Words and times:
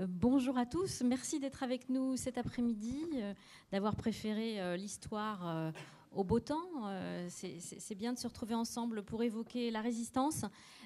Euh, 0.00 0.06
bonjour 0.08 0.58
à 0.58 0.66
tous, 0.66 1.02
merci 1.02 1.38
d'être 1.38 1.62
avec 1.62 1.88
nous 1.88 2.16
cet 2.16 2.36
après-midi, 2.36 2.98
euh, 3.14 3.32
d'avoir 3.70 3.94
préféré 3.94 4.60
euh, 4.60 4.76
l'histoire 4.76 5.72
au 6.12 6.24
beau 6.24 6.40
temps. 6.40 6.88
C'est 7.28 7.94
bien 7.94 8.12
de 8.12 8.18
se 8.18 8.26
retrouver 8.26 8.54
ensemble 8.54 9.02
pour 9.02 9.22
évoquer 9.22 9.70
la 9.70 9.80
résistance. 9.80 10.44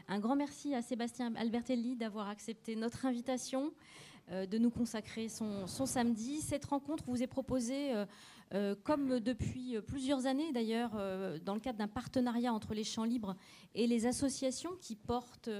Un 0.08 0.18
grand 0.18 0.36
merci 0.36 0.74
à 0.74 0.82
Sébastien 0.82 1.34
Albertelli 1.36 1.96
d'avoir 1.96 2.28
accepté 2.28 2.76
notre 2.76 3.04
invitation, 3.04 3.72
de 4.30 4.58
nous 4.58 4.70
consacrer 4.70 5.28
son, 5.28 5.66
samedi. 5.66 6.40
Cette 6.40 6.64
rencontre 6.64 7.04
vous 7.06 7.22
est 7.22 7.26
proposée, 7.26 7.92
comme 8.84 9.20
depuis 9.20 9.76
plusieurs 9.86 10.24
années 10.24 10.50
d'ailleurs, 10.52 10.92
dans 11.44 11.52
le 11.52 11.60
cadre 11.60 11.78
d'un 11.78 11.88
partenariat 11.88 12.54
entre 12.54 12.72
les 12.72 12.84
champs 12.84 13.04
libres 13.04 13.36
et 13.74 13.86
les 13.86 14.06
associations 14.06 14.76
qui 14.80 14.96
portent 14.96 15.50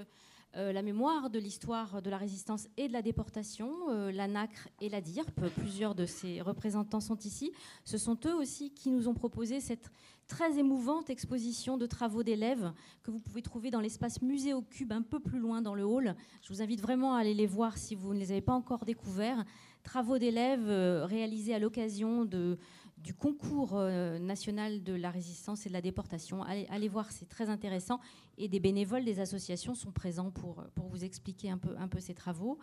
euh, 0.57 0.73
la 0.73 0.81
mémoire 0.81 1.29
de 1.29 1.39
l'histoire 1.39 2.01
de 2.01 2.09
la 2.09 2.17
résistance 2.17 2.69
et 2.79 2.89
de 2.89 2.93
la 2.93 3.03
déportation, 3.03 3.71
euh, 3.91 4.11
la 4.11 4.27
NACRE 4.29 4.69
et 4.81 4.89
la 4.89 5.03
DIRP. 5.03 5.49
Plusieurs 5.57 5.95
de 5.95 6.07
ces 6.07 6.41
représentants 6.41 7.01
sont 7.01 7.19
ici. 7.19 7.53
Ce 7.85 7.99
sont 7.99 8.19
eux 8.25 8.35
aussi 8.35 8.71
qui 8.71 8.91
nous 8.91 9.09
ont 9.09 9.15
proposé 9.15 9.61
cette 9.61 9.91
très 10.27 10.59
émouvante 10.59 11.11
exposition 11.11 11.77
de 11.77 11.87
travaux 11.87 12.23
d'élèves 12.23 12.73
que 13.03 13.11
vous 13.11 13.19
pouvez 13.19 13.43
trouver 13.43 13.71
dans 13.71 13.81
l'espace 13.81 14.23
Musée 14.23 14.55
au 14.55 14.63
Cube 14.63 14.93
un 14.93 15.03
peu 15.03 15.21
plus 15.21 15.39
loin 15.39 15.61
dans 15.61 15.75
le 15.75 15.85
hall. 15.85 16.17
Je 16.43 16.53
vous 16.53 16.63
invite 16.63 16.81
vraiment 16.81 17.15
à 17.15 17.21
aller 17.21 17.35
les 17.35 17.47
voir 17.47 17.77
si 17.77 17.95
vous 17.95 18.15
ne 18.15 18.19
les 18.19 18.33
avez 18.33 18.41
pas 18.41 18.55
encore 18.55 18.87
découverts. 18.87 19.45
Travaux 19.83 20.19
d'élèves 20.19 20.69
euh, 20.69 21.05
réalisés 21.05 21.55
à 21.55 21.59
l'occasion 21.59 22.25
de 22.25 22.59
du 23.03 23.15
concours 23.15 23.71
euh, 23.75 24.19
national 24.19 24.83
de 24.83 24.93
la 24.93 25.11
résistance 25.11 25.67
et 25.67 25.69
de 25.69 25.75
la 25.75 25.81
déportation. 25.81 26.43
Allez, 26.43 26.89
voir, 26.89 27.11
c'est 27.11 27.29
très 27.29 27.49
intéressant. 27.49 28.01
Et 28.37 28.49
des 28.49 28.61
bénévoles 28.61 29.05
des 29.05 29.21
associations 29.21 29.75
sont 29.75 29.93
présents 29.93 30.31
pour, 30.31 30.65
pour 30.75 30.89
vous 30.89 31.05
expliquer 31.05 31.51
un 31.51 31.59
peu, 31.59 31.75
un 31.79 31.89
peu 31.89 32.01
ces 32.01 32.15
travaux. 32.15 32.59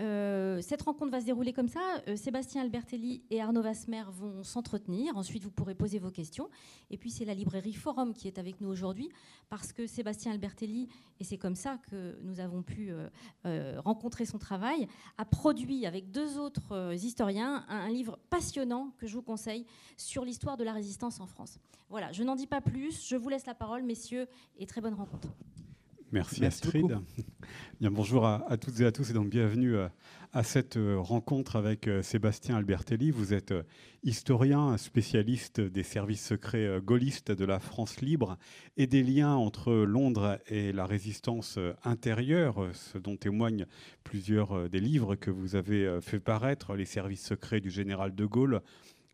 Euh, 0.00 0.60
cette 0.60 0.82
rencontre 0.82 1.12
va 1.12 1.20
se 1.20 1.26
dérouler 1.26 1.52
comme 1.52 1.68
ça. 1.68 1.80
Euh, 2.08 2.16
Sébastien 2.16 2.62
Albertelli 2.62 3.22
et 3.30 3.40
Arnaud 3.40 3.62
Vasmer 3.62 4.02
vont 4.10 4.42
s'entretenir. 4.42 5.16
Ensuite, 5.16 5.44
vous 5.44 5.50
pourrez 5.50 5.74
poser 5.74 5.98
vos 5.98 6.10
questions. 6.10 6.48
Et 6.90 6.98
puis, 6.98 7.10
c'est 7.10 7.24
la 7.24 7.34
librairie 7.34 7.74
Forum 7.74 8.12
qui 8.12 8.26
est 8.26 8.38
avec 8.38 8.60
nous 8.60 8.68
aujourd'hui 8.68 9.08
parce 9.48 9.72
que 9.72 9.86
Sébastien 9.86 10.32
Albertelli, 10.32 10.88
et 11.20 11.24
c'est 11.24 11.38
comme 11.38 11.54
ça 11.54 11.78
que 11.90 12.18
nous 12.22 12.40
avons 12.40 12.62
pu 12.62 12.92
euh, 13.46 13.80
rencontrer 13.84 14.26
son 14.26 14.38
travail, 14.38 14.88
a 15.16 15.24
produit 15.24 15.86
avec 15.86 16.10
deux 16.10 16.38
autres 16.38 16.94
historiens 16.94 17.64
un, 17.68 17.86
un, 17.86 17.88
livre 17.88 18.18
passionnant 18.30 18.90
que 18.98 19.06
je 19.06 19.14
vous 19.14 19.22
conseille 19.22 19.64
sur 19.96 20.24
l'histoire 20.24 20.56
de 20.56 20.64
la 20.64 20.72
résistance 20.72 21.20
en 21.20 21.26
France. 21.26 21.58
Voilà, 21.88 22.10
je 22.10 22.24
n'en 22.24 22.34
dis 22.34 22.48
pas 22.48 22.60
plus. 22.60 23.06
Je 23.06 23.16
vous 23.16 23.28
laisse 23.28 23.46
la 23.46 23.54
parole, 23.54 23.84
messieurs, 23.84 24.26
et 24.58 24.66
très 24.66 24.80
bonne 24.80 24.94
rencontre. 24.94 25.28
Merci, 26.14 26.44
Astrid. 26.44 26.96
Bien, 27.80 27.90
bonjour 27.90 28.24
à, 28.24 28.56
toutes 28.56 28.78
et 28.78 28.84
à 28.84 28.92
tous 28.92 29.10
et 29.10 29.12
donc 29.12 29.30
bienvenue 29.30 29.74
euh, 29.74 29.88
à 30.32 30.44
cette 30.44 30.76
euh, 30.76 30.96
rencontre 30.96 31.56
avec 31.56 31.88
euh, 31.88 32.02
Sébastien 32.02 32.54
Albertelli. 32.54 33.10
Vous 33.10 33.34
êtes 33.34 33.52
historien, 34.04 34.76
spécialiste 34.76 35.60
des 35.60 35.82
services 35.82 36.24
secrets 36.24 36.78
gaullistes 36.80 37.32
de 37.32 37.44
la 37.44 37.58
France 37.58 38.00
libre 38.00 38.38
et 38.76 38.86
des 38.86 39.02
liens 39.02 39.34
entre 39.34 39.72
Londres 39.72 40.38
et 40.46 40.72
la 40.72 40.86
résistance 40.86 41.58
intérieure, 41.82 42.68
ce 42.74 42.96
dont 42.98 43.16
témoignent 43.16 43.66
plusieurs 44.04 44.68
des 44.70 44.80
livres 44.80 45.16
que 45.16 45.32
vous 45.32 45.56
avez 45.56 45.98
fait 46.00 46.20
paraître, 46.20 46.76
les 46.76 46.84
services 46.84 47.24
secrets 47.24 47.60
du 47.60 47.70
général 47.70 48.14
de 48.14 48.24
Gaulle 48.24 48.60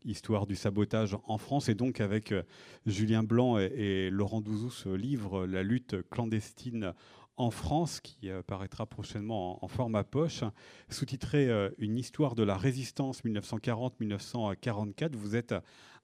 Histoire 0.03 0.47
du 0.47 0.55
sabotage 0.55 1.15
en 1.25 1.37
France. 1.37 1.69
Et 1.69 1.75
donc, 1.75 2.01
avec 2.01 2.31
euh, 2.31 2.41
Julien 2.87 3.21
Blanc 3.21 3.59
et, 3.59 4.09
Laurent 4.09 4.41
Douzou, 4.41 4.71
ce 4.71 4.89
livre, 4.89 5.45
La 5.45 5.61
lutte 5.61 5.95
clandestine 6.09 6.93
en 7.37 7.51
France, 7.51 8.01
qui 8.01 8.29
euh, 8.29 8.41
paraîtra 8.41 8.87
prochainement 8.87 9.63
en, 9.63 9.67
format 9.67 10.03
poche, 10.03 10.43
sous-titré 10.89 11.49
euh, 11.49 11.69
Une 11.77 11.97
histoire 11.97 12.33
de 12.33 12.41
la 12.41 12.57
résistance 12.57 13.23
1940-1944. 13.23 15.15
Vous 15.15 15.35
êtes 15.35 15.53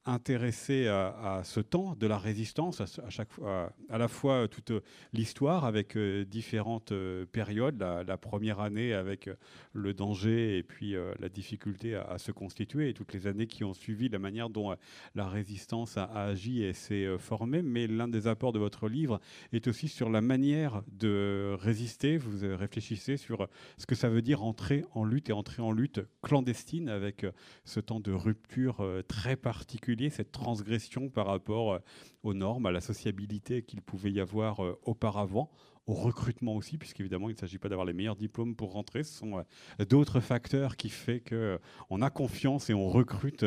intéressé 0.07 0.87
à, 0.87 1.41
ce 1.43 1.59
temps 1.59 1.95
de 1.95 2.07
la 2.07 2.17
résistance, 2.17 2.81
à, 2.81 3.09
chaque 3.09 3.31
fois, 3.31 3.73
à 3.89 3.97
la 3.97 4.07
fois 4.07 4.47
toute 4.47 4.71
l'histoire 5.13 5.65
avec 5.65 5.97
euh, 5.97 6.23
différentes 6.25 6.93
euh, 6.93 7.25
périodes, 7.25 7.77
la, 7.79 8.17
première 8.17 8.59
année 8.59 8.93
avec 8.93 9.27
euh, 9.27 9.35
le 9.73 9.93
danger 9.93 10.57
et 10.57 10.63
puis 10.63 10.95
la 11.19 11.29
difficulté 11.29 11.95
à, 11.95 12.17
se 12.17 12.31
constituer, 12.31 12.89
et 12.89 12.93
toutes 12.93 13.13
les 13.13 13.27
années 13.27 13.47
qui 13.47 13.63
ont 13.63 13.73
suivi 13.73 14.09
la 14.09 14.19
manière 14.19 14.49
dont 14.49 14.75
la 15.13 15.27
résistance 15.27 15.97
a, 15.97 16.05
agi 16.05 16.63
et 16.63 16.73
s'est 16.73 17.17
formée. 17.19 17.61
Mais 17.61 17.87
l'un 17.87 18.07
des 18.07 18.27
apports 18.27 18.53
de 18.53 18.59
votre 18.59 18.87
livre 18.87 19.19
est 19.51 19.67
aussi 19.67 19.87
sur 19.87 20.09
la 20.09 20.21
manière 20.21 20.81
de 20.91 21.55
résister. 21.59 22.17
Vous 22.17 22.39
réfléchissez 22.57 23.17
sur 23.17 23.47
ce 23.77 23.85
que 23.85 23.95
ça 23.95 24.09
veut 24.09 24.21
dire 24.21 24.43
entrer 24.43 24.83
en 24.93 25.03
lutte 25.03 25.29
et 25.29 25.33
entrer 25.33 25.61
en 25.61 25.71
lutte 25.71 26.01
clandestine 26.21 26.89
avec 26.89 27.25
ce 27.65 27.79
temps 27.79 27.99
de 27.99 28.11
rupture 28.11 28.83
très 29.07 29.35
particulier 29.35 29.96
cette 30.09 30.31
transgression 30.31 31.09
par 31.09 31.27
rapport 31.27 31.73
euh, 31.73 31.79
aux 32.23 32.33
normes, 32.33 32.65
à 32.65 32.71
la 32.71 32.81
sociabilité 32.81 33.63
qu'il 33.63 33.81
pouvait 33.81 34.11
y 34.11 34.19
avoir 34.19 34.63
euh, 34.63 34.79
auparavant, 34.83 35.49
au 35.87 35.93
recrutement 35.93 36.55
aussi, 36.55 36.77
puisqu'évidemment, 36.77 37.29
il 37.29 37.33
ne 37.33 37.39
s'agit 37.39 37.57
pas 37.57 37.69
d'avoir 37.69 37.85
les 37.85 37.93
meilleurs 37.93 38.17
diplômes 38.17 38.55
pour 38.55 38.73
rentrer. 38.73 39.03
Ce 39.03 39.17
sont 39.17 39.37
euh, 39.37 39.85
d'autres 39.85 40.19
facteurs 40.19 40.75
qui 40.75 40.89
font 40.89 41.19
qu'on 41.29 42.01
a 42.01 42.09
confiance 42.09 42.69
et 42.69 42.73
on 42.73 42.89
recrute 42.89 43.45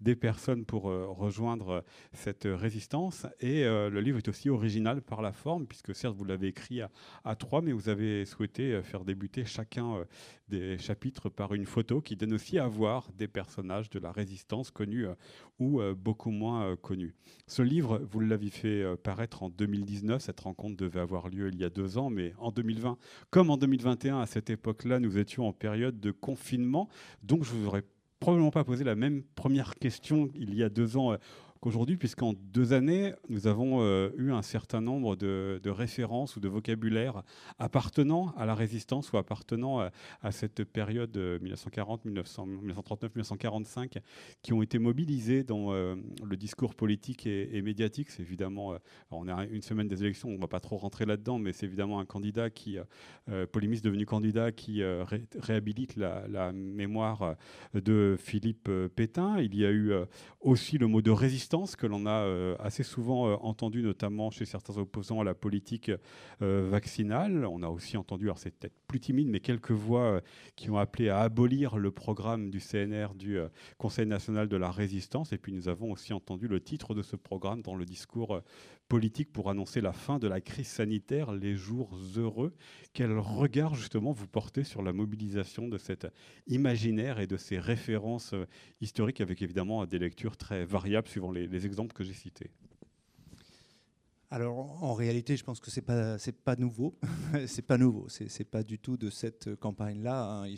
des 0.00 0.16
personnes 0.16 0.64
pour 0.64 0.84
rejoindre 0.84 1.84
cette 2.14 2.48
résistance. 2.50 3.26
Et 3.40 3.64
le 3.64 4.00
livre 4.00 4.16
est 4.16 4.28
aussi 4.28 4.48
original 4.48 5.02
par 5.02 5.20
la 5.20 5.32
forme, 5.32 5.66
puisque 5.66 5.94
certes, 5.94 6.16
vous 6.16 6.24
l'avez 6.24 6.48
écrit 6.48 6.80
à, 6.80 6.90
à, 7.24 7.36
trois, 7.36 7.60
mais 7.60 7.72
vous 7.72 7.90
avez 7.90 8.24
souhaité 8.24 8.80
faire 8.82 9.04
débuter 9.04 9.44
chacun 9.44 10.06
des 10.52 10.76
chapitres 10.76 11.30
par 11.30 11.54
une 11.54 11.64
photo 11.64 12.02
qui 12.02 12.14
donne 12.14 12.34
aussi 12.34 12.58
à 12.58 12.68
voir 12.68 13.08
des 13.16 13.26
personnages 13.26 13.88
de 13.88 13.98
la 13.98 14.12
résistance 14.12 14.70
connus 14.70 15.06
euh, 15.06 15.14
ou 15.58 15.80
euh, 15.80 15.94
beaucoup 15.94 16.30
moins 16.30 16.66
euh, 16.66 16.76
connus. 16.76 17.14
Ce 17.46 17.62
livre, 17.62 17.98
vous 18.10 18.20
l'avez 18.20 18.50
fait 18.50 18.84
paraître 19.02 19.42
en 19.42 19.48
2019. 19.48 20.20
Cette 20.20 20.40
rencontre 20.40 20.76
devait 20.76 21.00
avoir 21.00 21.28
lieu 21.28 21.48
il 21.48 21.58
y 21.58 21.64
a 21.64 21.70
deux 21.70 21.96
ans, 21.96 22.10
mais 22.10 22.34
en 22.38 22.50
2020, 22.50 22.98
comme 23.30 23.48
en 23.48 23.56
2021, 23.56 24.20
à 24.20 24.26
cette 24.26 24.50
époque-là, 24.50 25.00
nous 25.00 25.16
étions 25.16 25.48
en 25.48 25.54
période 25.54 25.98
de 26.00 26.10
confinement. 26.10 26.88
Donc, 27.22 27.44
je 27.44 27.54
ne 27.54 27.60
vous 27.60 27.66
aurais 27.68 27.84
probablement 28.20 28.50
pas 28.50 28.64
posé 28.64 28.84
la 28.84 28.94
même 28.94 29.22
première 29.34 29.74
question 29.76 30.28
il 30.34 30.54
y 30.54 30.62
a 30.62 30.68
deux 30.68 30.96
ans 30.96 31.16
qu'aujourd'hui, 31.62 31.96
puisqu'en 31.96 32.32
deux 32.32 32.72
années, 32.72 33.14
nous 33.28 33.46
avons 33.46 33.82
euh, 33.82 34.10
eu 34.16 34.32
un 34.32 34.42
certain 34.42 34.80
nombre 34.80 35.14
de, 35.14 35.60
références 35.64 36.34
ou 36.34 36.40
de 36.40 36.48
vocabulaire 36.48 37.22
appartenant 37.60 38.34
à 38.36 38.46
la 38.46 38.54
résistance 38.56 39.12
ou 39.12 39.16
appartenant 39.16 39.80
euh, 39.80 39.88
à, 40.22 40.32
cette 40.32 40.64
période 40.64 41.16
1940, 41.16 42.04
1939, 42.04 43.14
1945, 43.14 43.98
qui 44.42 44.52
ont 44.52 44.60
été 44.60 44.80
mobilisés 44.80 45.44
dans 45.44 45.72
euh, 45.72 45.94
le 46.24 46.36
discours 46.36 46.74
politique 46.74 47.28
et, 47.28 47.62
médiatique. 47.62 48.10
C'est 48.10 48.22
évidemment, 48.22 48.74
on 49.12 49.28
est 49.28 49.46
une 49.52 49.62
semaine 49.62 49.86
des 49.86 50.02
élections, 50.02 50.30
on 50.30 50.32
ne 50.32 50.40
va 50.40 50.48
pas 50.48 50.58
trop 50.58 50.76
rentrer 50.76 51.06
là-dedans, 51.06 51.38
mais 51.38 51.52
c'est 51.52 51.66
évidemment 51.66 52.00
un 52.00 52.04
candidat 52.04 52.50
qui, 52.50 52.76
polémiste 53.52 53.84
devenu 53.84 54.04
candidat, 54.04 54.50
qui 54.50 54.82
réhabilite 55.38 55.94
la, 55.94 56.52
mémoire 56.52 57.36
de 57.72 58.16
Philippe 58.18 58.68
Pétain. 58.96 59.38
Il 59.38 59.54
y 59.54 59.64
a 59.64 59.70
eu 59.70 59.92
aussi 60.40 60.76
le 60.76 60.88
mot 60.88 61.02
de 61.02 61.12
résistance 61.12 61.51
que 61.52 61.86
l'on 61.86 62.06
a 62.06 62.24
euh, 62.24 62.56
assez 62.60 62.82
souvent 62.82 63.28
euh, 63.28 63.36
entendu, 63.42 63.82
notamment 63.82 64.30
chez 64.30 64.46
certains 64.46 64.78
opposants 64.78 65.20
à 65.20 65.24
la 65.24 65.34
politique 65.34 65.90
euh, 66.40 66.66
vaccinale. 66.70 67.44
On 67.44 67.62
a 67.62 67.68
aussi 67.68 67.96
entendu, 67.98 68.24
alors 68.24 68.38
c'est 68.38 68.52
peut-être 68.52 68.74
plus 68.88 69.00
timide, 69.00 69.28
mais 69.28 69.40
quelques 69.40 69.72
voix 69.72 70.20
qui 70.56 70.70
ont 70.70 70.78
appelé 70.78 71.10
à 71.10 71.20
abolir 71.20 71.76
le 71.76 71.90
programme 71.90 72.50
du 72.50 72.58
CNR, 72.58 73.14
du 73.14 73.38
Conseil 73.78 74.06
national 74.06 74.48
de 74.48 74.56
la 74.56 74.70
résistance. 74.70 75.32
Et 75.32 75.38
puis 75.38 75.52
nous 75.52 75.68
avons 75.68 75.92
aussi 75.92 76.12
entendu 76.12 76.48
le 76.48 76.60
titre 76.60 76.94
de 76.94 77.02
ce 77.02 77.16
programme 77.16 77.62
dans 77.62 77.74
le 77.74 77.84
discours 77.84 78.40
politique 78.92 79.32
pour 79.32 79.48
annoncer 79.48 79.80
la 79.80 79.94
fin 79.94 80.18
de 80.18 80.28
la 80.28 80.42
crise 80.42 80.66
sanitaire, 80.66 81.32
les 81.32 81.56
jours 81.56 81.98
heureux. 82.18 82.52
Quel 82.92 83.16
regard 83.16 83.74
justement 83.74 84.12
vous 84.12 84.26
portez 84.26 84.64
sur 84.64 84.82
la 84.82 84.92
mobilisation 84.92 85.66
de 85.66 85.78
cet 85.78 86.06
imaginaire 86.46 87.18
et 87.18 87.26
de 87.26 87.38
ces 87.38 87.58
références 87.58 88.34
historiques 88.82 89.22
avec 89.22 89.40
évidemment 89.40 89.86
des 89.86 89.98
lectures 89.98 90.36
très 90.36 90.66
variables 90.66 91.08
suivant 91.08 91.32
les, 91.32 91.64
exemples 91.64 91.94
que 91.94 92.04
j'ai 92.04 92.12
cités? 92.12 92.50
Alors 94.32 94.82
en 94.82 94.94
réalité, 94.94 95.36
je 95.36 95.44
pense 95.44 95.60
que 95.60 95.70
c'est 95.70 95.82
pas 95.82 96.16
pas 96.44 96.56
nouveau, 96.56 96.98
c'est 97.46 97.60
pas 97.60 97.76
nouveau, 97.76 98.06
c'est 98.08 98.44
pas 98.44 98.62
du 98.62 98.78
tout 98.78 98.96
de 98.96 99.10
cette 99.10 99.54
campagne-là. 99.56 100.24
Hein. 100.24 100.54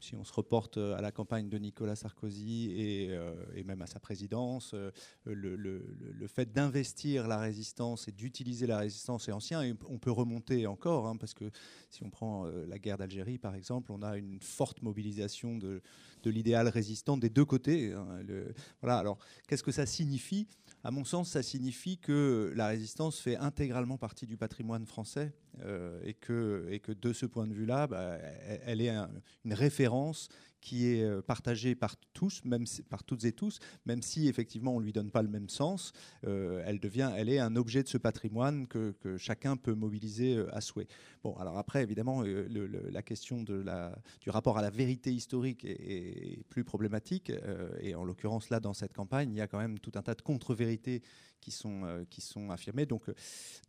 Si 0.00 0.16
on 0.16 0.24
se 0.24 0.32
reporte 0.32 0.78
à 0.78 1.02
la 1.02 1.12
campagne 1.12 1.50
de 1.50 1.58
Nicolas 1.58 1.96
Sarkozy 1.96 2.72
et, 2.74 3.08
euh, 3.10 3.34
même 3.66 3.82
à 3.82 3.86
sa 3.86 4.00
présidence, 4.00 4.72
euh, 4.72 4.90
le, 5.26 6.26
fait 6.28 6.50
d'investir 6.50 7.28
la 7.28 7.38
résistance 7.38 8.08
et 8.08 8.12
d'utiliser 8.12 8.66
la 8.66 8.78
résistance 8.78 9.28
est 9.28 9.32
ancien. 9.32 9.62
On 9.86 9.98
peut 9.98 10.10
remonter 10.10 10.66
encore, 10.66 11.06
hein, 11.06 11.16
parce 11.18 11.34
que 11.34 11.50
si 11.90 12.02
on 12.02 12.08
prend 12.08 12.46
euh, 12.46 12.64
la 12.66 12.78
guerre 12.78 12.96
d'Algérie 12.96 13.36
par 13.36 13.54
exemple, 13.54 13.92
on 13.92 14.00
a 14.00 14.16
une 14.16 14.40
forte 14.40 14.80
mobilisation 14.80 15.58
de, 15.58 15.82
de 16.22 16.30
l'idéal 16.30 16.68
résistant 16.68 17.18
des 17.18 17.28
deux 17.28 17.44
côtés. 17.44 17.92
Hein. 17.92 18.20
voilà. 18.80 18.96
Alors 18.96 19.18
qu'est-ce 19.46 19.62
que 19.62 19.72
ça 19.72 19.84
signifie? 19.84 20.48
À 20.84 20.90
mon 20.90 21.04
sens, 21.04 21.30
ça 21.30 21.42
signifie 21.42 21.96
que 21.96 22.52
la 22.54 22.68
résistance 22.68 23.18
fait 23.18 23.36
intégralement 23.36 23.96
partie 23.96 24.26
du 24.26 24.36
patrimoine 24.36 24.84
français 24.84 25.32
et, 26.04 26.12
que, 26.12 26.66
et 26.70 26.78
que 26.78 26.92
de 26.92 27.14
ce 27.14 27.24
point 27.24 27.46
de 27.46 27.54
vue-là, 27.54 27.86
bah, 27.86 28.18
elle 28.66 28.82
est 28.82 28.94
une 29.44 29.54
référence 29.54 30.28
qui 30.64 30.86
est 30.88 31.02
euh, 31.02 31.20
partagée 31.20 31.74
par 31.74 31.94
tous, 32.14 32.42
même 32.44 32.64
par 32.88 33.04
toutes 33.04 33.24
et 33.24 33.32
tous, 33.32 33.58
même 33.84 34.00
si 34.00 34.28
effectivement 34.28 34.74
on 34.74 34.80
lui 34.80 34.92
donne 34.92 35.10
pas 35.10 35.20
le 35.20 35.28
même 35.28 35.50
sens, 35.50 35.92
euh, 36.26 36.62
elle 36.64 36.80
devient, 36.80 37.12
elle 37.16 37.28
est 37.28 37.38
un 37.38 37.54
objet 37.54 37.82
de 37.82 37.88
ce 37.88 37.98
patrimoine 37.98 38.66
que, 38.66 38.94
chacun 39.18 39.58
peut 39.58 39.74
mobiliser 39.74 40.36
euh, 40.36 40.56
à 40.56 40.62
souhait. 40.62 40.86
Bon, 41.22 41.36
alors 41.36 41.58
après 41.58 41.82
évidemment 41.82 42.22
la 42.22 43.02
question 43.02 43.42
du 43.42 44.30
rapport 44.30 44.56
à 44.56 44.62
la 44.62 44.70
vérité 44.70 45.12
historique 45.12 45.64
est, 45.64 46.42
plus 46.48 46.64
problématique, 46.64 47.30
et 47.80 47.94
en 47.94 48.04
l'occurrence 48.04 48.48
là 48.48 48.60
dans 48.60 48.72
cette 48.72 48.94
campagne, 48.94 49.30
il 49.32 49.36
y 49.36 49.40
a 49.42 49.46
quand 49.46 49.58
même 49.58 49.78
tout 49.78 49.92
un 49.96 50.02
tas 50.02 50.14
de 50.14 50.22
contre-vérités 50.22 51.02
qui 51.40 51.50
sont, 51.50 52.06
qui 52.08 52.22
sont 52.22 52.50
affirmées. 52.50 52.86
Donc, 52.86 53.02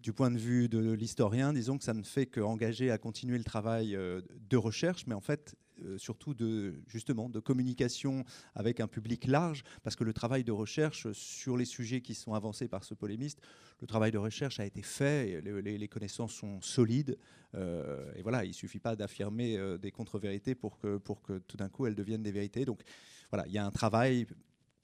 du 0.02 0.14
point 0.14 0.32
de 0.32 0.38
vue 0.38 0.70
de 0.70 0.92
l'historien, 0.92 1.52
disons 1.54 1.78
que 1.78 1.84
ça 1.84 1.94
ne 1.94 2.04
fait 2.04 2.26
qu'engager 2.26 2.92
à 2.92 2.98
continuer 2.98 3.38
le 3.38 3.44
travail 3.44 3.92
de 3.92 4.58
recherche, 4.58 5.06
mais 5.08 5.16
en 5.16 5.22
fait, 5.22 5.56
surtout 5.98 6.34
de, 6.34 6.76
justement, 6.88 7.30
de 7.30 7.40
communication 7.40 8.24
avec 8.54 8.80
un 8.80 8.88
public 8.88 9.26
large, 9.26 9.64
parce 9.84 9.96
que 9.96 10.04
le 10.04 10.14
travail 10.14 10.44
de 10.44 10.52
recherche 10.52 11.12
sur 11.12 11.58
les 11.58 11.66
sujets 11.66 12.02
qui 12.02 12.14
sont 12.14 12.34
avancés 12.34 12.68
par 12.68 12.84
ce 12.84 12.94
polémiste, 12.94 13.42
le 13.82 13.88
travail 13.88 14.12
de 14.12 14.18
recherche 14.18 14.60
a 14.60 14.66
été 14.66 14.82
fait, 14.82 15.42
les, 15.42 15.88
connaissances 15.88 16.34
sont 16.34 16.62
solides, 16.62 17.18
euh, 17.56 18.12
et 18.16 18.22
voilà, 18.22 18.44
il 18.44 18.50
ne 18.50 18.54
suffit 18.54 18.80
pas 18.80 18.96
d'affirmer 18.96 19.58
euh, 19.58 19.78
des 19.78 19.92
contre-vérités 19.92 20.56
pour 20.56 20.78
que, 20.78 20.98
pour 20.98 21.22
que 21.22 21.40
tout 21.40 21.58
d'un 21.58 21.70
coup 21.70 21.86
elles 21.86 21.96
deviennent 21.96 22.24
des 22.24 22.32
vérités. 22.32 22.66
Donc 22.66 22.82
voilà, 23.32 23.48
il 23.48 23.54
y 23.54 23.58
a 23.58 23.66
un 23.66 23.72
travail 23.72 24.28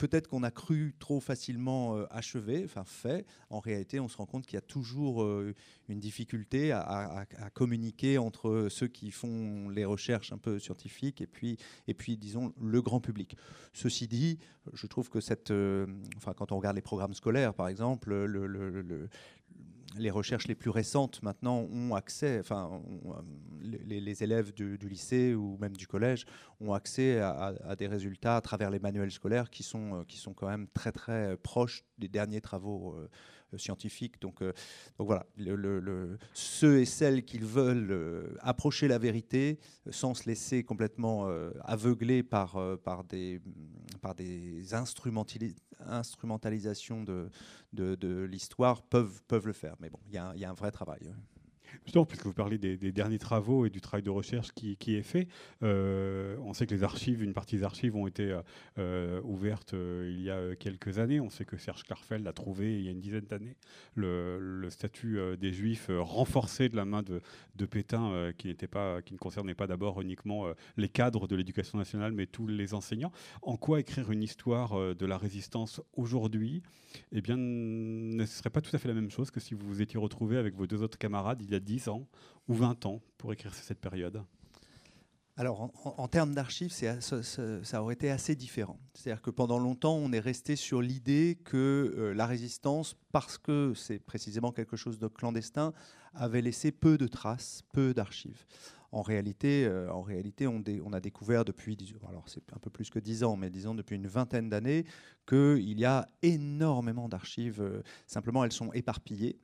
peut-être 0.02 0.28
qu'on 0.28 0.42
a 0.42 0.50
cru 0.50 0.96
trop 0.98 1.20
facilement 1.20 1.96
euh, 1.96 2.08
achevé, 2.10 2.64
enfin 2.66 2.84
fait. 2.84 3.24
En 3.52 3.60
réalité, 3.60 4.00
on 4.00 4.08
se 4.08 4.18
rend 4.18 4.26
compte 4.26 4.48
qu'il 4.48 4.56
y 4.56 4.58
a 4.58 4.62
toujours 4.62 5.22
euh, 5.22 5.54
une 5.90 6.00
difficulté 6.00 6.72
à, 6.72 7.28
communiquer 7.54 8.18
entre 8.18 8.68
ceux 8.72 8.88
qui 8.88 9.12
font 9.12 9.70
les 9.70 9.86
recherches 9.86 10.34
un 10.34 10.40
peu 10.40 10.58
scientifiques 10.58 11.22
et 11.22 11.28
puis, 11.28 11.58
et 11.88 11.94
puis 11.94 12.18
disons, 12.18 12.52
le 12.60 12.82
grand 12.82 13.00
public. 13.00 13.38
Ceci 13.74 14.08
dit, 14.08 14.40
je 14.74 14.88
trouve 14.88 15.10
que 15.10 15.20
cette, 15.20 15.52
euh, 15.52 15.86
enfin, 16.18 16.34
quand 16.34 16.52
on 16.52 16.58
regarde 16.58 16.76
les 16.76 16.82
programmes 16.82 17.14
scolaires, 17.14 17.54
par 17.54 17.68
exemple, 17.68 18.12
le, 18.12 19.08
les 19.98 20.12
recherches 20.12 20.48
les 20.48 20.56
plus 20.56 20.70
récentes 20.70 21.22
maintenant 21.24 21.68
ont 21.72 21.96
accès, 21.96 22.40
enfin, 22.40 22.82
les, 23.62 24.24
élèves 24.24 24.54
du, 24.54 24.78
lycée 24.78 25.34
ou 25.34 25.58
même 25.60 25.76
du 25.76 25.88
collège 25.88 26.26
ont 26.60 26.74
accès 26.74 27.20
à, 27.20 27.76
des 27.78 27.88
résultats 27.88 28.38
à 28.38 28.42
travers 28.42 28.70
les 28.70 28.80
manuels 28.80 29.12
scolaires 29.12 29.50
qui 29.50 29.64
sont, 29.64 30.00
euh, 30.00 30.04
qui 30.04 30.18
sont 30.18 30.34
quand 30.34 30.48
même 30.48 30.68
très 30.74 30.92
très 30.92 31.38
proches 31.38 31.84
des 31.98 32.08
derniers 32.08 32.42
travaux 32.42 32.96
euh, 32.96 33.10
euh, 33.54 33.58
scientifiques. 33.58 34.22
Donc, 34.22 34.42
euh, 34.42 34.54
donc 34.98 35.08
voilà, 35.08 35.26
ceux 36.34 36.80
et 36.80 36.86
celles 36.86 37.24
qui 37.24 37.38
veulent 37.38 37.92
euh, 37.92 38.36
approcher 38.40 38.88
la 38.88 38.98
vérité 38.98 39.60
sans 39.90 40.14
se 40.14 40.26
laisser 40.26 40.64
complètement 40.64 41.28
aveugler 41.64 42.24
par, 42.24 42.58
par 42.84 43.04
des, 43.04 43.42
par 44.02 44.16
des 44.16 44.74
instrumentalisations 45.88 47.04
de, 47.04 47.30
de, 47.74 48.24
l'histoire 48.24 48.82
peuvent, 48.84 49.22
peuvent 49.28 49.48
le 49.48 49.54
faire. 49.54 49.76
Mais 49.80 49.90
bon, 49.90 50.00
il 50.08 50.14
y, 50.14 50.18
a 50.18 50.50
un 50.50 50.54
vrai 50.54 50.72
travail. 50.72 51.14
Justement, 51.86 52.06
puisque 52.06 52.26
vous 52.26 52.34
parlez 52.34 52.58
des, 52.58 52.92
derniers 52.92 53.20
travaux 53.20 53.66
et 53.66 53.70
du 53.70 53.82
travail 53.82 54.04
de 54.04 54.10
recherche 54.10 54.52
qui, 54.52 54.96
est 54.96 55.04
fait, 55.04 55.28
euh, 55.64 56.36
on 56.44 56.54
sait 56.54 56.66
que 56.66 56.74
les 56.74 56.84
archives, 56.84 57.24
une 57.24 57.34
partie 57.34 57.58
des 57.58 57.64
archives 57.64 57.96
ont 57.96 58.08
été 58.08 58.38
euh, 58.78 59.22
ouvertes 59.24 59.74
euh, 59.74 60.12
il 60.12 60.22
y 60.22 60.30
a 60.30 60.56
quelques 60.56 61.00
années. 61.00 61.20
On 61.20 61.30
sait 61.30 61.46
que 61.46 61.58
Serge 61.58 61.84
Klarfeld 61.84 62.28
a 62.28 62.34
trouvé 62.34 62.78
il 62.78 62.86
y 62.86 62.88
a 62.88 62.92
une 62.92 63.00
dizaine 63.00 63.26
d'années 63.26 63.56
le, 63.96 64.68
statut 64.70 65.20
des 65.38 65.52
Juifs 65.52 65.88
renforcé 65.90 66.70
de 66.70 66.76
la 66.76 66.86
main 66.86 67.04
de, 67.04 67.66
Pétain, 67.66 68.32
qui, 68.38 68.54
pas, 68.54 69.02
qui 69.02 69.14
ne 69.14 69.18
concernait 69.18 69.54
pas 69.54 69.68
d'abord 69.68 70.02
uniquement 70.02 70.46
les 70.78 70.90
cadres 70.90 71.28
de 71.28 71.36
l'éducation 71.36 71.78
nationale, 71.78 72.12
mais 72.12 72.26
tous 72.26 72.48
les 72.48 72.74
enseignants. 72.74 73.12
En 73.42 73.58
quoi 73.58 73.80
écrire 73.80 74.12
une 74.12 74.24
histoire 74.24 74.96
de 74.96 75.06
la 75.06 75.18
résistance 75.18 75.82
aujourd'hui 75.94 76.64
Eh 77.12 77.22
bien, 77.22 77.38
ne 77.38 78.26
serait 78.26 78.50
pas 78.50 78.62
tout 78.62 78.76
à 78.76 78.80
fait 78.80 78.88
la 78.88 78.94
même 78.94 79.10
chose 79.10 79.32
que 79.32 79.40
si 79.40 79.54
vous 79.54 79.68
vous 79.68 79.82
étiez 79.82 80.00
retrouvé 80.00 80.38
avec 80.38 80.56
vos 80.56 80.68
deux 80.68 80.82
autres 80.82 80.98
camarades 80.98 81.42
il 81.42 81.50
y 81.50 81.56
a 81.56 81.60
10 81.62 81.90
ans 81.90 82.08
ou 82.48 82.54
20 82.54 82.86
ans 82.86 83.02
pour 83.18 83.34
écrire 83.34 83.54
cette 83.54 83.80
période 83.80 84.24
alors, 85.38 85.72
en, 85.86 86.08
termes 86.08 86.36
d'archives, 86.36 86.72
ça, 86.72 87.82
aurait 87.82 87.94
été 87.94 88.12
assez 88.12 88.36
différent. 88.36 88.78
C'est-à-dire 88.94 89.22
que 89.22 89.32
pendant 89.32 89.58
longtemps, 89.58 89.96
on 89.96 90.12
est 90.12 90.20
resté 90.20 90.56
sur 90.56 90.82
l'idée 90.82 91.40
que 91.44 91.96
euh, 91.98 92.14
la 92.14 92.28
résistance, 92.28 92.96
parce 93.12 93.38
que 93.38 93.74
c'est 93.74 93.98
précisément 93.98 94.52
quelque 94.52 94.76
chose 94.76 95.00
de 95.00 95.08
clandestin, 95.08 95.74
avait 96.14 96.42
laissé 96.42 96.72
peu 96.72 96.98
de 96.98 97.08
traces, 97.08 97.64
peu 97.74 97.94
d'archives. 97.94 98.46
En 98.92 99.02
réalité, 99.02 99.66
euh, 99.66 99.90
en 99.90 100.02
réalité 100.02 100.48
on, 100.48 100.62
a 100.94 101.00
découvert 101.00 101.46
depuis, 101.46 101.78
alors 102.10 102.26
c'est 102.28 102.54
un 102.54 102.60
peu 102.60 102.70
plus 102.70 102.90
que 102.90 103.00
dix 103.00 103.24
ans, 103.24 103.38
mais 103.38 103.50
disons 103.50 103.74
depuis 103.74 103.96
une 103.96 104.08
vingtaine 104.08 104.50
d'années, 104.50 104.86
qu'il 105.26 105.80
y 105.80 105.86
a 105.86 106.08
énormément 106.22 107.08
d'archives. 107.08 107.62
Euh, 107.62 107.82
simplement, 108.06 108.44
elles 108.44 108.52
sont 108.52 108.74
éparpillées. 108.74 109.40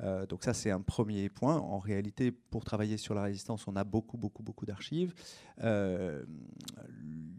Euh, 0.00 0.26
donc 0.26 0.44
ça, 0.44 0.54
c'est 0.54 0.70
un 0.70 0.80
premier 0.80 1.28
point. 1.28 1.56
En 1.56 1.78
réalité, 1.78 2.30
pour 2.30 2.64
travailler 2.64 2.96
sur 2.96 3.14
la 3.14 3.22
résistance, 3.22 3.66
on 3.66 3.76
a 3.76 3.84
beaucoup, 3.84 4.16
beaucoup, 4.16 4.42
beaucoup 4.42 4.66
d'archives. 4.66 5.14
Euh, 5.62 6.24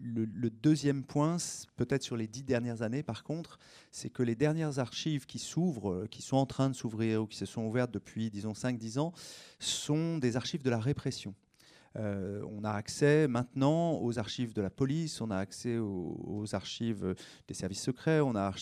le, 0.01 0.49
deuxième 0.49 1.03
point, 1.03 1.37
peut-être 1.75 2.03
sur 2.03 2.17
les 2.17 2.27
dix 2.27 2.43
dernières 2.43 2.81
années, 2.81 3.03
par 3.03 3.23
contre, 3.23 3.59
c'est 3.91 4.09
que 4.09 4.23
les 4.23 4.35
dernières 4.35 4.79
archives 4.79 5.25
qui 5.25 5.39
s'ouvrent, 5.39 5.91
euh, 5.91 6.07
qui 6.07 6.21
sont 6.21 6.37
en 6.37 6.45
train 6.45 6.69
de 6.69 6.75
s'ouvrir 6.75 7.23
ou 7.23 7.27
qui 7.27 7.37
se 7.37 7.45
sont 7.45 7.63
ouvertes 7.63 7.91
depuis, 7.91 8.29
disons, 8.29 8.53
5-10 8.53 8.99
ans, 8.99 9.13
sont 9.59 10.17
des 10.17 10.35
archives 10.35 10.63
de 10.63 10.69
la 10.69 10.79
répression. 10.79 11.33
Euh, 11.95 12.43
on 12.51 12.63
a 12.63 12.71
accès 12.71 13.27
maintenant 13.27 13.99
aux 14.01 14.19
archives 14.19 14.53
de 14.53 14.61
la 14.61 14.69
police, 14.69 15.21
on 15.21 15.31
a 15.31 15.37
accès 15.37 15.77
aux, 15.77 16.45
archives 16.53 17.15
des 17.47 17.53
services 17.53 17.81
secrets, 17.81 18.21
on 18.21 18.35
a, 18.35 18.53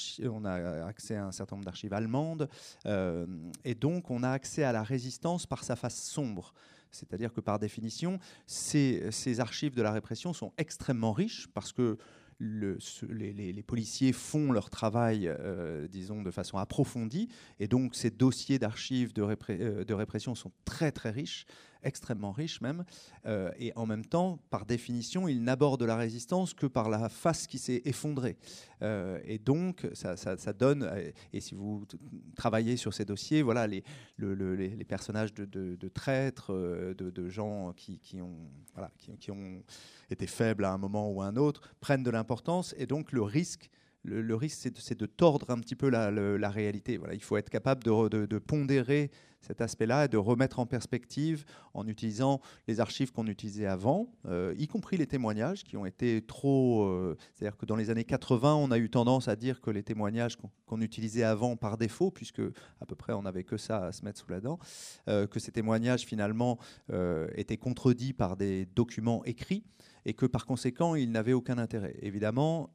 accès 0.85 1.15
à 1.15 1.25
un 1.25 1.31
certain 1.31 1.55
nombre 1.55 1.65
d'archives 1.65 1.93
allemandes, 1.93 2.49
euh, 2.85 3.25
et 3.63 3.75
donc 3.75 4.11
on 4.11 4.23
a 4.23 4.29
accès 4.29 4.63
à 4.63 4.71
la 4.71 4.83
résistance 4.83 5.45
par 5.45 5.63
sa 5.63 5.75
face 5.75 6.01
sombre. 6.01 6.53
C'est-à-dire 6.91 7.33
que 7.33 7.41
par 7.41 7.59
définition, 7.59 8.19
ces, 8.45 9.39
archives 9.39 9.75
de 9.75 9.81
la 9.81 9.91
répression 9.91 10.33
sont 10.33 10.53
extrêmement 10.57 11.11
riches 11.11 11.47
parce 11.53 11.73
que 11.73 11.97
le, 12.39 12.77
les, 13.09 13.63
policiers 13.63 14.13
font 14.13 14.51
leur 14.51 14.69
travail, 14.69 15.27
euh, 15.27 15.87
disons, 15.87 16.21
de 16.21 16.29
façon 16.29 16.57
approfondie, 16.57 17.29
et 17.59 17.67
donc 17.67 17.95
ces 17.95 18.11
dossiers 18.11 18.59
d'archives 18.59 19.11
de, 19.11 19.83
de, 19.83 19.93
répression 19.93 20.35
sont 20.35 20.51
très 20.63 20.91
très 20.91 21.09
riches 21.09 21.45
extrêmement 21.83 22.31
riche 22.31 22.61
même, 22.61 22.83
euh, 23.25 23.51
et 23.57 23.71
en 23.75 23.85
même 23.85 24.05
temps, 24.05 24.39
par 24.49 24.65
définition, 24.65 25.27
il 25.27 25.43
n'aborde 25.43 25.83
la 25.83 25.95
résistance 25.95 26.53
que 26.53 26.65
par 26.65 26.89
la 26.89 27.09
face 27.09 27.47
qui 27.47 27.57
s'est 27.57 27.81
effondrée. 27.85 28.37
Euh, 28.81 29.19
et 29.25 29.37
donc, 29.37 29.87
ça, 29.93 30.53
donne, 30.53 30.83
euh, 30.83 31.11
et 31.33 31.41
si 31.41 31.55
vous 31.55 31.85
travaillez 32.35 32.77
sur 32.77 32.93
ces 32.93 33.05
dossiers, 33.05 33.41
voilà, 33.41 33.67
les, 33.67 33.83
les, 34.17 34.85
personnages 34.85 35.33
de, 35.33 35.87
traîtres, 35.89 36.53
de, 36.53 37.29
gens 37.29 37.73
qui, 37.73 38.21
ont, 38.21 38.49
voilà, 38.73 38.91
qui, 39.19 39.31
ont 39.31 39.63
été 40.09 40.27
faibles 40.27 40.65
à 40.65 40.71
un 40.71 40.77
moment 40.77 41.11
ou 41.11 41.21
à 41.21 41.27
un 41.27 41.35
autre, 41.35 41.61
prennent 41.79 42.03
de 42.03 42.11
l'importance, 42.11 42.73
et 42.77 42.85
donc 42.85 43.11
le 43.11 43.21
risque 43.21 43.69
le, 44.07 44.35
risque, 44.35 44.69
c'est 44.77 44.99
de, 44.99 45.05
tordre 45.05 45.49
un 45.49 45.59
petit 45.59 45.75
peu 45.75 45.89
la, 45.89 46.49
réalité. 46.49 46.97
Voilà, 46.97 47.13
il 47.13 47.23
faut 47.23 47.37
être 47.37 47.49
capable 47.49 47.83
de, 47.83 48.37
pondérer 48.39 49.11
cet 49.41 49.61
aspect-là 49.61 50.05
et 50.05 50.07
de 50.07 50.17
remettre 50.17 50.59
en 50.59 50.65
perspective 50.65 51.45
en 51.73 51.87
utilisant 51.87 52.41
les 52.67 52.79
archives 52.79 53.11
qu'on 53.11 53.27
utilisait 53.27 53.67
avant, 53.67 54.11
euh, 54.25 54.53
y 54.57 54.67
compris 54.67 54.97
les 54.97 55.05
témoignages 55.05 55.63
qui 55.63 55.77
ont 55.77 55.85
été 55.85 56.21
trop... 56.21 56.85
Euh, 56.85 57.15
c'est-à-dire 57.33 57.55
que 57.55 57.65
dans 57.65 57.75
les 57.75 57.89
années 57.89 58.03
80, 58.03 58.55
on 58.55 58.71
a 58.71 58.77
eu 58.77 58.89
tendance 58.89 59.27
à 59.27 59.35
dire 59.35 59.61
que 59.61 59.69
les 59.69 59.83
témoignages 59.83 60.37
qu'on 60.65 60.81
utilisait 60.81 61.23
avant 61.23 61.55
par 61.55 61.77
défaut, 61.77 62.09
puisque 62.09 62.41
à 62.81 62.85
peu 62.87 62.95
près 62.95 63.13
on 63.13 63.21
n'avait 63.21 63.43
que 63.43 63.57
ça 63.57 63.85
à 63.85 63.91
se 63.91 64.03
mettre 64.03 64.19
sous 64.19 64.29
la 64.29 64.41
dent, 64.41 64.59
euh, 65.07 65.27
que 65.27 65.39
ces 65.39 65.51
témoignages 65.51 66.05
finalement 66.05 66.57
étaient 67.35 67.57
contredits 67.57 68.13
par 68.13 68.37
des 68.37 68.65
documents 68.65 69.23
écrits 69.25 69.63
et 70.05 70.13
que 70.13 70.25
par 70.25 70.45
conséquent, 70.45 70.95
ils 70.95 71.11
n'avaient 71.11 71.33
aucun 71.33 71.57
intérêt. 71.57 71.95
Évidemment, 72.01 72.71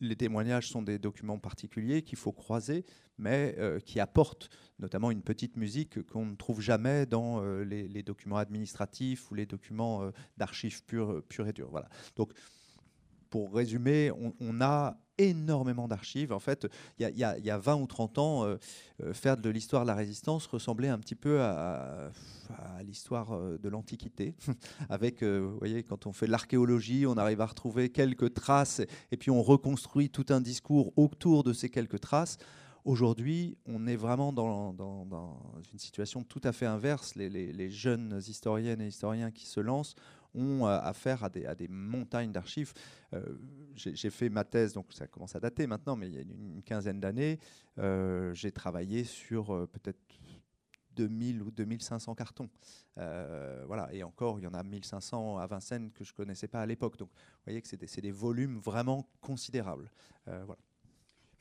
les 0.00 0.16
témoignages 0.16 0.68
sont 0.68 0.82
des 0.82 0.98
documents 0.98 1.38
particuliers 1.38 2.02
qu'il 2.02 2.18
faut 2.18 2.32
croiser, 2.32 2.84
mais 3.18 3.54
euh, 3.58 3.78
qui 3.80 4.00
apportent 4.00 4.50
notamment 4.78 5.10
une 5.10 5.22
petite 5.22 5.56
musique 5.56 6.04
qu'on 6.06 6.26
ne 6.26 6.36
trouve 6.36 6.60
jamais 6.60 7.06
dans 7.06 7.42
euh, 7.42 7.64
les, 7.64 8.02
documents 8.02 8.38
administratifs 8.38 9.30
ou 9.30 9.34
les 9.34 9.46
documents 9.46 10.02
euh, 10.02 10.10
d'archives 10.36 10.82
pures 10.84 11.22
pure 11.28 11.46
et 11.46 11.52
dures. 11.52 11.70
Voilà. 11.70 11.88
Donc, 12.16 12.32
pour 13.30 13.52
résumer, 13.52 14.12
on, 14.12 14.60
a 14.60 14.96
énormément 15.18 15.88
d'archives. 15.88 16.32
En 16.32 16.38
fait, 16.38 16.66
il 16.98 17.08
y, 17.08 17.24
a 17.24 17.58
20 17.58 17.74
ou 17.76 17.86
30 17.86 18.18
ans, 18.18 18.56
faire 19.12 19.36
de 19.36 19.50
l'histoire 19.50 19.82
de 19.82 19.88
la 19.88 19.94
résistance 19.94 20.46
ressemblait 20.46 20.88
un 20.88 20.98
petit 20.98 21.14
peu 21.14 21.40
à, 21.40 22.10
à 22.50 22.82
l'histoire 22.82 23.38
de 23.58 23.68
l'Antiquité. 23.68 24.34
Avec, 24.88 25.22
vous 25.22 25.58
voyez, 25.58 25.82
quand 25.82 26.06
on 26.06 26.12
fait 26.12 26.26
de 26.26 26.30
l'archéologie, 26.30 27.06
on 27.06 27.16
arrive 27.16 27.40
à 27.40 27.46
retrouver 27.46 27.90
quelques 27.90 28.34
traces 28.34 28.80
et 29.10 29.16
puis 29.16 29.30
on 29.30 29.42
reconstruit 29.42 30.10
tout 30.10 30.26
un 30.30 30.40
discours 30.40 30.92
autour 30.96 31.44
de 31.44 31.52
ces 31.52 31.70
quelques 31.70 32.00
traces. 32.00 32.38
Aujourd'hui, 32.84 33.56
on 33.64 33.86
est 33.86 33.96
vraiment 33.96 34.30
dans, 34.30 34.74
une 35.72 35.78
situation 35.78 36.22
tout 36.22 36.40
à 36.44 36.52
fait 36.52 36.66
inverse. 36.66 37.14
Les, 37.14 37.70
jeunes 37.70 38.20
historiennes 38.26 38.82
et 38.82 38.88
historiens 38.88 39.30
qui 39.30 39.46
se 39.46 39.60
lancent 39.60 39.94
ont 40.34 40.66
euh, 40.66 40.78
affaire 40.80 41.24
à 41.24 41.28
des, 41.28 41.46
à 41.46 41.54
des 41.54 41.68
montagnes 41.68 42.32
d'archives. 42.32 42.72
Euh, 43.12 43.22
j'ai 43.74 44.10
fait 44.10 44.28
ma 44.28 44.44
thèse, 44.44 44.72
donc 44.72 44.92
ça 44.92 45.06
commence 45.06 45.34
à 45.34 45.40
dater 45.40 45.66
maintenant, 45.66 45.96
mais 45.96 46.08
il 46.08 46.14
y 46.14 46.18
a 46.18 46.22
une, 46.22 46.62
quinzaine 46.62 47.00
d'années, 47.00 47.38
euh, 47.78 48.32
j'ai 48.34 48.52
travaillé 48.52 49.04
sur 49.04 49.46
peut-être 49.68 49.98
2000 50.96 51.42
ou 51.42 51.50
2500 51.50 52.14
cartons. 52.14 52.48
voilà, 52.96 53.88
et 53.92 54.04
encore, 54.04 54.38
il 54.38 54.44
y 54.44 54.46
en 54.46 54.54
a 54.54 54.62
1500 54.62 55.38
à 55.38 55.46
Vincennes 55.46 55.90
que 55.90 56.04
je 56.04 56.12
ne 56.12 56.16
connaissais 56.16 56.48
pas 56.48 56.60
à 56.60 56.66
l'époque. 56.66 56.96
Donc, 56.96 57.08
vous 57.08 57.42
voyez 57.46 57.60
que 57.60 57.68
c'est 57.68 58.00
des, 58.00 58.10
volumes 58.12 58.58
vraiment 58.58 59.08
considérables. 59.20 59.90
voilà 60.26 60.56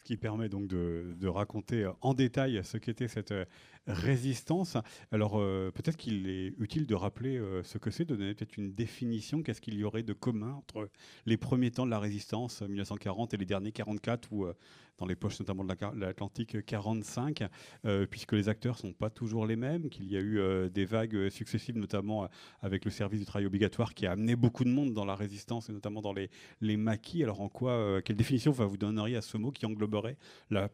qui 0.04 0.18
permet 0.18 0.50
donc 0.50 0.68
de, 0.68 1.28
raconter 1.28 1.90
en 2.02 2.14
détail 2.14 2.62
ce 2.64 2.78
qu'était 2.78 3.08
cette 3.08 3.32
euh, 3.32 3.46
résistance. 3.88 4.78
Alors 5.12 5.40
euh, 5.40 5.72
peut-être 5.72 5.98
qu'il 5.98 6.28
est 6.30 6.54
utile 6.60 6.86
de 6.86 6.96
rappeler 6.96 7.38
euh, 7.38 7.64
ce 7.64 7.78
que 7.78 7.90
c'est, 7.90 8.06
de 8.06 8.16
donner 8.16 8.34
peut-être 8.34 8.58
une 8.58 8.74
définition, 8.74 9.42
qu'est-ce 9.42 9.62
qu'il 9.62 9.76
y 9.76 9.84
aurait 9.84 10.04
de 10.04 10.14
commun 10.14 10.54
entre 10.54 10.90
les 11.26 11.38
premiers 11.38 11.72
temps 11.72 11.86
de 11.86 11.92
la 11.92 12.00
résistance, 12.00 12.62
1940, 12.62 13.34
et 13.34 13.38
les 13.38 13.46
derniers 13.46 13.72
44, 13.72 14.32
ou 14.32 14.48
dans 14.98 15.06
les 15.06 15.16
poches 15.16 15.40
notamment 15.40 15.64
de 15.64 15.74
l'Atlantique 16.00 16.66
45, 16.66 17.44
euh, 17.86 18.06
puisque 18.06 18.34
les 18.34 18.50
acteurs 18.50 18.76
ne 18.76 18.90
sont 18.90 18.94
pas 18.94 19.10
toujours 19.10 19.46
les 19.46 19.56
mêmes, 19.56 19.90
qu'il 19.90 20.06
y 20.06 20.18
a 20.18 20.20
eu 20.20 20.40
euh, 20.40 20.70
des 20.70 20.86
vagues 20.86 21.30
successives, 21.30 21.78
notamment 21.78 22.24
euh, 22.24 22.28
avec 22.62 22.86
le 22.86 22.92
service 22.92 23.20
du 23.20 23.26
travail 23.26 23.46
obligatoire 23.46 23.94
qui 23.94 24.06
a 24.06 24.12
amené 24.12 24.36
beaucoup 24.36 24.64
de 24.64 24.70
monde 24.70 24.94
dans 24.94 25.06
la 25.06 25.16
résistance 25.16 25.70
et 25.70 25.74
notamment 25.74 26.02
dans 26.02 26.14
les, 26.14 26.30
les 26.62 26.78
maquis. 26.78 27.24
Alors 27.24 27.42
en 27.42 27.50
quoi, 27.50 28.02
quelle 28.02 28.16
définition 28.16 28.52
vous 28.52 28.78
donneriez 28.78 29.18
à 29.18 29.22
ce 29.22 29.38
mot 29.38 29.52
qui 29.52 29.66
engloberait 29.66 30.18
la 30.50 30.70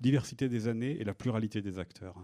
diversité 0.00 0.48
des 0.48 0.68
années 0.68 1.00
et 1.00 1.04
la 1.04 1.14
pluralité 1.14 1.62
des 1.62 1.78
acteurs? 1.78 2.16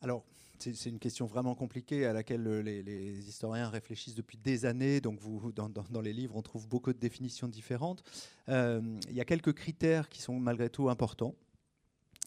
Alors, 0.00 0.24
c'est 0.58 0.88
une 0.90 0.98
question 0.98 1.26
vraiment 1.26 1.54
compliquée 1.54 2.06
à 2.06 2.12
laquelle 2.12 2.42
les, 2.60 3.28
historiens 3.28 3.68
réfléchissent 3.68 4.14
depuis 4.14 4.38
des 4.38 4.64
années. 4.64 5.00
Donc, 5.00 5.20
dans, 5.54 6.00
les 6.00 6.12
livres, 6.12 6.36
on 6.36 6.42
trouve 6.42 6.68
beaucoup 6.68 6.92
de 6.92 6.98
définitions 6.98 7.48
différentes. 7.48 8.02
Euh, 8.48 8.80
il 9.10 9.14
y 9.14 9.20
a 9.20 9.24
quelques 9.24 9.52
critères 9.52 10.08
qui 10.08 10.22
sont 10.22 10.38
malgré 10.38 10.70
tout 10.70 10.88
importants. 10.88 11.34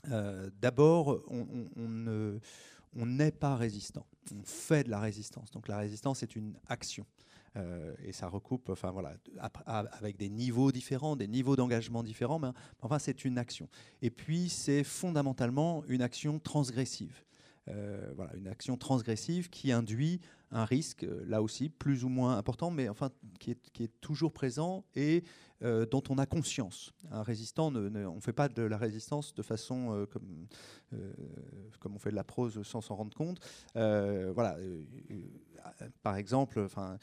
Euh, 0.10 0.50
d'abord, 0.62 1.24
on 1.30 3.06
n'est 3.06 3.32
pas 3.32 3.56
résistant. 3.56 4.06
On 4.32 4.44
fait 4.44 4.84
de 4.84 4.90
la 4.90 5.00
résistance. 5.00 5.52
Donc, 5.52 5.68
la 5.68 5.78
résistance 5.78 6.24
est 6.24 6.36
une 6.36 6.58
action. 6.68 7.06
Euh, 7.58 7.96
et 8.04 8.12
ça 8.12 8.28
recoupe, 8.28 8.70
enfin 8.70 8.92
voilà, 8.92 9.16
avec 9.66 10.18
des 10.18 10.30
niveaux 10.30 10.72
différents, 10.72 11.16
des 11.16 11.28
niveaux 11.28 11.56
d'engagement 11.56 12.04
différents, 12.04 12.40
mais 12.40 12.50
enfin 12.82 13.00
c'est 13.00 13.26
une 13.26 13.38
action. 13.38 13.68
Et 14.02 14.12
puis 14.12 14.50
c'est 14.50 14.84
fondamentalement 14.84 15.84
une 15.88 16.02
action 16.02 16.40
transgressive. 16.40 17.24
Euh, 17.70 18.12
voilà, 18.16 18.36
une 18.36 18.48
action 18.48 18.78
transgressive 18.78 19.50
qui 19.50 19.72
induit 19.72 20.22
un 20.52 20.64
risque, 20.64 21.04
euh, 21.04 21.24
là 21.28 21.42
aussi, 21.42 21.70
plus 21.70 22.04
ou 22.06 22.10
moins 22.10 22.38
important, 22.38 22.72
mais 22.72 22.88
enfin 22.88 23.12
qui 23.40 23.52
est, 23.52 23.72
qui 23.72 23.84
est 23.84 23.92
toujours 24.00 24.32
présent 24.32 24.86
et 24.96 25.24
euh, 25.64 25.86
dont 25.86 26.04
on 26.10 26.18
a 26.18 26.26
conscience. 26.26 26.94
Un 27.12 27.24
résistant, 27.24 27.72
ne, 27.72 28.06
on 28.06 28.16
ne 28.16 28.22
fait 28.22 28.34
pas 28.34 28.48
de 28.48 28.62
la 28.62 28.78
résistance 28.78 29.34
de 29.34 29.42
façon 29.42 30.08
comme, 30.12 30.48
comme 31.80 31.96
on 31.96 32.00
fait 32.00 32.12
de 32.12 32.16
la 32.16 32.24
prose 32.24 32.62
sans 32.64 32.82
s'en 32.82 32.96
rendre 32.96 33.16
compte. 33.16 33.40
voilà, 33.74 34.58
par 36.04 36.16
exemple, 36.16 36.60
enfin 36.60 36.98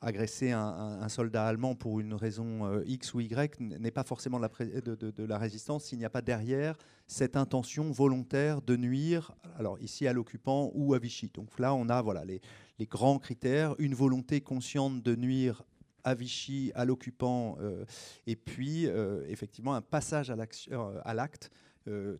agresser 0.00 0.50
un, 0.52 1.08
soldat 1.08 1.46
allemand 1.46 1.74
pour 1.74 2.00
une 2.00 2.14
raison 2.14 2.66
euh, 2.66 2.82
X 2.86 3.14
ou 3.14 3.20
Y 3.20 3.60
n'est 3.60 3.90
pas 3.90 4.04
forcément 4.04 4.38
de, 4.38 5.24
la, 5.24 5.38
résistance 5.38 5.84
s'il 5.84 5.98
n'y 5.98 6.04
a 6.04 6.10
pas 6.10 6.22
derrière 6.22 6.76
cette 7.06 7.36
intention 7.36 7.90
volontaire 7.90 8.60
de 8.62 8.76
nuire, 8.76 9.32
alors 9.56 9.80
ici 9.80 10.06
à 10.06 10.12
l'occupant 10.12 10.70
ou 10.74 10.94
à 10.94 10.98
Vichy. 10.98 11.30
Donc 11.32 11.58
là, 11.58 11.74
on 11.74 11.88
a 11.88 12.02
voilà, 12.02 12.24
les, 12.24 12.40
grands 12.86 13.18
critères, 13.18 13.74
une 13.78 13.94
volonté 13.94 14.40
consciente 14.40 15.02
de 15.02 15.16
nuire 15.16 15.62
à 16.04 16.14
Vichy, 16.14 16.72
à 16.74 16.84
l'occupant, 16.84 17.56
euh, 17.60 17.84
et 18.26 18.36
puis 18.36 18.86
euh, 18.86 19.24
effectivement 19.28 19.74
un 19.74 19.82
passage 19.82 20.30
à 20.30 21.14
l'acte 21.14 21.50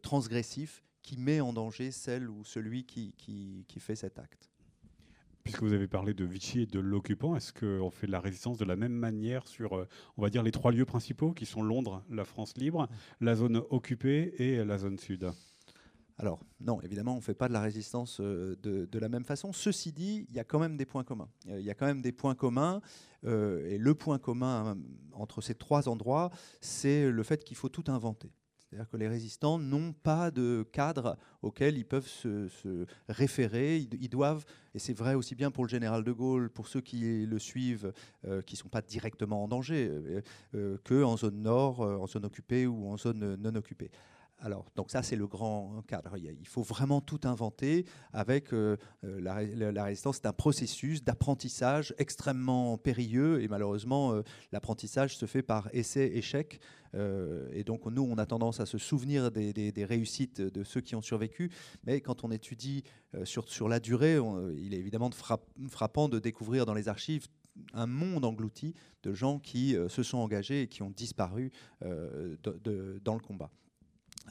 transgressif 0.02 0.82
qui 1.02 1.18
met 1.18 1.40
en 1.40 1.52
danger 1.52 1.90
celle 1.90 2.30
ou 2.30 2.44
celui 2.44 2.84
qui 2.84 3.64
fait 3.78 3.96
cet 3.96 4.18
acte. 4.18 4.48
Puisque 5.46 5.62
vous 5.62 5.74
avez 5.74 5.86
parlé 5.86 6.12
de 6.12 6.24
Vichy 6.24 6.62
et 6.62 6.66
de 6.66 6.80
l'occupant, 6.80 7.36
est-ce 7.36 7.52
qu'on 7.52 7.88
fait 7.88 8.08
de 8.08 8.10
la 8.10 8.18
résistance 8.18 8.58
de 8.58 8.64
la 8.64 8.74
même 8.74 8.90
manière 8.90 9.46
sur, 9.46 9.76
euh, 9.76 9.86
on 10.16 10.22
va 10.22 10.28
dire, 10.28 10.42
les 10.42 10.50
trois 10.50 10.72
lieux 10.72 10.84
principaux 10.84 11.32
qui 11.32 11.46
sont 11.46 11.62
Londres, 11.62 12.02
la 12.10 12.24
France 12.24 12.56
libre, 12.56 12.88
la 13.20 13.36
zone 13.36 13.62
occupée 13.70 14.34
et 14.38 14.64
la 14.64 14.76
zone 14.76 14.98
sud? 14.98 15.30
Alors, 16.18 16.40
non, 16.58 16.80
évidemment, 16.80 17.12
on 17.12 17.18
ne 17.18 17.20
fait 17.20 17.36
pas 17.36 17.46
de 17.46 17.52
la 17.52 17.60
résistance 17.60 18.18
euh, 18.18 18.56
de, 18.60 18.98
la 18.98 19.08
même 19.08 19.22
façon. 19.22 19.52
Ceci 19.52 19.92
dit, 19.92 20.26
il 20.28 20.34
y 20.34 20.40
a 20.40 20.44
quand 20.44 20.58
même 20.58 20.76
des 20.76 20.84
points 20.84 21.04
communs. 21.04 21.28
Euh, 21.48 21.60
il 21.60 21.64
y 21.64 21.70
a 21.70 21.74
quand 21.74 21.86
même 21.86 22.02
des 22.02 22.10
points 22.10 22.34
communs. 22.34 22.80
et 23.24 23.78
le 23.78 23.94
point 23.94 24.18
commun 24.18 24.76
entre 25.12 25.40
ces 25.42 25.54
trois 25.54 25.88
endroits, 25.88 26.30
c'est 26.60 27.08
le 27.08 27.22
fait 27.22 27.44
qu'il 27.44 27.56
faut 27.56 27.68
tout 27.68 27.84
inventer. 27.86 28.32
C'est-à-dire 28.68 28.88
que 28.88 28.96
les 28.96 29.06
résistants 29.06 29.58
n'ont 29.58 29.92
pas 29.92 30.30
de 30.32 30.66
cadre 30.72 31.16
auquel 31.42 31.78
ils 31.78 31.84
peuvent 31.84 32.08
se, 32.08 32.48
référer. 33.08 33.76
Ils, 33.76 34.08
doivent, 34.08 34.44
et 34.74 34.80
c'est 34.80 34.92
vrai 34.92 35.14
aussi 35.14 35.36
bien 35.36 35.52
pour 35.52 35.64
le 35.64 35.68
général 35.68 36.02
de 36.02 36.12
Gaulle, 36.12 36.50
pour 36.50 36.66
ceux 36.66 36.80
qui 36.80 37.24
le 37.26 37.38
suivent, 37.38 37.92
euh, 38.26 38.42
qui 38.42 38.54
ne 38.54 38.58
sont 38.58 38.68
pas 38.68 38.82
directement 38.82 39.44
en 39.44 39.48
danger, 39.48 39.88
euh, 39.88 40.20
euh, 40.54 40.78
qu'en 40.84 41.16
zone 41.16 41.42
nord, 41.42 41.80
en 41.80 42.06
zone 42.06 42.24
occupée 42.24 42.66
ou 42.66 42.88
en 42.88 42.96
zone 42.96 43.36
non 43.36 43.54
occupée. 43.54 43.90
Alors, 44.38 44.70
donc 44.76 44.90
ça, 44.90 45.02
c'est 45.02 45.16
le 45.16 45.26
grand 45.26 45.82
cadre. 45.88 46.16
Il 46.18 46.46
faut 46.46 46.62
vraiment 46.62 47.00
tout 47.00 47.20
inventer 47.24 47.86
avec 48.12 48.52
euh, 48.52 48.76
euh, 49.04 49.20
la, 49.20 49.84
résistance. 49.84 50.16
C'est 50.16 50.26
un 50.26 50.34
processus 50.34 51.02
d'apprentissage 51.02 51.94
extrêmement 51.96 52.76
périlleux 52.76 53.42
et 53.42 53.48
malheureusement, 53.48 54.12
euh, 54.12 54.22
l'apprentissage 54.52 55.16
se 55.16 55.24
fait 55.24 55.42
par 55.42 55.68
essai-échec. 55.72 56.60
et 57.52 57.64
donc, 57.64 57.86
nous, 57.86 58.02
on 58.02 58.16
a 58.18 58.26
tendance 58.26 58.60
à 58.60 58.66
se 58.66 58.78
souvenir 58.78 59.30
des, 59.30 59.84
réussites 59.84 60.40
de 60.40 60.64
ceux 60.64 60.80
qui 60.80 60.94
ont 60.94 61.02
survécu. 61.02 61.50
Mais 61.84 62.00
quand 62.00 62.24
on 62.24 62.30
étudie 62.30 62.84
sur 63.24 63.68
la 63.68 63.80
durée, 63.80 64.16
il 64.56 64.72
est 64.72 64.78
évidemment 64.78 65.10
frappant 65.68 66.08
de 66.08 66.18
découvrir 66.18 66.64
dans 66.64 66.72
les 66.72 66.88
archives 66.88 67.26
un 67.74 67.86
monde 67.86 68.24
englouti 68.24 68.74
de 69.02 69.12
gens 69.12 69.38
qui 69.38 69.76
se 69.88 70.02
sont 70.02 70.18
engagés 70.18 70.62
et 70.62 70.68
qui 70.68 70.82
ont 70.82 70.90
disparu 70.90 71.52
dans 71.82 73.14
le 73.14 73.20
combat. 73.20 73.50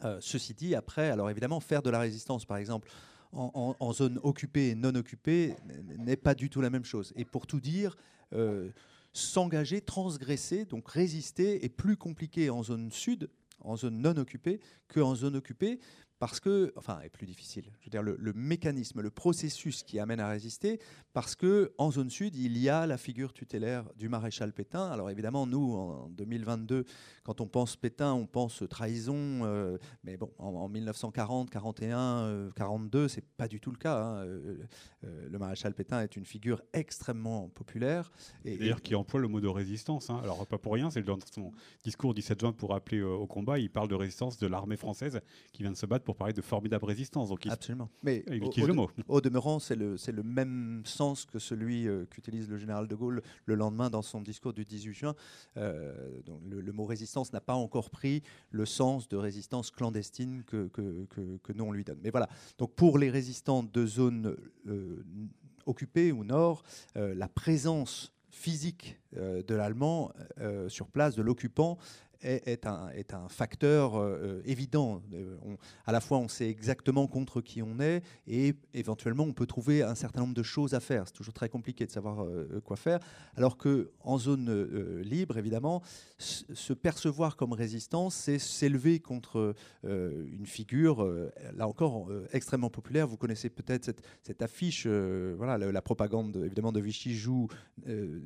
Euh, 0.03 0.17
ceci 0.19 0.53
dit, 0.53 0.75
après, 0.75 1.09
alors 1.09 1.29
évidemment, 1.29 1.59
faire 1.59 1.81
de 1.81 1.89
la 1.89 1.99
résistance, 1.99 2.45
par 2.45 2.57
exemple, 2.57 2.89
en, 3.31 3.91
zone 3.91 4.17
occupée 4.23 4.69
et 4.69 4.75
non 4.75 4.95
occupée, 4.95 5.55
n'est 5.97 6.15
pas 6.15 6.35
du 6.35 6.49
tout 6.49 6.61
la 6.61 6.69
même 6.69 6.85
chose. 6.85 7.11
Et 7.17 7.25
pour 7.25 7.47
tout 7.47 7.59
dire, 7.59 7.97
euh, 8.33 8.71
s'engager, 9.11 9.81
transgresser, 9.81 10.63
donc 10.65 10.89
résister, 10.89 11.65
est 11.65 11.69
plus 11.69 11.97
compliqué 11.97 12.49
en 12.49 12.63
zone 12.63 12.91
sud, 12.91 13.29
en 13.59 13.75
zone 13.75 13.97
non 13.97 14.15
occupée, 14.17 14.61
qu'en 14.87 15.15
zone 15.15 15.35
occupée, 15.35 15.79
parce 16.25 16.39
que, 16.39 16.73
enfin, 16.75 16.99
est 17.01 17.09
plus 17.09 17.27
difficile. 17.27 17.65
Je 17.81 17.85
veux 17.85 17.91
dire, 17.91 18.01
le, 18.01 18.33
mécanisme, 18.33 18.99
le 18.99 19.11
processus 19.11 19.83
qui 19.83 19.99
amène 19.99 20.19
à 20.19 20.27
résister, 20.27 20.79
parce 21.13 21.35
que 21.35 21.71
en 21.77 21.91
zone 21.91 22.09
sud, 22.09 22.35
il 22.35 22.57
y 22.57 22.67
a 22.67 22.87
la 22.87 22.97
figure 22.97 23.31
tutélaire 23.31 23.85
du 23.95 24.09
maréchal 24.09 24.51
Pétain. 24.51 24.89
Alors 24.89 25.11
évidemment, 25.11 25.45
nous, 25.45 25.75
en 25.75 26.09
2022, 26.09 26.85
quand 27.23 27.41
on 27.41 27.47
pense 27.47 27.75
Pétain, 27.75 28.11
on 28.13 28.25
pense 28.25 28.63
trahison, 28.67 29.15
euh, 29.43 29.77
mais 30.03 30.17
bon, 30.17 30.31
en, 30.39 30.67
1940, 30.67 31.51
41, 31.51 32.49
42, 32.55 33.07
c'est 33.07 33.23
pas 33.23 33.47
du 33.47 33.59
tout 33.59 33.69
le 33.69 33.77
cas. 33.77 33.95
Hein. 33.95 34.15
Euh, 34.25 34.57
euh, 35.03 35.29
le 35.29 35.37
maréchal 35.37 35.75
Pétain 35.75 36.01
est 36.01 36.15
une 36.15 36.25
figure 36.25 36.63
extrêmement 36.73 37.49
populaire. 37.49 38.11
Et, 38.45 38.57
D'ailleurs, 38.57 38.81
qui 38.81 38.95
emploie 38.95 39.19
le 39.19 39.27
mot 39.27 39.41
de 39.41 39.47
résistance. 39.47 40.09
Hein. 40.09 40.19
Alors 40.23 40.47
pas 40.47 40.57
pour 40.57 40.73
rien, 40.73 40.89
c'est 40.89 41.03
dans 41.03 41.19
son 41.31 41.51
discours 41.83 42.15
17 42.15 42.39
juin 42.39 42.51
pour 42.51 42.73
appeler 42.73 43.03
au 43.03 43.27
combat, 43.27 43.59
il 43.59 43.69
parle 43.69 43.89
de 43.89 43.95
résistance 43.95 44.39
de 44.39 44.47
l'armée 44.47 44.77
française 44.77 45.21
qui 45.53 45.61
vient 45.61 45.71
de 45.71 45.77
se 45.77 45.85
battre 45.85 46.03
pour 46.03 46.14
parler 46.15 46.33
de 46.33 46.41
formidable 46.41 46.85
résistance. 46.85 47.29
Donc 47.29 47.45
Absolument. 47.47 47.89
Mais 48.03 48.23
il 48.27 48.43
utilise 48.43 48.65
au, 48.65 48.67
le 48.67 48.73
mot. 48.73 48.89
Au 49.07 49.21
demeurant, 49.21 49.59
c'est 49.59 49.75
le, 49.75 49.95
le, 50.07 50.23
même 50.23 50.81
sens 50.85 51.25
que 51.25 51.39
celui 51.39 51.87
euh, 51.87 52.05
qu'utilise 52.05 52.49
le 52.49 52.57
général 52.57 52.87
de 52.87 52.95
Gaulle 52.95 53.21
le 53.45 53.55
lendemain 53.55 53.89
dans 53.89 54.01
son 54.01 54.21
discours 54.21 54.53
du 54.53 54.65
18 54.65 54.93
juin. 54.93 55.15
Euh, 55.57 56.21
donc 56.25 56.41
le, 56.49 56.71
mot 56.71 56.85
résistance 56.85 57.33
n'a 57.33 57.41
pas 57.41 57.53
encore 57.53 57.89
pris 57.89 58.23
le 58.51 58.65
sens 58.65 59.07
de 59.07 59.17
résistance 59.17 59.71
clandestine 59.71 60.43
que, 60.43 60.67
que, 60.67 61.05
que, 61.07 61.53
nous 61.53 61.63
on 61.63 61.71
lui 61.71 61.83
donne. 61.83 61.99
Mais 62.03 62.09
voilà. 62.09 62.29
Donc 62.57 62.73
pour 62.75 62.97
les 62.97 63.09
résistants 63.09 63.63
de 63.63 63.85
zones 63.85 64.35
euh, 64.67 65.05
occupées 65.65 66.11
ou 66.11 66.23
nord, 66.23 66.63
la 66.95 67.27
présence 67.27 68.13
physique 68.29 68.99
de 69.13 69.55
l'allemand 69.55 70.11
sur 70.67 70.87
place, 70.87 71.15
de 71.15 71.23
l'occupant, 71.23 71.79
est, 72.25 72.65
un, 72.65 72.89
est, 72.89 73.13
un, 73.13 73.27
facteur 73.29 73.95
euh, 73.95 74.41
évident. 74.45 75.01
à 75.85 75.91
la 75.91 76.01
fois, 76.01 76.17
on 76.17 76.27
sait 76.27 76.49
exactement 76.49 77.07
contre 77.07 77.41
qui 77.41 77.61
on 77.61 77.79
est 77.79 78.01
et 78.27 78.55
éventuellement, 78.73 79.23
on 79.23 79.33
peut 79.33 79.45
trouver 79.45 79.83
un 79.83 79.95
certain 79.95 80.21
nombre 80.21 80.33
de 80.33 80.43
choses 80.43 80.73
à 80.73 80.79
faire. 80.79 81.03
C'est 81.07 81.13
toujours 81.13 81.33
très 81.33 81.49
compliqué 81.49 81.85
de 81.85 81.91
savoir 81.91 82.25
quoi 82.63 82.75
faire. 82.75 82.99
Alors 83.35 83.57
qu'en 83.57 84.17
zone 84.17 85.01
libre, 85.01 85.37
évidemment, 85.37 85.81
se 86.17 86.73
percevoir 86.73 87.35
comme 87.35 87.53
résistant, 87.53 88.09
c'est 88.09 88.39
s'élever 88.39 88.99
contre 88.99 89.55
une 89.83 90.45
figure, 90.45 91.07
là 91.55 91.67
encore, 91.67 92.09
extrêmement 92.31 92.69
populaire. 92.69 93.07
Vous 93.07 93.17
connaissez 93.17 93.49
peut-être 93.49 93.85
cette, 93.85 94.01
cette, 94.23 94.41
affiche, 94.41 94.87
voilà, 94.87 95.57
la, 95.57 95.81
propagande 95.81 96.37
évidemment 96.45 96.71
de 96.71 96.79
Vichy 96.79 97.13
joue 97.13 97.47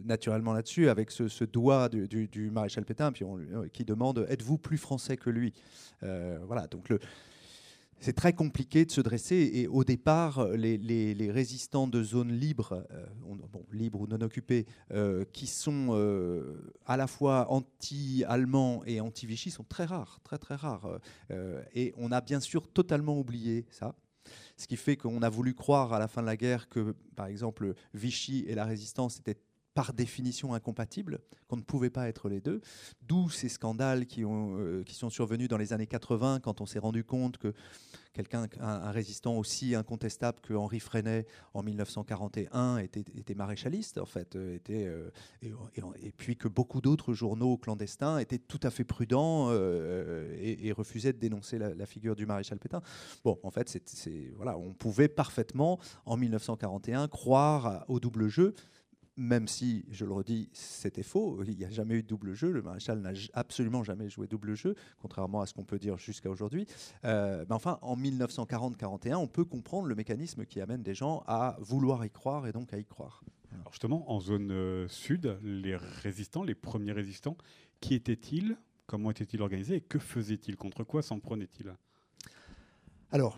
naturellement 0.05 0.53
là-dessus 0.53 0.89
avec 0.89 1.11
ce, 1.11 1.27
ce 1.27 1.43
doigt 1.43 1.89
du, 1.89 2.27
du, 2.27 2.51
maréchal 2.51 2.85
Pétain, 2.85 3.11
puis 3.11 3.23
on, 3.23 3.39
qui 3.73 3.85
demande 3.89 4.25
êtes-vous 4.29 4.57
plus 4.57 4.77
français 4.77 5.17
que 5.17 5.29
lui? 5.29 5.53
Euh, 6.03 6.39
Voilà, 6.45 6.67
donc 6.67 6.89
le, 6.89 6.99
c'est 7.99 8.13
très 8.13 8.33
compliqué 8.33 8.85
de 8.85 8.91
se 8.91 9.01
dresser. 9.01 9.49
Et 9.53 9.67
au 9.67 9.83
départ, 9.83 10.47
les, 10.47 11.31
résistants 11.31 11.87
de 11.87 12.01
zones 12.03 12.31
libres, 12.31 12.85
euh, 12.91 13.05
libres 13.73 14.01
ou 14.01 14.07
non 14.07 14.21
occupées, 14.21 14.65
euh, 14.91 15.25
qui 15.33 15.47
sont 15.47 15.89
à 16.85 16.97
la 16.97 17.07
fois 17.07 17.51
anti-allemands 17.51 18.83
et 18.85 19.01
anti-Vichy, 19.01 19.51
sont 19.51 19.65
très 19.65 19.85
rares, 19.85 20.19
très 20.23 20.37
très 20.37 20.55
rares. 20.55 20.99
et 21.73 21.93
on 21.97 22.11
a 22.11 22.21
bien 22.21 22.39
sûr 22.39 22.67
totalement 22.67 23.19
oublié 23.19 23.65
ça. 23.69 23.95
Ce 24.57 24.67
qui 24.67 24.75
fait 24.75 24.95
qu'on 24.95 25.21
a 25.21 25.29
voulu 25.29 25.53
croire 25.55 25.93
à 25.93 25.99
la 25.99 26.07
fin 26.07 26.21
de 26.21 26.27
la 26.27 26.37
guerre 26.37 26.69
que, 26.69 26.95
par 27.15 27.27
exemple, 27.27 27.73
Vichy 27.93 28.45
et 28.47 28.55
la 28.55 28.65
résistance 28.65 29.17
étaient 29.17 29.39
par 29.79 29.93
définition 29.93 30.53
incompatibles, 30.53 31.19
qu'on 31.47 31.55
ne 31.55 31.61
pouvait 31.61 31.89
pas 31.89 32.09
être 32.09 32.27
les 32.27 32.41
deux. 32.41 32.59
D'où 33.07 33.29
ces 33.29 33.47
scandales 33.47 34.07
qui, 34.07 34.25
ont, 34.25 34.57
euh, 34.59 34.83
qui 34.83 34.93
sont 34.93 35.09
survenus 35.09 35.47
dans 35.47 35.55
les 35.55 35.71
années 35.71 35.87
80, 35.87 36.41
quand 36.41 36.59
on 36.59 36.65
s'est 36.65 36.79
rendu 36.79 37.05
compte 37.05 37.37
que 37.37 37.53
quelqu'un, 38.11 38.47
un, 38.59 38.91
résistant 38.91 39.37
aussi 39.37 39.75
incontestable 39.75 40.41
que 40.41 40.53
Henri 40.53 40.81
Freinet 40.81 41.25
en 41.53 41.63
1941 41.63 42.79
était, 42.79 43.05
était 43.15 43.35
maréchaliste, 43.35 43.99
en 43.99 44.05
fait, 44.05 44.35
euh, 44.35 44.55
était, 44.55 44.85
euh, 44.85 45.11
et, 45.41 46.11
puis 46.11 46.35
que 46.35 46.49
beaucoup 46.49 46.81
d'autres 46.81 47.13
journaux 47.13 47.55
clandestins 47.55 48.17
étaient 48.17 48.37
tout 48.37 48.59
à 48.63 48.71
fait 48.71 48.83
prudents 48.83 49.49
et, 49.53 50.73
refusaient 50.75 51.13
de 51.13 51.19
dénoncer 51.19 51.57
la, 51.57 51.85
figure 51.85 52.17
du 52.17 52.25
maréchal 52.25 52.59
Pétain. 52.59 52.81
Bon, 53.23 53.39
en 53.43 53.49
fait, 53.49 53.69
c'est, 53.85 54.33
voilà, 54.35 54.57
on 54.57 54.73
pouvait 54.73 55.07
parfaitement, 55.07 55.79
en 56.05 56.17
1941, 56.17 57.07
croire 57.07 57.85
au 57.87 58.01
double 58.01 58.27
jeu 58.27 58.55
même 59.19 59.49
si, 59.49 59.83
je 59.91 60.05
le 60.05 60.13
redis, 60.13 60.49
c'était 60.53 61.03
faux, 61.03 61.43
il 61.43 61.57
n'y 61.57 61.65
a 61.65 61.69
jamais 61.69 61.95
eu 61.95 62.03
de 62.03 62.07
double 62.07 62.33
jeu, 62.33 62.51
le 62.51 62.61
maréchal 62.61 63.01
n'a 63.01 63.11
absolument 63.33 63.83
jamais 63.83 64.09
joué 64.09 64.27
double 64.27 64.55
jeu, 64.55 64.75
contrairement 65.01 65.41
à 65.41 65.45
ce 65.45 65.53
qu'on 65.53 65.65
peut 65.65 65.77
dire 65.77 65.97
jusqu'à 65.97 66.29
aujourd'hui. 66.29 66.65
Euh, 67.03 67.43
mais 67.49 67.53
enfin, 67.53 67.79
en 67.81 67.97
1940-41, 67.97 69.15
on 69.15 69.27
peut 69.27 69.43
comprendre 69.43 69.87
le 69.87 69.95
mécanisme 69.95 70.45
qui 70.45 70.61
amène 70.61 70.83
des 70.83 70.95
gens 70.95 71.21
à 71.27 71.57
vouloir 71.59 72.05
y 72.05 72.09
croire 72.09 72.47
et 72.47 72.53
donc 72.53 72.73
à 72.73 72.77
y 72.77 72.85
croire. 72.85 73.21
Alors 73.51 73.73
justement, 73.73 74.09
en 74.09 74.21
zone 74.21 74.51
euh, 74.51 74.87
sud, 74.87 75.37
les 75.43 75.75
résistants, 75.75 76.43
les 76.43 76.55
premiers 76.55 76.93
résistants, 76.93 77.35
qui 77.81 77.95
étaient-ils? 77.95 78.57
Comment 78.85 79.11
étaient-ils 79.11 79.41
organisés? 79.41 79.75
Et 79.75 79.81
que 79.81 79.99
faisaient-ils? 79.99 80.55
Contre 80.55 80.85
quoi 80.85 81.01
s'en 81.01 81.19
prenaient-ils? 81.19 81.73
Alors, 83.11 83.37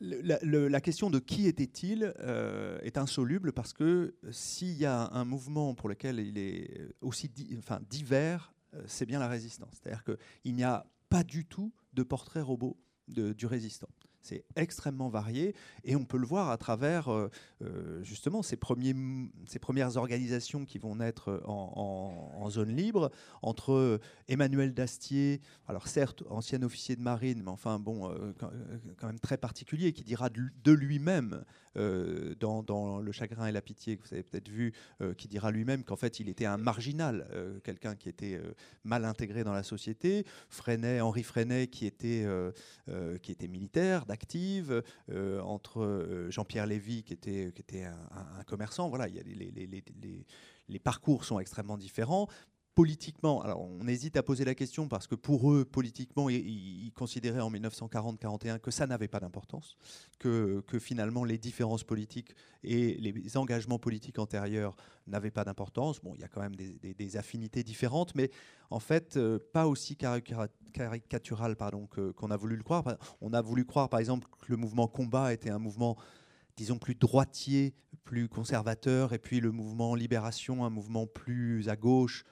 la, 0.00 0.80
question 0.80 1.10
de 1.10 1.18
qui 1.18 1.46
était-il 1.46 2.14
euh, 2.20 2.78
est 2.82 2.98
insoluble 2.98 3.52
parce 3.52 3.72
que 3.72 4.14
s'il 4.30 4.76
y 4.76 4.84
a 4.84 5.10
un 5.12 5.24
mouvement 5.24 5.74
pour 5.74 5.88
lequel 5.88 6.18
il 6.20 6.38
est 6.38 6.88
aussi 7.00 7.30
enfin, 7.58 7.80
divers, 7.88 8.52
euh, 8.74 8.82
c'est 8.86 9.06
bien 9.06 9.18
la 9.18 9.28
résistance. 9.28 9.74
C'est-à-dire 9.80 10.04
qu'il 10.04 10.54
n'y 10.54 10.64
a 10.64 10.86
pas 11.08 11.24
du 11.24 11.44
tout 11.44 11.72
de 11.92 12.02
portrait 12.02 12.40
robot 12.40 12.76
du 13.08 13.46
résistant. 13.46 13.88
C'est 14.26 14.44
extrêmement 14.56 15.08
varié 15.08 15.54
et 15.84 15.94
on 15.94 16.04
peut 16.04 16.16
le 16.16 16.26
voir 16.26 16.50
à 16.50 16.56
travers 16.56 17.08
euh, 17.12 17.30
euh, 17.62 18.02
justement 18.02 18.42
ces, 18.42 18.56
premières 18.56 19.96
organisations 19.96 20.64
qui 20.64 20.78
vont 20.78 20.96
naître 20.96 21.40
en, 21.44 22.50
zone 22.50 22.74
libre 22.74 23.12
entre 23.42 23.72
euh, 23.72 24.00
Emmanuel 24.26 24.74
Dastier, 24.74 25.40
alors 25.68 25.86
certes 25.86 26.24
ancien 26.28 26.60
officier 26.64 26.96
de 26.96 27.02
marine, 27.02 27.42
mais 27.44 27.50
enfin 27.50 27.78
bon, 27.78 28.12
quand, 28.38 29.06
même 29.06 29.20
très 29.20 29.36
particulier, 29.36 29.92
qui 29.92 30.02
dira 30.02 30.28
de 30.28 30.72
lui-même 30.72 31.44
dans, 31.76 33.00
Le 33.00 33.12
chagrin 33.12 33.46
et 33.46 33.52
la 33.52 33.62
pitié, 33.62 33.96
que 33.96 34.06
vous 34.06 34.14
avez 34.14 34.22
peut-être 34.22 34.48
vu, 34.48 34.72
qui 35.16 35.28
dira 35.28 35.50
lui-même 35.50 35.84
qu'en 35.84 35.96
fait 35.96 36.20
il 36.20 36.28
était 36.28 36.46
un 36.46 36.56
marginal, 36.56 37.26
quelqu'un 37.64 37.94
qui 37.94 38.08
était 38.08 38.40
mal 38.84 39.04
intégré 39.04 39.44
dans 39.44 39.52
la 39.52 39.62
société. 39.62 40.24
Freinet, 40.48 41.00
Henri 41.00 41.22
Freinet, 41.22 41.66
qui 41.68 41.86
était, 41.86 42.26
qui 43.22 43.32
était 43.32 43.48
militaire, 43.48 44.04
active, 44.16 44.82
euh, 45.10 45.40
entre 45.40 45.82
euh, 45.82 46.30
Jean-Pierre 46.30 46.66
Lévy, 46.66 47.02
qui 47.02 47.12
était, 47.12 47.52
qui 47.54 47.60
était 47.60 47.84
un, 47.84 48.42
commerçant. 48.46 48.88
Voilà, 48.88 49.06
les, 49.08 50.78
parcours 50.78 51.24
sont 51.24 51.38
extrêmement 51.38 51.76
différents 51.76 52.28
politiquement, 52.76 53.40
alors 53.40 53.62
on 53.62 53.88
hésite 53.88 54.18
à 54.18 54.22
poser 54.22 54.44
la 54.44 54.54
question 54.54 54.86
parce 54.86 55.06
que 55.06 55.14
pour 55.14 55.50
eux, 55.50 55.64
politiquement, 55.64 56.28
ils, 56.28 56.92
considéraient 56.94 57.40
en 57.40 57.50
1940-41 57.50 58.58
que 58.58 58.70
ça 58.70 58.86
n'avait 58.86 59.08
pas 59.08 59.18
d'importance, 59.18 59.78
que, 60.18 60.62
finalement 60.78 61.24
les 61.24 61.38
différences 61.38 61.84
politiques 61.84 62.36
et 62.62 62.94
les 62.98 63.36
engagements 63.38 63.78
politiques 63.78 64.18
antérieurs 64.18 64.76
n'avaient 65.06 65.30
pas 65.30 65.42
d'importance. 65.42 66.00
Bon, 66.00 66.12
il 66.16 66.20
y 66.20 66.24
a 66.24 66.28
quand 66.28 66.42
même 66.42 66.54
des, 66.54 67.16
affinités 67.16 67.64
différentes, 67.64 68.14
mais 68.14 68.30
en 68.68 68.78
fait, 68.78 69.16
euh, 69.16 69.38
pas 69.54 69.66
aussi 69.66 69.96
caricatural 69.96 71.56
qu'on 71.56 72.30
a 72.30 72.36
voulu 72.36 72.56
le 72.56 72.62
croire. 72.62 72.84
On 73.22 73.32
a 73.32 73.40
voulu 73.40 73.64
croire, 73.64 73.88
par 73.88 74.00
exemple, 74.00 74.28
que 74.38 74.50
le 74.50 74.58
mouvement 74.58 74.86
combat 74.86 75.32
était 75.32 75.50
un 75.50 75.58
mouvement 75.58 75.96
disons, 76.56 76.78
plus 76.78 76.94
droitier, 76.94 77.74
plus 78.04 78.28
conservateur, 78.28 79.12
et 79.12 79.18
puis 79.18 79.40
le 79.40 79.50
mouvement 79.50 79.94
libération, 79.94 80.64
un 80.64 80.70
mouvement 80.70 81.06
plus 81.06 81.68
à 81.68 81.76
gauche, 81.76 82.24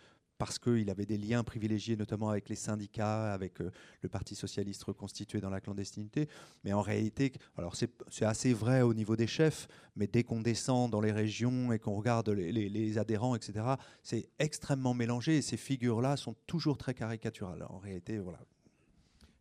parce 0.44 0.58
qu'il 0.58 0.90
avait 0.90 1.06
des 1.06 1.16
liens 1.16 1.42
privilégiés, 1.42 1.96
notamment 1.96 2.28
avec 2.28 2.50
les 2.50 2.54
syndicats, 2.54 3.32
avec 3.32 3.62
euh, 3.62 3.70
le 4.02 4.10
Parti 4.10 4.34
socialiste 4.34 4.84
reconstitué 4.84 5.40
dans 5.40 5.48
la 5.48 5.58
clandestinité. 5.58 6.28
Mais 6.64 6.74
en 6.74 6.82
réalité, 6.82 7.32
alors 7.56 7.74
c'est 7.76 8.24
assez 8.26 8.52
vrai 8.52 8.82
au 8.82 8.92
niveau 8.92 9.16
des 9.16 9.26
chefs, 9.26 9.68
mais 9.96 10.06
dès 10.06 10.22
qu'on 10.22 10.42
descend 10.42 10.90
dans 10.90 11.00
les 11.00 11.12
régions 11.12 11.72
et 11.72 11.78
qu'on 11.78 11.94
regarde 11.94 12.28
les, 12.28 12.52
les, 12.52 12.98
adhérents, 12.98 13.34
etc., 13.34 13.64
c'est 14.02 14.28
extrêmement 14.38 14.92
mélangé 14.92 15.38
et 15.38 15.42
ces 15.42 15.56
figures-là 15.56 16.18
sont 16.18 16.36
toujours 16.46 16.76
très 16.76 16.92
caricaturales. 16.92 17.64
En 17.70 17.78
réalité, 17.78 18.18
voilà, 18.18 18.40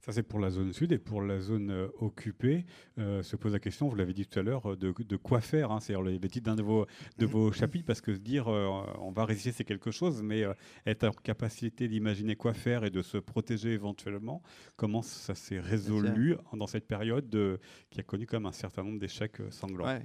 ça, 0.03 0.11
c'est 0.11 0.23
pour 0.23 0.39
la 0.39 0.49
zone 0.49 0.73
sud 0.73 0.91
et 0.91 0.97
pour 0.97 1.21
la 1.21 1.39
zone 1.39 1.71
euh, 1.71 1.87
occupée, 1.99 2.65
euh, 2.97 3.23
se 3.23 3.37
pose 3.37 3.53
la 3.53 3.59
question, 3.59 3.87
vous 3.87 3.95
l'avez 3.95 4.11
dit 4.11 4.25
tout 4.25 4.37
à 4.37 4.41
l'heure, 4.41 4.75
de, 4.75 5.15
quoi 5.15 5.39
faire. 5.39 5.71
Hein, 5.71 5.79
c'est 5.79 5.93
le, 5.93 6.19
titre 6.19 6.43
d'un 6.43 6.57
de 6.57 6.61
vos, 6.61 6.85
de 7.19 7.25
vos 7.25 7.53
chapitres, 7.53 7.85
parce 7.85 8.01
que 8.01 8.11
dire 8.11 8.49
euh, 8.49 8.67
on 8.99 9.11
va 9.11 9.23
résister, 9.23 9.53
c'est 9.53 9.63
quelque 9.63 9.91
chose, 9.91 10.21
mais 10.21 10.43
être 10.85 11.05
en 11.05 11.11
capacité 11.11 11.87
d'imaginer 11.87 12.35
quoi 12.35 12.53
faire 12.53 12.83
et 12.83 12.89
de 12.89 13.01
se 13.01 13.17
protéger 13.17 13.71
éventuellement, 13.71 14.41
comment 14.75 15.01
ça 15.01 15.35
s'est 15.35 15.61
résolu 15.61 16.35
dans 16.51 16.67
cette 16.67 16.85
période 16.85 17.59
qui 17.89 18.01
a 18.01 18.03
connu 18.03 18.25
quand 18.25 18.41
même 18.41 18.47
un 18.47 18.51
certain 18.51 18.83
nombre 18.83 18.99
d'échecs 18.99 19.37
sanglants 19.51 19.99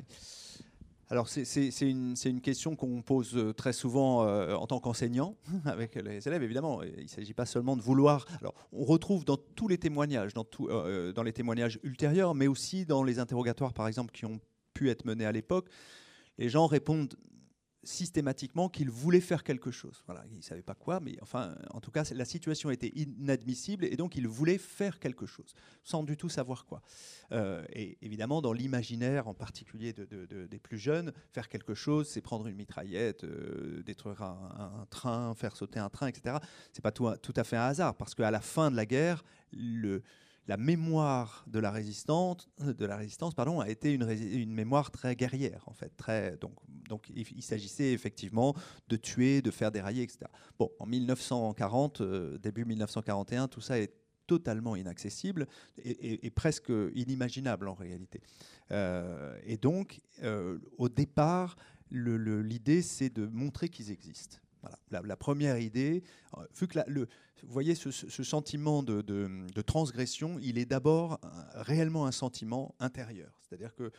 alors 1.10 1.28
c'est 1.28 1.70
une, 1.80 2.40
question 2.42 2.76
qu'on 2.76 3.00
pose 3.00 3.34
euh, 3.34 3.54
très 3.54 3.72
souvent 3.72 4.24
euh, 4.24 4.54
en 4.54 4.66
tant 4.66 4.78
qu'enseignant 4.78 5.36
avec 5.64 5.94
les 5.94 6.26
élèves, 6.28 6.42
évidemment. 6.42 6.82
Il 6.82 7.04
ne 7.04 7.08
s'agit 7.08 7.32
pas 7.32 7.46
seulement 7.46 7.76
de 7.76 7.82
vouloir... 7.82 8.26
Alors 8.40 8.54
on 8.72 8.84
retrouve 8.84 9.24
dans 9.24 9.38
tous 9.38 9.68
les 9.68 9.78
témoignages, 9.78 10.32
euh, 10.60 11.12
dans 11.12 11.22
les 11.22 11.32
témoignages 11.32 11.80
ultérieurs, 11.82 12.34
mais 12.34 12.46
aussi 12.46 12.84
dans 12.84 13.02
les 13.02 13.18
interrogatoires, 13.18 13.72
par 13.72 13.88
exemple, 13.88 14.12
qui 14.12 14.26
ont 14.26 14.38
pu 14.74 14.90
être 14.90 15.06
menés 15.06 15.24
à 15.24 15.32
l'époque, 15.32 15.70
les 16.36 16.50
gens 16.50 16.66
répondent 16.66 17.14
systématiquement 17.88 18.68
qu'il 18.68 18.90
voulait 18.90 19.20
faire 19.20 19.42
quelque 19.42 19.70
chose. 19.70 20.02
Voilà, 20.06 20.24
il 20.30 20.36
ne 20.36 20.42
savait 20.42 20.62
pas 20.62 20.74
quoi, 20.74 21.00
mais 21.00 21.16
enfin, 21.22 21.54
en 21.70 21.80
tout 21.80 21.90
cas, 21.90 22.04
la 22.12 22.24
situation 22.24 22.70
était 22.70 22.92
inadmissible 22.94 23.84
et 23.84 23.96
donc 23.96 24.14
il 24.16 24.28
voulait 24.28 24.58
faire 24.58 24.98
quelque 24.98 25.26
chose, 25.26 25.54
sans 25.82 26.02
du 26.02 26.16
tout 26.16 26.28
savoir 26.28 26.66
quoi. 26.66 26.82
Euh, 27.32 27.64
et 27.72 27.96
évidemment, 28.02 28.42
dans 28.42 28.52
l'imaginaire, 28.52 29.26
en 29.26 29.34
particulier 29.34 29.92
des 29.92 30.58
plus 30.58 30.78
jeunes, 30.78 31.12
faire 31.32 31.48
quelque 31.48 31.74
chose, 31.74 32.08
c'est 32.08 32.20
prendre 32.20 32.46
une 32.46 32.56
mitraillette, 32.56 33.24
euh, 33.24 33.82
détruire 33.82 34.22
un, 34.22 34.86
train, 34.90 35.34
faire 35.34 35.56
sauter 35.56 35.78
un 35.78 35.88
train, 35.88 36.08
etc. 36.08 36.36
C'est 36.72 36.82
pas 36.82 36.92
tout, 36.92 37.08
tout 37.22 37.34
à 37.36 37.44
fait 37.44 37.56
un 37.56 37.66
hasard, 37.66 37.96
parce 37.96 38.14
qu'à 38.14 38.30
la 38.30 38.40
fin 38.40 38.70
de 38.70 38.76
la 38.76 38.84
guerre, 38.84 39.24
le 39.52 40.02
la 40.48 40.56
mémoire 40.56 41.44
de 41.46 41.58
la 41.58 41.70
résistance, 41.70 42.48
de 42.58 42.86
la 42.86 42.96
résistance 42.96 43.34
pardon, 43.34 43.60
a 43.60 43.68
été 43.68 43.92
une, 43.92 44.52
mémoire 44.52 44.90
très 44.90 45.14
guerrière, 45.14 45.62
en 45.66 45.74
fait. 45.74 45.92
Très, 45.96 46.36
donc, 46.38 46.54
donc 46.88 47.10
il, 47.14 47.42
s'agissait 47.42 47.92
effectivement 47.92 48.54
de 48.88 48.96
tuer, 48.96 49.42
de 49.42 49.50
faire 49.50 49.70
dérailler, 49.70 50.02
etc. 50.02 50.20
Bon, 50.58 50.70
en 50.78 50.86
1940, 50.86 52.00
euh, 52.00 52.38
début 52.38 52.64
1941, 52.64 53.48
tout 53.48 53.60
ça 53.60 53.78
est 53.78 53.92
totalement 54.26 54.76
inaccessible 54.76 55.46
et, 55.84 56.30
presque 56.30 56.72
inimaginable 56.94 57.68
en 57.68 57.74
réalité. 57.74 58.20
Euh, 58.70 59.38
et 59.44 59.56
donc, 59.56 60.00
euh, 60.22 60.58
au 60.76 60.88
départ, 60.88 61.56
l'idée, 61.90 62.82
c'est 62.82 63.14
de 63.14 63.26
montrer 63.26 63.68
qu'ils 63.68 63.90
existent 63.90 64.38
La, 64.90 65.16
première 65.16 65.58
idée, 65.58 66.02
vu 66.54 66.66
que 66.66 66.80
le, 66.86 67.08
vous 67.42 67.52
voyez 67.52 67.74
ce, 67.74 67.90
sentiment 67.90 68.82
de, 68.82 69.00
de, 69.02 69.62
transgression, 69.62 70.38
il 70.40 70.58
est 70.58 70.66
d'abord 70.66 71.20
réellement 71.54 72.06
un 72.06 72.12
sentiment 72.12 72.74
intérieur. 72.80 73.38
C'est-à-dire 73.40 73.74
que 73.74 73.92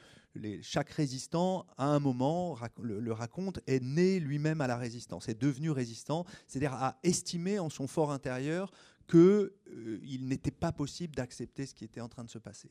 chaque 0.61 0.89
résistant, 0.89 1.65
à 1.77 1.85
un 1.85 1.99
moment, 1.99 2.57
le, 2.81 3.11
raconte, 3.11 3.59
est 3.67 3.81
né 3.81 4.19
lui-même 4.19 4.61
à 4.61 4.67
la 4.67 4.77
résistance, 4.77 5.29
est 5.29 5.39
devenu 5.39 5.71
résistant, 5.71 6.25
c'est-à-dire 6.47 6.73
a 6.73 6.99
estimé 7.03 7.59
en 7.59 7.69
son 7.69 7.87
fort 7.87 8.11
intérieur 8.11 8.71
qu'il 9.09 9.17
euh, 9.17 10.19
n'était 10.19 10.51
pas 10.51 10.71
possible 10.71 11.15
d'accepter 11.15 11.65
ce 11.65 11.73
qui 11.73 11.83
était 11.83 12.01
en 12.01 12.09
train 12.09 12.23
de 12.23 12.29
se 12.29 12.37
passer. 12.37 12.69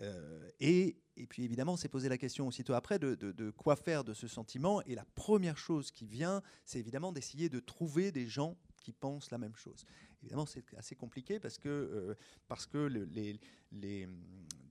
Euh, 0.00 0.48
et, 0.60 0.96
et, 1.16 1.26
puis 1.26 1.44
évidemment, 1.44 1.74
on 1.74 1.76
s'est 1.76 1.88
posé 1.88 2.08
la 2.08 2.18
question 2.18 2.46
aussitôt 2.46 2.74
après 2.74 2.98
de, 2.98 3.50
quoi 3.50 3.76
faire 3.76 4.04
de 4.04 4.14
ce 4.14 4.28
sentiment. 4.28 4.82
Et 4.82 4.94
la 4.94 5.04
première 5.14 5.58
chose 5.58 5.90
qui 5.90 6.06
vient, 6.06 6.42
c'est 6.64 6.78
évidemment 6.78 7.12
d'essayer 7.12 7.48
de 7.48 7.60
trouver 7.60 8.12
des 8.12 8.26
gens 8.26 8.56
qui 8.78 8.92
pensent 8.92 9.30
la 9.30 9.38
même 9.38 9.54
chose. 9.54 9.84
Évidemment, 10.22 10.46
c'est 10.46 10.64
assez 10.76 10.94
compliqué 10.94 11.38
parce 11.38 11.58
que, 11.58 11.68
euh, 11.68 12.14
parce 12.48 12.66
que 12.66 12.88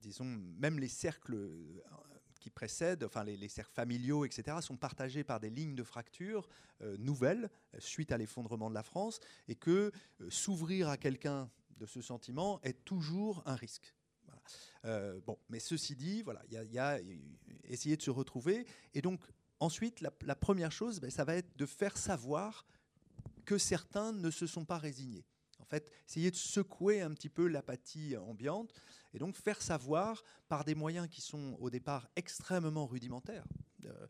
disons, 0.02 0.26
même 0.26 0.80
les 0.80 0.88
cercles 0.88 1.38
qui 2.42 2.50
précèdent, 2.50 3.04
enfin 3.04 3.24
les, 3.24 3.48
cercles 3.48 3.74
familiaux, 3.74 4.26
etc., 4.26 4.58
sont 4.62 4.76
partagés 4.76 5.24
par 5.24 5.40
des 5.40 5.50
lignes 5.50 5.76
de 5.76 5.84
fracture 5.84 6.50
euh, 6.82 6.98
nouvelles 6.98 7.50
suite 7.78 8.12
à 8.12 8.18
l'effondrement 8.18 8.70
de 8.70 8.76
la 8.76 8.84
France, 8.84 9.20
et 9.48 9.56
que 9.56 9.92
euh, 10.20 10.30
s'ouvrir 10.30 10.90
à 10.90 10.98
quelqu'un 10.98 11.50
de 11.78 11.86
ce 11.86 12.02
sentiment 12.02 12.60
est 12.64 12.84
toujours 12.84 13.44
un 13.46 13.56
risque. 13.56 13.96
Euh, 14.86 15.20
bon, 15.26 15.38
mais 15.50 15.60
ceci 15.60 15.96
dit, 15.96 16.22
voilà, 16.24 16.42
il 16.50 16.72
y, 16.72 16.80
a 16.80 17.00
essayer 17.66 17.98
de 17.98 18.02
se 18.02 18.12
retrouver, 18.12 18.66
et 18.94 19.02
donc 19.02 19.22
ensuite 19.60 20.02
la, 20.02 20.36
première 20.36 20.72
chose, 20.72 21.00
ben, 21.00 21.10
ça 21.10 21.24
va 21.24 21.36
être 21.36 21.56
de 21.58 21.66
faire 21.66 21.98
savoir 21.98 22.66
que 23.46 23.58
certains 23.58 24.12
ne 24.12 24.32
se 24.32 24.48
sont 24.48 24.66
pas 24.66 24.78
résignés. 24.78 25.26
En 25.60 25.66
fait, 25.66 25.90
essayer 26.08 26.32
de 26.32 26.36
secouer 26.36 27.02
un 27.02 27.14
petit 27.14 27.30
peu 27.30 27.48
l'apathie 27.48 28.18
ambiante 28.18 28.74
et 29.14 29.20
donc 29.20 29.36
faire 29.36 29.62
savoir 29.62 30.24
par 30.50 30.66
des 30.66 30.76
moyens 30.76 31.08
qui 31.08 31.22
sont 31.22 31.56
au 31.60 31.70
départ 31.70 32.10
extrêmement 32.16 32.88
rudimentaires. 32.88 33.46
Euh, 33.86 34.08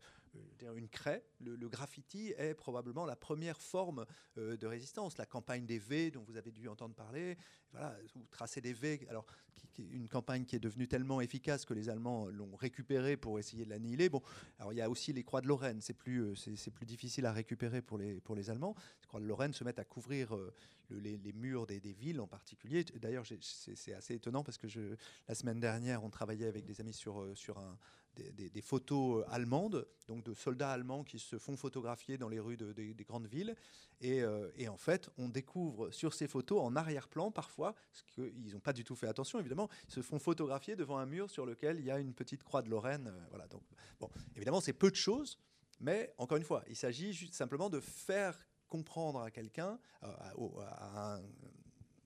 une 0.76 0.88
craie, 0.88 1.24
le, 1.40 1.68
graffiti 1.68 2.32
est 2.36 2.54
probablement 2.54 3.04
la 3.04 3.16
première 3.16 3.60
forme 3.60 4.06
euh, 4.38 4.56
de 4.56 4.66
résistance. 4.66 5.18
La 5.18 5.26
campagne 5.26 5.66
des 5.66 5.78
V, 5.78 6.10
dont 6.10 6.22
vous 6.22 6.36
avez 6.36 6.50
dû 6.50 6.68
entendre 6.68 6.94
parler, 6.94 7.36
voilà, 7.72 7.96
vous 8.14 8.26
tracez 8.30 8.60
des 8.60 8.72
V, 8.72 9.06
alors 9.08 9.26
une 9.78 10.08
campagne 10.08 10.44
qui 10.44 10.56
est 10.56 10.60
devenue 10.60 10.86
tellement 10.86 11.20
efficace 11.20 11.64
que 11.64 11.74
les 11.74 11.88
Allemands 11.88 12.26
l'ont 12.26 12.54
récupérée 12.56 13.16
pour 13.16 13.38
essayer 13.38 13.64
de 13.64 13.70
l'annihiler. 13.70 14.08
Bon, 14.08 14.22
alors 14.58 14.72
il 14.72 14.76
y 14.76 14.82
a 14.82 14.90
aussi 14.90 15.12
les 15.12 15.22
croix 15.22 15.40
de 15.40 15.48
Lorraine, 15.48 15.80
c'est 15.80 15.94
plus, 15.94 16.20
euh, 16.20 16.34
c'est, 16.34 16.70
plus 16.70 16.86
difficile 16.86 17.26
à 17.26 17.32
récupérer 17.32 17.80
pour 17.82 17.98
les, 17.98 18.20
pour 18.20 18.34
les 18.34 18.50
Allemands. 18.50 18.74
Les 19.02 19.06
croix 19.06 19.20
de 19.20 19.26
Lorraine 19.26 19.52
se 19.52 19.64
mettent 19.64 19.78
à 19.78 19.84
couvrir 19.84 20.34
euh, 20.34 20.52
les, 20.90 21.32
murs 21.32 21.66
des, 21.66 21.80
villes 21.80 22.20
en 22.20 22.26
particulier. 22.26 22.84
D'ailleurs, 23.00 23.24
c'est, 23.40 23.94
assez 23.94 24.14
étonnant 24.14 24.42
parce 24.42 24.58
que 24.58 24.66
la 25.28 25.34
semaine 25.34 25.60
dernière, 25.60 26.04
on 26.04 26.10
travaillait 26.10 26.46
avec 26.46 26.64
des 26.64 26.80
amis 26.80 26.92
sur, 26.92 27.26
sur 27.34 27.58
un, 27.58 27.78
des, 28.16 28.62
photos 28.62 29.22
euh, 29.22 29.30
allemandes, 29.30 29.86
donc 30.06 30.24
de 30.24 30.34
soldats 30.34 30.70
allemands 30.70 31.04
qui 31.04 31.18
se 31.18 31.38
font 31.38 31.56
photographier 31.56 32.18
dans 32.18 32.28
les 32.28 32.40
rues 32.40 32.56
des 32.56 33.04
grandes 33.04 33.26
villes. 33.26 33.54
Euh, 34.04 34.50
et, 34.56 34.68
en 34.68 34.76
fait, 34.76 35.10
on 35.16 35.28
découvre 35.28 35.90
sur 35.90 36.12
ces 36.14 36.26
photos, 36.26 36.60
en 36.60 36.74
arrière-plan 36.76 37.30
parfois, 37.30 37.74
parce 37.74 38.02
qu'ils 38.14 38.52
n'ont 38.52 38.60
pas 38.60 38.72
du 38.72 38.84
tout 38.84 38.96
fait 38.96 39.06
attention 39.06 39.38
évidemment, 39.38 39.68
ils 39.88 39.94
se 39.94 40.02
font 40.02 40.18
photographier 40.18 40.76
devant 40.76 40.98
un 40.98 41.06
mur 41.06 41.30
sur 41.30 41.46
lequel 41.46 41.78
il 41.78 41.86
y 41.86 41.90
a 41.90 41.98
une 41.98 42.14
petite 42.14 42.42
croix 42.42 42.62
de 42.62 42.68
Lorraine. 42.68 43.08
Euh, 43.08 43.26
voilà, 43.30 43.46
donc, 43.48 43.62
bon, 44.00 44.10
évidemment, 44.36 44.60
c'est 44.60 44.72
peu 44.72 44.90
de 44.90 44.96
choses, 44.96 45.38
mais 45.80 46.12
encore 46.18 46.36
une 46.36 46.44
fois, 46.44 46.64
il 46.68 46.76
s'agit 46.76 47.30
simplement 47.32 47.70
de 47.70 47.80
faire 47.80 48.38
comprendre 48.68 49.20
à 49.20 49.30
quelqu'un, 49.30 49.78
à, 50.00 51.14
un 51.14 51.22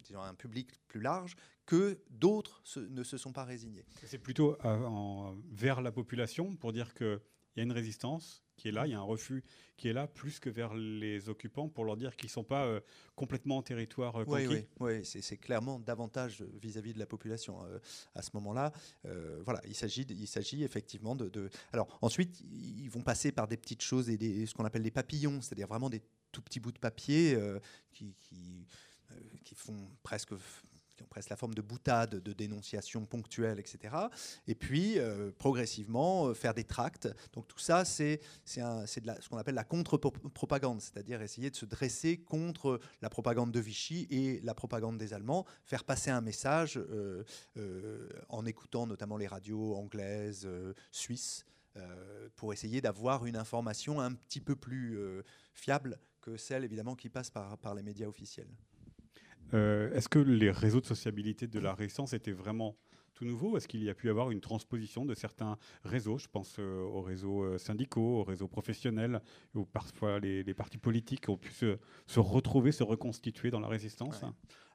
disons, 0.06 0.22
un 0.22 0.34
public 0.34 0.70
plus 0.88 1.00
large, 1.00 1.36
que 1.66 1.98
d'autres 2.10 2.62
ne 2.76 3.02
se 3.02 3.18
sont 3.18 3.32
pas 3.32 3.44
résignés. 3.44 3.84
C'est 4.04 4.18
plutôt 4.18 4.56
euh, 4.64 5.32
vers 5.50 5.82
la 5.82 5.92
population 5.92 6.54
pour 6.56 6.72
dire 6.72 6.94
qu'il 6.94 7.20
y 7.56 7.60
a 7.60 7.62
une 7.64 7.72
résistance 7.72 8.44
qui 8.56 8.68
est 8.68 8.72
là, 8.72 8.86
il 8.86 8.92
y 8.92 8.94
a 8.94 8.98
un 8.98 9.02
refus 9.02 9.44
qui 9.76 9.88
est 9.88 9.92
là, 9.92 10.06
plus 10.06 10.38
que 10.38 10.48
vers 10.48 10.72
les 10.72 11.28
occupants 11.28 11.68
pour 11.68 11.84
leur 11.84 11.98
dire 11.98 12.16
qu'ils 12.16 12.28
ne 12.28 12.32
sont 12.32 12.44
pas 12.44 12.64
euh, 12.64 12.80
complètement 13.14 13.58
en 13.58 13.62
territoire 13.62 14.16
euh, 14.16 14.24
conquis. 14.24 14.46
Oui, 14.46 14.64
oui, 14.80 15.04
c'est 15.04 15.36
clairement 15.36 15.78
davantage 15.78 16.42
vis-à-vis 16.62 16.94
de 16.94 16.98
la 16.98 17.04
population 17.04 17.58
à 18.14 18.22
ce 18.22 18.30
moment-là. 18.34 18.72
voilà, 19.44 19.60
il 19.66 19.74
s'agit, 19.74 20.06
il 20.08 20.28
s'agit 20.28 20.62
effectivement 20.62 21.16
de, 21.16 21.50
Alors 21.72 21.98
ensuite, 22.00 22.40
ils 22.40 22.88
vont 22.88 23.02
passer 23.02 23.32
par 23.32 23.48
des 23.48 23.58
petites 23.58 23.82
choses 23.82 24.08
et 24.08 24.16
des, 24.16 24.46
ce 24.46 24.54
qu'on 24.54 24.64
appelle 24.64 24.84
des 24.84 24.90
papillons, 24.90 25.42
c'est-à-dire 25.42 25.66
vraiment 25.66 25.90
des 25.90 26.00
tout 26.32 26.40
petits 26.40 26.60
bouts 26.60 26.72
de 26.72 26.78
papier 26.78 27.38
qui, 27.92 28.14
qui 28.20 28.66
qui 29.44 29.54
font 29.54 29.90
presque 30.02 30.32
ont 31.02 31.06
presque 31.06 31.30
la 31.30 31.36
forme 31.36 31.54
de 31.54 31.62
boutade, 31.62 32.22
de 32.22 32.32
dénonciation 32.32 33.04
ponctuelle, 33.06 33.58
etc. 33.58 33.94
Et 34.46 34.54
puis, 34.54 34.98
euh, 34.98 35.30
progressivement, 35.36 36.26
euh, 36.26 36.34
faire 36.34 36.54
des 36.54 36.64
tracts. 36.64 37.08
Donc 37.32 37.48
tout 37.48 37.58
ça, 37.58 37.84
c'est 37.84 38.20
ce 38.44 39.28
qu'on 39.28 39.38
appelle 39.38 39.54
la 39.54 39.64
contre-propagande, 39.64 40.80
c'est-à-dire 40.80 41.22
essayer 41.22 41.50
de 41.50 41.56
se 41.56 41.66
dresser 41.66 42.18
contre 42.18 42.80
la 43.02 43.10
propagande 43.10 43.52
de 43.52 43.60
Vichy 43.60 44.06
et 44.10 44.40
la 44.42 44.54
propagande 44.54 44.98
des 44.98 45.12
Allemands, 45.12 45.46
faire 45.64 45.84
passer 45.84 46.10
un 46.10 46.20
message 46.20 46.80
en 48.28 48.46
écoutant 48.46 48.86
notamment 48.86 49.16
les 49.16 49.26
radios 49.26 49.74
anglaises, 49.76 50.48
suisses, 50.90 51.44
pour 52.36 52.52
essayer 52.52 52.80
d'avoir 52.80 53.26
une 53.26 53.36
information 53.36 54.00
un 54.00 54.12
petit 54.12 54.40
peu 54.40 54.56
plus 54.56 54.98
fiable 55.54 55.98
que 56.20 56.36
celle, 56.36 56.64
évidemment, 56.64 56.94
qui 56.94 57.08
passe 57.08 57.30
par 57.30 57.74
les 57.74 57.82
médias 57.82 58.06
officiels. 58.06 58.48
Euh, 59.54 59.92
est-ce 59.92 60.08
que 60.08 60.18
les 60.18 60.50
réseaux 60.50 60.80
de 60.80 60.86
sociabilité 60.86 61.46
de 61.46 61.58
la 61.58 61.74
Résistance 61.74 62.12
étaient 62.12 62.32
vraiment 62.32 62.76
tout 63.14 63.24
nouveaux? 63.24 63.56
Est-ce 63.56 63.68
qu'il 63.68 63.82
y 63.82 63.90
a 63.90 63.94
pu 63.94 64.08
y 64.08 64.10
avoir 64.10 64.30
une 64.30 64.40
transposition 64.40 65.04
de 65.04 65.14
certains 65.14 65.56
réseaux? 65.84 66.18
Je 66.18 66.28
pense 66.28 66.56
euh, 66.58 66.80
aux 66.82 67.02
réseaux 67.02 67.42
euh, 67.42 67.58
syndicaux, 67.58 68.20
aux 68.20 68.24
réseaux 68.24 68.48
professionnels, 68.48 69.20
où 69.54 69.64
parfois 69.64 70.18
les, 70.18 70.54
partis 70.54 70.78
politiques 70.78 71.28
ont 71.28 71.36
pu 71.36 71.52
se, 71.52 71.78
retrouver, 72.20 72.72
se 72.72 72.82
reconstituer 72.82 73.50
dans 73.50 73.60
la 73.60 73.68
résistance? 73.68 74.22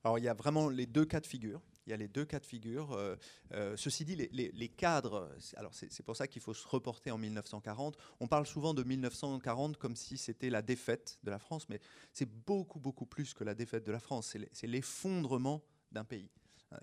Alors 0.03 0.17
il 0.17 0.23
y 0.23 0.29
a 0.29 0.33
vraiment 0.33 0.69
les 0.69 0.85
deux 0.85 1.05
cas 1.05 1.19
de 1.19 1.27
figure. 1.27 1.61
Il 1.87 1.89
y 1.89 1.93
a 1.93 1.97
les 1.97 2.07
deux 2.07 2.25
cas 2.25 2.39
de 2.39 2.45
figure. 2.45 2.93
Euh, 2.93 3.15
euh, 3.53 3.75
ceci 3.75 4.05
dit, 4.05 4.15
les, 4.15 4.69
cadres, 4.69 5.29
alors 5.55 5.73
c'est 5.73 6.03
pour 6.03 6.15
ça 6.15 6.27
qu'il 6.27 6.41
faut 6.41 6.53
se 6.53 6.67
reporter 6.67 7.11
en 7.11 7.17
1940. 7.17 7.97
On 8.19 8.27
parle 8.27 8.45
souvent 8.45 8.73
de 8.73 8.83
1940 8.83 9.77
comme 9.77 9.95
si 9.95 10.17
c'était 10.17 10.49
la 10.49 10.61
défaite 10.61 11.19
de 11.23 11.31
la 11.31 11.39
France, 11.39 11.67
mais 11.69 11.79
c'est 12.13 12.29
beaucoup, 12.45 12.79
beaucoup 12.79 13.05
plus 13.05 13.33
que 13.33 13.43
la 13.43 13.55
défaite 13.55 13.83
de 13.83 13.91
la 13.91 13.99
France. 13.99 14.35
C'est 14.51 14.67
l'effondrement 14.67 15.63
d'un 15.91 16.03
pays. 16.03 16.29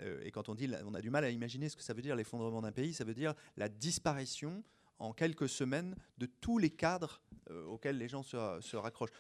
Euh, 0.01 0.21
et 0.25 0.31
quand 0.31 0.49
on 0.49 0.55
dit, 0.55 0.69
on 0.85 0.95
a 0.95 1.01
du 1.01 1.11
mal 1.11 1.25
à 1.25 1.31
imaginer 1.31 1.69
ce 1.69 1.77
que 1.77 1.83
ça 1.83 1.95
veut 1.95 2.03
dire 2.03 2.17
l'effondrement 2.17 2.61
d'un 2.61 2.73
pays, 2.73 2.93
ça 2.93 3.05
veut 3.05 3.15
dire 3.15 3.35
la 3.57 3.69
disparition 3.69 4.63
en 4.99 5.13
quelques 5.13 5.49
semaines 5.49 5.95
de 6.19 6.27
tous 6.27 6.59
les 6.59 6.71
cadres 6.71 7.23
auxquels 7.69 7.97
les 7.97 8.09
gens 8.09 8.23
se, 8.23 8.59
se 8.61 8.77
raccrochent. 8.77 9.13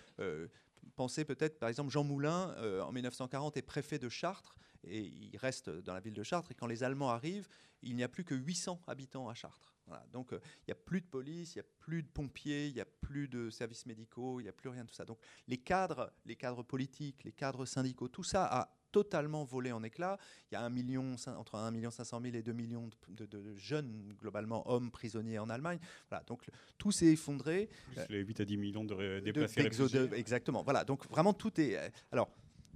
pensez 0.96 1.24
peut-être, 1.24 1.58
par 1.58 1.68
exemple, 1.68 1.90
Jean 1.90 2.02
Moulin, 2.02 2.54
en 2.82 2.92
1940, 2.92 3.56
est 3.56 3.62
préfet 3.62 3.98
de 3.98 4.08
Chartres 4.08 4.56
et 4.84 5.00
il 5.00 5.36
reste 5.36 5.70
dans 5.70 5.94
la 5.94 6.00
ville 6.00 6.14
de 6.14 6.22
Chartres. 6.22 6.50
Et 6.52 6.54
quand 6.54 6.66
les 6.66 6.82
Allemands 6.82 7.10
arrivent, 7.10 7.48
il 7.82 7.96
n'y 7.96 8.02
a 8.02 8.08
plus 8.08 8.24
que 8.24 8.34
800 8.34 8.82
habitants 8.86 9.28
à 9.28 9.34
Chartres. 9.34 9.74
Donc 10.12 10.32
euh, 10.32 10.40
il 10.60 10.64
n'y 10.68 10.72
a 10.72 10.74
plus 10.74 11.00
de 11.00 11.06
police, 11.06 11.54
il 11.54 11.58
n'y 11.58 11.62
a 11.62 11.68
plus 11.78 12.02
de 12.02 12.08
pompiers, 12.08 12.66
il 12.68 12.74
n'y 12.74 12.80
a 12.80 12.86
plus 12.86 13.28
de 13.28 13.50
services 13.50 13.86
médicaux, 13.86 14.40
il 14.40 14.44
n'y 14.44 14.48
a 14.48 14.52
plus 14.52 14.68
rien 14.68 14.84
de 14.84 14.88
tout 14.88 14.94
ça. 14.94 15.04
Donc 15.04 15.18
les 15.46 15.58
cadres, 15.58 16.12
les 16.26 16.36
cadres 16.36 16.62
politiques, 16.62 17.24
les 17.24 17.32
cadres 17.32 17.64
syndicaux, 17.64 18.08
tout 18.08 18.24
ça 18.24 18.44
a 18.44 18.74
totalement 18.90 19.44
volé 19.44 19.70
en 19.70 19.82
éclats. 19.82 20.18
Il 20.50 20.54
y 20.54 20.56
a 20.56 20.62
un 20.62 20.70
million, 20.70 21.16
entre 21.26 21.56
1 21.56 21.70
million 21.70 21.90
500 21.90 22.20
000 22.22 22.36
et 22.36 22.42
2 22.42 22.52
millions 22.52 22.88
de, 23.08 23.54
jeunes, 23.56 24.14
globalement 24.18 24.70
hommes 24.70 24.90
prisonniers 24.90 25.38
en 25.38 25.50
Allemagne. 25.50 25.78
Voilà, 26.08 26.24
donc 26.24 26.48
tout 26.78 26.90
s'est 26.90 27.06
effondré. 27.06 27.68
Plus 27.94 28.06
les 28.08 28.20
8 28.20 28.40
à 28.40 28.44
10 28.46 28.56
millions 28.56 28.84
de 28.84 29.20
déplacés. 29.20 29.62
De, 29.62 30.14
exactement. 30.14 30.62
Voilà, 30.62 30.84
donc 30.84 31.08
vraiment 31.10 31.34
tout 31.34 31.60
est. 31.60 31.76
Euh, 31.76 31.88
alors, 32.12 32.30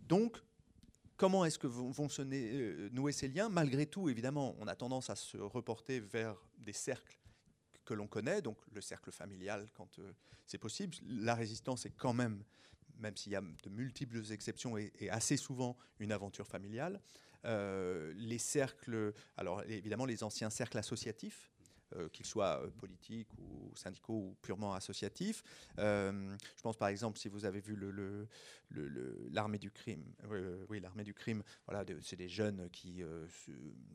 donc 0.06 0.42
Comment 1.16 1.44
est-ce 1.44 1.58
que 1.58 1.66
vont, 1.66 2.08
se 2.08 2.22
euh, 2.22 2.88
nouer 2.90 3.12
ces 3.12 3.28
liens? 3.28 3.48
Malgré 3.48 3.86
tout, 3.86 4.08
évidemment, 4.08 4.56
on 4.58 4.66
a 4.66 4.74
tendance 4.74 5.10
à 5.10 5.16
se 5.16 5.36
reporter 5.36 6.00
vers 6.00 6.36
des 6.58 6.72
cercles 6.72 7.18
que 7.84 7.94
l'on 7.94 8.06
connaît, 8.06 8.42
donc 8.42 8.58
le 8.72 8.80
cercle 8.80 9.10
familial 9.10 9.68
quand 9.74 9.98
euh, 9.98 10.12
c'est 10.46 10.58
possible. 10.58 10.96
La 11.06 11.34
résistance 11.34 11.86
est 11.86 11.92
quand 11.96 12.12
même, 12.12 12.42
même 12.98 13.16
s'il 13.16 13.32
y 13.32 13.36
a 13.36 13.40
de 13.40 13.70
multiples 13.70 14.20
exceptions, 14.32 14.76
et, 14.76 14.92
assez 15.10 15.36
souvent 15.36 15.76
une 15.98 16.12
aventure 16.12 16.46
familiale. 16.46 17.00
Euh, 17.44 18.12
les 18.16 18.38
cercles, 18.38 19.12
alors 19.36 19.62
évidemment 19.64 20.06
les 20.06 20.22
anciens 20.22 20.50
cercles 20.50 20.78
associatifs, 20.78 21.51
qu'ils 22.12 22.26
soient 22.26 22.62
euh, 22.62 22.70
politiques 22.70 23.28
ou 23.38 23.74
syndicaux 23.74 24.14
ou 24.14 24.36
purement 24.42 24.74
associatifs. 24.74 25.42
Euh, 25.78 26.36
je 26.56 26.62
pense 26.62 26.76
par 26.76 26.88
exemple, 26.88 27.18
si 27.18 27.28
vous 27.28 27.44
avez 27.44 27.60
vu 27.60 27.76
l'armée 29.30 29.58
du 29.58 29.70
crime, 29.70 30.04
oui, 30.68 30.80
l'armée 30.80 31.04
du 31.04 31.14
crime, 31.14 31.42
voilà, 31.66 31.84
c'est 32.02 32.16
des 32.16 32.28
jeunes 32.28 32.68
qui 32.70 33.02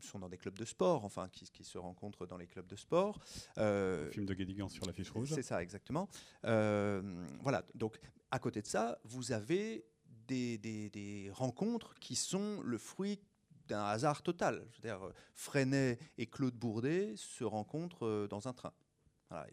sont 0.00 0.18
dans 0.18 0.28
des 0.28 0.38
clubs 0.38 0.58
de 0.58 0.64
sport, 0.64 1.04
enfin, 1.04 1.28
qui, 1.28 1.64
se 1.64 1.78
rencontrent 1.78 2.26
dans 2.26 2.36
les 2.36 2.46
clubs 2.46 2.66
de 2.66 2.76
sport. 2.76 3.18
Le 3.56 4.08
film 4.12 4.26
de 4.26 4.34
Guédigan 4.34 4.68
sur 4.68 4.86
l'affiche 4.86 5.10
rouge. 5.10 5.32
C'est 5.34 5.42
ça, 5.42 5.62
exactement. 5.62 6.08
voilà, 6.42 7.64
donc 7.74 7.98
à 8.30 8.38
côté 8.38 8.62
de 8.62 8.66
ça, 8.66 8.98
vous 9.04 9.32
avez 9.32 9.86
des, 10.28 11.30
rencontres 11.32 11.94
qui 12.00 12.14
sont 12.14 12.60
le 12.62 12.78
fruit 12.78 13.20
d'un 13.68 13.84
hasard 13.84 14.22
total. 14.22 14.66
Je 14.72 14.88
Freinet 15.34 15.98
et 16.16 16.26
Claude 16.26 16.54
Bourdet 16.54 17.14
se 17.16 17.44
rencontrent 17.44 18.06
euh, 18.06 18.26
dans 18.28 18.48
un 18.48 18.52
train. 18.52 18.72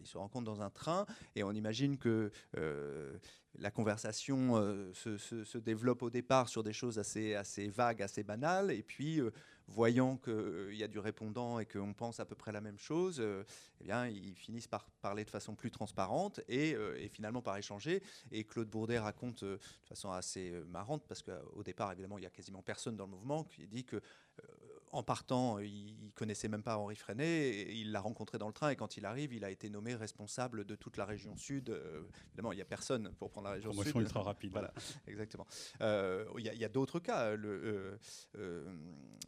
ils 0.00 0.06
se 0.06 0.18
rencontrent 0.18 0.46
dans 0.46 0.62
un 0.62 0.70
train 0.70 1.06
et 1.34 1.44
on 1.44 1.52
imagine 1.52 1.98
que 1.98 2.30
euh, 2.56 3.18
la 3.58 3.70
conversation 3.70 4.56
euh, 4.56 4.92
se, 4.94 5.58
développe 5.58 6.02
au 6.02 6.10
départ 6.10 6.48
sur 6.48 6.62
des 6.62 6.72
choses 6.72 6.98
assez 6.98 7.68
vagues, 7.68 8.02
assez 8.02 8.22
banales, 8.22 8.70
et 8.70 8.82
puis 8.82 9.20
voyant 9.68 10.16
qu'il 10.16 10.32
euh, 10.32 10.74
y 10.74 10.82
a 10.82 10.88
du 10.88 10.98
répondant 10.98 11.58
et 11.58 11.66
qu'on 11.66 11.92
pense 11.92 12.20
à 12.20 12.24
peu 12.24 12.34
près 12.34 12.52
la 12.52 12.60
même 12.60 12.78
chose, 12.78 13.18
euh, 13.20 13.44
eh 13.80 13.84
bien, 13.84 14.06
ils 14.06 14.36
finissent 14.36 14.68
par 14.68 14.84
parler 15.00 15.24
de 15.24 15.30
façon 15.30 15.54
plus 15.54 15.70
transparente 15.70 16.40
et, 16.48 16.74
euh, 16.74 16.96
finalement 17.08 17.42
par 17.42 17.56
échanger. 17.56 18.02
Et 18.30 18.44
Claude 18.44 18.68
Bourdet 18.68 18.98
raconte 18.98 19.44
de 19.44 19.58
façon 19.84 20.10
assez 20.10 20.52
marrante, 20.68 21.04
parce 21.08 21.22
qu'au 21.22 21.62
départ, 21.62 21.92
évidemment, 21.92 22.18
il 22.18 22.22
n'y 22.22 22.26
a 22.26 22.30
quasiment 22.30 22.62
personne 22.62 22.96
dans 22.96 23.06
le 23.06 23.10
mouvement, 23.10 23.44
qui 23.44 23.66
dit 23.66 23.84
que 23.84 24.00
en 24.96 25.02
partant, 25.02 25.58
il 25.58 26.12
connaissait 26.14 26.48
même 26.48 26.62
pas 26.62 26.78
Henri 26.78 26.96
Freinet, 26.96 27.74
il 27.74 27.92
l'a 27.92 28.00
rencontré 28.00 28.38
dans 28.38 28.46
le 28.46 28.52
train 28.52 28.70
et 28.70 28.76
quand 28.76 28.96
il 28.96 29.04
arrive, 29.04 29.32
il 29.32 29.44
a 29.44 29.50
été 29.50 29.68
nommé 29.70 29.94
responsable 29.94 30.64
de 30.64 30.74
toute 30.74 30.96
la 30.96 31.04
région 31.04 31.36
sud. 31.36 31.76
évidemment, 32.28 32.52
il 32.52 32.56
n'y 32.56 32.62
a 32.62 32.66
personne 32.66 33.12
pour 33.18 33.30
prendre 33.30 33.48
la 33.48 33.54
région 33.54 33.70
Promotion 33.70 33.92
sud. 33.92 34.02
ultra 34.02 34.22
rapide. 34.22 34.52
Voilà, 34.52 34.72
exactement. 35.06 35.46
Il 35.80 36.42
y 36.42 36.64
a, 36.64 36.68
d'autres 36.68 37.00
cas. 37.00 37.34
Le, 37.36 37.98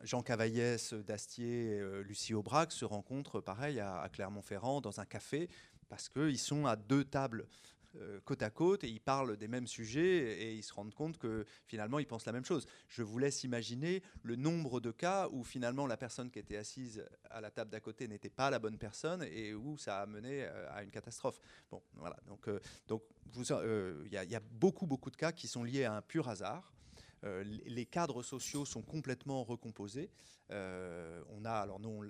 Jean 0.02 0.22
Cavaillès, 0.22 0.94
Dastier, 0.94 1.78
euh, 1.78 2.02
Lucie 2.02 2.34
Aubrac 2.34 2.72
se 2.72 2.84
rencontrent 2.84 3.40
pareil 3.40 3.80
à, 3.80 4.08
Clermont-Ferrand 4.12 4.80
dans 4.80 5.00
un 5.00 5.04
café 5.04 5.48
parce 5.88 6.08
qu'ils 6.08 6.38
sont 6.38 6.66
à 6.66 6.76
deux 6.76 7.04
tables 7.04 7.42
euh, 7.42 7.77
côte 8.24 8.42
à 8.42 8.50
côte 8.50 8.84
et 8.84 8.88
ils 8.88 9.00
parlent 9.00 9.36
des 9.36 9.48
mêmes 9.48 9.66
sujets 9.66 10.42
et 10.42 10.54
ils 10.54 10.62
se 10.62 10.72
rendent 10.72 10.94
compte 10.94 11.18
que 11.18 11.44
finalement 11.66 11.98
ils 11.98 12.06
pensent 12.06 12.26
la 12.26 12.32
même 12.32 12.44
chose. 12.44 12.66
Je 12.88 13.02
vous 13.02 13.18
laisse 13.18 13.44
imaginer 13.44 14.02
le 14.22 14.36
nombre 14.36 14.80
de 14.80 14.90
cas 14.90 15.28
où 15.30 15.42
finalement 15.42 15.86
la 15.86 15.96
personne 15.96 16.30
qui 16.30 16.38
était 16.38 16.56
assise 16.56 17.04
à 17.30 17.40
la 17.40 17.50
table 17.50 17.70
d'à 17.70 17.80
côté 17.80 18.06
n'était 18.06 18.30
pas 18.30 18.50
la 18.50 18.58
bonne 18.58 18.78
personne 18.78 19.22
et 19.22 19.54
où 19.54 19.78
ça 19.78 20.00
a 20.00 20.06
mené 20.06 20.44
euh, 20.44 20.70
à 20.70 20.82
une 20.82 20.90
catastrophe. 20.90 21.40
Bon, 21.70 21.82
voilà. 21.94 22.16
Donc, 22.26 22.48
donc 22.86 23.02
il 23.36 24.12
y, 24.12 24.34
a 24.34 24.40
beaucoup 24.40 24.86
beaucoup 24.86 25.10
de 25.10 25.16
cas 25.16 25.32
qui 25.32 25.48
sont 25.48 25.64
liés 25.64 25.84
à 25.84 25.94
un 25.94 26.02
pur 26.02 26.28
hasard. 26.28 26.72
Euh, 27.24 27.42
les 27.66 27.86
cadres 27.86 28.22
sociaux 28.22 28.64
sont 28.64 28.82
complètement 28.82 29.42
recomposés. 29.44 30.10
Euh, 30.50 31.22
on 31.30 31.44
a, 31.44 31.52
alors 31.52 31.80
nous, 31.80 32.04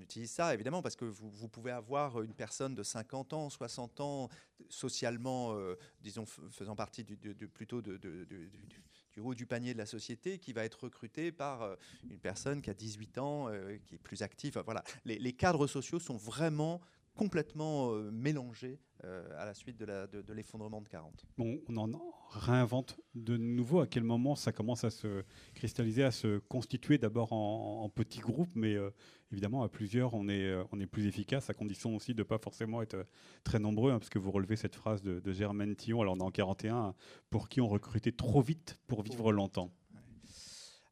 utilise 0.00 0.30
ça 0.30 0.52
évidemment 0.54 0.82
parce 0.82 0.96
que 0.96 1.04
vous, 1.04 1.48
pouvez 1.48 1.70
avoir 1.70 2.22
une 2.22 2.34
personne 2.34 2.74
de 2.74 2.82
50 2.82 3.32
ans, 3.32 3.50
60 3.50 4.00
ans, 4.00 4.28
socialement, 4.68 5.54
euh, 5.54 5.76
disons, 6.00 6.26
faisant 6.26 6.76
partie 6.76 7.04
plutôt 7.04 7.82
du 7.82 9.20
haut 9.20 9.34
du 9.34 9.46
panier 9.46 9.72
de 9.72 9.78
la 9.78 9.86
société, 9.86 10.38
qui 10.38 10.52
va 10.52 10.64
être 10.64 10.84
recrutée 10.84 11.32
par 11.32 11.76
une 12.10 12.18
personne 12.18 12.60
qui 12.60 12.70
a 12.70 12.74
18 12.74 13.18
ans, 13.18 13.48
qui 13.86 13.94
est 13.94 13.98
plus 13.98 14.22
active. 14.22 14.62
Voilà, 14.64 14.84
les, 15.04 15.32
cadres 15.32 15.66
sociaux 15.66 15.98
sont 15.98 16.16
vraiment 16.16 16.80
complètement 17.16 17.92
mélangés 18.12 18.78
à 19.02 19.44
la 19.44 19.54
suite 19.54 19.76
de 19.78 20.32
l'effondrement 20.32 20.80
de, 20.80 20.84
de 20.84 20.90
40. 20.90 21.26
Bon, 21.38 21.60
on 21.68 21.76
en 21.76 22.16
réinvente 22.30 22.98
de 23.14 23.36
nouveau 23.36 23.80
À 23.80 23.86
quel 23.86 24.02
moment 24.02 24.36
ça 24.36 24.52
commence 24.52 24.84
à 24.84 24.90
se 24.90 25.24
cristalliser, 25.54 26.04
à 26.04 26.10
se 26.10 26.38
constituer 26.38 26.98
d'abord 26.98 27.32
en, 27.32 27.88
petits 27.88 28.20
groupes, 28.20 28.50
mais 28.54 28.74
euh, 28.74 28.90
évidemment 29.32 29.62
à 29.62 29.68
plusieurs, 29.68 30.14
on 30.14 30.28
est, 30.28 30.44
euh, 30.44 30.64
on 30.72 30.80
est 30.80 30.86
plus 30.86 31.06
efficace, 31.06 31.48
à 31.48 31.54
condition 31.54 31.94
aussi 31.96 32.14
de 32.14 32.18
ne 32.18 32.24
pas 32.24 32.38
forcément 32.38 32.82
être 32.82 33.06
très 33.44 33.58
nombreux, 33.58 33.92
hein, 33.92 33.98
parce 33.98 34.10
que 34.10 34.18
vous 34.18 34.30
relevez 34.30 34.56
cette 34.56 34.74
phrase 34.74 35.02
de, 35.02 35.32
Germaine 35.32 35.74
Tillon, 35.76 36.00
alors 36.00 36.14
on 36.14 36.18
est 36.18 36.22
en 36.22 36.30
41, 36.30 36.94
pour 37.30 37.48
qui 37.48 37.60
on 37.60 37.68
recrutait 37.68 38.12
trop 38.12 38.42
vite 38.42 38.78
pour 38.86 39.02
vivre 39.02 39.32
longtemps. 39.32 39.70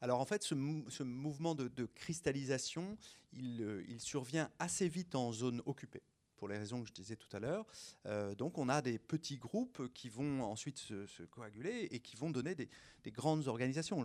Alors 0.00 0.20
en 0.20 0.26
fait, 0.26 0.42
ce, 0.42 0.54
mouvement 1.02 1.54
de, 1.54 1.86
cristallisation, 1.94 2.96
il, 3.32 3.62
euh, 3.62 3.82
il 3.88 4.00
survient 4.00 4.50
assez 4.58 4.88
vite 4.88 5.14
en 5.14 5.32
zone 5.32 5.62
occupée 5.66 6.02
pour 6.44 6.50
les 6.50 6.58
raisons 6.58 6.82
que 6.82 6.88
je 6.88 6.92
disais 6.92 7.16
tout 7.16 7.34
à 7.34 7.40
l'heure. 7.40 7.64
Euh, 8.04 8.34
donc 8.34 8.58
on 8.58 8.68
a 8.68 8.82
des 8.82 8.98
petits 8.98 9.38
groupes 9.38 9.90
qui 9.94 10.10
vont 10.10 10.42
ensuite 10.42 10.76
se, 10.76 11.22
coaguler 11.22 11.88
et 11.90 12.00
qui 12.00 12.16
vont 12.16 12.28
donner 12.28 12.54
des, 12.54 12.68
grandes 13.06 13.48
organisations. 13.48 14.04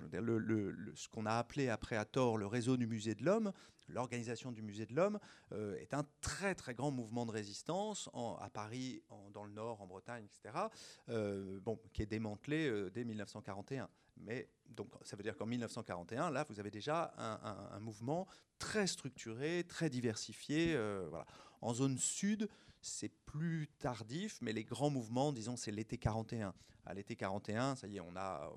Ce 0.95 1.09
qu'on 1.09 1.25
a 1.25 1.33
appelé 1.33 1.67
après 1.67 1.97
à 1.97 2.05
tort 2.05 2.37
le 2.37 2.47
réseau 2.47 2.77
du 2.77 2.87
musée 2.87 3.13
de 3.13 3.25
l'homme, 3.25 3.51
l'organisation 3.89 4.53
du 4.53 4.61
musée 4.61 4.85
de 4.85 4.95
l'homme, 4.95 5.19
euh, 5.51 5.75
est 5.81 5.93
un 5.93 6.05
très 6.21 6.55
très 6.55 6.73
grand 6.73 6.91
mouvement 6.91 7.25
de 7.25 7.31
résistance 7.31 8.09
à 8.13 8.49
Paris, 8.49 9.03
dans 9.33 9.43
le 9.43 9.51
Nord, 9.51 9.81
en 9.81 9.87
Bretagne, 9.87 10.23
etc., 10.23 10.67
euh, 11.09 11.59
bon, 11.59 11.77
qui 11.91 12.03
est 12.03 12.05
démantelé 12.05 12.89
dès 12.93 13.03
1941. 13.03 13.89
Mais 14.15 14.47
donc, 14.65 14.87
ça 15.01 15.17
veut 15.17 15.23
dire 15.23 15.35
qu'en 15.35 15.45
1941, 15.45 16.29
là, 16.29 16.45
vous 16.47 16.61
avez 16.61 16.71
déjà 16.71 17.13
un, 17.17 17.79
mouvement 17.81 18.27
très 18.59 18.87
structuré, 18.87 19.65
très 19.67 19.89
diversifié. 19.89 20.77
voilà. 21.09 21.25
En 21.61 21.73
zone 21.73 21.97
sud, 21.97 22.49
c'est 22.81 23.11
plus 23.25 23.67
tardif, 23.79 24.39
mais 24.41 24.53
les 24.53 24.63
grands 24.63 24.89
mouvements, 24.89 25.33
disons, 25.33 25.57
c'est 25.57 25.71
l'été 25.71 25.97
41. 25.97 26.53
À 26.85 26.93
l'été 26.93 27.15
41, 27.15 27.75
ça 27.75 27.87
y 27.87 27.97
est, 27.97 27.99
on 27.99 28.15
a, 28.15 28.51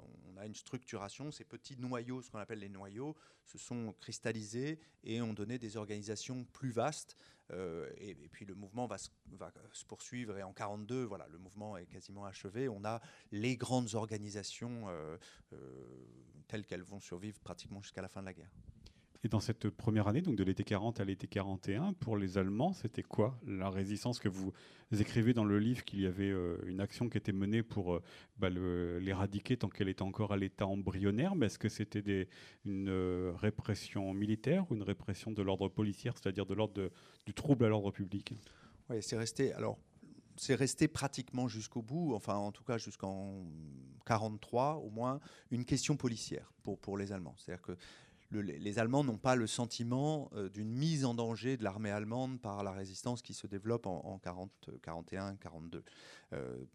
une 0.45 0.55
structuration. 0.55 1.31
Ces 1.31 1.45
petits 1.45 1.77
noyaux, 1.77 2.23
ce 2.23 2.31
qu'on 2.31 2.39
appelle 2.39 2.61
les 2.61 2.69
noyaux, 2.69 3.15
se 3.45 3.59
sont 3.59 3.95
cristallisés 4.01 4.79
et 5.05 5.21
ont 5.21 5.35
donné 5.35 5.59
des 5.59 5.77
organisations 5.77 6.45
plus 6.45 6.71
vastes. 6.71 7.17
Euh, 7.51 7.91
et, 7.99 8.15
puis 8.15 8.47
le 8.47 8.55
mouvement 8.55 8.87
va 8.87 8.97
se, 8.97 9.11
va 9.33 9.53
se, 9.73 9.85
poursuivre. 9.85 10.39
Et 10.39 10.43
en 10.43 10.53
42, 10.53 11.05
voilà, 11.05 11.27
le 11.29 11.39
mouvement 11.39 11.77
est 11.77 11.87
quasiment 11.87 12.25
achevé. 12.25 12.69
On 12.69 12.85
a 12.85 13.03
les 13.33 13.57
grandes 13.57 13.95
organisations 13.95 14.89
euh, 14.89 15.19
euh, 15.53 15.59
telles 16.49 16.65
qu'elles 16.65 16.83
vont 16.83 17.01
survivre 17.01 17.39
pratiquement 17.41 17.83
jusqu'à 17.83 18.03
la 18.03 18.09
fin 18.09 18.21
de 18.21 18.27
la 18.27 18.35
guerre. 18.35 18.51
Et 19.25 19.29
dans 19.29 19.39
cette 19.39 19.71
première 19.71 20.09
année, 20.09 20.21
donc 20.21 20.35
de 20.35 20.43
l'été 20.43 20.65
40 20.65 20.99
à 20.99 21.05
l'été 21.05 21.29
41, 21.29 21.93
pour 21.93 22.17
les 22.17 22.39
Allemands, 22.39 22.73
c'était 22.73 23.05
quoi 23.05 23.39
la 23.47 23.71
résistance 23.71 24.19
que 24.19 24.29
vous 24.29 24.53
écrivez 24.91 25.33
dans 25.33 25.45
le 25.45 25.61
livre 25.61 25.85
qu'il 25.85 26.01
y 26.01 26.07
avait 26.07 26.31
euh, 26.31 26.57
une 26.67 26.81
action 26.81 27.09
qui 27.09 27.19
était 27.19 27.33
menée 27.33 27.63
pour 27.63 27.95
euh, 27.95 28.03
bah, 28.39 28.51
l'éradiquer 28.51 29.57
tant 29.57 29.69
qu'elle 29.69 29.89
était 29.89 30.03
encore 30.03 30.33
à 30.33 30.37
l'état 30.37 30.67
embryonnaire 30.67 31.37
Mais 31.37 31.47
est-ce 31.47 31.59
que 31.61 31.69
c'était 31.69 32.29
une 32.65 32.89
euh, 32.89 33.33
répression 33.37 34.13
militaire 34.13 34.67
ou 34.71 34.75
une 34.75 34.83
répression 34.83 35.31
de 35.31 35.41
l'ordre 35.41 35.69
policier, 35.69 36.11
c'est-à-dire 36.15 36.45
de 36.45 36.55
l'ordre 36.55 36.91
du 37.25 37.33
trouble 37.33 37.65
à 37.65 37.69
l'ordre 37.69 37.93
public? 37.93 38.35
Oui, 38.91 38.97
c'est 39.03 39.17
resté. 39.17 39.53
Alors, 39.53 39.79
c'est 40.37 40.57
resté 40.57 40.89
pratiquement 40.89 41.47
jusqu'au 41.47 41.83
bout, 41.83 42.15
enfin 42.15 42.35
en 42.35 42.51
tout 42.51 42.65
cas 42.65 42.79
jusqu'en 42.79 43.45
43 44.07 44.77
au 44.79 44.91
moins, 44.91 45.21
une 45.53 45.65
question 45.65 45.97
policière 45.97 46.53
pour, 46.65 46.79
pour 46.81 46.99
les 46.99 47.13
Allemands. 47.13 47.35
C'est-à-dire 47.37 47.63
que 47.63 47.77
les 48.41 48.79
Allemands 48.79 49.05
n'ont 49.05 49.19
pas 49.19 49.37
le 49.37 49.47
sentiment 49.47 50.31
euh, 50.35 50.49
d'une 50.49 50.71
mise 50.71 51.05
en 51.05 51.15
danger 51.15 51.57
de 51.57 51.65
l'armée 51.65 51.91
allemande 51.91 52.41
par 52.41 52.63
la 52.63 52.73
résistance 52.73 53.23
qui 53.23 53.35
se 53.35 53.47
développe 53.47 53.87
en, 53.87 54.19
40, 54.19 54.71
41, 54.83 55.37
42. 55.37 55.85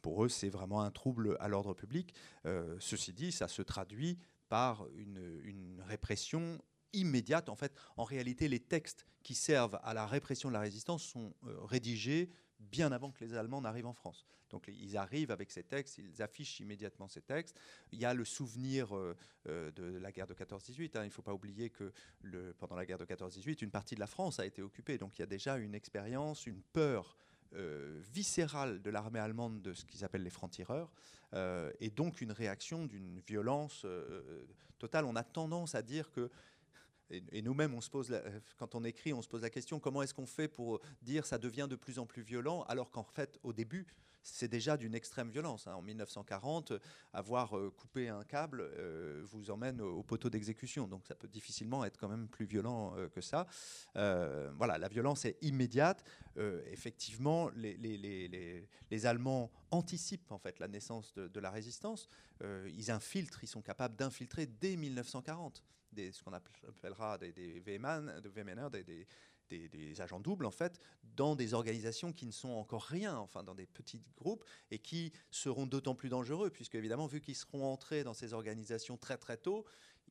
pour 0.02 0.24
eux, 0.24 0.30
c'est 0.30 0.50
vraiment 0.50 0.82
un 0.82 0.92
trouble 0.92 1.38
à 1.40 1.48
l'ordre 1.48 1.74
public. 1.74 2.14
Euh, 2.46 2.76
ceci 2.80 3.14
dit, 3.14 3.32
ça 3.32 3.48
se 3.48 3.62
traduit 3.62 4.18
par 4.50 4.88
une, 4.96 5.82
répression 5.88 6.60
immédiate. 6.94 7.50
En 7.50 7.56
fait, 7.56 7.74
en 7.96 8.04
réalité, 8.04 8.48
les 8.48 8.60
textes 8.60 9.06
qui 9.24 9.36
servent 9.36 9.80
à 9.84 9.94
la 9.94 10.06
répression 10.06 10.50
de 10.50 10.54
la 10.54 10.60
résistance 10.60 11.04
sont 11.04 11.34
euh, 11.46 11.56
rédigés 11.64 12.30
bien 12.60 12.92
avant 12.92 13.12
que 13.12 13.24
les 13.24 13.34
Allemands 13.34 13.62
n'arrivent 13.62 13.88
en 13.88 13.94
France. 13.94 14.26
Donc 14.50 14.68
ils 14.68 14.98
arrivent 14.98 15.32
avec 15.32 15.52
ces 15.52 15.64
textes, 15.64 15.98
ils 15.98 16.22
affichent 16.22 16.60
immédiatement 16.60 17.08
ces 17.08 17.22
textes. 17.22 17.60
Il 17.92 18.00
y 18.00 18.06
a 18.06 18.14
le 18.14 18.26
souvenir 18.26 18.96
euh, 18.96 19.16
euh, 19.48 19.72
de 19.72 19.98
la 19.98 20.12
guerre 20.12 20.28
de 20.28 20.34
14-18. 20.34 20.98
Hein. 20.98 21.04
Il 21.04 21.08
ne 21.08 21.10
faut 21.10 21.22
pas 21.22 21.34
oublier 21.34 21.70
que 21.70 21.92
pendant 22.58 22.76
la 22.76 22.86
guerre 22.86 22.98
de 22.98 23.06
14-18, 23.06 23.64
une 23.64 23.72
partie 23.72 23.96
de 23.96 24.00
la 24.00 24.08
France 24.08 24.40
a 24.40 24.46
été 24.46 24.62
occupée. 24.62 24.98
Donc 24.98 25.18
il 25.18 25.22
y 25.22 25.24
a 25.24 25.28
déjà 25.28 25.58
une 25.58 25.76
expérience, 25.76 26.46
une 26.46 26.62
peur 26.62 27.18
euh, 27.54 28.02
viscérale 28.12 28.82
de 28.82 28.90
l'armée 28.90 29.20
allemande 29.20 29.62
de 29.62 29.74
ce 29.74 29.86
qu'ils 29.86 30.04
appellent 30.04 30.24
les 30.24 30.30
francs-tireurs, 30.30 30.92
et 31.80 31.90
donc 31.90 32.22
une 32.22 32.32
réaction 32.32 32.86
d'une 32.86 33.20
violence 33.20 33.86
totale. 34.80 35.04
On 35.04 35.16
a 35.18 35.24
tendance 35.24 35.76
à 35.76 35.82
dire 35.82 36.10
que 36.12 36.32
et, 37.10 37.42
nous-mêmes, 37.42 37.78
pose 37.92 38.14
quand 38.58 38.76
on 38.76 38.84
écrit, 38.84 39.14
on 39.14 39.22
se 39.22 39.28
pose 39.28 39.42
la 39.42 39.50
question 39.50 39.80
comment 39.80 40.02
est-ce 40.02 40.14
qu'on 40.14 40.26
fait 40.26 40.48
pour 40.48 40.82
dire 41.02 41.26
ça 41.26 41.38
devient 41.38 41.68
de 41.70 41.76
plus 41.76 42.00
en 42.00 42.06
plus 42.06 42.22
violent, 42.22 42.64
alors 42.68 42.92
qu'en 42.92 43.04
fait, 43.04 43.40
au 43.44 43.54
début, 43.54 43.88
c'est 44.28 44.48
déjà 44.48 44.78
d'une 44.78 44.94
extrême 44.94 45.30
violence. 45.30 45.68
Hein. 45.68 45.76
En 45.76 45.82
1940, 45.82 46.74
avoir 47.14 47.58
euh, 47.58 47.72
coupé 47.72 48.10
un 48.10 48.24
câble 48.24 48.62
euh, 48.62 49.24
vous 49.26 49.52
emmène 49.52 49.82
au, 49.82 50.04
poteau 50.04 50.30
d'exécution, 50.30 50.88
donc 50.88 51.06
ça 51.08 51.16
peut 51.16 51.28
difficilement 51.28 51.86
être 51.86 51.98
quand 51.98 52.10
même 52.10 52.28
plus 52.28 52.46
violent 52.46 52.94
euh, 52.98 53.08
que 53.10 53.22
ça. 53.22 53.48
voilà, 53.96 54.78
la 54.78 54.88
violence 54.88 55.26
est 55.26 55.38
immédiate. 55.42 56.04
effectivement, 56.72 57.50
les, 57.56 59.06
Allemands 59.06 59.52
anticipent 59.72 60.32
en 60.32 60.40
fait 60.40 60.60
la 60.60 60.68
naissance 60.68 61.14
de, 61.14 61.28
de 61.28 61.40
la 61.40 61.52
résistance. 61.52 62.10
ils 62.42 62.92
infiltrent, 62.92 63.44
ils 63.44 63.48
sont 63.48 63.62
capables 63.62 63.96
d'infiltrer 63.96 64.46
dès 64.46 64.76
1940 64.76 65.64
ce 65.96 66.24
qu'on 66.24 66.34
appellera 66.34 67.18
des, 67.18 67.32
des 67.32 67.62
des, 69.50 69.70
des, 69.70 70.02
agents 70.02 70.20
doubles, 70.20 70.46
en 70.46 70.52
fait, 70.52 70.80
dans 71.16 71.36
des 71.36 71.54
organisations 71.54 72.12
qui 72.12 72.26
ne 72.26 72.32
sont 72.32 72.50
encore 72.50 72.84
rien, 72.84 73.18
enfin, 73.18 73.44
dans 73.44 73.56
des 73.56 73.66
petits 73.66 74.04
groupes, 74.18 74.44
et 74.72 74.80
qui 74.80 75.14
seront 75.32 75.66
d'autant 75.66 75.96
plus 75.96 76.10
dangereux, 76.10 76.50
puisque, 76.50 76.76
évidemment, 76.76 77.08
vu 77.08 77.22
qu'ils 77.22 77.36
seront 77.36 77.72
entrés 77.72 78.04
dans 78.04 78.14
ces 78.14 78.34
organisations 78.34 78.98
très, 78.98 79.18
très 79.18 79.38
tôt, 79.38 79.66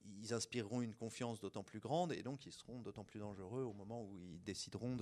ils 0.05 0.35
inspireront 0.35 0.83
une 0.83 0.95
confiance 0.95 1.41
d'autant 1.41 1.63
plus 1.63 1.81
grande, 1.81 2.13
et 2.13 2.23
donc 2.23 2.47
ils 2.47 2.53
seront 2.53 2.81
d'autant 2.81 3.05
plus 3.05 3.21
dangereux 3.21 3.63
au 3.63 3.73
moment 3.73 4.03
où 4.03 4.17
ils 4.17 4.43
décideront 4.43 4.97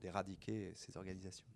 d'éradiquer 0.00 0.72
ces 0.74 0.96
organisations. 0.96 1.46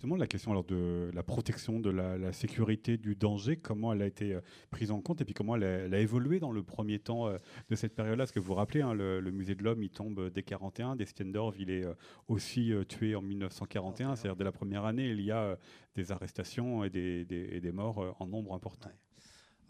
Justement, 0.00 0.16
la 0.16 0.26
question 0.26 0.52
alors 0.52 0.64
de 0.64 1.10
la 1.12 1.22
protection, 1.22 1.78
de 1.78 1.90
la, 1.90 2.32
sécurité, 2.32 2.96
du 2.96 3.14
danger, 3.14 3.58
comment 3.58 3.92
elle 3.92 4.00
a 4.00 4.06
été 4.06 4.32
euh, 4.32 4.40
prise 4.70 4.90
en 4.90 5.02
compte 5.02 5.20
et 5.20 5.26
puis 5.26 5.34
comment 5.34 5.56
elle 5.56 5.92
a, 5.92 6.00
évolué 6.00 6.40
dans 6.40 6.52
le 6.52 6.62
premier 6.62 6.98
temps 6.98 7.28
euh, 7.28 7.36
de 7.68 7.74
cette 7.74 7.94
période-là? 7.94 8.24
Parce 8.24 8.32
que 8.32 8.40
vous 8.40 8.46
vous 8.46 8.54
rappelez, 8.54 8.80
hein, 8.80 8.94
le, 8.94 9.20
musée 9.30 9.54
de 9.54 9.62
l'homme, 9.62 9.82
il 9.82 9.90
tombe 9.90 10.30
dès 10.30 10.42
41, 10.42 10.96
Destiendorf, 10.96 11.54
il 11.58 11.68
est 11.68 11.84
euh, 11.84 11.92
aussi 12.28 12.72
tué 12.88 13.14
en 13.14 13.20
1941, 13.20 14.16
c'est-à-dire 14.16 14.36
dès 14.36 14.44
la 14.44 14.52
première 14.52 14.86
année, 14.86 15.08
il 15.08 15.20
y 15.20 15.32
a 15.32 15.58
des 15.94 16.12
arrestations 16.12 16.82
et 16.82 16.88
des, 16.88 17.72
morts 17.74 18.16
en 18.18 18.26
nombre 18.26 18.54
important. 18.54 18.88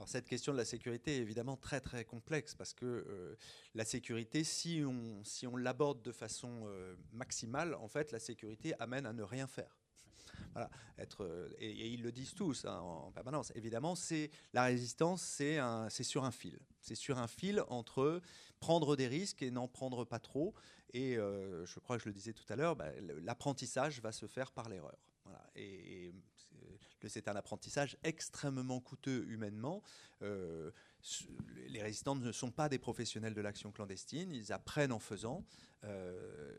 Alors 0.00 0.08
cette 0.08 0.26
question 0.26 0.52
de 0.52 0.56
la 0.56 0.64
sécurité 0.64 1.18
est 1.18 1.20
évidemment 1.20 1.58
très 1.58 1.78
très 1.78 2.06
complexe 2.06 2.54
parce 2.54 2.72
que 2.72 3.36
la 3.74 3.84
sécurité, 3.84 4.44
si 4.44 4.82
on, 4.82 5.22
si 5.24 5.46
on 5.46 5.58
l'aborde 5.58 6.00
de 6.00 6.10
façon 6.10 6.66
maximale, 7.12 7.74
en 7.74 7.86
fait, 7.86 8.10
la 8.10 8.18
sécurité 8.18 8.72
amène 8.80 9.04
à 9.04 9.12
ne 9.12 9.22
rien 9.22 9.46
faire. 9.46 9.76
Voilà, 10.52 10.70
être, 10.98 11.24
euh, 11.24 11.48
et, 11.58 11.88
ils 11.88 12.02
le 12.02 12.12
disent 12.12 12.34
tous 12.34 12.64
hein, 12.64 12.78
en, 12.78 13.12
permanence. 13.12 13.52
Évidemment, 13.54 13.94
c'est 13.94 14.30
la 14.52 14.64
résistance, 14.64 15.22
c'est 15.22 16.02
sur 16.02 16.24
un 16.24 16.30
fil. 16.30 16.58
C'est 16.80 16.94
sur 16.94 17.18
un 17.18 17.28
fil 17.28 17.62
entre 17.68 18.20
prendre 18.58 18.96
des 18.96 19.06
risques 19.06 19.42
et 19.42 19.50
n'en 19.50 19.68
prendre 19.68 20.04
pas 20.04 20.18
trop. 20.18 20.54
Et 20.92 21.16
euh, 21.16 21.64
je 21.66 21.78
crois 21.78 21.96
que 21.96 22.02
je 22.02 22.08
le 22.08 22.14
disais 22.14 22.32
tout 22.32 22.50
à 22.50 22.56
l'heure, 22.56 22.74
bah, 22.74 22.90
l'apprentissage 23.22 24.00
va 24.00 24.12
se 24.12 24.26
faire 24.26 24.50
par 24.52 24.68
l'erreur. 24.68 24.98
Et, 25.54 26.12
c'est 27.08 27.28
un 27.28 27.36
apprentissage 27.36 27.96
extrêmement 28.02 28.80
coûteux 28.80 29.24
humainement. 29.28 29.82
Euh, 30.22 30.70
les 31.68 31.82
résistants 31.82 32.14
ne 32.14 32.32
sont 32.32 32.50
pas 32.50 32.68
des 32.68 32.78
professionnels 32.78 33.34
de 33.34 33.40
l'action 33.40 33.72
clandestine, 33.72 34.30
ils 34.30 34.52
apprennent 34.52 34.92
en 34.92 34.98
faisant. 34.98 35.44
Euh, 35.84 36.52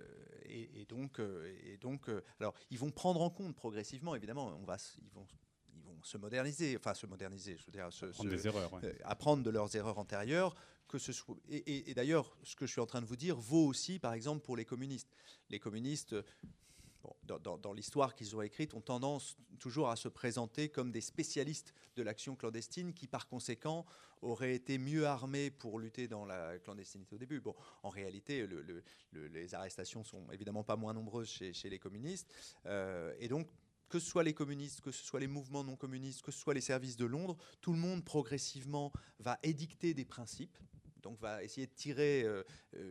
et, 0.45 0.85
donc, 0.85 1.19
euh, 1.19 1.55
et 1.63 1.77
donc 1.77 2.09
alors, 2.39 2.53
ils 2.71 2.79
vont 2.79 2.91
prendre 2.91 3.21
en 3.21 3.29
compte 3.29 3.55
progressivement, 3.55 4.15
évidemment, 4.15 4.47
on 4.59 4.65
va, 4.65 4.77
ils 5.01 5.11
vont 5.11 5.25
ils 5.73 5.83
vont 5.83 5.97
se 6.03 6.17
moderniser, 6.17 6.75
enfin 6.77 6.93
se 6.93 7.05
moderniser, 7.05 7.57
je 7.57 7.65
veux 7.65 7.71
dire, 7.71 7.85
apprendre, 7.85 8.29
des 8.29 8.47
erreurs, 8.47 8.81
apprendre 9.03 9.43
de 9.43 9.49
leurs 9.49 9.75
erreurs 9.75 9.97
antérieures. 9.97 10.55
Que 10.87 10.99
ce 10.99 11.13
soit, 11.13 11.37
et, 11.49 11.93
d'ailleurs, 11.93 12.35
ce 12.43 12.53
que 12.53 12.65
je 12.65 12.71
suis 12.73 12.81
en 12.81 12.85
train 12.85 12.99
de 12.99 13.05
vous 13.05 13.15
dire 13.15 13.37
vaut 13.37 13.65
aussi, 13.65 13.97
par 13.97 14.11
exemple, 14.11 14.43
pour 14.43 14.57
les 14.57 14.65
communistes. 14.65 15.07
Les 15.49 15.57
communistes 15.57 16.13
dans, 17.23 17.73
l'histoire 17.73 18.15
qu'ils 18.15 18.35
ont 18.35 18.41
écrite, 18.41 18.73
ont 18.73 18.81
tendance 18.81 19.37
toujours 19.59 19.89
à 19.89 19.95
se 19.95 20.07
présenter 20.07 20.69
comme 20.69 20.91
des 20.91 21.01
spécialistes 21.01 21.73
de 21.95 22.03
l'action 22.03 22.35
clandestine 22.35 22.93
qui, 22.93 23.07
par 23.07 23.27
conséquent, 23.27 23.85
auraient 24.21 24.53
été 24.53 24.77
mieux 24.77 25.05
armés 25.05 25.49
pour 25.49 25.79
lutter 25.79 26.07
dans 26.07 26.25
la 26.25 26.59
clandestinité 26.59 27.15
au 27.15 27.17
début. 27.17 27.39
Bon, 27.39 27.55
en 27.83 27.89
réalité, 27.89 28.47
les 29.13 29.55
arrestations 29.55 30.03
sont 30.03 30.29
évidemment 30.31 30.63
pas 30.63 30.75
moins 30.75 30.93
nombreuses 30.93 31.29
chez, 31.29 31.69
les 31.69 31.79
communistes. 31.79 32.33
Euh, 32.65 33.13
et 33.19 33.27
donc, 33.27 33.47
que 33.89 33.99
ce 33.99 34.07
soit 34.07 34.23
les 34.23 34.33
communistes, 34.33 34.81
que 34.81 34.91
ce 34.91 35.03
soit 35.03 35.19
les 35.19 35.27
mouvements 35.27 35.63
non 35.63 35.75
communistes, 35.75 36.21
que 36.21 36.31
ce 36.31 36.39
soit 36.39 36.53
les 36.53 36.61
services 36.61 36.95
de 36.95 37.05
Londres, 37.05 37.37
tout 37.59 37.73
le 37.73 37.79
monde 37.79 38.05
progressivement 38.05 38.91
va 39.19 39.37
édicter 39.43 39.93
des 39.93 40.05
principes 40.05 40.57
donc 41.01 41.19
va 41.19 41.43
essayer 41.43 41.67
de 41.67 41.73
tirer 41.73 42.23
euh, 42.23 42.43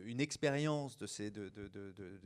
une 0.05 0.19
expérience 0.19 0.97
de 0.97 1.07
ces, 1.07 1.31
de, 1.31 1.51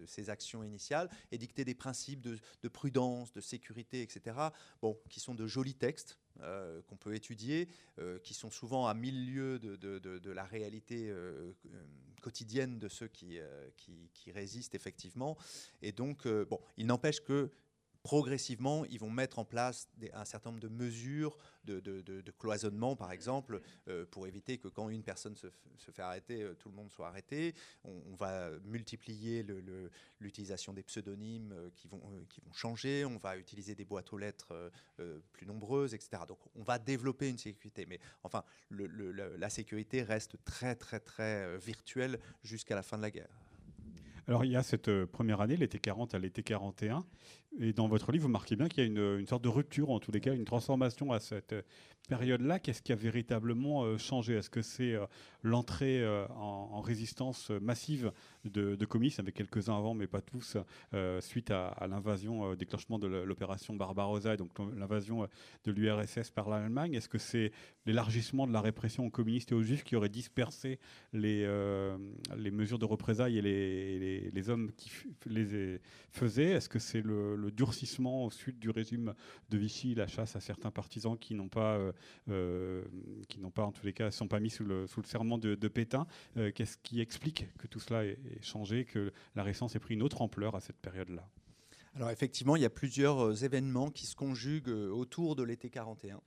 ces, 0.07 0.29
actions 0.29 0.63
initiales 0.63 1.09
et 1.31 1.37
dicter 1.37 1.65
des 1.65 1.75
principes 1.75 2.21
de, 2.21 2.67
prudence, 2.67 3.31
de 3.31 3.41
sécurité, 3.41 4.01
etc. 4.01 4.35
Bon, 4.81 4.97
qui 5.09 5.19
sont 5.19 5.35
de 5.35 5.47
jolis 5.47 5.75
textes 5.75 6.19
euh, 6.41 6.81
qu'on 6.83 6.97
peut 6.97 7.15
étudier, 7.15 7.69
euh, 7.99 8.19
qui 8.19 8.33
sont 8.33 8.49
souvent 8.49 8.87
à 8.87 8.93
mille 8.93 9.33
lieues 9.33 9.59
de, 9.59 10.31
la 10.31 10.43
réalité 10.43 11.13
quotidienne 12.21 12.79
de 12.79 12.89
ceux 12.89 13.07
qui, 13.07 13.37
qui, 13.77 14.09
qui, 14.13 14.31
résistent 14.31 14.75
effectivement. 14.75 15.37
Et 15.81 15.91
donc, 15.91 16.27
bon, 16.27 16.59
il 16.77 16.87
n'empêche 16.87 17.21
que 17.21 17.51
progressivement, 18.05 18.85
ils 18.85 18.99
vont 18.99 19.09
mettre 19.09 19.39
en 19.39 19.45
place 19.45 19.89
un 20.13 20.25
certain 20.25 20.51
nombre 20.51 20.61
de 20.61 20.67
mesures 20.67 21.35
de, 21.63 22.31
cloisonnement, 22.37 22.95
par 22.95 23.11
exemple, 23.11 23.59
euh, 23.87 24.05
pour 24.11 24.27
éviter 24.27 24.59
que 24.59 24.67
quand 24.67 24.89
une 24.89 25.01
personne 25.01 25.35
se, 25.35 25.47
fait 25.91 26.03
arrêter, 26.03 26.43
euh, 26.43 26.53
tout 26.53 26.69
le 26.69 26.75
monde 26.75 26.91
soit 26.91 27.07
arrêté. 27.07 27.55
On, 27.83 28.13
va 28.15 28.51
multiplier 28.63 29.43
l'utilisation 30.19 30.71
des 30.71 30.83
pseudonymes 30.83 31.51
euh, 31.51 31.69
qui, 31.75 31.87
vont, 31.87 31.99
qui 32.29 32.41
vont 32.41 32.53
changer. 32.53 33.05
On 33.05 33.17
va 33.17 33.37
utiliser 33.37 33.73
des 33.73 33.85
boîtes 33.85 34.13
aux 34.13 34.19
lettres 34.19 34.71
plus 35.31 35.47
nombreuses, 35.47 35.95
etc. 35.95 36.21
Donc 36.27 36.37
on 36.55 36.61
va 36.61 36.77
développer 36.77 37.27
une 37.27 37.39
sécurité. 37.39 37.87
Mais 37.87 37.99
enfin, 38.21 38.43
la 38.69 39.49
sécurité 39.49 40.03
reste 40.03 40.37
très, 40.45 40.75
très, 40.75 40.99
très 40.99 41.57
virtuelle 41.57 42.19
jusqu'à 42.43 42.75
la 42.75 42.83
fin 42.83 42.97
de 42.97 43.01
la 43.01 43.09
guerre. 43.09 43.35
Alors 44.27 44.43
il 44.43 44.51
y 44.51 44.55
a 44.55 44.63
cette 44.63 45.05
première 45.05 45.41
année, 45.41 45.55
l'été 45.55 45.77
40 45.77 46.15
à 46.15 46.19
l'été 46.19 46.41
41, 46.41 47.05
et 47.59 47.73
dans 47.73 47.87
votre 47.87 48.11
livre, 48.11 48.23
vous 48.23 48.31
marquez 48.31 48.55
bien 48.55 48.67
qu'il 48.67 48.83
y 48.83 48.87
a 48.87 48.89
une, 48.89 49.27
sorte 49.27 49.43
de 49.43 49.49
rupture, 49.49 49.91
en 49.91 49.99
tous 49.99 50.11
les 50.11 50.19
cas, 50.19 50.33
une 50.33 50.45
transformation 50.45 51.11
à 51.11 51.19
cette 51.19 51.53
période-là. 52.07 52.59
Qu'est-ce 52.59 52.81
qui 52.81 52.91
a 52.91 52.95
véritablement 52.95 53.83
euh, 53.83 53.97
changé? 53.97 54.35
Est-ce 54.35 54.49
que 54.49 54.61
c'est 54.61 54.93
euh, 54.93 55.05
l'entrée 55.43 56.01
euh, 56.01 56.27
en, 56.29 56.81
résistance 56.81 57.49
massive 57.49 58.11
de, 58.43 58.75
de 58.75 58.85
communistes, 58.85 59.19
avec 59.19 59.35
quelques-uns 59.35 59.77
avant, 59.77 59.93
mais 59.93 60.07
pas 60.07 60.21
tous, 60.21 60.57
suite 61.19 61.49
à, 61.49 61.87
l'invasion, 61.89 62.53
déclenchement 62.53 62.99
de 62.99 63.07
l'opération 63.07 63.75
Barbarossa, 63.75 64.35
et 64.35 64.37
donc 64.37 64.51
l'invasion 64.75 65.27
de 65.63 65.71
l'URSS 65.71 66.29
par 66.29 66.47
l'Allemagne? 66.49 66.93
Est-ce 66.93 67.09
que 67.09 67.17
c'est 67.17 67.51
l'élargissement 67.87 68.45
de 68.45 68.53
la 68.53 68.61
répression 68.61 69.07
aux 69.07 69.09
communistes 69.09 69.51
et 69.51 69.55
aux 69.55 69.63
juifs 69.63 69.83
qui 69.83 69.95
aurait 69.95 70.09
dispersé 70.09 70.79
les, 71.11 71.47
mesures 72.51 72.77
de 72.77 72.85
représailles 72.85 73.39
et 73.39 74.31
les, 74.31 74.49
hommes 74.49 74.71
qui 74.77 74.91
les 75.25 75.79
faisaient? 76.11 76.51
Est-ce 76.51 76.69
que 76.69 76.79
c'est 76.79 77.01
le 77.01 77.49
durcissement 77.51 78.25
au 78.25 78.29
sud 78.29 78.59
du 78.59 78.69
régime 78.69 79.15
de 79.49 79.57
Vichy, 79.57 79.95
la 79.95 80.07
chasse 80.07 80.35
à 80.35 80.39
certains 80.39 80.71
partisans 80.71 81.17
qui 81.17 81.33
n'ont 81.33 81.49
pas, 81.49 81.79
qui 82.27 83.39
n'ont 83.39 83.51
pas 83.51 83.63
en 83.63 83.71
tous 83.71 83.85
les 83.85 83.93
cas, 83.93 84.11
sont 84.11 84.27
pas 84.27 84.39
mis 84.39 84.49
sous 84.49 84.63
le, 84.63 84.87
sous 84.87 85.01
le 85.01 85.07
serment 85.07 85.37
de, 85.37 85.67
Pétain. 85.67 86.07
Euh, 86.37 86.51
qu'est-ce 86.51 86.77
qui 86.77 87.01
explique 87.01 87.47
que 87.57 87.67
tout 87.67 87.79
cela 87.79 88.05
ait, 88.05 88.17
changé, 88.41 88.85
que 88.85 89.11
la 89.35 89.43
résistance 89.43 89.75
ait 89.75 89.79
pris 89.79 89.95
une 89.95 90.03
autre 90.03 90.21
ampleur 90.21 90.55
à 90.55 90.61
cette 90.61 90.77
période-là? 90.77 91.27
Alors 91.95 92.09
effectivement, 92.09 92.55
il 92.55 92.61
y 92.61 92.65
a 92.65 92.69
plusieurs 92.69 93.43
événements 93.43 93.89
qui 93.89 94.05
se 94.05 94.15
conjuguent 94.15 94.69
autour 94.69 95.35
de 95.35 95.43
l'été 95.43 95.69
41. 95.69 96.21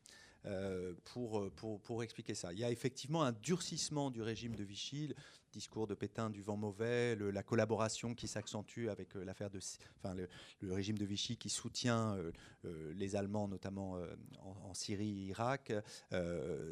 Euh, 0.47 0.95
pour, 1.05 1.51
pour, 1.57 1.81
pour, 1.81 2.03
expliquer 2.05 2.33
ça. 2.33 2.53
Il 2.53 2.61
y 2.61 2.65
a 2.65 2.71
effectivement 2.71 3.25
un 3.25 3.33
durcissement 3.33 4.09
du 4.11 4.23
régime 4.23 4.55
de 4.55 4.63
Vichy, 4.63 5.13
discours 5.53 5.87
de 5.87 5.95
Pétain 5.95 6.31
du 6.31 6.43
vent 6.43 6.57
mauvais, 6.57 7.17
la 7.17 7.43
collaboration 7.43 8.15
qui 8.15 8.29
s'accentue 8.29 8.89
avec 8.89 9.17
euh, 9.17 9.25
l'affaire 9.25 9.51
de, 9.51 9.61
enfin, 9.97 10.15
le, 10.15 10.73
régime 10.73 10.99
de 10.99 11.05
Vichy 11.05 11.37
qui 11.37 11.49
soutient 11.49 12.17
euh, 12.65 12.93
les 12.95 13.17
Allemands, 13.17 13.49
notamment 13.49 13.99
en, 14.43 14.75
Syrie, 14.75 15.27
Irak. 15.29 15.73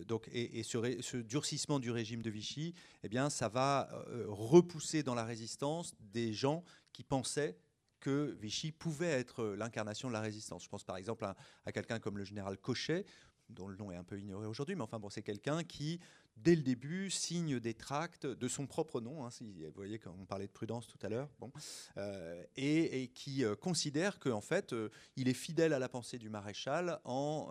donc, 0.06 0.28
et, 0.32 0.62
ce, 0.62 1.00
ce, 1.00 1.16
durcissement 1.16 1.78
du 1.78 1.90
régime 1.90 2.22
de 2.22 2.30
Vichy, 2.30 2.74
eh 3.02 3.08
bien, 3.08 3.30
ça 3.30 3.48
va 3.48 3.88
repousser 4.26 5.02
dans 5.02 5.14
la 5.14 5.24
résistance 5.24 5.94
des 6.00 6.32
gens 6.32 6.62
qui 6.92 7.02
pensaient 7.02 7.56
que 8.00 8.36
Vichy 8.38 8.72
pouvait 8.72 9.06
être 9.06 9.44
l'incarnation 9.56 10.08
de 10.08 10.12
la 10.12 10.20
résistance. 10.20 10.64
Je 10.64 10.68
pense 10.68 10.84
par 10.84 10.96
exemple 10.96 11.24
à, 11.24 11.36
à 11.64 11.72
quelqu'un 11.72 11.98
comme 11.98 12.18
le 12.18 12.24
général 12.24 12.58
Cochet, 12.58 13.04
dont 13.48 13.68
le 13.68 13.76
nom 13.76 13.90
est 13.90 13.96
un 13.96 14.04
peu 14.04 14.18
ignoré 14.18 14.46
aujourd'hui, 14.46 14.74
mais 14.74 14.82
enfin 14.82 14.98
bon, 14.98 15.10
c'est 15.10 15.22
quelqu'un 15.22 15.62
qui, 15.64 16.00
dès 16.36 16.54
le 16.54 16.62
début, 16.62 17.10
signe 17.10 17.58
des 17.58 17.74
tracts 17.74 18.26
de 18.26 18.48
son 18.48 18.66
propre 18.66 19.00
nom. 19.00 19.24
Hein, 19.24 19.30
vous 19.40 19.72
voyez, 19.74 19.98
quand 19.98 20.14
on 20.20 20.24
parlait 20.24 20.46
de 20.46 20.52
prudence 20.52 20.86
tout 20.86 20.98
à 21.02 21.08
l'heure, 21.08 21.28
bon, 21.40 21.50
euh, 21.96 22.42
et, 22.56 23.08
qui 23.14 23.44
euh, 23.44 23.56
considère 23.56 24.18
qu'en 24.18 24.40
fait, 24.40 24.72
euh, 24.72 24.90
il 25.16 25.28
est 25.28 25.34
fidèle 25.34 25.72
à 25.72 25.78
la 25.78 25.88
pensée 25.88 26.18
du 26.18 26.28
maréchal 26.28 27.00
en, 27.04 27.50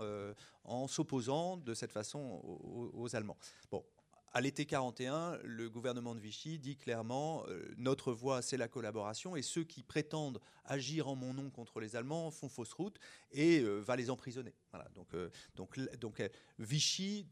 en 0.63 0.88
s'opposant 0.88 1.58
de 1.58 1.74
cette 1.74 1.91
façon 1.91 2.19
aux, 2.43 2.91
aux 2.93 3.15
Allemands. 3.15 3.38
Bon, 3.71 3.84
à 4.36 4.41
l'été 4.41 4.65
41, 4.65 5.39
le 5.45 5.69
gouvernement 5.69 6.13
de 6.13 6.19
Vichy 6.19 6.60
dit 6.60 6.76
clairement 6.76 7.45
euh, 7.48 7.74
notre 7.78 8.12
voie, 8.12 8.41
c'est 8.41 8.58
la 8.58 8.67
collaboration, 8.67 9.38
et 9.38 9.41
ceux 9.41 9.63
qui 9.63 9.82
prétendent 9.82 10.41
agir 10.65 11.08
en 11.08 11.15
mon 11.15 11.34
nom 11.34 11.50
contre 11.50 11.80
les 11.80 11.95
Allemands 11.95 12.32
font 12.32 12.50
fausse 12.50 12.74
route 12.74 13.00
et 13.32 13.62
euh, 13.62 13.80
va 13.80 13.95
les 13.95 14.10
emprisonner. 14.10 14.54
Voilà. 14.71 14.89
Donc, 14.93 15.13
euh, 15.13 15.30
donc, 15.56 15.80
donc 16.02 16.21
Vichy, 16.60 17.26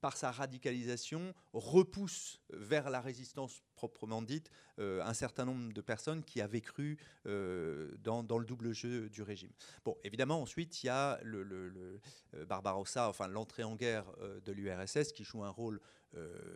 par 0.00 0.16
sa 0.16 0.30
radicalisation, 0.30 1.34
repousse 1.52 2.40
vers 2.50 2.88
la 2.88 3.00
résistance 3.00 3.60
proprement 3.74 4.22
dite 4.22 4.50
un 4.78 5.14
certain 5.14 5.44
nombre 5.44 5.72
de 5.72 5.80
personnes 5.80 6.22
qui 6.22 6.40
avaient 6.40 6.60
cru 6.60 6.98
dans, 7.24 8.22
dans, 8.22 8.38
le 8.38 8.44
double 8.44 8.72
jeu 8.72 9.08
du 9.08 9.22
régime. 9.22 9.50
Bon, 9.84 9.96
évidemment, 10.04 10.40
ensuite, 10.40 10.82
il 10.82 10.86
y 10.86 10.88
a 10.88 11.18
le, 11.22 11.42
le, 11.42 12.00
Barbarossa, 12.46 13.08
enfin 13.08 13.28
l'entrée 13.28 13.64
en 13.64 13.76
guerre 13.76 14.04
de 14.44 14.52
l'URSS 14.52 15.12
qui 15.12 15.24
joue 15.24 15.44
un 15.44 15.50
rôle 15.50 15.80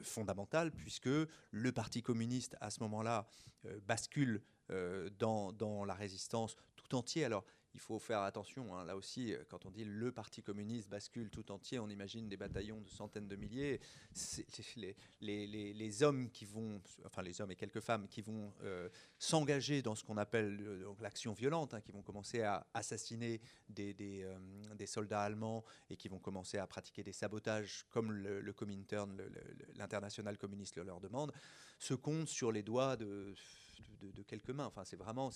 fondamentale, 0.03 0.73
puisque 0.73 1.09
le 1.51 1.73
Parti 1.73 2.03
communiste, 2.03 2.57
à 2.61 2.71
ce 2.71 2.81
moment-là, 2.81 3.27
bascule 3.87 4.43
dans, 5.19 5.53
dans, 5.53 5.85
la 5.85 5.95
résistance 5.95 6.57
tout 6.75 6.95
entier. 6.95 7.25
Alors, 7.25 7.45
il 7.75 7.81
faut 7.81 7.99
faire 7.99 8.21
attention. 8.21 8.77
Hein. 8.77 8.85
Là 8.85 8.97
aussi, 8.97 9.33
euh, 9.33 9.43
quand 9.49 9.65
on 9.67 9.71
dit 9.71 9.85
le 9.85 10.13
Parti 10.13 10.43
communiste 10.43 10.89
bascule 10.89 11.31
tout 11.31 11.51
entier, 11.51 11.79
on 11.79 11.89
imagine 11.89 12.29
des 12.29 12.37
bataillons 12.37 12.81
de 12.81 12.89
centaines 12.89 13.29
de 13.29 13.37
milliers. 13.37 13.81
Les, 15.21 16.03
hommes 16.03 16.31
qui 16.31 16.45
vont, 16.45 16.81
enfin 17.07 17.23
les 17.23 17.41
hommes 17.41 17.51
et 17.51 17.57
quelques 17.57 17.81
femmes 17.81 18.09
qui 18.09 18.23
vont 18.23 18.53
euh, 18.63 18.89
s'engager 19.19 19.83
dans 19.83 19.95
ce 19.95 20.05
qu'on 20.05 20.17
appelle 20.17 20.59
euh, 20.61 20.93
l'action 21.01 21.33
violente, 21.33 21.75
hein, 21.75 21.81
qui 21.81 21.93
vont 21.93 22.03
commencer 22.03 22.43
à 22.43 22.67
assassiner 22.75 23.41
des, 23.69 24.27
soldats 24.87 25.23
allemands 25.23 25.65
et 25.91 25.97
qui 25.97 26.09
vont 26.09 26.19
commencer 26.19 26.59
à 26.59 26.67
pratiquer 26.67 27.03
des 27.03 27.13
sabotages 27.13 27.87
comme 27.91 28.13
le, 28.13 28.53
Comintern, 28.53 29.17
l'international 29.77 30.37
communiste 30.37 30.77
le 30.77 30.83
leur 30.83 31.01
demande, 31.01 31.33
se 31.79 31.95
comptent 31.95 32.29
sur 32.29 32.53
les 32.53 32.63
doigts 32.63 32.97
de, 32.97 33.35
quelques 34.27 34.51
mains. 34.51 34.67
Enfin, 34.67 34.85
c'est 34.85 34.97
vraiment, 34.97 35.31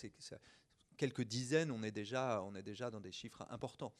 quelques 0.97 1.23
dizaines, 1.23 1.71
on 1.71 1.83
est 1.83 1.91
déjà, 1.91 2.43
on 2.43 2.55
est 2.55 2.63
déjà 2.63 2.91
dans 2.91 3.01
des 3.01 3.13
chiffres 3.13 3.47
importants. 3.51 3.95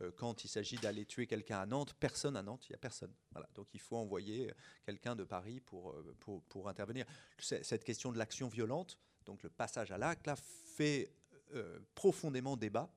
Euh, 0.00 0.10
quand 0.16 0.44
il 0.44 0.48
s'agit 0.48 0.76
d'aller 0.76 1.06
tuer 1.06 1.26
quelqu'un 1.26 1.60
à 1.60 1.66
Nantes, 1.66 1.94
personne 1.98 2.36
à 2.36 2.42
Nantes, 2.42 2.66
il 2.68 2.72
n'y 2.72 2.76
a 2.76 2.78
personne. 2.78 3.12
Donc 3.54 3.68
il 3.74 3.80
faut 3.80 3.96
envoyer 3.96 4.52
quelqu'un 4.84 5.16
de 5.16 5.24
Paris 5.24 5.60
pour, 5.60 5.92
euh, 5.92 6.42
pour, 6.48 6.68
intervenir. 6.68 7.06
Cette 7.38 7.84
question 7.84 8.12
de 8.12 8.18
l'action 8.18 8.48
violente, 8.48 8.98
donc 9.24 9.42
le 9.42 9.50
passage 9.50 9.90
à 9.90 9.98
l'acte, 9.98 10.28
fait 10.36 11.12
euh, 11.54 11.78
profondément 11.94 12.56
débat 12.56 12.90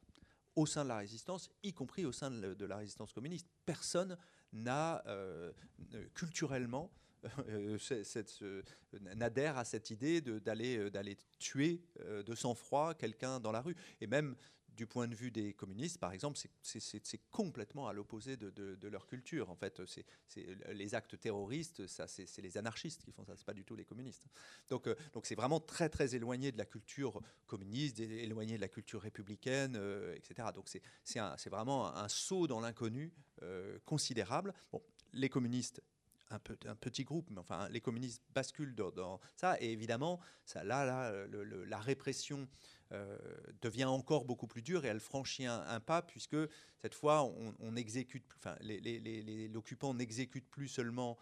au 0.56 0.66
sein 0.66 0.84
de 0.84 0.90
la 0.90 0.98
résistance, 0.98 1.50
y 1.64 1.74
compris 1.74 2.06
au 2.06 2.12
sein 2.12 2.32
de, 2.32 2.66
la 2.66 2.78
résistance 2.78 3.14
communiste. 3.14 3.48
Personne 3.66 4.18
n'a 4.52 5.04
culturellement 6.14 6.92
euh, 6.92 7.09
n'adhère 9.15 9.57
à 9.57 9.65
cette 9.65 9.89
idée 9.89 10.22
d'aller 10.22 10.78
euh, 10.78 10.89
d'aller 10.89 11.17
tuer 11.39 11.82
euh, 12.01 12.24
de 12.24 12.36
sang-froid 12.36 12.93
quelqu'un 12.93 13.39
dans 13.39 13.51
la 13.51 13.61
rue. 13.61 13.76
Et 14.01 14.07
même 14.07 14.36
du 14.76 14.88
point 14.88 15.09
de 15.09 15.15
vue 15.15 15.30
des 15.30 15.53
communistes, 15.53 15.97
par 15.97 16.13
exemple, 16.13 16.39
c'est 16.61 17.22
complètement 17.32 17.89
à 17.89 17.93
l'opposé 17.93 18.38
de, 18.38 18.88
leur 18.88 19.07
culture. 19.07 19.49
En 19.49 19.55
fait, 19.57 19.82
c'est 19.86 20.05
les 20.72 20.95
actes 20.95 21.20
terroristes, 21.20 21.86
ça, 21.86 22.07
c'est 22.07 22.41
les 22.41 22.57
anarchistes 22.57 23.03
qui 23.03 23.11
font 23.11 23.26
ça, 23.26 23.36
c'est 23.36 23.45
pas 23.45 23.53
du 23.53 23.65
tout 23.65 23.76
les 23.76 23.84
communistes. 23.84 24.26
Donc, 24.70 24.88
donc 25.11 25.26
c'est 25.26 25.36
vraiment 25.36 25.59
très 25.59 25.89
très 25.89 26.15
éloigné 26.15 26.53
de 26.53 26.57
la 26.57 26.63
culture 26.63 27.20
communiste, 27.45 27.99
éloigné 27.99 28.55
de 28.55 28.61
la 28.61 28.70
culture 28.70 29.01
républicaine, 29.01 29.76
etc. 30.15 30.47
Donc 30.55 30.70
c'est 31.03 31.49
vraiment 31.49 31.93
un, 31.93 32.07
saut 32.07 32.47
dans 32.47 32.61
l'inconnu 32.61 33.11
considérable. 33.84 34.53
Bon, 34.72 34.82
les 35.11 35.28
communistes 35.28 35.82
un, 36.30 36.39
petit 36.75 37.03
groupe, 37.03 37.30
mais 37.32 37.39
enfin, 37.39 37.67
les 37.69 37.82
communistes 37.82 38.21
basculent 38.34 38.75
dans, 38.75 39.19
ça. 39.36 39.57
Et 39.61 39.71
évidemment, 39.71 40.19
ça, 40.45 40.63
là, 40.63 40.86
là 40.86 41.13
la 41.27 41.80
répression 41.80 42.47
euh, 42.91 43.17
devient 43.61 43.86
encore 43.86 44.25
beaucoup 44.25 44.47
plus 44.47 44.61
dure 44.61 44.86
et 44.86 44.88
elle 44.89 44.99
franchit 44.99 45.45
un, 45.45 45.80
pas, 45.80 46.01
puisque 46.01 46.38
cette 46.82 46.95
fois, 46.95 47.23
on, 47.23 47.75
exécute, 47.75 48.25
enfin, 48.38 48.55
l'occupant 49.51 49.93
n'exécute 49.93 50.47
plus 50.49 50.67
seulement 50.67 51.17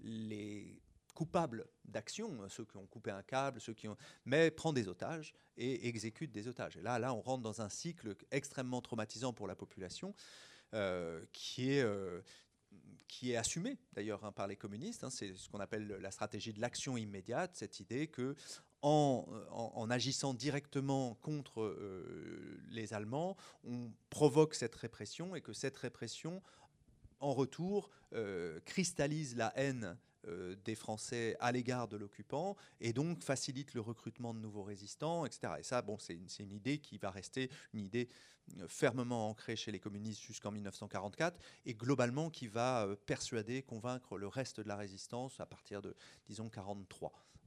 les 0.00 0.80
coupables 1.14 1.66
d'action, 1.84 2.48
ceux 2.48 2.64
qui 2.64 2.76
ont 2.78 2.86
coupé 2.86 3.10
un 3.10 3.22
câble, 3.22 3.60
ceux 3.60 3.74
qui 3.74 3.86
ont, 3.86 3.96
mais 4.24 4.50
prend 4.50 4.72
des 4.72 4.88
otages 4.88 5.34
et 5.56 5.88
exécute 5.88 6.32
des 6.32 6.48
otages. 6.48 6.76
Et 6.76 6.82
là, 6.82 6.98
là, 6.98 7.14
on 7.14 7.20
rentre 7.20 7.42
dans 7.42 7.60
un 7.60 7.68
cycle 7.68 8.16
extrêmement 8.30 8.80
traumatisant 8.80 9.32
pour 9.32 9.46
la 9.46 9.54
population. 9.54 10.14
Euh, 10.74 11.20
qui 11.34 11.72
est, 11.72 11.82
euh, 11.82 12.22
qui 13.12 13.32
est 13.32 13.36
assumé 13.36 13.76
d'ailleurs 13.92 14.24
hein, 14.24 14.32
par 14.32 14.46
les 14.46 14.56
communistes. 14.56 15.04
Hein, 15.04 15.10
c'est 15.10 15.36
ce 15.36 15.50
qu'on 15.50 15.60
appelle 15.60 15.86
la 16.00 16.10
stratégie 16.10 16.54
de 16.54 16.60
l'action 16.62 16.96
immédiate, 16.96 17.50
cette 17.54 17.78
idée 17.78 18.06
que 18.06 18.34
en, 18.80 19.26
en, 19.50 19.90
agissant 19.90 20.32
directement 20.32 21.14
contre 21.16 21.60
euh, 21.60 22.58
les 22.70 22.94
Allemands, 22.94 23.36
on 23.64 23.92
provoque 24.08 24.54
cette 24.54 24.74
répression 24.74 25.36
et 25.36 25.42
que 25.42 25.52
cette 25.52 25.76
répression, 25.76 26.42
en 27.20 27.34
retour, 27.34 27.90
euh, 28.14 28.58
cristallise 28.64 29.36
la 29.36 29.52
haine 29.56 29.96
euh, 30.28 30.54
des 30.64 30.76
Français 30.76 31.36
à 31.40 31.50
l'égard 31.50 31.88
de 31.88 31.96
l'occupant 31.96 32.56
et 32.80 32.92
donc 32.92 33.22
facilite 33.22 33.74
le 33.74 33.80
recrutement 33.80 34.32
de 34.32 34.38
nouveaux 34.38 34.62
résistants, 34.62 35.26
etc. 35.26 35.54
Et 35.58 35.62
ça, 35.64 35.82
bon, 35.82 35.98
c'est 35.98 36.14
une, 36.14 36.52
idée 36.52 36.78
qui 36.78 36.96
va 36.96 37.10
rester 37.10 37.50
une 37.72 37.80
idée 37.80 38.08
euh, 38.60 38.68
fermement 38.68 39.28
ancrée 39.28 39.56
chez 39.56 39.72
les 39.72 39.80
communistes 39.80 40.22
jusqu'en 40.22 40.52
1944 40.52 41.40
et 41.66 41.74
globalement 41.74 42.30
qui 42.30 42.46
va 42.46 42.86
euh, 42.86 42.94
persuader, 42.94 43.62
convaincre 43.62 44.16
le 44.16 44.28
reste 44.28 44.60
de 44.60 44.68
la 44.68 44.76
résistance 44.76 45.40
à 45.40 45.46
partir 45.46 45.82
de, 45.82 45.96
disons, 46.26 46.48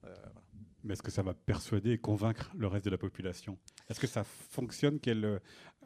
43. 0.06 0.43
Mais 0.84 0.93
est-ce 0.93 1.01
que 1.01 1.12
ça 1.12 1.24
va 1.24 1.34
persuader 1.34 1.91
et 1.91 1.97
convaincre 1.97 2.51
le 2.56 2.68
reste 2.68 2.86
de 2.86 2.91
la 2.91 2.97
population? 2.97 3.58
Est-ce 3.89 3.99
que 3.99 4.08
ça 4.08 4.24
fonctionne 4.24 4.99
Quelle 4.99 5.41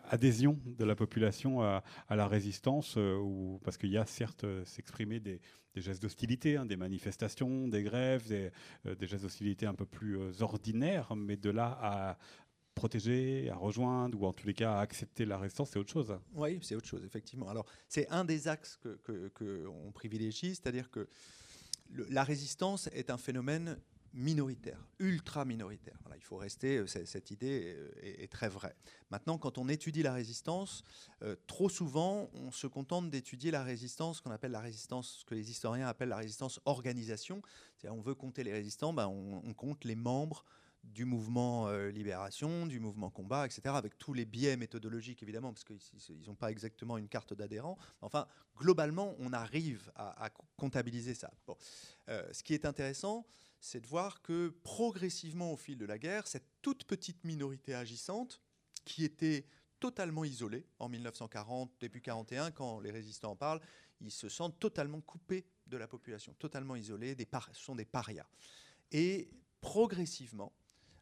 adhésion 0.09 0.59
de 0.65 0.83
la 0.83 0.95
population 0.95 1.61
à, 1.61 1.83
la 2.09 2.27
résistance 2.27 2.97
ou, 2.97 3.61
Parce 3.63 3.77
qu'il 3.77 3.91
y 3.91 3.97
a 3.97 4.05
certes 4.05 4.45
s'exprimer 4.65 5.21
des, 5.21 5.39
des 5.73 5.81
gestes 5.81 6.01
d'hostilité, 6.01 6.57
hein, 6.57 6.65
des 6.65 6.77
manifestations, 6.77 7.67
des 7.67 7.83
grèves, 7.83 8.27
des, 8.27 8.51
euh, 8.85 8.95
des 8.95 9.07
gestes 9.07 9.23
d'hostilité 9.23 9.65
un 9.65 9.73
peu 9.73 9.85
plus 9.85 10.17
euh, 10.17 10.31
ordinaires, 10.41 11.15
mais 11.15 11.37
de 11.37 11.49
là 11.49 11.77
à 11.81 12.17
protéger, 12.75 13.49
à 13.49 13.55
rejoindre, 13.55 14.21
ou 14.21 14.25
en 14.25 14.33
tous 14.33 14.47
les 14.47 14.53
cas 14.53 14.75
à 14.75 14.79
accepter 14.79 15.25
la 15.25 15.37
résistance, 15.37 15.71
c'est 15.71 15.79
autre 15.79 15.91
chose? 15.91 16.17
Oui, 16.33 16.59
c'est 16.61 16.75
autre 16.75 16.87
chose, 16.87 17.03
effectivement. 17.03 17.49
Alors, 17.49 17.65
c'est 17.87 18.07
un 18.09 18.23
des 18.23 18.47
axes 18.47 18.79
qu'on 18.81 18.95
que, 19.03 19.27
que 19.29 19.67
privilégie, 19.93 20.55
c'est-à-dire 20.55 20.89
que 20.89 21.07
la 22.09 22.23
résistance 22.23 22.87
est 22.93 23.09
un 23.09 23.17
phénomène 23.17 23.77
minoritaire, 24.13 24.79
ultra 24.99 25.45
minoritaire. 25.45 25.97
il 26.15 26.23
faut 26.23 26.37
rester, 26.37 26.77
euh, 26.77 26.87
cette 26.87 27.31
idée 27.31 27.75
est, 28.01 28.31
très 28.31 28.49
vraie. 28.49 28.75
Maintenant, 29.09 29.37
quand 29.37 29.57
on 29.57 29.67
étudie 29.67 30.03
la 30.03 30.13
résistance, 30.13 30.83
euh, 31.21 31.35
trop 31.47 31.69
souvent, 31.69 32.29
on 32.33 32.51
se 32.51 32.67
contente 32.67 33.09
d'étudier 33.09 33.51
la 33.51 33.63
résistance 33.63 34.21
qu'on 34.21 34.31
appelle 34.31 34.51
la 34.51 34.59
résistance, 34.59 35.19
ce 35.19 35.25
que 35.25 35.35
les 35.35 35.49
historiens 35.51 35.87
appellent 35.87 36.09
la 36.09 36.17
résistance 36.17 36.59
organisation. 36.65 37.41
C'est-à-dire, 37.77 37.97
on 37.97 38.01
veut 38.01 38.15
compter 38.15 38.43
les 38.43 38.51
résistants, 38.51 38.93
ben 38.93 39.07
on, 39.07 39.53
compte 39.53 39.83
les 39.83 39.95
membres 39.95 40.45
du 40.83 41.05
mouvement 41.05 41.67
euh, 41.67 41.89
libération, 41.89 42.65
du 42.65 42.79
mouvement 42.79 43.09
combat, 43.09 43.45
etc., 43.45 43.61
avec 43.75 43.97
tous 43.97 44.13
les 44.13 44.25
biais 44.25 44.55
méthodologiques, 44.55 45.21
évidemment, 45.21 45.53
parce 45.53 45.65
qu'ils 45.65 46.21
n'ont 46.25 46.35
pas 46.35 46.51
exactement 46.51 46.97
une 46.97 47.09
carte 47.09 47.33
d'adhérent. 47.33 47.77
Enfin, 48.01 48.27
globalement, 48.57 49.15
on 49.19 49.33
arrive 49.33 49.91
à, 49.95 50.29
comptabiliser 50.55 51.13
ça. 51.13 51.31
Bon. 51.45 51.57
ce 52.07 52.41
qui 52.43 52.53
est 52.53 52.65
intéressant, 52.65 53.25
c'est 53.59 53.81
de 53.81 53.87
voir 53.87 54.21
que 54.21 54.49
progressivement 54.63 55.53
au 55.53 55.57
fil 55.57 55.77
de 55.77 55.85
la 55.85 55.97
guerre, 55.97 56.27
cette 56.27 56.47
toute 56.61 56.85
petite 56.85 57.23
minorité 57.23 57.73
agissante, 57.73 58.41
qui 58.85 59.03
était 59.03 59.45
totalement 59.79 60.25
isolée 60.25 60.65
en 60.79 60.89
1940, 60.89 61.71
début 61.79 62.01
41, 62.01 62.51
quand 62.51 62.79
les 62.79 62.91
résistants 62.91 63.31
en 63.31 63.35
parlent, 63.35 63.61
ils 64.01 64.11
se 64.11 64.29
sentent 64.29 64.59
totalement 64.59 65.01
coupés 65.01 65.45
de 65.67 65.77
la 65.77 65.87
population, 65.87 66.33
totalement 66.39 66.75
isolés, 66.75 67.15
ce 67.53 67.61
sont 67.61 67.75
des 67.75 67.85
parias. 67.85 68.27
Et 68.91 69.29
progressivement, 69.61 70.53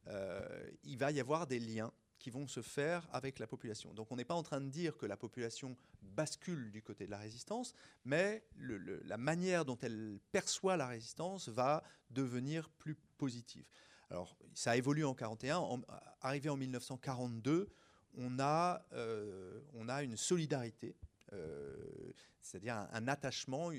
euh, 0.07 0.69
il 0.83 0.97
va 0.97 1.11
y 1.11 1.19
avoir 1.19 1.47
des 1.47 1.59
liens 1.59 1.91
qui 2.19 2.29
vont 2.29 2.47
se 2.47 2.61
faire 2.61 3.07
avec 3.11 3.39
la 3.39 3.47
population. 3.47 3.93
Donc 3.93 4.11
on 4.11 4.15
n'est 4.15 4.25
pas 4.25 4.35
en 4.35 4.43
train 4.43 4.61
de 4.61 4.69
dire 4.69 4.97
que 4.97 5.05
la 5.05 5.17
population 5.17 5.75
bascule 6.01 6.71
du 6.71 6.81
côté 6.81 7.05
de 7.05 7.11
la 7.11 7.17
résistance, 7.17 7.73
mais 8.05 8.43
la 8.57 9.17
manière 9.17 9.65
dont 9.65 9.77
elle 9.81 10.19
perçoit 10.31 10.77
la 10.77 10.87
résistance 10.87 11.49
va 11.49 11.83
devenir 12.09 12.69
plus 12.69 12.95
positive. 13.17 13.65
Alors 14.09 14.37
ça 14.53 14.77
évolue 14.77 15.05
en 15.05 15.13
41, 15.13 15.81
arrivé 16.21 16.49
en 16.49 16.57
1942, 16.57 17.69
on 18.17 18.39
a, 18.39 18.81
euh, 18.93 19.61
on 19.73 19.89
a 19.89 20.01
une 20.01 20.17
solidarité 20.17 20.95
euh, 21.33 22.13
c'est-à-dire 22.41 22.87
un, 22.91 23.07
attachement. 23.07 23.71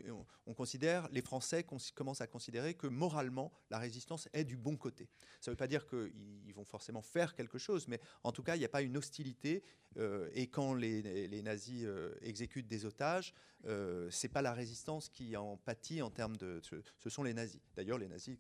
On, 0.47 0.55
considère, 0.55 1.09
les 1.11 1.23
Français 1.23 1.65
commencent 1.95 2.21
à 2.21 2.27
considérer 2.27 2.75
que 2.75 2.87
moralement, 2.87 3.51
la 3.71 3.79
résistance 3.79 4.29
est 4.35 4.45
du 4.45 4.57
bon 4.57 4.77
côté. 4.77 5.09
Ça 5.41 5.51
ne 5.51 5.53
veut 5.53 5.57
pas 5.57 5.67
dire 5.67 5.87
qu'ils 5.87 6.55
vont 6.55 6.65
forcément 6.65 7.01
faire 7.01 7.35
quelque 7.35 7.57
chose, 7.57 7.89
mais 7.89 8.01
en 8.25 8.33
tout 8.33 8.43
cas, 8.43 8.57
il 8.57 8.59
n'y 8.59 8.65
a 8.65 8.69
pas 8.69 8.83
une 8.83 8.97
hostilité. 8.97 9.63
Euh, 9.97 10.29
et 10.35 10.49
quand 10.49 10.75
les, 10.75 11.43
nazis 11.43 11.85
euh, 11.87 12.15
exécutent 12.21 12.69
des 12.69 12.85
otages, 12.85 13.33
c'est 14.11 14.29
pas 14.29 14.43
la 14.43 14.53
résistance 14.53 15.09
qui 15.09 15.37
en 15.37 15.57
pâtit 15.57 16.03
en 16.03 16.11
termes 16.11 16.37
de. 16.37 16.61
Ce, 16.63 17.11
sont 17.11 17.23
les 17.23 17.35
nazis. 17.35 17.61
D'ailleurs, 17.75 17.99
les 17.99 18.09
nazis 18.09 18.37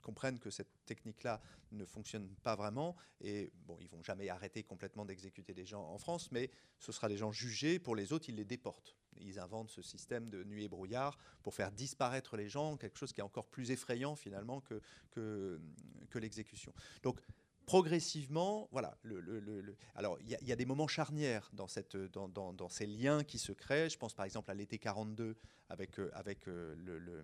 comprennent 0.00 0.38
que 0.38 0.50
cette 0.50 0.84
technique-là 0.86 1.40
ne 1.72 1.84
fonctionne 1.84 2.28
pas 2.42 2.56
vraiment. 2.56 2.96
Et 3.20 3.52
bon, 3.66 3.76
ils 3.80 3.88
vont 3.88 4.02
jamais 4.02 4.28
arrêter 4.28 4.62
complètement 4.62 5.04
d'exécuter 5.04 5.54
des 5.54 5.66
gens 5.66 5.82
en 5.82 5.98
France, 5.98 6.30
mais 6.32 6.50
ce 6.78 6.92
sera 6.92 7.08
des 7.08 7.16
gens 7.16 7.32
jugés. 7.32 7.78
Pour 7.78 7.94
les 7.94 8.12
autres, 8.12 8.28
ils 8.28 8.36
les 8.36 8.44
déportent. 8.44 8.96
Ils 9.16 9.38
inventent 9.38 9.70
ce 9.70 9.82
système 9.82 10.30
de 10.30 10.44
nuit 10.44 10.64
et 10.64 10.68
brouillard 10.68 11.18
pour 11.42 11.54
faire 11.54 11.72
disparaître 11.72 12.36
les 12.36 12.48
gens, 12.48 12.76
quelque 12.76 12.98
chose 12.98 13.12
qui 13.12 13.20
est 13.20 13.24
encore 13.24 13.46
plus 13.46 13.70
effrayant 13.70 14.16
finalement 14.16 14.60
que, 14.60 14.80
que, 15.10 15.60
que 16.08 16.18
l'exécution. 16.18 16.72
Donc, 17.02 17.20
progressivement, 17.70 18.68
voilà. 18.72 18.98
Alors, 19.94 20.18
il 20.22 20.48
y, 20.48 20.52
a 20.52 20.56
des 20.56 20.64
moments 20.64 20.88
charnières 20.88 21.48
dans, 21.52 21.68
ces 21.68 22.86
liens 22.86 23.22
qui 23.22 23.38
se 23.38 23.52
créent. 23.52 23.88
Je 23.88 23.96
pense 23.96 24.12
par 24.12 24.24
exemple 24.24 24.50
à 24.50 24.54
l'été 24.54 24.76
42 24.76 25.36
avec, 25.68 25.96
euh, 26.00 26.10
euh, 26.48 27.22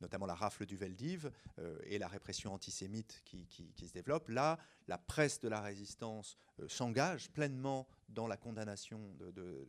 notamment 0.00 0.26
la 0.26 0.36
rafle 0.36 0.64
du 0.64 0.76
Veldiv 0.76 1.32
euh, 1.58 1.76
et 1.82 1.98
la 1.98 2.06
répression 2.06 2.54
antisémite 2.54 3.20
qui, 3.24 3.74
se 3.84 3.92
développe. 3.92 4.28
Là, 4.28 4.60
la 4.86 4.96
presse 4.96 5.40
de 5.40 5.48
la 5.48 5.60
résistance 5.60 6.38
s'engage 6.68 7.28
pleinement 7.32 7.88
dans 8.10 8.28
la 8.28 8.36
condamnation 8.36 9.00
de, 9.18 9.66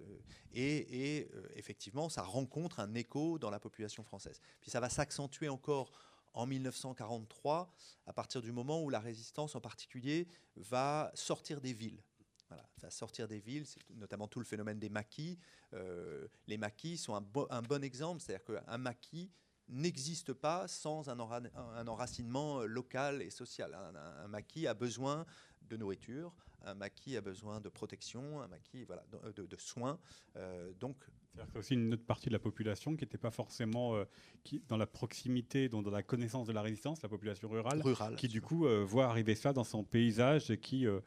et 0.53 1.27
effectivement, 1.55 2.09
ça 2.09 2.21
rencontre 2.21 2.79
un 2.79 2.93
écho 2.93 3.39
dans 3.39 3.49
la 3.49 3.59
population 3.59 4.03
française. 4.03 4.39
Puis 4.61 4.69
ça 4.69 4.79
va 4.79 4.89
s'accentuer 4.89 5.49
encore 5.49 5.91
en 6.33 6.45
1943, 6.45 7.73
à 8.05 8.13
partir 8.13 8.41
du 8.41 8.51
moment 8.51 8.81
où 8.83 8.89
la 8.89 8.99
résistance 8.99 9.55
en 9.55 9.61
particulier 9.61 10.27
va 10.55 11.11
sortir 11.13 11.61
des 11.61 11.73
villes. 11.73 12.01
Voilà, 12.47 12.67
va 12.81 12.89
sortir 12.89 13.27
des 13.27 13.39
villes, 13.39 13.65
c'est 13.65 13.79
notamment 13.91 14.27
tout 14.27 14.39
le 14.39 14.45
phénomène 14.45 14.77
des 14.77 14.89
maquis. 14.89 15.39
Euh, 15.73 16.27
les 16.47 16.57
maquis 16.57 16.97
sont 16.97 17.15
un, 17.15 17.21
bon 17.61 17.83
exemple, 17.83 18.21
c'est-à-dire 18.21 18.43
qu'un 18.43 18.77
maquis 18.77 19.31
n'existe 19.69 20.33
pas 20.33 20.67
sans 20.67 21.09
un, 21.09 21.19
enracinement 21.19 22.63
local 22.63 23.21
et 23.21 23.29
social. 23.29 23.73
Un, 23.73 24.27
maquis 24.27 24.67
a 24.67 24.73
besoin 24.73 25.25
de 25.61 25.77
nourriture, 25.77 26.35
un 26.63 26.73
maquis 26.73 27.17
a 27.17 27.21
besoin 27.21 27.59
de 27.59 27.69
protection, 27.69 28.41
un 28.41 28.47
maquis 28.47 28.83
voilà, 28.83 29.03
de, 29.35 29.45
de, 29.45 29.57
soins. 29.57 29.99
Euh, 30.35 30.71
donc 30.79 30.95
c'est 31.35 31.57
aussi 31.57 31.73
une 31.73 31.93
autre 31.93 32.05
partie 32.05 32.27
de 32.27 32.33
la 32.33 32.39
population 32.39 32.95
qui 32.95 33.03
n'était 33.03 33.17
pas 33.17 33.31
forcément 33.31 33.95
euh, 33.95 34.05
qui, 34.43 34.61
dans 34.67 34.77
la 34.77 34.87
proximité, 34.87 35.69
dans, 35.69 35.81
dans, 35.81 35.91
la 35.91 36.03
connaissance 36.03 36.47
de 36.47 36.53
la 36.53 36.61
résistance, 36.61 37.01
la 37.01 37.09
population 37.09 37.49
rurale, 37.49 37.81
qui 38.17 38.27
du 38.27 38.41
coup 38.41 38.65
euh, 38.65 38.83
voit 38.83 39.05
arriver 39.05 39.35
ça 39.35 39.53
dans 39.53 39.63
son 39.63 39.83
paysage 39.83 40.51
et 40.51 40.57
qui 40.57 40.85
euh, 40.85 40.99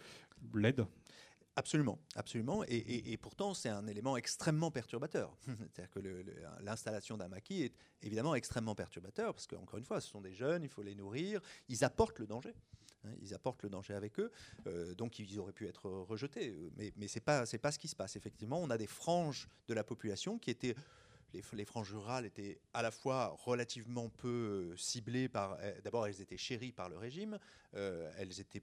l'aide. 0.55 0.87
Absolument, 1.57 2.01
absolument. 2.17 2.65
Et, 2.65 3.13
et, 3.13 3.17
pourtant, 3.17 3.55
c'est 3.55 3.69
un 3.69 3.87
élément 3.87 4.17
extrêmement 4.17 4.73
perturbateur. 4.73 5.37
C'est-à-dire 5.47 5.91
que 5.91 6.01
l'installation 6.63 7.17
d'un 7.17 7.29
maquis 7.29 7.63
est 7.63 7.75
évidemment 8.03 8.35
extrêmement 8.35 8.75
perturbateur, 8.75 9.33
parce 9.33 9.47
qu'encore 9.47 9.79
une 9.79 9.85
fois, 9.85 10.01
ce 10.01 10.09
sont 10.09 10.21
des 10.21 10.35
jeunes, 10.35 10.65
il 10.65 10.69
faut 10.69 10.83
les 10.83 10.97
nourrir, 10.97 11.41
ils 11.69 11.85
apportent 11.85 12.19
le 12.19 12.27
danger. 12.27 12.55
Hein, 13.05 13.11
ils 13.23 13.35
apportent 13.35 13.63
le 13.63 13.71
danger 13.71 13.95
avec 13.95 14.19
eux, 14.19 14.31
euh, 14.67 14.95
donc 14.95 15.19
ils 15.19 15.39
auraient 15.39 15.53
pu 15.53 15.67
être 15.67 15.89
rejetés. 15.91 16.71
Mais, 16.77 17.09
ce 17.09 17.17
n'est 17.17 17.21
pas, 17.21 17.45
pas 17.47 17.73
ce 17.73 17.79
qui 17.79 17.89
se 17.89 17.97
passe. 17.97 18.17
Effectivement, 18.17 18.61
on 18.61 18.71
a 18.71 18.79
des 18.79 18.87
franges 18.87 19.49
de 19.69 19.75
la 19.75 19.85
population 19.85 20.39
qui 20.39 20.51
étaient 20.51 20.75
les, 21.53 21.65
franges 21.65 21.93
rurales 21.93 22.27
étaient 22.27 22.59
à 22.73 22.83
la 22.83 22.91
fois 22.91 23.37
relativement 23.45 24.09
peu 24.09 24.29
euh, 24.73 24.77
ciblées 24.77 25.29
par. 25.29 25.59
Eh, 25.63 25.81
d'abord, 25.83 26.07
elles 26.07 26.21
étaient 26.21 26.37
chéries 26.37 26.73
par 26.73 26.89
le 26.89 26.97
régime, 26.97 27.35
euh, 27.35 27.39
elles 27.75 28.41
étaient 28.41 28.63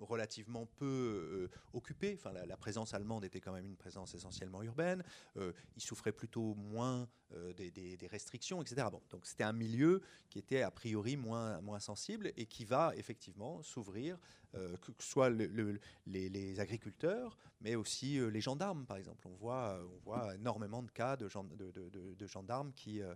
relativement 0.00 0.66
peu 0.66 0.84
euh, 0.84 1.48
occupées. 1.72 2.14
Enfin, 2.18 2.32
la, 2.32 2.56
présence 2.56 2.94
allemande 2.94 3.24
était 3.24 3.40
quand 3.40 3.52
même 3.52 3.66
une 3.66 3.76
présence 3.76 4.14
essentiellement 4.14 4.62
urbaine. 4.62 5.02
ils 5.36 5.82
souffraient 5.82 6.12
plutôt 6.12 6.54
moins 6.54 7.08
des, 7.56 8.08
restrictions, 8.10 8.62
etc. 8.62 8.88
Bon, 8.90 9.00
donc 9.10 9.26
c'était 9.26 9.44
un 9.44 9.52
milieu 9.52 10.02
qui 10.28 10.38
était 10.38 10.62
a 10.62 10.70
priori 10.70 11.16
moins, 11.16 11.60
moins 11.60 11.80
sensible 11.80 12.32
et 12.36 12.46
qui 12.46 12.64
va 12.64 12.92
effectivement 12.96 13.62
s'ouvrir 13.62 14.18
euh, 14.54 14.76
que 14.76 14.92
ce 14.98 15.08
soit 15.08 15.30
les, 15.30 16.60
agriculteurs, 16.60 17.38
mais 17.62 17.74
aussi 17.74 18.18
euh, 18.18 18.28
les 18.28 18.42
gendarmes, 18.42 18.84
par 18.84 18.98
exemple. 18.98 19.26
On 19.26 19.34
voit, 19.34 19.80
on 19.82 19.98
voit 20.04 20.34
énormément 20.34 20.82
de 20.82 20.90
cas 20.90 21.16
de, 21.16 22.26
gendarmes 22.26 22.72
qui 22.74 23.00
euh, 23.00 23.14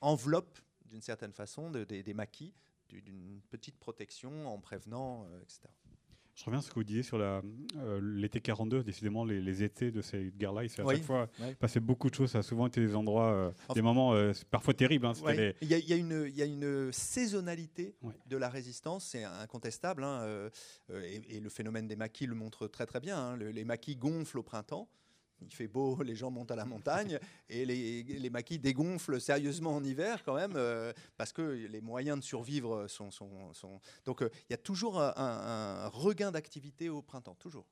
enveloppent 0.00 0.58
d'une 0.86 1.02
certaine 1.02 1.32
façon 1.32 1.70
des 1.70 2.14
maquis 2.14 2.54
d'une 2.90 3.40
petite 3.50 3.78
protection 3.78 4.46
en 4.46 4.58
prévenant, 4.58 5.26
etc. 5.42 5.68
Je 6.40 6.46
reviens 6.46 6.60
à 6.60 6.62
ce 6.62 6.70
que 6.70 6.76
vous 6.76 6.84
disiez 6.84 7.02
sur 7.02 7.18
euh, 7.20 7.42
l'été 8.00 8.40
42, 8.40 8.82
décidément 8.82 9.26
les, 9.26 9.62
étés 9.62 9.90
de 9.90 10.00
ces 10.00 10.32
guerres-là, 10.38 10.64
il 10.64 10.70
s'est 10.70 10.80
à 10.80 10.86
chaque 10.86 11.02
fois 11.02 11.28
passé 11.58 11.80
beaucoup 11.80 12.08
de 12.08 12.14
choses, 12.14 12.30
ça 12.30 12.38
a 12.38 12.42
souvent 12.42 12.66
été 12.66 12.80
des 12.80 12.96
endroits, 12.96 13.30
euh, 13.30 13.50
des 13.74 13.82
moments 13.82 14.14
euh, 14.14 14.32
parfois 14.50 14.72
terribles. 14.72 15.04
Hein, 15.04 15.12
il, 15.60 15.68
y 15.68 15.92
a, 15.92 15.96
une, 16.46 16.90
saisonnalité 16.92 17.94
de 18.26 18.36
la 18.38 18.48
résistance, 18.48 19.04
c'est 19.04 19.22
incontestable, 19.22 20.02
hein, 20.02 20.48
et, 20.88 21.40
le 21.40 21.50
phénomène 21.50 21.86
des 21.86 21.96
maquis 21.96 22.24
le 22.24 22.34
montre 22.34 22.68
très 22.68 22.86
très 22.86 23.00
bien. 23.00 23.18
Hein. 23.18 23.36
les 23.36 23.64
maquis 23.64 23.96
gonflent 23.96 24.38
au 24.38 24.42
printemps, 24.42 24.88
il 25.42 25.52
fait 25.52 25.68
beau, 25.68 26.02
les 26.02 26.14
gens 26.14 26.30
montent 26.30 26.50
à 26.50 26.56
la 26.56 26.64
montagne 26.64 27.18
et 27.48 27.64
les, 27.64 28.30
maquis 28.30 28.58
dégonflent 28.58 29.20
sérieusement 29.20 29.76
en 29.76 29.84
hiver 29.84 30.22
quand 30.24 30.34
même 30.34 30.54
euh, 30.56 30.92
parce 31.16 31.32
que 31.32 31.42
les 31.42 31.80
moyens 31.80 32.18
de 32.18 32.24
survivre 32.24 32.86
sont... 32.86 33.10
sont, 33.10 33.52
sont... 33.52 33.80
Donc 34.04 34.22
euh, 34.22 34.30
il 34.48 34.52
y 34.52 34.54
a 34.54 34.58
toujours 34.58 35.00
un 35.00 35.88
regain 35.88 36.30
d'activité 36.30 36.88
au 36.88 37.02
printemps, 37.02 37.36
toujours. 37.38 37.66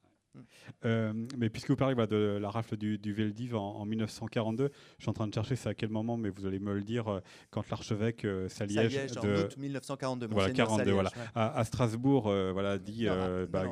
Euh, 0.85 1.13
mais 1.37 1.49
puisque 1.51 1.71
vous 1.71 1.77
parlez 1.77 1.95
de 2.07 2.39
la 2.41 2.51
rafle 2.51 2.77
du, 2.77 2.99
du 2.99 3.13
Veldiv 3.13 3.57
en, 3.57 3.85
1942, 3.85 4.71
je 4.99 5.03
suis 5.03 5.11
en 5.11 5.13
train 5.13 5.27
de 5.27 5.35
chercher 5.35 5.57
c'est 5.57 5.69
à 5.69 5.75
quel 5.75 5.91
moment, 5.91 6.17
mais 6.17 6.31
vous 6.31 6.47
allez 6.47 6.59
me 6.59 6.75
le 6.75 6.83
dire, 6.83 7.09
euh, 7.09 7.21
quand 7.51 7.69
l'archevêque 7.71 8.25
euh, 8.25 8.49
Saliège, 8.49 9.13
de, 9.13 9.19
en 9.19 9.45
août 9.45 9.57
1942, 9.57 10.27
voilà, 10.31 10.53
42, 10.53 10.93
voilà, 10.93 11.11
à, 11.35 11.65
Strasbourg, 11.65 12.25
voilà, 12.53 12.79
dit, 12.79 13.07
bah, 13.51 13.65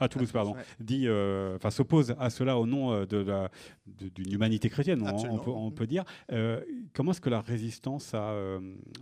à 0.00 0.08
Toulouse, 0.08 0.32
pardon, 0.32 0.54
dit, 0.80 1.08
enfin 1.54 1.70
s'oppose 1.70 2.14
à 2.18 2.30
cela 2.30 2.58
au 2.58 2.66
nom 2.66 3.04
de 3.04 3.16
la 3.16 3.50
d'une 3.86 4.32
humanité 4.32 4.68
chrétienne, 4.68 5.02
on, 5.02 5.38
peut, 5.38 5.50
on, 5.50 5.70
peut, 5.70 5.86
dire. 5.86 6.04
comment 6.92 7.12
est-ce 7.12 7.20
que 7.20 7.30
la 7.30 7.40
résistance 7.40 8.14
a 8.14 8.34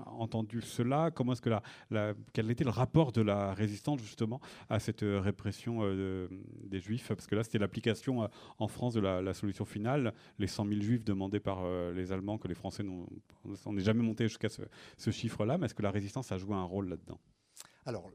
entendu 0.07 0.61
cela? 0.61 1.11
Comment 1.11 1.33
est-ce 1.33 1.43
que 1.43 1.51
la, 1.51 1.63
la, 1.91 2.15
quel 2.33 2.51
était 2.51 2.65
le 2.65 2.71
rapport 2.71 3.13
de 3.13 3.23
la 3.23 3.55
résistance 3.55 4.01
justement 4.01 4.41
à 4.69 4.79
cette 4.81 5.03
répression 5.03 5.83
des 6.65 6.81
Juifs? 6.81 6.92
Parce 7.09 7.27
que 7.27 7.35
là, 7.35 7.45
c'était 7.45 7.59
l'application 7.59 8.25
euh, 8.25 8.29
en 8.59 8.69
France 8.69 8.95
de 8.95 9.01
la, 9.01 9.35
solution 9.35 9.65
finale, 9.65 10.15
les 10.39 10.47
100 10.47 10.67
000 10.67 10.81
juifs 10.81 11.05
demandés 11.05 11.41
par 11.41 11.65
euh, 11.65 11.93
les 11.93 12.13
Allemands, 12.13 12.39
que 12.39 12.49
les 12.49 12.55
Français 12.55 12.83
n'ont 12.83 13.09
jamais 13.77 14.03
monté 14.03 14.29
jusqu'à 14.29 14.49
ce, 14.49 15.11
chiffre-là. 15.11 15.59
Mais 15.59 15.67
est-ce 15.67 15.75
que 15.75 15.83
la 15.83 15.91
résistance 15.91 16.33
a 16.33 16.39
joué 16.39 16.55
un 16.55 16.65
rôle 16.65 16.89
là-dedans? 16.89 17.21
Alors, 17.87 18.11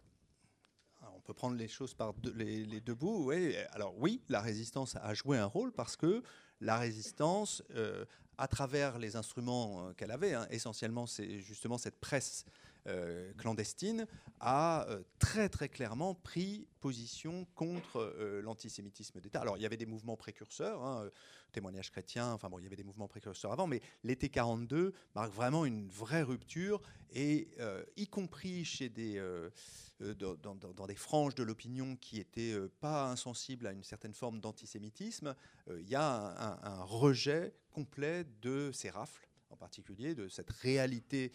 on 1.15 1.21
peut 1.21 1.33
prendre 1.33 1.57
les 1.57 1.67
choses 1.67 1.93
par 1.93 2.13
les, 2.35 2.81
deux 2.81 2.95
bouts. 2.95 3.29
Oui. 3.29 3.55
Alors 3.71 3.95
oui, 3.97 4.21
la 4.29 4.41
résistance 4.41 4.95
a 4.95 5.13
joué 5.13 5.37
un 5.37 5.45
rôle 5.45 5.71
parce 5.71 5.95
que 5.95 6.23
la 6.61 6.77
résistance, 6.77 7.63
euh, 7.75 8.05
à 8.37 8.47
travers 8.47 8.97
les 8.97 9.15
instruments 9.15 9.91
qu'elle 9.93 10.11
avait, 10.11 10.33
hein, 10.33 10.47
essentiellement 10.49 11.05
c'est 11.05 11.39
justement 11.39 11.77
cette 11.77 11.99
presse 11.99 12.45
euh, 12.87 13.33
clandestine, 13.37 14.07
a 14.39 14.87
euh, 14.89 15.03
très 15.19 15.49
très 15.49 15.67
clairement 15.67 16.15
pris 16.15 16.67
position 16.79 17.45
contre 17.55 17.97
euh, 17.97 18.41
l'antisémitisme 18.41 19.19
d'État. 19.19 19.41
Alors 19.41 19.57
il 19.57 19.63
y 19.63 19.65
avait 19.65 19.77
des 19.77 19.85
mouvements 19.85 20.15
précurseurs, 20.15 20.83
hein, 20.83 21.09
témoignages 21.51 21.91
chrétiens, 21.91 22.31
enfin 22.33 22.49
bon, 22.49 22.59
il 22.59 22.63
y 22.63 22.65
avait 22.65 22.75
des 22.75 22.83
mouvements 22.83 23.07
précurseurs 23.07 23.51
avant, 23.51 23.67
mais 23.67 23.81
l'été 24.03 24.29
42 24.29 24.93
marque 25.15 25.33
vraiment 25.33 25.65
une 25.65 25.89
vraie 25.89 26.21
rupture, 26.21 26.81
et 27.11 27.49
y 27.95 28.07
compris 28.07 28.63
chez 28.65 28.89
des, 28.89 29.21
dans, 29.99 30.87
des 30.87 30.95
franges 30.95 31.35
de 31.35 31.43
l'opinion 31.43 31.95
qui 31.95 32.19
étaient 32.19 32.55
pas 32.79 33.09
insensibles 33.09 33.65
à 33.65 33.71
une 33.71 33.83
certaine 33.83 34.13
forme 34.13 34.39
d'antisémitisme, 34.39 35.35
il 35.69 35.89
y 35.89 35.95
a 35.95 36.05
un, 36.05 36.59
un 36.63 36.83
rejet 36.83 37.53
complet 37.71 38.25
de 38.41 38.71
ces 38.73 38.89
rafles 38.89 39.27
en 39.49 39.55
particulier, 39.55 40.15
de 40.15 40.27
cette 40.27 40.51
réalité 40.51 41.31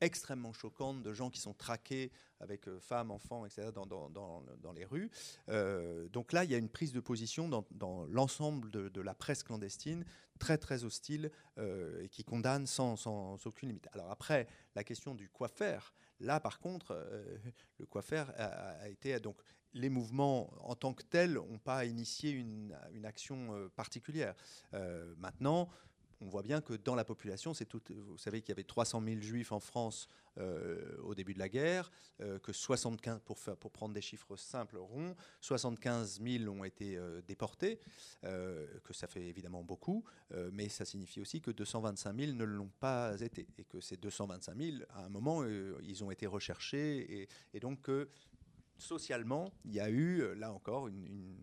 extrêmement 0.00 0.52
choquante 0.52 1.02
de 1.02 1.12
gens 1.12 1.30
qui 1.30 1.40
sont 1.40 1.54
traqués 1.54 2.10
avec 2.40 2.68
euh, 2.68 2.78
femmes, 2.80 3.10
enfants, 3.10 3.46
etc., 3.46 3.68
dans, 3.72 4.72
les 4.74 4.84
rues. 4.84 5.10
Euh, 5.48 6.08
donc 6.08 6.32
là, 6.32 6.44
il 6.44 6.50
y 6.50 6.54
a 6.54 6.58
une 6.58 6.68
prise 6.68 6.92
de 6.92 7.00
position 7.00 7.48
dans, 7.48 8.06
l'ensemble 8.06 8.70
de, 8.70 9.00
la 9.00 9.14
presse 9.14 9.42
clandestine 9.42 10.04
très, 10.38 10.58
très 10.58 10.84
hostile 10.84 11.30
euh, 11.58 12.02
et 12.02 12.08
qui 12.08 12.24
condamne 12.24 12.66
sans, 12.66 13.06
aucune 13.46 13.68
limite. 13.68 13.88
Alors 13.92 14.10
après, 14.10 14.46
la 14.74 14.84
question 14.84 15.14
du 15.14 15.28
quoi 15.30 15.48
faire, 15.48 15.94
là, 16.20 16.40
par 16.40 16.58
contre, 16.58 16.94
le 17.78 17.86
quoi 17.86 18.02
faire 18.02 18.32
a, 18.38 18.88
été... 18.88 19.18
Donc, 19.20 19.38
les 19.72 19.90
mouvements 19.90 20.50
en 20.66 20.74
tant 20.74 20.94
que 20.94 21.02
tels 21.02 21.34
n'ont 21.34 21.58
pas 21.58 21.84
initié 21.84 22.30
une 22.30 23.04
action 23.04 23.70
particulière. 23.76 24.34
maintenant, 25.18 25.68
on 26.20 26.28
voit 26.28 26.42
bien 26.42 26.60
que 26.60 26.74
dans 26.74 26.94
la 26.94 27.04
population, 27.04 27.54
c'est 27.54 27.66
tout. 27.66 27.82
Vous 27.90 28.18
savez 28.18 28.40
qu'il 28.40 28.50
y 28.50 28.52
avait 28.52 28.64
300 28.64 29.02
000 29.04 29.20
juifs 29.20 29.52
en 29.52 29.60
France 29.60 30.08
euh, 30.38 30.96
au 31.02 31.14
début 31.14 31.34
de 31.34 31.38
la 31.38 31.48
guerre, 31.48 31.90
euh, 32.20 32.38
que 32.38 32.52
75, 32.52 33.20
pour, 33.24 33.38
pour 33.38 33.70
prendre 33.70 33.94
des 33.94 34.02
chiffres 34.02 34.36
simples 34.36 34.76
ronds, 34.76 35.14
75 35.40 36.20
000 36.22 36.52
ont 36.52 36.64
été 36.64 36.96
euh, 36.96 37.22
déportés, 37.26 37.80
que 38.22 38.92
ça 38.92 39.06
fait 39.06 39.22
évidemment 39.22 39.62
beaucoup, 39.62 40.04
mais 40.52 40.68
ça 40.68 40.84
signifie 40.84 41.20
aussi 41.20 41.40
que 41.40 41.50
225 41.50 42.16
000 42.16 42.32
ne 42.32 42.44
l'ont 42.44 42.70
pas 42.80 43.20
été, 43.20 43.46
et 43.58 43.64
que 43.64 43.80
ces 43.80 43.96
225 43.96 44.56
000, 44.56 44.76
à 44.90 45.04
un 45.04 45.08
moment, 45.08 45.44
ils 45.44 46.02
ont 46.02 46.10
été 46.10 46.26
recherchés, 46.26 47.22
et, 47.22 47.28
et 47.54 47.60
donc 47.60 47.88
socialement, 48.78 49.52
il 49.64 49.72
y 49.72 49.80
a 49.80 49.88
eu, 49.88 50.20
euh, 50.20 50.34
là 50.34 50.52
encore, 50.52 50.88
une, 50.88 51.34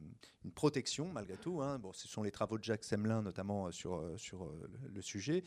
protection, 0.55 1.07
malgré 1.11 1.37
tout. 1.37 1.61
Hein. 1.61 1.81
Ce 1.93 2.07
sont 2.07 2.21
les 2.21 2.31
travaux 2.31 2.57
de 2.57 2.63
Jacques 2.63 2.83
Semelin, 2.83 3.21
notamment, 3.21 3.67
euh, 3.67 3.71
sur, 3.71 3.95
euh, 3.95 4.69
le 4.93 5.01
sujet, 5.01 5.43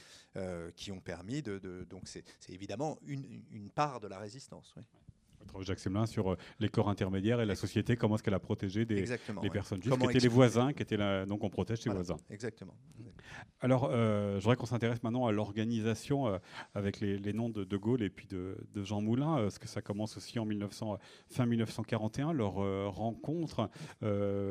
qui 0.74 0.90
ont 0.90 1.00
permis 1.00 1.42
de... 1.42 1.86
donc 1.88 2.08
c'est 2.08 2.24
évidemment 2.48 2.98
une, 3.06 3.70
part 3.74 4.00
de 4.00 4.08
la 4.08 4.18
résistance. 4.18 4.74
Jacques 5.60 5.78
Semelin 5.78 6.06
sur 6.06 6.32
euh, 6.32 6.36
les 6.60 6.68
corps 6.68 6.88
intermédiaires 6.88 7.40
et 7.40 7.46
la 7.46 7.54
société, 7.54 7.96
comment 7.96 8.16
est-ce 8.16 8.22
qu'elle 8.22 8.34
a 8.34 8.38
protégé 8.38 8.84
des, 8.84 9.04
personnes 9.52 9.82
justes, 9.82 9.98
qui 9.98 10.06
étaient 10.06 10.18
les 10.18 10.28
voisins, 10.28 10.72
qui 10.72 10.82
étaient 10.82 10.96
là, 10.96 11.26
donc 11.26 11.44
on 11.44 11.50
protège 11.50 11.80
ses 11.80 11.90
voisins. 11.90 12.16
Exactement. 12.30 12.74
Alors, 13.60 13.88
euh, 13.90 14.38
je 14.38 14.42
voudrais 14.42 14.56
qu'on 14.56 14.66
s'intéresse 14.66 15.02
maintenant 15.02 15.26
à 15.26 15.32
l'organisation 15.32 16.28
euh, 16.28 16.38
avec 16.74 17.00
les, 17.00 17.32
noms 17.32 17.48
de 17.48 17.64
De 17.64 17.76
Gaulle 17.76 18.02
et 18.02 18.10
puis 18.10 18.26
de, 18.26 18.56
Jean 18.76 19.00
Moulin, 19.00 19.36
parce 19.36 19.58
que 19.58 19.68
ça 19.68 19.82
commence 19.82 20.16
aussi 20.16 20.38
en 20.38 20.44
1900, 20.44 20.98
fin 21.30 21.46
1941, 21.46 22.32
leur 22.32 22.54
rencontre, 22.94 23.70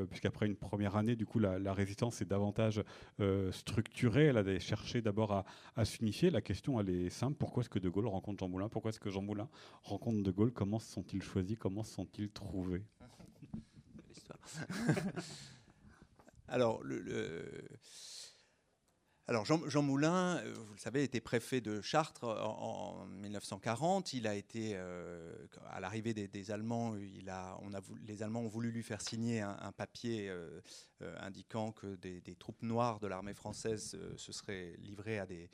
puisqu'après 0.10 0.48
une 0.48 0.56
première 0.56 0.96
année, 0.96 1.16
du 1.16 1.26
coup, 1.26 1.40
la, 1.40 1.74
résistance 1.74 2.22
est 2.22 2.26
davantage 2.26 2.84
structurée. 3.52 4.26
Elle 4.26 4.38
a 4.38 4.60
cherché 4.60 5.02
d'abord 5.02 5.32
à, 5.32 5.46
à 5.76 5.86
s'unifier. 5.86 6.30
La 6.30 6.42
question, 6.42 6.80
elle 6.80 6.90
est 6.90 7.10
simple. 7.10 7.36
Pourquoi 7.38 7.62
est-ce 7.62 7.70
que 7.70 7.80
De 7.80 7.90
Gaulle 7.90 8.08
rencontre 8.08 8.40
Jean 8.40 8.50
Moulin? 8.50 8.70
Pourquoi 8.70 8.90
est-ce 8.90 9.00
que 9.00 9.10
Jean 9.10 9.22
Moulin 9.22 9.48
rencontre 9.84 10.24
De 10.24 10.32
Gaulle? 10.32 10.52
Comment 10.52 10.80
sont-ils 10.86 11.22
choisis 11.22 11.58
Comment 11.58 11.84
sont-ils 11.84 12.32
trouvés? 12.32 12.86
Alors, 16.48 16.84
le, 16.84 17.68
Alors 19.28 19.44
Jean, 19.44 19.82
Moulin, 19.82 20.38
euh, 20.38 20.54
vous 20.54 20.74
le 20.74 20.80
savez, 20.80 21.04
était 21.04 21.20
préfet 21.20 21.60
de 21.60 21.82
Chartres 21.82 22.26
en, 22.26 23.08
1940. 23.08 24.14
Il 24.14 24.28
a 24.28 24.36
été, 24.36 24.74
euh, 24.76 25.34
à 25.72 25.80
l'arrivée 25.80 26.14
des, 26.14 26.52
Allemands, 26.52 26.96
on 27.64 27.74
a 27.74 27.82
les 28.06 28.22
Allemands 28.22 28.42
ont 28.42 28.48
voulu 28.48 28.70
lui 28.70 28.84
faire 28.84 29.02
signer 29.02 29.42
un, 29.42 29.72
papier 29.72 30.30
euh, 30.30 30.62
indiquant 31.20 31.72
que 31.72 31.96
des, 31.96 32.36
troupes 32.36 32.62
noires 32.62 33.00
de 33.00 33.08
l'armée 33.08 33.34
française 33.34 33.98
se 34.16 34.32
seraient 34.32 34.76
livrées 34.78 35.18
à 35.18 35.26
des, 35.26 35.50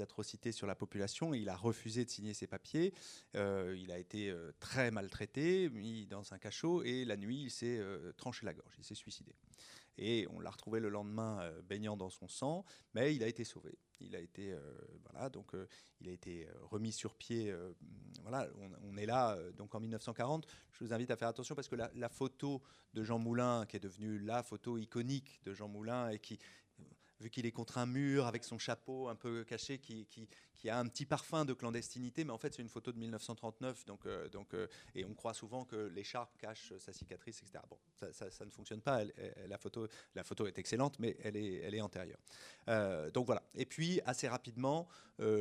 atrocités 0.00 0.52
sur 0.52 0.66
la 0.66 0.74
population. 0.74 1.34
il 1.34 1.50
a 1.50 1.56
refusé 1.56 2.06
de 2.06 2.10
signer 2.10 2.32
ces 2.32 2.46
papiers. 2.46 2.94
Il 3.34 3.92
a 3.92 3.98
été 3.98 4.34
très 4.60 4.90
maltraité, 4.90 5.68
mis 5.68 6.06
dans 6.06 6.32
un 6.32 6.38
cachot, 6.38 6.82
et 6.84 7.04
la 7.04 7.18
nuit, 7.18 7.42
il 7.42 7.50
s'est 7.50 7.82
tranché 8.16 8.46
la 8.46 8.54
gorge, 8.54 8.74
il 8.78 8.84
s'est 8.84 8.94
suicidé. 8.94 9.34
Et 10.02 10.26
on 10.30 10.40
l'a 10.40 10.50
retrouvé 10.50 10.80
le 10.80 10.88
lendemain 10.88 11.52
baignant 11.68 11.96
dans 11.96 12.10
son 12.10 12.26
sang, 12.26 12.64
mais 12.94 13.14
il 13.14 13.22
a 13.22 13.28
été 13.28 13.44
sauvé. 13.44 13.78
Il 14.00 14.16
a 14.16 14.18
été, 14.18 14.56
voilà, 15.04 15.28
donc 15.28 15.52
il 16.00 16.08
a 16.08 16.12
été 16.12 16.48
remis 16.62 16.90
sur 16.90 17.14
pied. 17.14 17.54
voilà, 18.22 18.48
on, 18.82 18.96
est 18.96 19.04
là, 19.04 19.38
donc 19.58 19.74
en 19.74 19.80
1940. 19.80 20.46
Je 20.72 20.84
vous 20.84 20.94
invite 20.94 21.10
à 21.10 21.16
faire 21.16 21.28
attention 21.28 21.54
parce 21.54 21.68
que 21.68 21.76
la, 21.76 21.90
la, 21.94 22.08
photo 22.08 22.62
de 22.94 23.04
Jean 23.04 23.18
Moulin, 23.18 23.66
qui 23.66 23.76
est 23.76 23.80
devenue 23.80 24.18
la 24.18 24.42
photo 24.42 24.78
iconique 24.78 25.38
de 25.44 25.52
Jean 25.52 25.68
Moulin 25.68 26.08
et 26.08 26.18
qui, 26.18 26.38
vu 27.20 27.30
qu'il 27.30 27.46
est 27.46 27.52
contre 27.52 27.78
un 27.78 27.86
mur 27.86 28.26
avec 28.26 28.44
son 28.44 28.58
chapeau 28.58 29.08
un 29.08 29.14
peu 29.14 29.44
caché 29.44 29.78
qui, 29.78 30.06
qui 30.60 30.68
a 30.68 30.78
un 30.78 30.86
petit 30.86 31.06
parfum 31.06 31.44
de 31.44 31.54
clandestinité, 31.54 32.22
mais 32.22 32.32
en 32.32 32.38
fait 32.38 32.54
c'est 32.54 32.62
une 32.62 32.68
photo 32.68 32.92
de 32.92 32.98
1939, 32.98 33.86
donc, 33.86 34.06
euh, 34.06 34.28
euh, 34.52 34.66
et 34.94 35.04
on 35.06 35.14
croit 35.14 35.32
souvent 35.32 35.64
que 35.64 35.90
l'écharpe 35.94 36.36
cache 36.36 36.74
sa 36.78 36.92
cicatrice, 36.92 37.42
etc. 37.42 37.64
Bon, 37.68 37.78
ça, 38.12 38.44
ne 38.44 38.50
fonctionne 38.50 38.82
pas, 38.82 39.02
la, 39.48 39.58
photo, 39.58 39.88
est 40.46 40.58
excellente, 40.58 40.98
mais 40.98 41.16
elle 41.22 41.36
est, 41.36 41.54
elle 41.62 41.74
est 41.74 41.80
antérieure. 41.80 42.18
Euh, 42.68 43.10
donc 43.10 43.26
voilà. 43.26 43.42
Et 43.54 43.64
puis 43.64 44.00
assez 44.04 44.28
rapidement, 44.28 44.86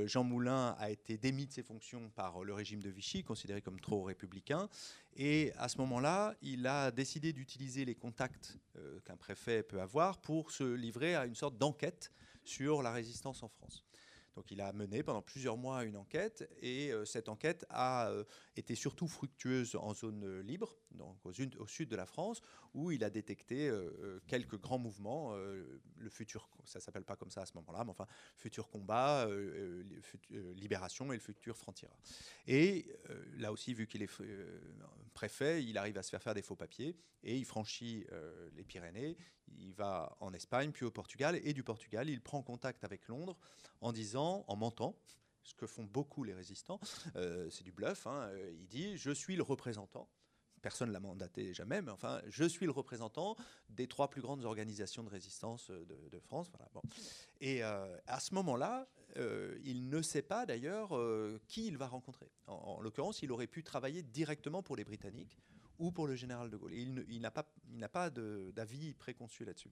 Jean 0.05 0.25
Moulin 0.25 0.75
a 0.77 0.89
été 0.89 1.17
démis 1.17 1.47
de 1.47 1.53
ses 1.53 1.63
fonctions 1.63 2.09
par 2.09 2.43
le 2.43 2.53
régime 2.53 2.81
de 2.81 2.89
Vichy, 2.89 3.23
considéré 3.23 3.61
comme 3.61 3.79
trop 3.79 4.03
républicain, 4.03 4.67
et 5.15 5.53
à 5.57 5.69
ce 5.69 5.77
moment-là, 5.79 6.35
il 6.41 6.65
a 6.67 6.91
décidé 6.91 7.31
d'utiliser 7.33 7.85
les 7.85 7.95
contacts 7.95 8.57
qu'un 9.05 9.17
préfet 9.17 9.63
peut 9.63 9.81
avoir 9.81 10.19
pour 10.19 10.51
se 10.51 10.63
livrer 10.63 11.15
à 11.15 11.25
une 11.25 11.35
sorte 11.35 11.57
d'enquête 11.57 12.11
sur 12.43 12.81
la 12.81 12.91
résistance 12.91 13.43
en 13.43 13.47
France. 13.47 13.85
Donc 14.39 14.51
il 14.51 14.61
a 14.61 14.71
mené 14.71 15.03
pendant 15.03 15.21
plusieurs 15.21 15.57
mois 15.57 15.83
une 15.83 15.97
enquête 15.97 16.49
et 16.61 16.93
euh, 16.93 17.03
cette 17.03 17.27
enquête 17.27 17.65
a 17.69 18.07
euh, 18.07 18.23
été 18.55 18.73
surtout 18.73 19.05
fructueuse 19.05 19.75
en 19.75 19.93
zone 19.93 20.23
euh, 20.23 20.41
libre, 20.41 20.77
donc 20.91 21.17
au, 21.25 21.33
sud 21.67 21.89
de 21.89 21.95
la 21.97 22.05
France, 22.05 22.39
où 22.73 22.89
il 22.89 23.03
a 23.03 23.09
détecté 23.09 23.69
quelques 24.27 24.57
grands 24.57 24.77
mouvements, 24.77 25.35
le 25.35 26.09
futur, 26.09 26.49
ça 26.63 26.79
s'appelle 26.79 27.03
pas 27.03 27.15
comme 27.15 27.31
ça 27.31 27.41
à 27.41 27.45
ce 27.45 27.53
moment-là, 27.55 27.83
mais 27.83 27.91
enfin 27.91 28.05
futur 28.37 28.69
combat, 28.69 29.27
libération 30.55 31.11
et 31.11 31.15
le 31.15 31.21
futur 31.21 31.57
franc-tireur. 31.57 31.97
Et 32.47 32.85
là 33.37 33.51
aussi, 33.51 33.73
vu 33.73 33.87
qu'il 33.87 34.03
est 34.03 34.11
préfet, 35.13 35.63
il 35.63 35.77
arrive 35.77 35.97
à 35.97 36.03
se 36.03 36.09
faire 36.09 36.21
faire 36.21 36.33
des 36.33 36.41
faux 36.41 36.55
papiers 36.55 36.95
et 37.23 37.37
il 37.37 37.45
franchit 37.45 38.05
les 38.55 38.63
Pyrénées, 38.63 39.17
il 39.57 39.73
va 39.73 40.15
en 40.19 40.33
Espagne, 40.33 40.71
puis 40.71 40.85
au 40.85 40.91
Portugal, 40.91 41.39
et 41.43 41.53
du 41.53 41.63
Portugal, 41.63 42.09
il 42.09 42.21
prend 42.21 42.41
contact 42.41 42.83
avec 42.83 43.07
Londres 43.07 43.37
en 43.81 43.91
disant, 43.91 44.45
en 44.47 44.55
mentant, 44.55 44.95
ce 45.43 45.53
que 45.55 45.67
font 45.67 45.83
beaucoup 45.83 46.23
les 46.23 46.33
résistants, 46.33 46.79
euh, 47.15 47.49
c'est 47.49 47.63
du 47.63 47.71
bluff, 47.71 48.07
hein, 48.07 48.29
euh, 48.31 48.51
il 48.59 48.67
dit, 48.67 48.97
je 48.97 49.11
suis 49.11 49.35
le 49.35 49.43
représentant 49.43 50.09
personne 50.61 50.89
ne 50.89 50.93
l'a 50.93 50.99
mandaté 50.99 51.53
jamais, 51.53 51.81
mais 51.81 51.91
enfin, 51.91 52.21
je 52.27 52.43
suis 52.43 52.65
le 52.65 52.73
représentant 52.73 53.37
des 53.69 53.87
trois 53.87 54.09
plus 54.09 54.19
grandes 54.21 54.43
organisations 54.43 55.05
de 55.05 55.09
résistance 55.09 55.71
de, 55.71 56.19
France. 56.19 56.51
Et 57.39 57.63
euh, 57.63 57.97
à 58.07 58.19
ce 58.19 58.33
moment-là, 58.33 58.89
il 59.63 59.87
ne 59.87 60.01
sait 60.01 60.21
pas 60.21 60.45
d'ailleurs 60.45 60.89
qui 61.47 61.67
il 61.67 61.77
va 61.77 61.87
rencontrer. 61.87 62.29
en 62.47 62.81
l'occurrence, 62.81 63.21
il 63.21 63.31
aurait 63.31 63.47
pu 63.47 63.63
travailler 63.63 64.03
directement 64.03 64.61
pour 64.61 64.75
les 64.75 64.83
Britanniques 64.83 65.39
ou 65.79 65.91
pour 65.91 66.07
le 66.07 66.15
général 66.15 66.49
de 66.49 66.57
Gaulle. 66.57 66.73
il 66.73 67.21
n'a 67.21 67.31
pas, 67.31 67.49
pas 67.91 68.09
d'avis 68.09 68.93
préconçu 68.93 69.45
là-dessus. 69.45 69.71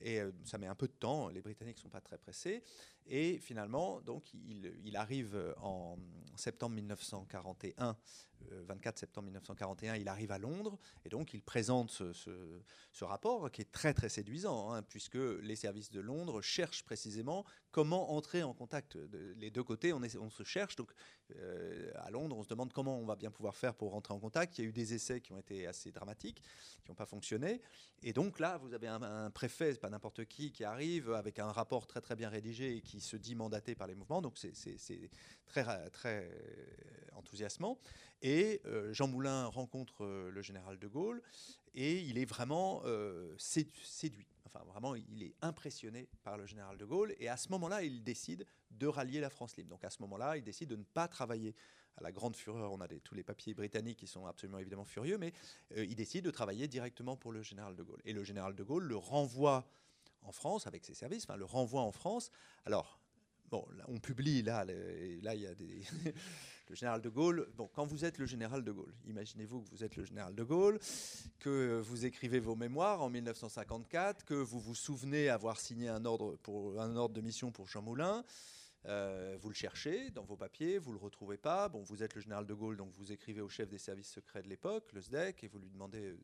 Et 0.00 0.20
euh, 0.20 0.32
ça 0.44 0.58
met 0.58 0.66
un 0.66 0.74
peu 0.74 0.86
de 0.86 0.92
temps, 0.92 1.28
les 1.28 1.40
Britanniques 1.40 1.76
ne 1.76 1.82
sont 1.82 1.88
pas 1.88 2.00
très 2.00 2.18
pressés. 2.18 2.62
Et 3.06 3.38
finalement, 3.38 4.00
donc, 4.00 4.32
il, 4.34 4.72
il 4.84 4.96
arrive 4.96 5.54
en 5.58 5.98
septembre 6.36 6.74
1941 6.76 7.96
24 8.50 8.98
septembre 8.98 9.26
1941, 9.26 9.96
il 9.96 10.08
arrive 10.08 10.32
à 10.32 10.38
Londres 10.38 10.78
et 11.04 11.08
donc 11.08 11.34
il 11.34 11.42
présente 11.42 11.90
ce, 11.90 13.04
rapport 13.04 13.50
qui 13.50 13.62
est 13.62 13.70
très 13.70 13.94
très 13.94 14.08
séduisant, 14.08 14.72
hein, 14.72 14.82
puisque 14.82 15.14
les 15.14 15.56
services 15.56 15.90
de 15.90 16.00
Londres 16.00 16.40
cherchent 16.40 16.84
précisément 16.84 17.44
comment 17.70 18.12
entrer 18.12 18.42
en 18.42 18.54
contact. 18.54 18.96
Les 19.36 19.50
deux 19.50 19.64
côtés, 19.64 19.92
on, 19.92 20.00
on 20.20 20.30
se 20.30 20.42
cherche. 20.44 20.76
Donc 20.76 20.92
euh, 21.36 21.90
à 21.96 22.10
Londres, 22.10 22.36
on 22.36 22.42
se 22.42 22.48
demande 22.48 22.72
comment 22.72 22.98
on 22.98 23.04
va 23.04 23.16
bien 23.16 23.30
pouvoir 23.30 23.56
faire 23.56 23.74
pour 23.74 23.92
rentrer 23.92 24.14
en 24.14 24.20
contact. 24.20 24.58
Il 24.58 24.62
y 24.62 24.66
a 24.66 24.68
eu 24.68 24.72
des 24.72 24.94
essais 24.94 25.20
qui 25.20 25.32
ont 25.32 25.38
été 25.38 25.66
assez 25.66 25.90
dramatiques, 25.90 26.40
qui 26.84 26.90
n'ont 26.90 26.94
pas 26.94 27.06
fonctionné. 27.06 27.60
Et 28.02 28.12
donc 28.12 28.38
là, 28.38 28.58
vous 28.58 28.74
avez 28.74 28.86
un, 28.86 29.02
un 29.02 29.30
préfet, 29.30 29.74
pas 29.74 29.90
n'importe 29.90 30.24
qui, 30.26 30.52
qui 30.52 30.64
arrive 30.64 31.12
avec 31.12 31.38
un 31.38 31.50
rapport 31.50 31.86
très 31.86 32.00
très 32.00 32.16
bien 32.16 32.28
rédigé 32.28 32.76
et 32.76 32.80
qui 32.80 33.00
se 33.00 33.16
dit 33.16 33.34
mandaté 33.34 33.74
par 33.74 33.86
les 33.86 33.94
mouvements. 33.94 34.22
Donc 34.22 34.38
c'est 34.38 35.10
très 35.46 35.90
très 35.90 36.30
enthousiasmant. 37.14 37.78
Et 38.24 38.62
euh, 38.64 38.90
Jean 38.94 39.06
Moulin 39.06 39.44
rencontre 39.44 40.02
euh, 40.02 40.30
le 40.30 40.40
général 40.40 40.78
de 40.78 40.88
Gaulle 40.88 41.22
et 41.74 42.00
il 42.00 42.16
est 42.16 42.24
vraiment 42.24 42.80
euh, 42.86 43.36
séduit. 43.38 44.26
Enfin, 44.46 44.64
vraiment, 44.64 44.94
il 44.94 45.22
est 45.22 45.34
impressionné 45.42 46.08
par 46.22 46.38
le 46.38 46.46
général 46.46 46.78
de 46.78 46.86
Gaulle. 46.86 47.14
Et 47.18 47.28
à 47.28 47.36
ce 47.36 47.50
moment-là, 47.50 47.82
il 47.82 48.02
décide 48.02 48.46
de 48.70 48.86
rallier 48.86 49.20
la 49.20 49.28
France 49.28 49.58
libre. 49.58 49.68
Donc 49.68 49.84
à 49.84 49.90
ce 49.90 50.00
moment-là, 50.00 50.38
il 50.38 50.42
décide 50.42 50.70
de 50.70 50.76
ne 50.76 50.84
pas 50.84 51.06
travailler 51.06 51.54
à 51.98 52.02
la 52.02 52.12
grande 52.12 52.34
fureur. 52.34 52.72
On 52.72 52.80
a 52.80 52.88
tous 52.88 53.14
les 53.14 53.22
papiers 53.22 53.52
britanniques 53.52 53.98
qui 53.98 54.06
sont 54.06 54.24
absolument 54.24 54.58
évidemment 54.58 54.86
furieux, 54.86 55.18
mais 55.18 55.34
il 55.76 55.94
décide 55.94 56.24
de 56.24 56.30
travailler 56.30 56.66
directement 56.66 57.16
pour 57.16 57.30
le 57.30 57.42
général 57.42 57.76
de 57.76 57.82
Gaulle. 57.82 58.00
Et 58.06 58.14
le 58.14 58.24
général 58.24 58.54
de 58.54 58.62
Gaulle 58.62 58.84
le 58.84 58.96
renvoie 58.96 59.68
en 60.22 60.32
France 60.32 60.66
avec 60.66 60.84
ses 60.84 60.94
services, 60.94 61.24
enfin 61.24 61.36
le 61.36 61.44
renvoie 61.44 61.82
en 61.82 61.92
France. 61.92 62.30
Alors, 62.64 62.98
bon, 63.50 63.66
on 63.86 64.00
publie 64.00 64.42
là, 64.42 64.64
là 64.64 65.34
il 65.34 65.42
y 65.42 65.46
a 65.46 65.54
des 65.54 65.82
le 66.68 66.74
général 66.74 67.00
de 67.00 67.08
Gaulle. 67.08 67.48
Bon, 67.56 67.68
quand 67.72 67.84
vous 67.84 68.04
êtes 68.04 68.18
le 68.18 68.26
général 68.26 68.64
de 68.64 68.72
Gaulle, 68.72 68.94
imaginez-vous 69.06 69.62
que 69.62 69.70
vous 69.70 69.84
êtes 69.84 69.96
le 69.96 70.04
général 70.04 70.34
de 70.34 70.42
Gaulle, 70.42 70.78
que 71.38 71.80
vous 71.80 72.04
écrivez 72.04 72.40
vos 72.40 72.56
mémoires 72.56 73.02
en 73.02 73.10
1954, 73.10 74.24
que 74.24 74.34
vous 74.34 74.60
vous 74.60 74.74
souvenez 74.74 75.28
avoir 75.28 75.60
signé 75.60 75.88
un 75.88 76.04
ordre, 76.04 76.38
de 77.08 77.20
mission 77.20 77.50
pour 77.50 77.68
Jean 77.68 77.82
Moulin. 77.82 78.24
Euh, 78.86 79.38
vous 79.40 79.48
le 79.48 79.54
cherchez 79.54 80.10
dans 80.10 80.24
vos 80.24 80.36
papiers, 80.36 80.78
vous 80.78 80.92
le 80.92 80.98
retrouvez 80.98 81.38
pas. 81.38 81.68
Bon, 81.68 81.82
vous 81.82 82.02
êtes 82.02 82.14
le 82.14 82.20
général 82.20 82.46
de 82.46 82.54
Gaulle, 82.54 82.76
donc 82.76 82.92
vous 82.92 83.12
écrivez 83.12 83.40
au 83.40 83.48
chef 83.48 83.68
des 83.68 83.78
services 83.78 84.10
secrets 84.10 84.42
de 84.42 84.48
l'époque, 84.48 84.92
le 84.92 85.00
SDEC, 85.00 85.44
et 85.44 85.48
vous 85.48 85.58
lui 85.58 85.70
demandez 85.70 86.14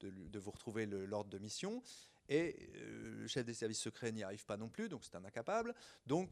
de, 0.00 0.38
vous 0.38 0.50
retrouver 0.50 0.86
l'ordre 0.86 1.30
de 1.30 1.38
mission. 1.38 1.82
Et 2.28 2.70
euh, 2.76 3.20
le 3.20 3.26
chef 3.26 3.44
des 3.44 3.54
services 3.54 3.80
secrets 3.80 4.12
n'y 4.12 4.22
arrive 4.22 4.44
pas 4.44 4.56
non 4.56 4.68
plus, 4.68 4.88
donc 4.88 5.04
c'est 5.04 5.14
un 5.14 5.24
incapable. 5.24 5.74
Donc, 6.06 6.30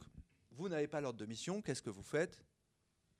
vous 0.53 0.69
n'avez 0.69 0.89
pas 0.89 1.01
l'ordre 1.01 1.19
de 1.19 1.27
mission, 1.27 1.63
qu'est-ce 1.63 1.83
que 1.83 1.91
vous 1.91 2.03
faites? 2.03 2.39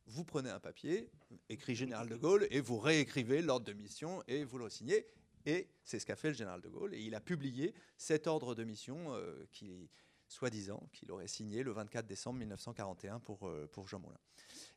Vous 0.07 0.25
prenez 0.25 0.51
un 0.51 0.61
papier, 0.61 1.11
écrit 1.49 1.75
Général 1.75 2.09
de 2.09 2.17
Gaulle, 2.17 2.47
et 2.51 2.61
vous 2.61 2.79
réécrivez 2.79 3.43
l'ordre 3.43 3.67
de 3.67 3.73
mission 3.73 4.23
et 4.29 4.45
vous 4.45 4.59
le 4.59 4.69
signez. 4.69 5.07
Et 5.47 5.69
c'est 5.85 5.99
ce 5.99 6.07
qu'a 6.07 6.17
fait 6.17 6.29
le 6.29 6.35
général 6.35 6.61
de 6.61 6.69
Gaulle. 6.69 6.95
Et 6.95 7.01
il 7.01 7.15
a 7.15 7.21
publié 7.21 7.75
cet 7.97 8.27
ordre 8.27 8.55
de 8.55 8.65
mission 8.65 9.15
euh, 9.15 9.45
qui, 9.51 9.91
soi-disant, 10.29 10.89
qu'il 10.93 11.11
aurait 11.11 11.29
signé 11.29 11.63
le 11.63 11.73
24 11.73 12.07
décembre 12.07 12.39
1941 12.41 13.21
pour, 13.21 13.49
euh, 13.49 13.69
pour 13.73 13.89
Jean 13.89 13.99
Moulin. 13.99 14.19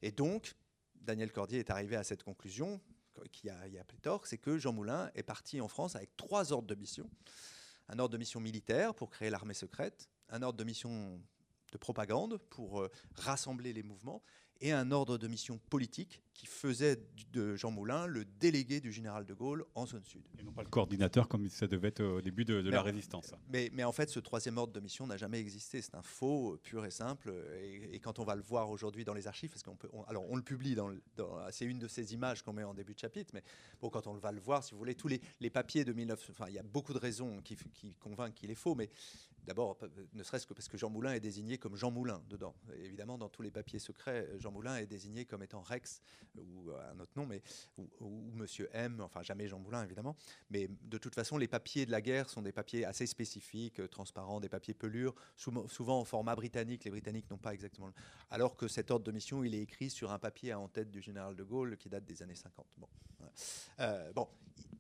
Et 0.02 0.12
donc, 0.12 0.56
Daniel 0.96 1.32
Cordier 1.32 1.60
est 1.60 1.70
arrivé 1.70 1.96
à 1.96 2.04
cette 2.04 2.24
conclusion, 2.24 2.82
qui 3.32 3.50
a, 3.50 3.68
y 3.68 3.78
a 3.78 3.84
pléthore, 3.84 4.28
c'est 4.28 4.38
que 4.38 4.58
Jean 4.58 4.74
Moulin 4.74 5.10
est 5.16 5.24
parti 5.24 5.62
en 5.62 5.68
France 5.68 5.96
avec 5.96 6.16
trois 6.18 6.52
ordres 6.52 6.68
de 6.68 6.76
mission. 6.76 7.10
Un 7.88 8.00
ordre 8.00 8.14
de 8.14 8.18
mission 8.18 8.40
militaire 8.40 8.94
pour 8.96 9.10
créer 9.10 9.30
l'armée 9.30 9.54
secrète, 9.54 10.10
un 10.30 10.42
ordre 10.42 10.58
de 10.58 10.64
mission 10.64 11.22
de 11.72 11.78
propagande 11.78 12.38
pour 12.50 12.82
euh, 12.82 12.92
rassembler 13.14 13.74
les 13.74 13.84
mouvements, 13.84 14.24
et 14.62 14.72
un 14.72 14.92
ordre 14.92 15.18
de 15.18 15.28
mission 15.28 15.60
politique 15.70 16.22
qui 16.36 16.48
faisait 16.48 17.02
de 17.32 17.56
Jean 17.56 17.72
Moulin 17.72 18.06
le 18.08 18.26
délégué 18.26 18.82
du 18.82 18.92
général 18.92 19.26
de 19.26 19.34
Gaulle 19.34 19.66
en 19.74 19.86
zone 19.86 20.04
sud. 20.04 20.22
Et 20.38 20.44
non 20.44 20.52
pas 20.52 20.64
le 20.64 20.70
coordinateur 20.70 21.30
comme 21.30 21.48
ça 21.50 21.66
devait 21.66 21.88
être 21.88 22.04
au 22.04 22.22
début 22.22 22.44
de, 22.44 22.56
la 22.56 22.82
résistance. 22.82 23.34
Mais, 23.50 23.72
mais, 23.74 23.86
en 23.86 23.94
fait, 23.94 24.10
ce 24.10 24.20
troisième 24.20 24.58
ordre 24.58 24.74
de 24.74 24.82
mission 24.82 25.08
n'a 25.08 25.16
jamais 25.16 25.40
existé. 25.40 25.82
C'est 25.82 25.96
un 25.96 26.02
faux 26.02 26.60
pur 26.62 26.86
et 26.86 26.92
simple. 26.92 27.34
Et, 27.62 28.00
quand 28.00 28.20
on 28.20 28.26
va 28.26 28.36
le 28.36 28.42
voir 28.42 28.70
aujourd'hui 28.70 29.06
dans 29.06 29.14
les 29.14 29.28
archives, 29.28 29.50
parce 29.50 29.64
qu'on 29.64 29.78
peut, 29.78 29.90
alors 30.08 30.26
on 30.30 30.36
le 30.36 30.44
publie 30.44 30.76
dans, 30.76 30.92
c'est 31.52 31.66
une 31.66 31.80
de 31.80 31.88
ces 31.88 32.14
images 32.14 32.44
qu'on 32.44 32.54
met 32.54 32.64
en 32.64 32.74
début 32.74 32.94
de 32.94 33.00
chapitre, 33.00 33.32
mais 33.34 33.44
bon, 33.82 33.90
quand 33.90 34.06
on 34.06 34.14
va 34.14 34.32
le 34.34 34.42
voir, 34.42 34.64
si 34.64 34.74
vous 34.74 34.78
voulez, 34.78 34.96
tous 34.96 35.08
les, 35.08 35.22
les 35.40 35.50
papiers 35.50 35.86
de 35.86 35.94
19, 35.94 36.28
enfin, 36.32 36.46
il 36.50 36.54
y 36.54 36.60
a 36.60 36.64
beaucoup 36.64 36.94
de 36.94 37.00
raisons 37.00 37.42
qui, 37.42 37.56
qui 37.74 37.94
convainquent 37.94 38.36
qu'il 38.36 38.52
est 38.52 38.56
faux, 38.56 38.76
mais 38.76 38.90
D'abord, 39.46 39.78
ne 40.14 40.24
serait-ce 40.24 40.48
que 40.48 40.54
parce 40.54 40.68
que 40.68 40.78
Jean 40.78 40.90
Moulin 40.90 41.14
est 41.14 41.20
désigné 41.20 41.60
comme 41.60 41.76
Jean 41.76 41.92
Moulin 41.92 42.22
dedans. 42.30 42.56
évidemment, 42.80 43.18
dans 43.18 43.30
tous 43.30 43.44
les 43.44 43.52
papiers 43.52 43.78
secrets, 43.78 44.28
Jean 44.40 44.52
Moulin 44.52 44.78
est 44.78 44.88
désigné 44.88 45.26
comme 45.26 45.44
étant 45.44 45.62
Rex 45.62 46.02
ou 46.38 46.72
un 46.72 47.00
autre 47.00 47.12
nom, 47.16 47.26
mais 47.26 47.42
ou, 47.78 48.32
Monsieur 48.34 48.70
M. 48.74 49.02
Enfin, 49.02 49.22
jamais 49.22 49.48
Jean 49.48 49.60
Moulin 49.60 49.84
évidemment. 49.84 50.16
Mais 50.50 50.70
de 50.84 50.98
toute 50.98 51.16
façon, 51.16 51.38
les 51.38 51.48
papiers 51.48 51.86
de 51.86 51.92
la 51.92 52.02
guerre 52.02 52.30
sont 52.30 52.42
des 52.42 52.52
papiers 52.52 52.86
assez 52.86 53.08
spécifiques, 53.08 53.80
euh, 53.80 53.88
transparents, 53.88 54.40
des 54.40 54.50
papiers 54.50 54.74
pelures, 54.74 55.16
souvent 55.36 56.00
en 56.00 56.06
format 56.06 56.36
britannique. 56.36 56.84
Les 56.84 56.92
Britanniques 56.92 57.30
n'ont 57.30 57.38
pas 57.38 57.54
exactement. 57.54 57.92
Alors 58.30 58.56
que 58.56 58.68
cet 58.68 58.92
ordre 58.92 59.06
de 59.06 59.12
mission, 59.12 59.44
il 59.44 59.56
est 59.56 59.62
écrit 59.62 59.90
sur 59.90 60.12
un 60.12 60.20
papier 60.20 60.54
en 60.54 60.68
tête 60.68 60.92
du 60.92 61.02
général 61.02 61.36
de 61.36 61.44
Gaulle 61.44 61.78
qui 61.78 61.90
date 61.90 62.06
des 62.06 62.22
années 62.22 62.36
50. 62.36 62.66
Bon, 62.78 62.88
euh, 63.80 64.12
bon 64.14 64.28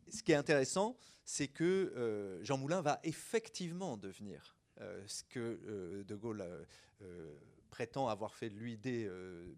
ce 0.10 0.24
qui 0.24 0.32
est 0.32 0.36
intéressant, 0.36 0.98
c'est 1.24 1.48
que 1.48 1.64
euh, 1.64 2.44
Jean 2.44 2.58
Moulin 2.58 2.82
va 2.82 3.00
effectivement 3.04 3.98
devenir 3.98 4.56
euh, 4.82 5.04
ce 5.08 5.24
que 5.24 5.60
euh, 5.68 6.04
De 6.04 6.16
Gaulle 6.16 6.44
prétend 7.76 8.08
avoir 8.08 8.34
fait 8.36 8.50
de 8.50 8.56
lui 8.56 8.78
dès 8.78 9.10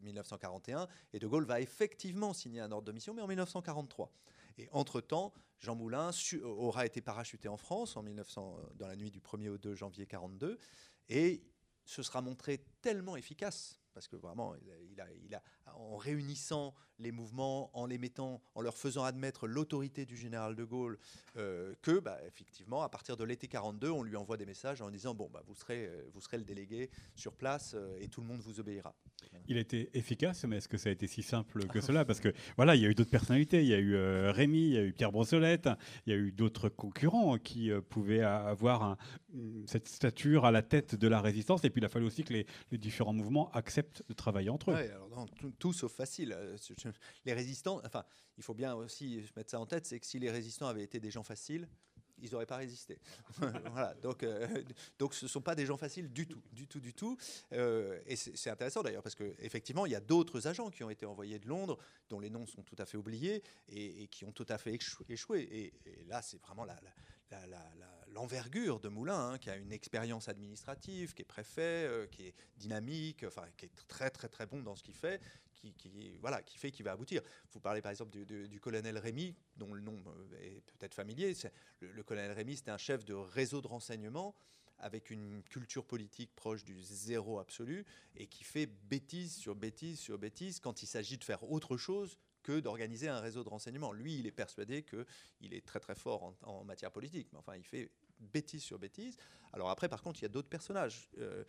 1941, 0.01 0.87
et 1.13 1.19
De 1.19 1.27
Gaulle 1.27 1.45
va 1.45 1.61
effectivement 1.61 2.33
signer 2.33 2.61
un 2.61 2.71
ordre 2.71 2.87
de 2.87 2.91
mission, 2.91 3.13
mais 3.13 3.21
en 3.21 3.27
1943. 3.27 4.11
Et 4.57 4.67
entre-temps, 4.71 5.35
Jean 5.59 5.75
Moulin 5.75 6.09
aura 6.41 6.87
été 6.87 6.99
parachuté 6.99 7.47
en 7.47 7.57
France 7.57 7.95
en 7.95 8.01
1900, 8.01 8.59
dans 8.73 8.87
la 8.87 8.95
nuit 8.95 9.11
du 9.11 9.19
1er 9.19 9.49
au 9.49 9.59
2 9.59 9.75
janvier 9.75 10.05
1942, 10.05 10.57
et 11.09 11.43
ce 11.85 12.01
sera 12.01 12.21
montré 12.21 12.65
tellement 12.81 13.17
efficace 13.17 13.79
parce 13.93 14.07
que 14.07 14.15
vraiment, 14.15 14.53
il 14.91 15.33
a, 15.35 15.43
en 15.73 15.97
réunissant 15.97 16.75
les 16.99 17.11
mouvements, 17.11 17.69
en 17.77 17.85
les 17.85 17.97
mettant, 17.97 18.41
en 18.55 18.61
leur 18.61 18.77
faisant 18.77 19.03
admettre 19.03 19.47
l'autorité 19.47 20.05
du 20.05 20.15
général 20.15 20.55
de 20.55 20.63
Gaulle, 20.63 20.97
euh, 21.37 21.73
que, 21.81 21.99
bah, 21.99 22.19
effectivement, 22.27 22.83
à 22.83 22.89
partir 22.89 23.17
de 23.17 23.23
l'été 23.23 23.47
42, 23.47 23.89
on 23.89 24.03
lui 24.03 24.15
envoie 24.15 24.37
des 24.37 24.45
messages 24.45 24.81
en 24.81 24.89
disant 24.89 25.13
bon, 25.13 25.29
bah, 25.31 25.43
vous 25.47 25.55
serez, 25.55 25.87
euh, 25.87 26.01
vous 26.13 26.21
serez 26.21 26.37
le 26.37 26.43
délégué 26.43 26.89
sur 27.15 27.33
place 27.33 27.75
euh, 27.75 27.97
et 27.99 28.07
tout 28.07 28.21
le 28.21 28.27
monde 28.27 28.41
vous 28.41 28.59
obéira. 28.59 28.95
Il 29.47 29.57
a 29.57 29.61
été 29.61 29.89
efficace, 29.93 30.43
mais 30.45 30.57
est-ce 30.57 30.67
que 30.67 30.77
ça 30.77 30.89
a 30.89 30.91
été 30.91 31.07
si 31.07 31.23
simple 31.23 31.67
que 31.67 31.81
cela? 31.81 32.05
Parce 32.05 32.19
que 32.19 32.33
voilà, 32.55 32.75
il 32.75 32.81
y 32.81 32.85
a 32.85 32.89
eu 32.89 32.95
d'autres 32.95 33.09
personnalités. 33.11 33.61
Il 33.61 33.67
y 33.67 33.73
a 33.73 33.79
eu 33.79 33.95
Rémy, 34.29 34.67
il 34.67 34.73
y 34.73 34.77
a 34.77 34.83
eu 34.83 34.93
Pierre 34.93 35.11
Brossolette, 35.11 35.69
il 36.05 36.13
y 36.13 36.15
a 36.15 36.19
eu 36.19 36.31
d'autres 36.31 36.69
concurrents 36.69 37.37
qui 37.37 37.71
pouvaient 37.89 38.21
avoir 38.21 38.97
cette 39.65 39.87
stature 39.87 40.45
à 40.45 40.51
la 40.51 40.61
tête 40.61 40.95
de 40.95 41.07
la 41.07 41.21
résistance. 41.21 41.63
Et 41.63 41.69
puis 41.69 41.81
il 41.81 41.85
a 41.85 41.89
fallu 41.89 42.05
aussi 42.05 42.23
que 42.23 42.33
les, 42.33 42.45
les 42.71 42.77
différents 42.77 43.13
mouvements 43.13 43.49
acceptent 43.51 44.03
de 44.07 44.13
travailler 44.13 44.49
entre 44.49 44.71
eux. 44.71 44.75
alors, 44.75 45.27
tout, 45.59 45.73
sauf 45.73 45.93
facile. 45.93 46.33
Euh, 46.33 46.57
les 47.25 47.33
résistants, 47.33 47.81
enfin, 47.85 48.03
il 48.37 48.43
faut 48.43 48.53
bien 48.53 48.75
aussi 48.75 49.23
mettre 49.35 49.51
ça 49.51 49.59
en 49.59 49.65
tête, 49.65 49.85
c'est 49.85 49.99
que 49.99 50.05
si 50.05 50.19
les 50.19 50.31
résistants 50.31 50.67
avaient 50.67 50.83
été 50.83 50.99
des 50.99 51.11
gens 51.11 51.23
faciles, 51.23 51.67
ils 52.19 52.31
n'auraient 52.31 52.45
pas 52.45 52.57
résisté. 52.57 52.99
voilà, 53.71 53.93
donc, 53.95 54.23
euh, 54.23 54.47
donc 54.99 55.13
ce 55.13 55.25
ne 55.25 55.29
sont 55.29 55.41
pas 55.41 55.55
des 55.55 55.65
gens 55.65 55.77
faciles 55.77 56.11
du 56.11 56.27
tout, 56.27 56.41
du 56.51 56.67
tout, 56.67 56.79
du 56.79 56.93
tout. 56.93 57.17
Euh, 57.53 57.99
et 58.05 58.15
c'est 58.15 58.49
intéressant 58.49 58.81
d'ailleurs 58.81 59.03
parce 59.03 59.15
qu'effectivement, 59.15 59.85
il 59.85 59.91
y 59.91 59.95
a 59.95 59.99
d'autres 59.99 60.47
agents 60.47 60.69
qui 60.69 60.83
ont 60.83 60.89
été 60.89 61.05
envoyés 61.05 61.39
de 61.39 61.47
Londres, 61.47 61.77
dont 62.09 62.19
les 62.19 62.29
noms 62.29 62.45
sont 62.45 62.63
tout 62.63 62.75
à 62.79 62.85
fait 62.85 62.97
oubliés 62.97 63.43
et, 63.69 64.07
qui 64.07 64.25
ont 64.25 64.31
tout 64.31 64.45
à 64.49 64.57
fait 64.57 64.77
échoué. 65.09 65.41
Et, 65.41 65.73
là, 66.07 66.21
c'est 66.21 66.41
vraiment 66.41 66.65
l'envergure 68.13 68.79
de 68.79 68.89
Moulin, 68.89 69.31
hein, 69.31 69.37
qui 69.37 69.49
a 69.49 69.55
une 69.55 69.71
expérience 69.71 70.29
administrative, 70.29 71.13
qui 71.13 71.21
est 71.21 71.25
préfet, 71.25 71.85
euh, 71.87 72.07
qui 72.07 72.27
est 72.27 72.33
dynamique, 72.57 73.23
enfin, 73.27 73.43
qui 73.57 73.65
est 73.65 73.87
très 73.87 74.09
très 74.09 74.29
très 74.29 74.45
bon 74.45 74.61
dans 74.61 74.75
ce 74.75 74.83
qu'il 74.83 74.95
fait, 74.95 75.21
qui, 75.57 76.17
voilà, 76.19 76.41
qui 76.41 76.57
fait 76.57 76.71
qu'il 76.71 76.85
va 76.85 76.91
aboutir. 76.91 77.21
Vous 77.51 77.59
parlez 77.59 77.81
par 77.81 77.91
exemple 77.91 78.11
du, 78.11 78.59
colonel 78.59 78.97
Rémy, 78.97 79.35
dont 79.55 79.73
le 79.73 79.81
nom 79.81 80.03
est 80.41 80.61
peut-être 80.77 80.93
familier. 80.93 81.33
Le, 81.81 81.91
le, 81.91 82.03
colonel 82.03 82.31
Rémy, 82.31 82.57
c'était 82.57 82.71
un 82.71 82.77
chef 82.77 83.05
de 83.05 83.13
réseau 83.13 83.61
de 83.61 83.67
renseignement 83.67 84.35
avec 84.79 85.09
une 85.09 85.43
culture 85.43 85.85
politique 85.85 86.35
proche 86.35 86.63
du 86.63 86.81
zéro 86.81 87.39
absolu 87.39 87.85
et 88.15 88.27
qui 88.27 88.43
fait 88.43 88.67
bêtise 88.67 89.35
sur 89.35 89.55
bêtise 89.55 89.99
sur 89.99 90.17
bêtise 90.17 90.59
quand 90.59 90.83
il 90.83 90.87
s'agit 90.87 91.17
de 91.17 91.23
faire 91.23 91.49
autre 91.49 91.77
chose 91.77 92.17
que 92.43 92.59
d'organiser 92.59 93.09
un 93.09 93.19
réseau 93.19 93.43
de 93.43 93.49
renseignement. 93.49 93.91
Lui, 93.91 94.19
il 94.19 94.27
est 94.27 94.31
persuadé 94.31 94.83
qu'il 94.83 95.53
est 95.53 95.65
très 95.65 95.79
très 95.79 95.95
fort 95.95 96.33
en, 96.43 96.63
matière 96.63 96.91
politique, 96.91 97.27
mais 97.33 97.39
enfin, 97.39 97.55
il 97.57 97.63
fait 97.63 97.91
bêtise 98.19 98.63
sur 98.63 98.79
bêtise. 98.79 99.17
Alors 99.51 99.69
après, 99.69 99.89
par 99.89 100.01
contre, 100.01 100.21
il 100.21 100.23
y 100.23 100.27
a 100.27 100.29
d'autres 100.29 100.47
personnages. 100.47 101.09
Euh, 101.17 101.43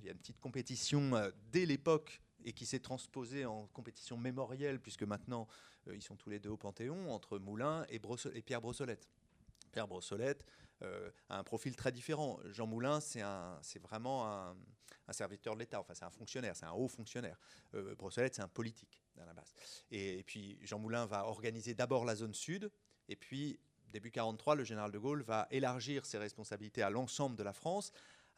il 0.00 0.06
y 0.06 0.08
a 0.08 0.12
une 0.12 0.18
petite 0.18 0.40
compétition 0.40 1.14
euh, 1.14 1.30
dès 1.52 1.66
l'époque 1.66 2.20
et 2.44 2.52
qui 2.52 2.66
s'est 2.66 2.80
transposée 2.80 3.46
en 3.46 3.66
compétition 3.68 4.16
mémorielle, 4.16 4.80
puisque 4.80 5.02
maintenant, 5.02 5.48
euh, 5.88 5.96
ils 5.96 6.02
sont 6.02 6.16
tous 6.16 6.30
les 6.30 6.38
deux 6.38 6.50
au 6.50 6.56
Panthéon, 6.56 7.12
entre 7.12 7.38
Moulin 7.38 7.86
et, 7.88 8.00
et 8.34 8.42
Pierre 8.42 8.60
Brossolette. 8.60 9.08
Pierre 9.72 9.88
Brossolette 9.88 10.44
a 11.30 11.38
un 11.38 11.44
profil 11.44 11.74
très 11.74 11.90
différent. 11.90 12.38
Jean 12.50 12.66
Moulin, 12.66 13.00
c'est 13.00 13.22
vraiment 13.80 14.26
un, 14.26 14.54
serviteur 15.12 15.54
de 15.54 15.60
l'État, 15.60 15.80
enfin 15.80 15.94
c'est 15.94 16.04
un 16.04 16.10
fonctionnaire, 16.10 16.54
c'est 16.54 16.66
un 16.66 16.72
haut 16.72 16.88
fonctionnaire. 16.88 17.38
Brossolette, 17.72 18.34
c'est 18.34 18.42
un 18.42 18.48
politique 18.48 19.02
la 19.16 19.32
base. 19.32 19.54
Et, 19.90 20.22
puis 20.24 20.58
Jean 20.62 20.78
Moulin 20.78 21.06
va 21.06 21.26
organiser 21.26 21.74
d'abord 21.74 22.04
la 22.04 22.16
zone 22.16 22.34
sud, 22.34 22.70
et 23.08 23.16
puis 23.16 23.58
début 23.92 24.10
43, 24.10 24.56
le 24.56 24.64
général 24.64 24.90
de 24.90 24.98
Gaulle 24.98 25.22
va 25.22 25.46
élargir 25.50 26.04
ses 26.04 26.18
responsabilités 26.18 26.82
à 26.82 26.90
l'ensemble 26.90 27.36
de 27.36 27.42
la 27.42 27.52
France, 27.52 27.92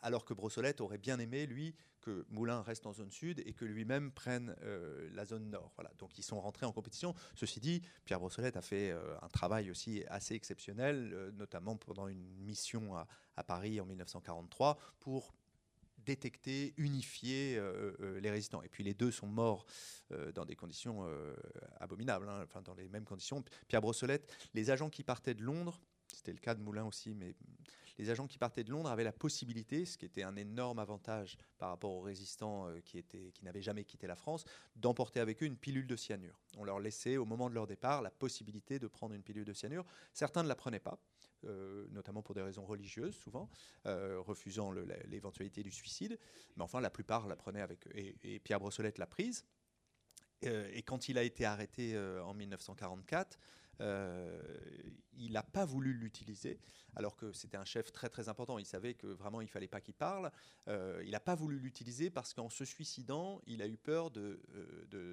alors 0.07 0.25
que 0.25 0.35
Brossolette 0.35 0.81
aurait 0.81 0.99
bien 0.99 1.19
aimé, 1.19 1.47
lui, 1.47 1.75
que 2.01 2.25
Moulin 2.29 2.63
reste 2.63 2.87
en 2.87 2.93
zone 2.93 3.11
sud 3.11 3.43
et 3.45 3.53
que 3.53 3.65
lui-même 3.65 4.13
prenne 4.13 4.55
euh, 4.63 5.11
la 5.13 5.25
zone 5.25 5.51
nord. 5.51 5.73
Voilà. 5.75 5.91
Donc 5.99 6.17
ils 6.17 6.23
sont 6.23 6.41
rentrés 6.41 6.65
en 6.65 6.71
compétition. 6.71 7.13
Ceci 7.35 7.59
dit, 7.59 7.83
Pierre 8.05 8.21
Brossolette 8.21 8.57
a 8.57 8.63
fait 8.63 8.93
euh, 8.93 9.17
un 9.21 9.29
travail 9.29 9.69
aussi 9.69 10.05
assez 10.07 10.35
exceptionnel, 10.37 11.11
euh, 11.13 11.33
notamment 11.33 11.77
pendant 11.77 12.07
une 12.07 12.25
mission 12.37 12.95
à, 12.95 13.43
Paris 13.43 13.81
en 13.81 13.87
1943, 13.87 14.79
pour 15.01 15.35
détecter, 15.99 16.73
unifier 16.77 17.61
les 18.21 18.31
résistants. 18.31 18.63
Et 18.63 18.69
puis 18.69 18.85
les 18.85 18.95
deux 18.95 19.11
sont 19.11 19.27
morts 19.27 19.67
dans 20.35 20.45
des 20.45 20.55
conditions 20.55 21.05
abominables, 21.81 22.29
hein, 22.29 22.43
enfin 22.45 22.63
dans 22.63 22.75
les 22.75 22.89
mêmes 22.89 23.05
conditions. 23.05 23.45
Pierre 23.67 23.81
Brossolette, 23.83 24.33
les 24.55 24.71
agents 24.71 24.89
qui 24.89 25.03
partaient 25.03 25.35
de 25.35 25.43
Londres, 25.43 25.81
c'était 26.13 26.33
le 26.33 26.39
cas 26.39 26.55
de 26.55 26.63
Moulin 26.63 26.85
aussi, 26.85 27.15
mais 27.15 27.35
les 27.99 28.11
agents 28.11 28.27
qui 28.27 28.39
partaient 28.39 28.65
de 28.65 28.71
Londres 28.71 28.91
avaient 28.91 29.05
la 29.05 29.13
possibilité, 29.13 29.85
ce 29.85 29.97
qui 29.97 30.05
était 30.05 30.23
un 30.23 30.37
énorme 30.37 30.79
avantage 30.79 31.39
par 31.59 31.71
rapport 31.71 31.93
aux 31.93 32.01
résistants 32.01 32.69
qui, 32.85 32.99
étaient, 32.99 33.33
qui 33.33 33.45
n'avaient 33.45 33.63
jamais 33.63 33.85
quitté 33.85 34.07
la 34.07 34.17
France, 34.17 34.45
d'emporter 34.77 35.21
avec 35.21 35.43
eux 35.43 35.47
une 35.47 35.57
pilule 35.57 35.87
de 35.87 35.97
cyanure. 35.97 36.39
On 36.57 36.65
leur 36.65 36.81
laissait, 36.81 37.17
au 37.17 37.25
moment 37.25 37.49
de 37.49 37.55
leur 37.55 37.67
départ, 37.67 38.03
la 38.03 38.11
possibilité 38.11 38.79
de 38.79 38.87
prendre 38.87 39.15
une 39.15 39.23
pilule 39.23 39.45
de 39.45 39.53
cyanure. 39.53 39.85
Certains 40.13 40.43
ne 40.43 40.49
la 40.49 40.57
prenaient 40.57 40.81
pas. 40.81 40.99
Euh, 41.45 41.87
notamment 41.91 42.23
pour 42.23 42.35
des 42.35 42.43
raisons 42.43 42.65
religieuses 42.65 43.15
souvent, 43.15 43.49
euh, 43.85 44.21
refusant 44.21 44.73
l'éventualité 45.07 45.63
du 45.63 45.71
suicide. 45.71 46.19
Mais 46.57 46.63
enfin, 46.63 46.81
la 46.81 46.91
plupart 46.91 47.29
la 47.29 47.37
prenaient 47.37 47.61
avec 47.61 47.87
eux. 47.87 47.93
Et, 47.95 48.41
Pierre 48.41 48.59
Brossolette 48.59 48.99
l'a 48.99 49.07
prise. 49.07 49.45
Euh, 50.45 50.69
et 50.73 50.83
quand 50.83 51.09
il 51.09 51.19
a 51.19 51.23
été 51.23 51.45
arrêté 51.45 51.97
en 51.99 52.35
1944, 52.35 53.39
il 53.81 55.33
n'a 55.33 55.43
pas 55.43 55.65
voulu 55.65 55.93
l'utiliser, 55.93 56.59
alors 56.95 57.17
que 57.17 57.33
c'était 57.33 57.57
un 57.57 57.65
chef 57.65 57.93
très 57.93 58.09
très 58.09 58.29
important. 58.29 58.59
Il 58.59 58.67
savait 58.67 58.95
que 58.95 59.07
vraiment 59.07 59.41
il 59.41 59.49
fallait 59.49 59.69
pas 59.69 59.81
qu'il 59.81 59.95
parle. 59.95 60.31
il 60.67 61.11
n'a 61.11 61.21
pas 61.21 61.35
voulu 61.35 61.59
l'utiliser 61.59 62.11
parce 62.11 62.35
qu'en 62.35 62.49
se 62.49 62.65
suicidant, 62.65 63.41
il 63.47 63.63
a 63.63 63.67
eu 63.67 63.77
peur 63.77 64.11
de 64.11 64.41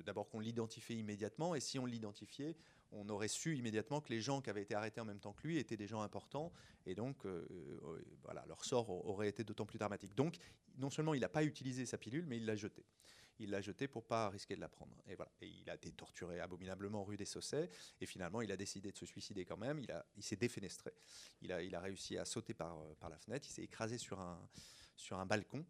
d'abord 0.06 0.30
qu'on 0.30 0.40
l'identifie 0.40 1.00
immédiatement, 1.00 1.56
et 1.56 1.60
si 1.60 1.80
on 1.80 1.86
l'identifiait, 1.86 2.56
on 2.94 3.10
aurait 3.10 3.28
su 3.28 3.58
immédiatement 3.58 4.02
que 4.02 4.10
les 4.10 4.22
gens 4.22 4.42
qui 4.42 4.50
avaient 4.50 4.62
été 4.62 4.76
arrêtés 4.76 5.02
en 5.02 5.06
même 5.06 5.20
temps 5.20 5.34
que 5.34 5.48
lui 5.48 5.58
étaient 5.58 5.78
des 5.78 5.88
gens 5.88 6.02
importants, 6.02 6.52
et 6.86 6.96
donc 6.96 7.26
euh, 7.26 7.48
euh, 7.52 8.02
voilà, 8.24 8.44
leur 8.48 8.64
sort 8.64 8.90
aurait 9.08 9.30
été 9.30 9.44
d'autant 9.44 9.66
plus 9.66 9.80
dramatique. 9.80 10.16
Donc, 10.16 10.38
non 10.78 10.90
seulement 10.90 11.14
il 11.14 11.22
n'a 11.22 11.30
pas 11.30 11.44
utilisé 11.44 11.86
sa 11.86 11.98
pilule, 11.98 12.26
mais 12.26 12.38
il 12.38 12.46
l'a 12.46 12.56
jetée. 12.56 12.86
Il 13.40 13.50
l'a 13.50 13.62
jetée 13.62 13.88
pour 13.88 14.06
pas 14.06 14.30
risquer 14.30 14.56
de 14.56 14.62
la 14.62 14.70
prendre. 14.70 14.96
Et 15.08 15.16
voilà. 15.16 15.32
Et 15.42 15.48
il 15.48 15.70
a 15.70 15.76
été 15.76 15.92
torturé 15.92 16.40
abominablement 16.40 17.04
rue 17.04 17.18
des 17.18 17.26
Saussets, 17.26 17.70
et 18.00 18.06
finalement, 18.06 18.42
il 18.42 18.52
a 18.52 18.58
décidé 18.58 18.92
de 18.92 18.98
se 18.98 19.06
suicider 19.06 19.46
quand 19.46 19.58
même. 19.58 19.80
Il, 19.80 20.04
il 20.16 20.24
s'est 20.24 20.36
défenestré. 20.36 20.94
Il 21.42 21.52
a, 21.52 21.62
il 21.62 21.74
a 21.76 21.80
réussi 21.80 22.18
à 22.18 22.26
sauter 22.26 22.54
par, 22.54 22.78
par 23.00 23.10
la 23.10 23.18
fenêtre. 23.18 23.48
Il 23.50 23.52
s'est 23.52 23.64
écrasé 23.64 23.98
sur 23.98 24.20
un, 24.20 24.40
sur 24.96 25.20
un 25.20 25.26
balcon. 25.26 25.66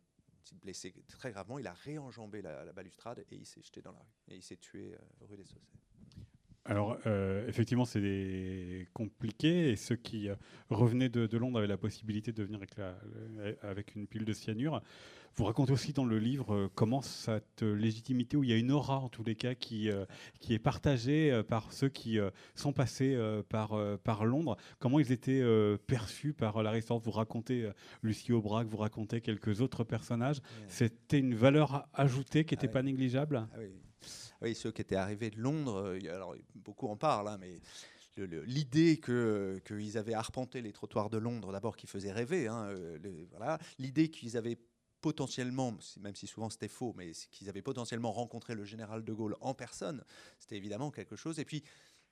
Blessé 0.61 0.93
très 1.07 1.31
gravement. 1.31 1.57
Il 1.57 1.67
a 1.67 1.73
réenjambé 1.73 2.41
la, 2.41 2.71
balustrade 2.73 3.25
et 3.31 3.35
il 3.35 3.45
s'est 3.45 3.61
jeté 3.61 3.81
dans 3.81 3.93
la 3.93 3.99
rue. 3.99 4.13
Et 4.27 4.35
il 4.35 4.43
s'est 4.43 4.57
tué 4.57 4.93
euh, 4.93 4.97
rue 5.21 5.37
des 5.37 5.45
Saussets. 5.45 5.79
Alors, 6.65 6.97
euh, 7.07 7.45
effectivement, 7.49 7.83
c'est 7.83 8.87
compliqué. 8.93 9.71
Et 9.71 9.75
ceux 9.75 9.97
qui 9.97 10.29
euh, 10.29 10.35
revenaient 10.69 11.09
de, 11.09 11.37
Londres 11.37 11.59
avaient 11.59 11.67
la 11.67 11.77
possibilité 11.77 12.31
de 12.31 12.43
venir 12.43 12.59
avec, 12.59 12.71
avec, 13.61 13.95
une 13.95 14.07
pile 14.07 14.23
de 14.23 14.31
cyanure. 14.31 14.81
Vous 15.35 15.45
racontez 15.45 15.73
aussi 15.73 15.93
dans 15.93 16.05
le 16.05 16.19
livre 16.19 16.69
comment 16.75 17.01
cette 17.01 17.63
légitimité, 17.63 18.37
où 18.37 18.43
il 18.43 18.51
y 18.51 18.53
a 18.53 18.57
une 18.57 18.71
aura, 18.71 18.99
en 18.99 19.09
tous 19.09 19.23
les 19.23 19.35
cas, 19.35 19.55
qui, 19.55 19.89
qui 20.39 20.53
est 20.53 20.59
partagée 20.59 21.41
par 21.49 21.73
ceux 21.73 21.89
qui 21.89 22.19
sont 22.53 22.71
passés 22.71 23.17
par, 23.49 23.75
par 24.03 24.25
Londres, 24.25 24.57
comment 24.77 24.99
ils 24.99 25.11
étaient 25.11 25.43
perçus 25.87 26.33
par 26.33 26.61
la 26.61 26.69
résistance. 26.69 27.01
Vous 27.01 27.09
racontez 27.09 27.67
Lucie 28.03 28.31
Aubrac, 28.31 28.67
vous 28.67 28.77
racontez 28.77 29.21
quelques 29.21 29.61
autres 29.61 29.83
personnages. 29.83 30.39
C'était 30.67 31.17
une 31.17 31.33
valeur 31.33 31.87
ajoutée 31.95 32.45
qui 32.45 32.53
n'était 32.53 32.69
ah 32.69 32.73
pas 32.73 32.83
négligeable? 32.83 33.47
Ah 33.51 33.57
oui 33.57 33.71
oui, 34.43 34.55
ceux 34.55 34.71
qui 34.71 34.81
étaient 34.81 34.95
arrivés 34.95 35.29
de 35.29 35.39
Londres, 35.39 35.95
euh, 35.95 36.13
alors 36.13 36.35
beaucoup 36.55 36.87
en 36.87 36.97
parlent, 36.97 37.29
hein, 37.29 37.37
mais 37.39 37.59
l'idée 38.17 38.99
qu'ils 38.99 39.97
avaient 39.97 40.13
arpenté 40.13 40.61
les 40.61 40.71
trottoirs 40.71 41.09
de 41.09 41.17
Londres, 41.17 41.51
d'abord 41.51 41.75
qui 41.75 41.87
faisait 41.87 42.11
rêver, 42.11 42.47
hein, 42.47 42.67
euh, 42.69 43.25
voilà, 43.31 43.57
l'idée 43.79 44.09
qu'ils 44.09 44.37
avaient 44.37 44.57
potentiellement, 45.01 45.75
même 45.99 46.15
si 46.15 46.27
souvent 46.27 46.49
c'était 46.49 46.67
faux, 46.67 46.93
mais 46.95 47.11
qu'ils 47.31 47.49
avaient 47.49 47.61
potentiellement 47.61 48.11
rencontré 48.11 48.55
le 48.55 48.63
général 48.63 49.03
de 49.03 49.13
Gaulle 49.13 49.35
en 49.41 49.53
personne, 49.53 50.03
c'était 50.39 50.55
évidemment 50.55 50.91
quelque 50.91 51.15
chose. 51.15 51.39
Et 51.39 51.45
puis 51.45 51.63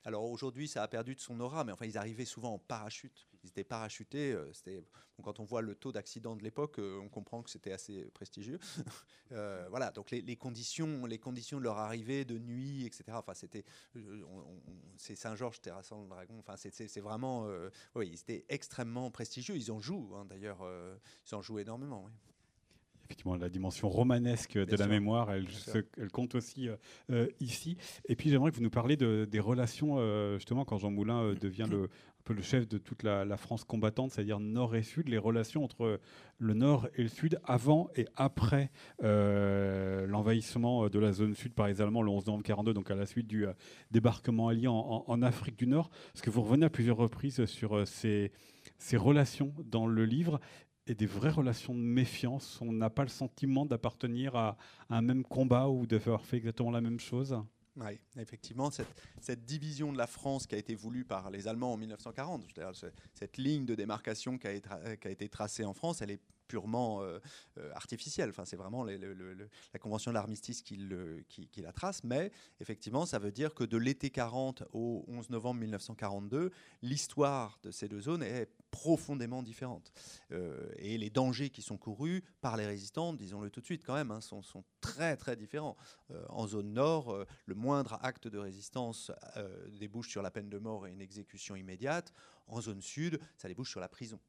alors 0.04 0.24
aujourd'hui, 0.24 0.68
ça 0.68 0.84
a 0.84 0.88
perdu 0.88 1.16
de 1.16 1.20
son 1.20 1.40
aura, 1.40 1.64
mais 1.64 1.72
enfin, 1.72 1.86
ils 1.86 1.98
arrivaient 1.98 2.26
souvent 2.26 2.54
en 2.54 2.60
parachute. 2.60 3.28
Ils 3.44 3.50
étaient 3.50 3.64
parachutés. 3.64 4.32
Euh, 4.32 4.52
c'était, 4.54 4.84
quand 5.24 5.40
on 5.40 5.44
voit 5.44 5.62
le 5.62 5.76
taux 5.76 5.92
d'accident 5.92 6.36
de 6.36 6.44
l'époque, 6.44 6.80
euh, 6.80 7.00
on 7.00 7.10
comprend 7.10 7.44
que 7.44 7.50
c'était 7.50 7.72
assez 7.72 8.06
prestigieux. 8.14 8.60
Euh, 9.34 9.66
voilà, 9.70 9.92
donc 9.92 10.12
les, 10.12 10.36
conditions, 10.36 11.06
les 11.06 11.18
conditions 11.18 11.58
de 11.58 11.64
leur 11.64 11.78
arrivée, 11.78 12.26
de 12.26 12.38
nuit, 12.38 12.86
etc. 12.86 13.14
Enfin, 13.14 13.34
c'était, 13.34 13.64
c'est 14.98 15.16
Saint-Georges 15.16 15.62
terrassant 15.62 16.02
le 16.02 16.10
dragon. 16.10 16.38
Enfin, 16.40 16.58
c'est, 16.58 17.00
vraiment, 17.00 17.48
oui, 17.96 18.18
c'était 18.18 18.44
extrêmement 18.50 19.10
prestigieux. 19.10 19.56
Ils 19.56 19.72
en 19.72 19.80
jouent, 19.80 20.16
hein, 20.18 20.26
d'ailleurs, 20.26 20.68
ils 21.26 21.34
en 21.34 21.42
jouent 21.42 21.60
énormément. 21.60 22.04
Oui 22.08 22.31
effectivement 23.12 23.36
la 23.36 23.50
dimension 23.50 23.90
romanesque 23.90 24.58
de 24.58 24.76
la 24.78 24.88
mémoire, 24.88 25.32
elle, 25.34 25.46
elle, 25.98 26.12
compte 26.12 26.34
aussi 26.36 26.70
euh, 26.70 26.78
euh, 27.12 27.28
ici. 27.42 27.76
Et 28.08 28.16
puis 28.16 28.30
j'aimerais 28.30 28.52
que 28.52 28.56
vous 28.56 28.64
nous 28.64 28.70
parliez 28.70 28.96
de, 28.96 29.28
des 29.30 29.42
relations, 29.42 29.96
euh, 29.98 30.36
justement, 30.36 30.64
quand 30.64 30.78
Jean 30.78 30.92
Moulin 30.92 31.34
devient 31.34 31.68
le, 31.70 31.84
un 31.84 32.24
peu 32.24 32.34
le 32.34 32.42
chef 32.42 32.70
de 32.70 32.78
toute 32.78 33.04
la, 33.04 33.36
France 33.36 33.66
combattante, 33.66 34.12
c'est-à-dire 34.12 34.40
nord 34.40 34.76
et 34.78 34.84
sud, 34.84 35.10
les 35.10 35.18
relations 35.18 35.66
entre 35.66 36.00
le 36.38 36.54
nord 36.54 36.88
et 36.96 37.04
le 37.04 37.10
sud 37.10 37.38
avant 37.44 37.90
et 37.98 38.08
après 38.16 38.72
l'envahissement 39.02 40.88
de 40.88 41.00
la 41.00 41.12
zone 41.12 41.36
sud 41.36 41.54
par 41.54 41.68
les 41.68 41.82
Allemands 41.82 42.04
le 42.04 42.12
11 42.12 42.28
novembre 42.28 42.44
42, 42.44 42.74
donc 42.74 42.92
à 42.92 42.96
la 42.96 43.06
suite 43.06 43.28
du 43.28 43.46
débarquement 43.92 44.48
allié 44.48 44.68
en, 44.68 45.04
en, 45.06 45.22
Afrique 45.22 45.58
du 45.58 45.68
Nord. 45.68 45.90
Parce 46.14 46.22
que 46.22 46.30
vous 46.30 46.44
revenez 46.44 46.66
à 46.66 46.70
plusieurs 46.70 46.98
reprises 46.98 47.44
sur 47.46 47.86
ces 47.86 48.32
ces 48.78 48.98
relations 48.98 49.54
dans 49.66 49.88
le 49.88 50.06
livre 50.06 50.40
et 50.88 50.96
des 50.96 51.06
vraies 51.06 51.32
relations 51.32 51.74
de 51.74 51.80
méfiance. 51.80 52.60
On 52.62 52.72
n'a 52.72 52.90
pas 52.90 53.04
le 53.04 53.10
sentiment 53.10 53.66
d'appartenir 53.66 54.36
à, 54.36 54.58
un 54.90 55.02
même 55.02 55.24
combat 55.24 55.70
ou 55.70 55.86
faire 56.00 56.26
fait 56.26 56.38
exactement 56.38 56.72
la 56.72 56.82
même 56.82 57.00
chose. 57.00 57.38
Oui, 57.78 58.00
effectivement, 58.18 58.70
cette, 58.70 59.46
division 59.46 59.94
de 59.94 59.98
la 59.98 60.08
France 60.08 60.46
qui 60.46 60.56
a 60.56 60.58
été 60.58 60.76
voulue 60.76 61.06
par 61.06 61.30
les 61.32 61.48
Allemands 61.48 61.74
en 61.74 61.78
1940, 61.78 62.46
cette 63.14 63.38
ligne 63.38 63.66
de 63.66 63.76
démarcation 63.76 64.38
qui 64.38 64.48
a 64.48 65.10
été 65.10 65.30
tracée 65.30 65.64
en 65.64 65.74
France, 65.74 66.02
elle 66.02 66.12
est 66.12 66.22
purement 66.52 67.02
euh, 67.02 67.20
euh, 67.58 67.72
artificielle. 67.76 68.30
Enfin, 68.30 68.44
c'est 68.44 68.58
vraiment 68.58 68.84
la 68.84 69.80
convention 69.80 70.12
de 70.12 70.16
l'armistice 70.16 70.62
qui, 70.62 70.76
la 70.76 71.72
trace. 71.72 72.04
Mais 72.04 72.30
effectivement, 72.60 73.06
ça 73.06 73.20
veut 73.20 73.32
dire 73.32 73.54
que 73.54 73.64
de 73.64 73.78
l'été 73.78 74.10
40 74.10 74.64
au 74.74 75.06
11 75.08 75.30
novembre 75.30 75.62
1942, 75.62 76.52
l'histoire 76.82 77.58
de 77.64 77.72
ces 77.72 77.88
deux 77.88 78.02
zones 78.02 78.22
est 78.22 78.50
profondément 78.70 79.44
différente. 79.44 79.94
Euh, 80.32 80.70
et 80.76 80.98
les 80.98 81.10
dangers 81.10 81.50
qui 81.50 81.62
sont 81.62 81.78
courus 81.78 82.22
par 82.42 82.58
les 82.58 82.66
résistants, 82.66 83.14
disons-le 83.14 83.50
tout 83.50 83.62
de 83.62 83.66
suite 83.66 83.86
quand 83.86 83.94
même, 83.94 84.12
hein, 84.12 84.20
sont, 84.20 84.42
très 84.82 85.16
très 85.16 85.38
différents. 85.38 85.78
en 86.30 86.48
zone 86.48 86.74
nord, 86.74 87.26
le 87.46 87.56
moindre 87.56 88.00
acte 88.02 88.28
de 88.28 88.40
résistance 88.40 89.12
débouche 89.80 90.10
sur 90.10 90.24
la 90.24 90.32
peine 90.32 90.50
de 90.50 90.58
mort 90.58 90.88
et 90.88 90.92
une 90.92 91.02
exécution 91.02 91.56
immédiate. 91.56 92.12
En 92.48 92.60
zone 92.60 92.82
sud, 92.82 93.20
ça 93.38 93.48
débouche 93.48 93.70
sur 93.70 93.80
la 93.80 93.88
prison. 93.88 94.20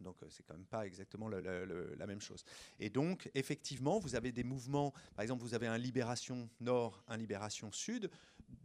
Donc 0.00 0.22
euh, 0.22 0.26
c'est 0.30 0.44
quand 0.44 0.54
même 0.54 0.66
pas 0.66 0.86
exactement 0.86 1.28
la 1.28 2.06
même 2.06 2.20
chose. 2.20 2.44
Et 2.78 2.90
donc 2.90 3.30
effectivement, 3.34 3.98
vous 3.98 4.14
avez 4.14 4.32
des 4.32 4.44
mouvements, 4.44 4.92
par 5.14 5.22
exemple 5.22 5.42
vous 5.42 5.54
avez 5.54 5.66
un 5.66 5.78
libération 5.78 6.48
nord, 6.60 7.02
un 7.08 7.16
libération 7.16 7.72
sud, 7.72 8.10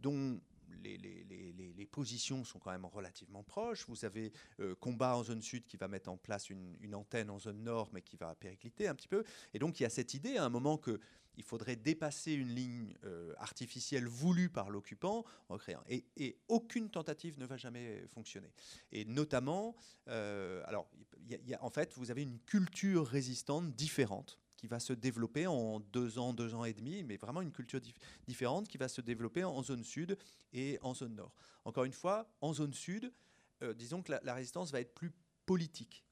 dont 0.00 0.40
les, 0.82 1.86
positions 1.90 2.42
sont 2.44 2.58
quand 2.58 2.72
même 2.72 2.86
relativement 2.86 3.44
proches. 3.44 3.86
Vous 3.88 4.04
avez 4.04 4.32
euh, 4.58 4.74
combat 4.74 5.16
en 5.16 5.22
zone 5.22 5.42
sud 5.42 5.64
qui 5.64 5.76
va 5.76 5.86
mettre 5.86 6.10
en 6.10 6.16
place 6.16 6.50
une, 6.50 6.76
une, 6.80 6.94
antenne 6.94 7.30
en 7.30 7.38
zone 7.38 7.62
nord, 7.62 7.88
mais 7.92 8.02
qui 8.02 8.16
va 8.16 8.34
péricliter 8.34 8.88
un 8.88 8.94
petit 8.94 9.06
peu. 9.06 9.22
Et 9.52 9.58
donc 9.58 9.78
il 9.78 9.84
y 9.84 9.86
a 9.86 9.90
cette 9.90 10.14
idée 10.14 10.36
à 10.36 10.44
un 10.44 10.48
moment 10.48 10.76
que 10.76 10.98
il 11.36 11.44
faudrait 11.44 11.76
dépasser 11.76 12.32
une 12.32 12.48
ligne 12.48 12.94
euh, 13.04 13.32
artificielle 13.38 14.06
voulue 14.06 14.48
par 14.48 14.70
l'occupant. 14.70 15.24
Et, 15.88 16.38
aucune 16.48 16.90
tentative 16.90 17.38
ne 17.38 17.46
va 17.46 17.56
jamais 17.56 18.06
fonctionner. 18.08 18.52
Et 18.92 19.04
notamment, 19.04 19.74
euh, 20.08 20.62
alors, 20.66 20.88
en 21.60 21.70
fait, 21.70 21.92
vous 21.94 22.10
avez 22.10 22.22
une 22.22 22.38
culture 22.40 23.06
résistante 23.06 23.74
différente 23.74 24.38
qui 24.56 24.66
va 24.66 24.78
se 24.78 24.92
développer 24.92 25.46
en 25.46 25.80
deux 25.80 26.18
ans, 26.18 26.32
deux 26.32 26.54
ans 26.54 26.64
et 26.64 26.72
demi, 26.72 27.02
mais 27.02 27.16
vraiment 27.16 27.42
une 27.42 27.52
culture 27.52 27.80
différente 28.26 28.68
qui 28.68 28.78
va 28.78 28.88
se 28.88 29.00
développer 29.00 29.44
en 29.44 29.62
zone 29.62 29.84
sud 29.84 30.16
et 30.52 30.78
en 30.82 30.94
zone 30.94 31.16
nord. 31.16 31.34
Encore 31.64 31.84
une 31.84 31.92
fois, 31.92 32.28
en 32.40 32.52
zone 32.52 32.72
sud, 32.72 33.12
euh, 33.62 33.74
disons 33.74 34.02
que 34.02 34.12
la, 34.22 34.34
résistance 34.34 34.70
va 34.70 34.80
être 34.80 34.94
plus 34.94 35.12
politique. 35.44 36.04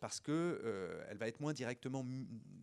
parce 0.00 0.20
que 0.20 1.02
elle 1.08 1.18
va 1.18 1.28
être 1.28 1.40
moins 1.40 1.52
directement 1.52 2.04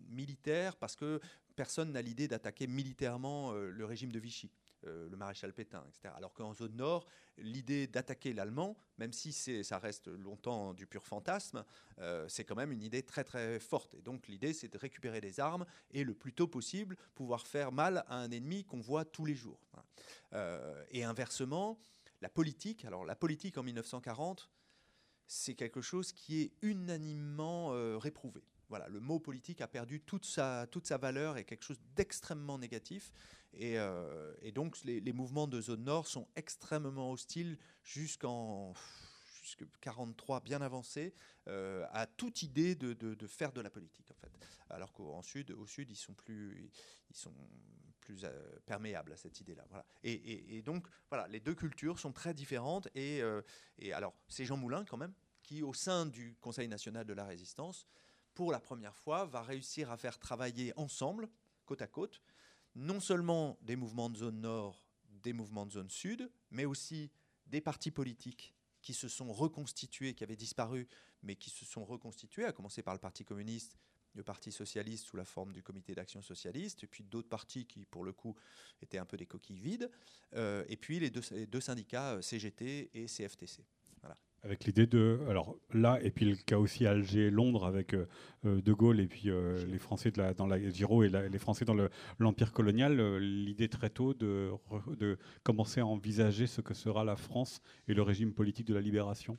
militaire, 0.09 0.75
parce 0.77 0.95
que 0.95 1.19
personne 1.57 1.91
n'a 1.91 2.01
l'idée 2.01 2.29
d'attaquer 2.29 2.67
militairement 2.67 3.51
euh, 3.51 3.69
le 3.69 3.83
régime 3.83 4.11
de 4.13 4.19
Vichy. 4.19 4.49
Euh, 4.85 5.09
le 5.09 5.17
maréchal 5.17 5.53
Pétain, 5.53 5.83
etc. 5.89 6.13
Alors 6.15 6.33
qu'en 6.33 6.53
zone 6.53 6.75
nord, 6.75 7.07
l'idée 7.39 7.87
d'attaquer 7.87 8.31
l'allemand, 8.31 8.77
même 8.99 9.11
si 9.11 9.33
ça 9.33 9.79
reste 9.79 10.07
longtemps 10.07 10.75
du 10.75 10.85
pur 10.85 11.03
fantasme, 11.03 11.65
euh, 11.97 12.27
c'est 12.29 12.43
quand 12.43 12.55
même 12.55 12.71
une 12.71 12.83
idée 12.83 13.01
très 13.01 13.23
très 13.23 13.59
forte. 13.59 13.95
Et 13.95 14.01
donc 14.03 14.27
l'idée, 14.27 14.53
c'est 14.53 14.67
de 14.67 14.77
récupérer 14.77 15.19
des 15.19 15.39
armes 15.39 15.65
et 15.89 16.03
le 16.03 16.13
plus 16.13 16.31
tôt 16.31 16.47
possible 16.47 16.95
pouvoir 17.15 17.47
faire 17.47 17.71
mal 17.71 18.05
à 18.07 18.17
un 18.17 18.29
ennemi 18.29 18.65
qu'on 18.65 18.79
voit 18.79 19.03
tous 19.03 19.25
les 19.25 19.35
jours. 19.35 19.59
et 20.91 21.03
inversement, 21.03 21.79
la 22.21 22.29
politique, 22.29 22.85
alors 22.85 23.03
la 23.03 23.15
politique 23.15 23.57
en 23.57 23.63
1940, 23.63 24.51
c'est 25.25 25.55
quelque 25.55 25.81
chose 25.81 26.11
qui 26.11 26.41
est 26.41 26.51
unanimement 26.61 27.69
réprouvé. 27.97 28.43
Voilà, 28.69 28.87
le 28.89 28.99
mot 28.99 29.19
politique 29.19 29.61
a 29.61 29.67
perdu 29.67 30.01
toute 30.01 30.25
sa, 30.25 30.67
toute 30.67 30.85
sa 30.85 30.97
valeur 30.97 31.37
et 31.37 31.45
quelque 31.45 31.63
chose 31.63 31.79
d'extrêmement 31.95 32.57
négatif. 32.57 33.13
Et, 33.53 33.77
euh, 33.77 34.33
donc 34.51 34.77
les, 34.83 35.13
mouvements 35.13 35.47
de 35.47 35.61
zone 35.61 35.83
nord 35.83 36.07
sont 36.07 36.27
extrêmement 36.35 37.11
hostiles 37.11 37.57
jusqu'en 37.83 38.73
43 39.79 40.41
bien 40.41 40.61
avancé 40.61 41.13
euh, 41.47 41.85
à 41.91 42.05
toute 42.05 42.43
idée 42.43 42.75
de, 42.75 43.27
faire 43.27 43.53
de 43.53 43.61
la 43.61 43.69
politique 43.69 44.11
en 44.11 44.15
fait. 44.15 44.31
Alors 44.69 44.91
qu'au 44.91 45.21
sud, 45.23 45.51
au 45.51 45.65
sud, 45.65 45.89
ils 45.89 45.95
sont 45.95 46.13
plus, 46.13 46.69
ils 47.09 47.15
sont 47.15 47.33
plus 48.01 48.25
euh, 48.25 48.59
perméables 48.65 49.13
à 49.13 49.17
cette 49.17 49.39
idée-là. 49.39 49.65
Voilà. 49.69 49.85
Et, 50.03 50.61
donc 50.61 50.85
voilà, 51.09 51.25
les 51.29 51.39
deux 51.39 51.55
cultures 51.55 51.99
sont 51.99 52.11
très 52.11 52.33
différentes. 52.33 52.89
Et, 52.95 53.21
et 53.79 53.93
alors 53.93 54.13
c'est 54.27 54.43
Jean 54.43 54.57
Moulin 54.57 54.83
quand 54.83 54.97
même 54.97 55.13
qui, 55.47 55.63
au 55.63 55.73
sein 55.73 56.05
du 56.05 56.35
Conseil 56.41 56.67
national 56.67 57.05
de 57.05 57.13
la 57.13 57.23
résistance, 57.23 57.87
pour 58.37 58.51
la 58.51 58.59
première 58.59 58.95
fois, 58.95 59.25
va 59.25 59.41
réussir 59.41 59.89
à 59.89 59.97
faire 59.97 60.19
travailler 60.19 60.71
ensemble, 60.77 61.27
côte 61.65 61.81
à 61.81 61.87
côte, 61.87 62.21
non 62.75 62.99
seulement 62.99 63.57
des 63.63 63.75
mouvements 63.75 64.11
de 64.11 64.17
zone 64.17 64.41
nord, 64.41 64.87
des 65.23 65.33
mouvements 65.33 65.65
de 65.65 65.71
zone 65.71 65.89
sud, 65.89 66.29
mais 66.51 66.63
aussi 66.63 67.09
des 67.47 67.61
partis 67.61 67.89
politiques 67.89 68.53
qui 68.83 68.93
se 68.93 69.07
sont 69.07 69.33
reconstitués, 69.33 70.13
qui 70.13 70.23
avaient 70.23 70.35
disparu, 70.35 70.87
mais 71.23 71.35
qui 71.35 71.49
se 71.49 71.65
sont 71.65 71.83
reconstitués, 71.83 72.45
à 72.45 72.51
commencer 72.51 72.83
par 72.83 72.93
le 72.93 72.99
Parti 72.99 73.25
communiste, 73.25 73.75
le 74.13 74.21
Parti 74.23 74.51
socialiste 74.51 75.05
sous 75.05 75.17
la 75.17 75.25
forme 75.25 75.51
du 75.51 75.63
Comité 75.63 75.95
d'action 75.95 76.21
socialiste, 76.21 76.83
et 76.83 76.87
puis 76.87 77.03
d'autres 77.03 77.29
partis 77.29 77.65
qui, 77.65 77.85
pour 77.85 78.03
le 78.03 78.13
coup, 78.13 78.35
étaient 78.83 78.99
un 78.99 79.05
peu 79.05 79.17
des 79.17 79.25
coquilles 79.25 79.61
vides, 79.61 79.89
euh, 80.35 80.63
et 80.69 80.77
puis 80.77 80.99
les 80.99 81.09
deux, 81.09 81.23
les 81.31 81.47
deux 81.47 81.61
syndicats 81.61 82.11
euh, 82.11 82.21
CGT 82.21 82.91
et 82.93 83.07
CFTC. 83.07 83.65
Avec 84.43 84.65
l'idée 84.65 84.85
de, 84.85 85.19
alors 85.29 85.55
là, 85.73 85.99
et 86.01 86.11
puis 86.11 86.25
le 86.25 86.35
cas 86.35 86.57
aussi 86.57 86.85
Alger-Londres 86.85 87.65
avec 87.65 87.93
euh, 87.93 88.07
euh, 88.45 88.61
De 88.61 88.71
Gaulle 88.71 88.99
et 88.99 89.07
puis 89.07 89.29
euh, 89.29 89.65
les 89.65 89.79
Français 89.79 90.11
dans 90.11 90.45
la 90.45 90.69
Giraud 90.69 91.03
et 91.03 91.09
les 91.09 91.39
Français 91.39 91.65
dans 91.65 91.75
l'Empire 92.19 92.53
colonial, 92.53 93.17
l'idée 93.17 93.67
très 93.67 93.89
tôt 93.89 94.13
de, 94.13 94.51
commencer 95.43 95.81
à 95.81 95.85
envisager 95.85 96.45
ce 96.45 96.61
que 96.61 96.73
sera 96.73 97.03
la 97.03 97.15
France 97.15 97.61
et 97.87 97.93
le 97.93 98.03
régime 98.03 98.33
politique 98.33 98.67
de 98.67 98.75
la 98.75 98.81
libération 98.81 99.37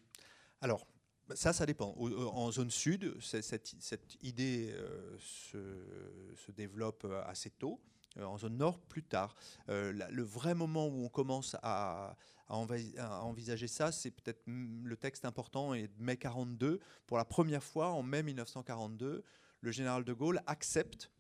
Alors, 0.61 0.87
ça, 1.35 1.53
ça 1.53 1.65
dépend. 1.65 1.95
En 1.97 2.51
zone 2.51 2.71
sud, 2.71 3.15
cette, 3.21 3.77
idée 4.23 4.75
se, 5.19 6.51
développe 6.57 7.07
assez 7.27 7.51
tôt. 7.51 7.81
en 8.21 8.37
zone 8.37 8.57
nord 8.57 8.81
plus 8.81 9.05
tard. 9.05 9.37
le 9.69 10.23
vrai 10.23 10.55
moment 10.55 10.89
où 10.89 11.05
on 11.05 11.09
commence 11.09 11.57
à, 11.63 12.17
à, 12.49 13.25
envisager 13.25 13.69
ça, 13.69 13.93
c'est 13.93 14.11
peut-être 14.11 14.43
le 14.47 14.97
texte 14.97 15.25
important 15.25 15.75
est 15.75 15.89
de 15.89 16.03
mai 16.03 16.17
42. 16.17 16.81
Pour 17.07 17.17
la 17.17 17.25
première 17.25 17.63
fois, 17.63 17.91
en 17.91 18.03
mai 18.03 18.23
1942, 18.23 19.23
le 19.61 19.71
général 19.73 20.05
de 20.05 20.13
Gaulle 20.13 20.41
accepte 20.47 21.11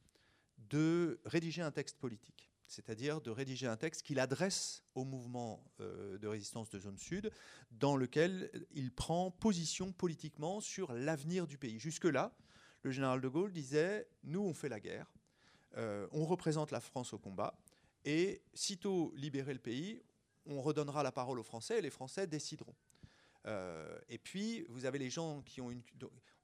de 0.71 1.21
rédiger 1.25 1.63
un 1.63 1.71
texte 1.71 1.99
politique, 1.99 2.51
c'est-à-dire 2.67 3.21
de 3.21 3.31
rédiger 3.31 3.67
un 3.67 3.77
texte 3.77 4.03
qu'il 4.03 4.21
adresse 4.21 4.83
au 4.95 5.05
mouvement 5.05 5.65
euh, 5.81 6.19
de 6.19 6.27
résistance 6.27 6.71
de 6.71 6.79
zone 6.79 6.99
sud, 6.99 7.31
dans 7.71 7.97
lequel 7.97 8.51
il 8.73 8.93
prend 8.93 9.31
position 9.31 9.93
politiquement 9.93 10.61
sur 10.61 10.93
l'avenir 10.93 11.47
du 11.47 11.59
pays. 11.59 11.79
Jusque-là, 11.79 12.35
le 12.83 12.91
général 12.91 13.21
de 13.21 13.29
Gaulle 13.29 13.53
disait, 13.53 14.09
nous, 14.25 14.41
on 14.41 14.55
fait 14.55 14.69
la 14.69 14.81
guerre, 14.81 15.13
euh, 15.77 16.07
on 16.13 16.25
représente 16.25 16.71
la 16.71 16.81
France 16.81 17.13
au 17.13 17.19
combat, 17.19 17.59
et 18.05 18.43
sitôt 18.55 19.13
libéré 19.17 19.53
le 19.53 19.59
pays, 19.59 20.03
on 20.49 20.61
redonnera 20.61 21.03
la 21.03 21.13
parole 21.13 21.39
aux 21.39 21.45
Français 21.45 21.79
et 21.79 21.83
les 21.83 21.91
Français 21.91 22.27
décideront. 22.27 22.75
Euh, 23.47 23.99
et 24.09 24.19
puis, 24.19 24.65
vous 24.69 24.85
avez 24.85 24.99
les 24.99 25.11
gens 25.11 25.43
qui 25.43 25.61
ont 25.61 25.71
une... 25.71 25.83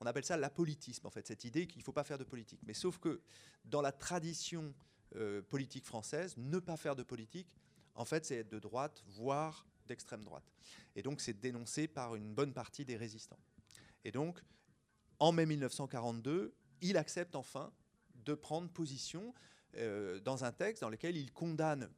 On 0.01 0.07
appelle 0.07 0.25
ça 0.25 0.37
l'apolitisme, 0.37 1.07
en 1.07 1.11
fait, 1.11 1.27
cette 1.27 1.45
idée 1.45 1.67
qu'il 1.67 1.81
ne 1.81 1.85
faut 1.85 1.93
pas 1.93 2.05
faire 2.05 2.19
de 2.19 2.25
politique. 2.25 2.61
Mais 2.67 2.75
sauf 2.75 2.99
que 2.99 3.21
dans 3.65 3.81
la 3.81 3.93
tradition 3.93 4.75
euh, 5.17 5.43
politique 5.43 5.85
française, 5.85 6.35
ne 6.37 6.59
pas 6.59 6.77
faire 6.77 6.97
de 6.97 7.03
politique, 7.03 7.49
en 7.95 8.05
fait, 8.05 8.25
c'est 8.25 8.37
être 8.37 8.49
de 8.49 8.59
droite, 8.59 9.03
voire 9.07 9.67
d'extrême 9.87 10.25
droite. 10.25 10.53
Et 10.97 11.03
donc, 11.03 11.21
c'est 11.21 11.39
dénoncé 11.39 11.89
par 11.89 12.15
une 12.15 12.35
bonne 12.35 12.53
partie 12.53 12.85
des 12.85 12.97
résistants. 12.97 13.39
Et 14.05 14.13
donc, 14.13 14.43
en 15.19 15.33
mai 15.33 15.47
1942, 15.47 16.55
il 16.81 16.97
accepte 16.97 17.37
enfin 17.37 17.73
de 18.15 18.35
prendre 18.35 18.69
position 18.69 19.35
euh, 19.77 20.21
dans 20.21 20.45
un 20.45 20.53
texte 20.53 20.83
dans 20.83 20.89
lequel 20.89 21.17
il 21.17 21.33
condamne 21.33 21.89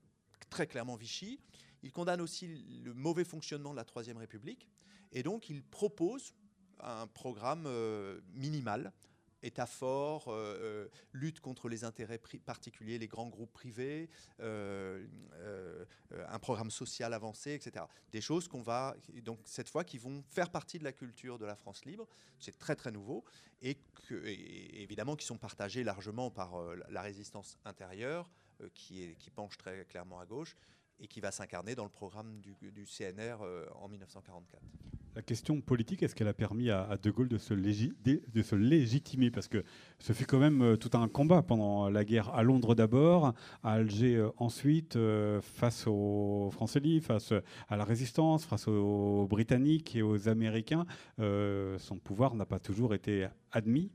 très 0.51 0.67
clairement 0.67 0.97
Vichy, 0.97 1.41
il 1.83 1.93
condamne 1.93 2.20
aussi 2.20 2.49
le 2.85 2.95
mauvais 2.95 3.24
fonctionnement 3.24 3.70
de 3.70 3.77
la 3.77 3.85
Troisième 3.85 4.16
République 4.16 4.68
et 5.12 5.22
donc 5.22 5.49
il 5.49 5.62
propose 5.62 6.35
un 6.81 7.07
programme 7.07 7.64
euh, 7.66 8.20
minimal 8.35 8.93
État 9.43 9.66
fort, 9.66 10.29
euh, 10.29 10.57
euh, 10.61 10.89
lutte 11.12 11.41
contre 11.41 11.68
les 11.68 11.85
intérêts 11.85 12.18
particuliers, 12.45 12.99
les 12.99 13.07
grands 13.07 13.29
groupes 13.29 13.53
privés, 13.53 14.09
un 14.41 16.39
programme 16.41 16.70
social 16.70 17.12
avancé, 17.12 17.53
etc. 17.53 17.85
Des 18.11 18.20
choses 18.20 18.49
qu'on 18.49 18.62
va, 18.62 18.97
donc 19.22 19.39
cette 19.45 19.68
fois, 19.68 19.85
qui 19.85 19.99
vont 19.99 20.24
faire 20.31 20.51
partie 20.51 20.79
de 20.79 20.85
la 20.85 20.93
culture 20.93 21.39
de 21.39 21.45
la 21.45 21.55
France 21.55 21.85
libre. 21.85 22.09
C'est 22.41 22.59
très 22.59 22.74
très 22.74 22.91
nouveau 22.91 23.24
et, 23.62 23.79
évidemment 24.72 25.16
qui 25.16 25.27
sont 25.27 25.39
partagés 25.39 25.85
largement 25.85 26.31
par 26.31 26.59
la 26.89 27.03
résistance 27.03 27.59
intérieure, 27.64 28.29
qui 28.74 29.14
penche 29.35 29.59
très 29.59 29.85
clairement 29.85 30.18
à 30.18 30.27
gauche, 30.27 30.57
et 31.01 31.09
qui 31.09 31.20
va 31.20 31.30
s'incarner 31.30 31.74
dans 31.74 31.84
le 31.84 31.90
programme 31.90 32.40
du, 32.40 32.55
CNR 32.84 33.42
euh, 33.42 33.66
en 33.74 33.88
1944. 33.88 34.62
La 35.14 35.22
question 35.22 35.61
politique, 35.62 36.03
est-ce 36.03 36.14
qu'elle 36.14 36.28
a 36.28 36.34
permis 36.34 36.70
à, 36.70 36.99
De 37.03 37.11
Gaulle 37.11 37.28
de 37.28 37.38
se, 37.38 37.55
légitimer? 38.55 39.30
Parce 39.30 39.49
que 39.49 39.64
ce 39.99 40.12
fut 40.12 40.26
quand 40.26 40.38
même 40.38 40.62
euh, 40.62 40.76
tout 40.76 40.90
un 40.92 41.09
combat 41.09 41.42
pendant 41.42 41.88
la 41.88 42.05
guerre 42.05 42.34
à 42.34 42.42
Londres 42.42 42.74
d'abord, 42.74 43.32
à 43.62 43.72
Alger 43.72 44.16
euh, 44.16 44.30
ensuite, 44.36 44.99
face 45.40 45.86
aux 45.86 46.51
Français 46.53 46.80
libres, 46.80 47.07
face 47.07 47.32
à 47.68 47.76
la 47.76 47.84
résistance, 47.84 48.44
face 48.44 48.68
aux 48.68 49.26
Britanniques 49.28 49.97
et 49.97 50.03
aux 50.03 50.28
Américains. 50.28 50.84
son 51.18 51.99
pouvoir 52.03 52.34
n'a 52.34 52.47
pas 52.47 52.59
toujours 52.59 52.94
été 52.94 53.26
admis 53.53 53.90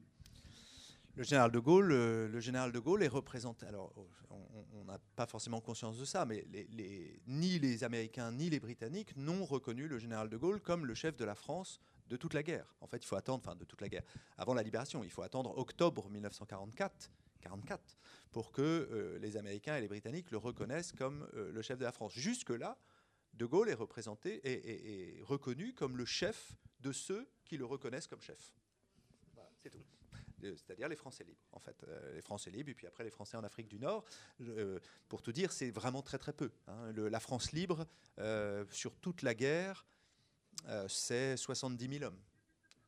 le 1.22 1.26
général 1.26 1.51
de 1.51 1.59
Gaulle, 1.59 1.91
euh, 1.91 2.28
le 2.28 2.39
général 2.39 2.72
de 2.72 2.80
Gaulle 2.80 3.03
est 3.03 3.07
représenté. 3.07 3.67
Alors, 3.67 3.93
on 4.32 4.84
n'a 4.86 4.97
pas 5.15 5.28
forcément 5.28 5.61
conscience 5.61 5.99
de 5.99 6.03
ça, 6.05 6.26
mais 6.26 6.47
ni 7.28 7.59
les 7.59 7.84
Américains 7.84 8.32
ni 8.32 8.49
les 8.49 8.59
Britanniques 8.59 9.15
n'ont 9.15 9.45
reconnu 9.45 9.88
le 9.88 9.99
général 9.99 10.30
de 10.30 10.38
Gaulle 10.38 10.59
comme 10.59 10.84
le 10.84 10.95
chef 10.95 11.15
de 11.17 11.24
la 11.24 11.36
France 11.36 11.80
de 12.07 12.17
toute 12.17 12.34
la 12.34 12.41
guerre. 12.41 12.74
En 12.82 12.88
fait, 12.88 12.97
il 12.97 13.05
faut 13.05 13.17
attendre, 13.17 13.43
enfin 13.45 13.55
de 13.55 13.65
toute 13.65 13.82
la 13.82 13.88
guerre, 13.88 14.01
avant 14.36 14.55
la 14.55 14.63
libération, 14.63 15.03
il 15.03 15.11
faut 15.11 15.22
attendre 15.22 15.55
octobre 15.59 16.09
1944. 16.09 17.11
44, 17.41 17.97
pour 18.32 18.51
que 18.51 18.61
euh, 18.61 19.19
les 19.19 19.38
Américains 19.38 19.76
et 19.76 19.82
les 19.82 19.88
Britanniques 19.88 20.32
le 20.32 20.38
reconnaissent 20.38 20.91
comme 20.91 21.28
euh, 21.36 21.51
le 21.51 21.61
chef 21.61 21.78
de 21.78 21.84
la 21.84 21.91
France. 21.91 22.13
Jusque-là, 22.15 22.78
De 23.34 23.45
Gaulle 23.45 23.69
est 23.69 23.76
représenté 23.76 24.41
et, 24.43 25.22
reconnu 25.22 25.74
comme 25.74 25.97
le 25.97 26.05
chef 26.05 26.53
de 26.80 26.91
ceux 26.91 27.28
qui 27.45 27.57
le 27.57 27.65
reconnaissent 27.65 28.07
comme 28.07 28.22
chef. 28.22 28.53
C'est 29.57 29.69
tout 29.69 30.00
c'est-à-dire 30.41 30.87
les 30.87 30.95
Français 30.95 31.23
libres, 31.23 31.41
en 31.51 31.59
fait. 31.59 31.83
Euh, 31.83 32.15
les 32.15 32.21
Français 32.21 32.51
libres, 32.51 32.69
et 32.69 32.73
puis 32.73 32.87
après 32.87 33.03
les 33.03 33.09
Français 33.09 33.37
en 33.37 33.43
Afrique 33.43 33.67
du 33.67 33.79
Nord. 33.79 34.03
Euh, 34.41 34.79
pour 35.07 35.21
tout 35.21 35.31
dire, 35.31 35.51
c'est 35.51 35.71
vraiment 35.71 36.01
très 36.01 36.17
très 36.17 36.33
peu. 36.33 36.51
Hein. 36.67 36.91
la 36.95 37.19
France 37.19 37.51
libre, 37.51 37.85
euh, 38.19 38.65
sur 38.71 38.95
toute 38.97 39.21
la 39.21 39.33
guerre, 39.33 39.85
c'est 40.87 41.37
70 41.37 41.99
000 41.99 42.03
hommes. 42.03 42.19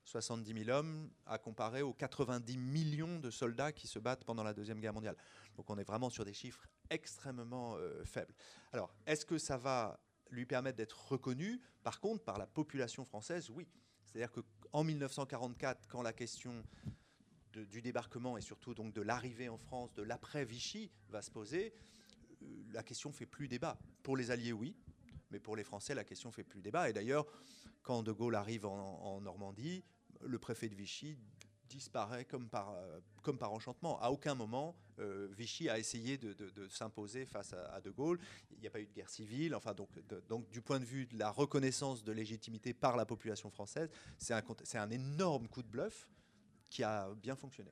70 0.06 0.66
000 0.66 0.78
hommes 0.78 1.10
à 1.26 1.38
comparer 1.38 1.82
aux 1.82 1.94
90 1.94 2.58
millions 2.58 3.20
de 3.20 3.32
soldats 3.32 3.72
qui 3.72 3.88
se 3.88 4.00
battent 4.00 4.26
pendant 4.26 4.44
la 4.44 4.54
Deuxième 4.54 4.80
Guerre 4.80 4.94
mondiale. 4.94 5.16
Donc 5.56 5.70
on 5.70 5.78
est 5.78 5.84
vraiment 5.84 6.10
sur 6.10 6.26
des 6.26 6.34
chiffres 6.34 6.68
extrêmement 6.90 7.78
faibles. 8.04 8.36
Alors, 8.74 8.94
est-ce 9.08 9.26
que 9.26 9.38
ça 9.38 9.58
va 9.58 10.00
lui 10.30 10.46
permettre 10.46 10.78
d'être 10.78 11.08
reconnu? 11.08 11.62
Par 11.84 12.00
contre, 12.00 12.24
par 12.24 12.38
la 12.38 12.46
population 12.46 13.06
française, 13.06 13.50
oui. 13.50 13.68
C'est-à-dire 14.04 14.32
qu'en 14.32 14.84
1944, 14.84 15.88
quand 15.88 16.02
la 16.02 16.14
question 16.14 16.64
du 17.60 17.82
débarquement 17.82 18.38
et 18.38 18.42
surtout 18.42 18.74
donc 18.74 18.94
de 18.94 19.02
l'arrivée 19.02 19.50
en 19.50 19.58
France, 19.58 19.94
de 19.94 20.04
l'après 20.04 20.46
Vichy 20.46 20.92
va 21.10 21.22
se 21.22 21.32
poser, 21.32 21.74
euh, 22.42 22.46
la 22.72 22.84
question 22.84 23.12
fait 23.12 23.26
plus 23.26 23.48
débat. 23.48 23.78
Pour 24.02 24.18
les 24.18 24.32
Alliés, 24.32 24.54
oui, 24.54 24.76
mais 25.32 25.40
pour 25.40 25.56
les 25.56 25.64
Français, 25.64 25.96
la 25.96 26.04
question 26.04 26.32
fait 26.32 26.44
plus 26.44 26.62
débat. 26.62 26.90
Et 26.90 26.94
d'ailleurs, 26.94 27.26
quand 27.82 28.04
De 28.04 28.12
Gaulle 28.12 28.36
arrive 28.36 28.66
en, 28.66 29.22
Normandie, 29.22 29.84
le 30.22 30.40
préfet 30.40 30.70
de 30.70 30.76
Vichy 30.76 31.18
disparaît 31.68 32.26
comme 32.26 32.50
par, 32.50 32.72
euh, 32.72 33.00
comme 33.24 33.38
par 33.38 33.52
enchantement. 33.52 34.00
À 34.00 34.10
aucun 34.10 34.36
moment, 34.36 34.76
euh, 35.00 35.28
Vichy 35.32 35.70
a 35.70 35.80
essayé 35.80 36.18
de, 36.18 36.68
s'imposer 36.68 37.26
face 37.26 37.54
à, 37.54 37.82
De 37.82 37.90
Gaulle. 37.90 38.20
Il 38.52 38.60
n'y 38.60 38.68
a 38.68 38.70
pas 38.70 38.80
eu 38.80 38.86
de 38.86 38.94
guerre 38.94 39.10
civile. 39.10 39.56
Enfin, 39.56 39.74
donc, 39.74 39.90
donc, 40.30 40.50
du 40.50 40.62
point 40.62 40.80
de 40.80 40.86
vue 40.86 41.08
de 41.08 41.18
la 41.18 41.32
reconnaissance 41.32 42.04
de 42.04 42.12
légitimité 42.12 42.74
par 42.74 42.96
la 42.96 43.06
population 43.06 43.50
française, 43.50 43.90
c'est 44.18 44.34
un, 44.34 44.44
un 44.76 44.90
énorme 44.92 45.48
coup 45.48 45.64
de 45.64 45.68
bluff 45.68 46.08
qui 46.74 46.84
a 46.84 47.08
bien 47.16 47.36
fonctionné. 47.36 47.72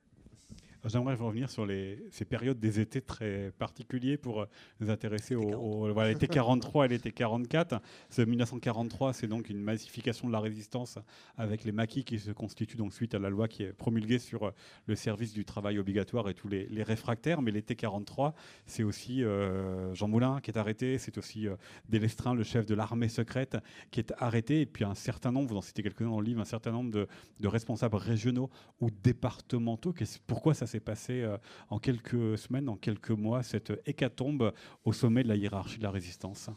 J'aimerais 0.86 1.14
revenir 1.14 1.50
sur 1.50 1.66
les, 1.66 2.00
ces 2.10 2.26
périodes 2.26 2.60
des 2.60 2.80
étés 2.80 3.02
très 3.02 3.52
particuliers 3.60 4.18
pour 4.18 4.42
euh, 4.42 4.46
nous 4.80 4.90
intéresser 4.90 5.36
au, 5.36 5.94
voilà, 5.94 6.10
l'été 6.10 6.28
43 6.30 6.86
et 6.86 6.88
l'été 6.88 7.12
44. 7.12 7.80
Ce 8.10 8.22
1943, 8.24 9.14
c'est 9.14 9.28
donc 9.28 9.50
une 9.50 9.62
massification 9.62 10.28
de 10.28 10.34
la 10.34 10.40
résistance 10.40 10.98
avec 11.38 11.66
les 11.66 11.72
maquis 11.72 12.04
qui 12.04 12.18
se 12.18 12.32
constituent 12.32 12.78
donc 12.78 12.94
suite 12.94 13.14
à 13.14 13.20
la 13.20 13.30
loi 13.30 13.48
qui 13.48 13.62
est 13.64 13.74
promulguée 13.74 14.18
sur 14.18 14.44
euh, 14.44 14.52
le 14.88 14.96
service 14.96 15.34
du 15.34 15.46
travail 15.46 15.78
obligatoire 15.78 16.30
et 16.30 16.34
tous 16.34 16.48
les, 16.48 16.68
réfractaires. 16.82 17.44
Mais 17.44 17.52
l'été 17.52 17.76
43, 17.76 18.34
c'est 18.66 18.82
aussi 18.82 19.24
euh, 19.24 19.94
Jean 19.94 20.08
Moulin 20.08 20.40
qui 20.42 20.50
est 20.50 20.58
arrêté, 20.58 20.98
c'est 20.98 21.20
aussi 21.20 21.48
euh, 21.48 21.56
Délestrin, 21.90 22.34
le 22.34 22.44
chef 22.44 22.66
de 22.66 22.74
l'armée 22.74 23.08
secrète, 23.08 23.56
qui 23.92 24.00
est 24.00 24.14
arrêté, 24.18 24.62
et 24.62 24.66
puis 24.66 24.84
un 24.84 24.96
certain 24.96 25.32
nombre, 25.32 25.50
vous 25.50 25.58
en 25.58 25.62
citez 25.62 25.84
quelques-uns 25.84 26.10
dans 26.10 26.20
le 26.20 26.26
livre, 26.26 26.42
un 26.42 26.46
certain 26.46 26.72
nombre 26.72 26.90
de, 26.90 27.08
de 27.40 27.48
responsables 27.48 27.98
régionaux 27.98 28.50
ou 28.80 28.90
départementaux. 28.90 29.94
Pourquoi 30.26 30.56
ça 30.56 30.66
s'est 30.72 30.80
passé 30.80 31.22
euh, 31.22 31.38
en 31.70 31.80
quelques 31.80 32.38
semaines, 32.38 32.70
en 32.70 32.78
quelques 32.78 33.12
mois, 33.12 33.44
cette 33.44 33.74
hécatombe 33.86 34.54
au 34.86 34.94
sommet 34.94 35.24
de 35.24 35.28
la 35.28 35.36
hiérarchie 35.36 35.78
de 35.78 35.84
la 35.84 35.92
résistance 35.92 36.50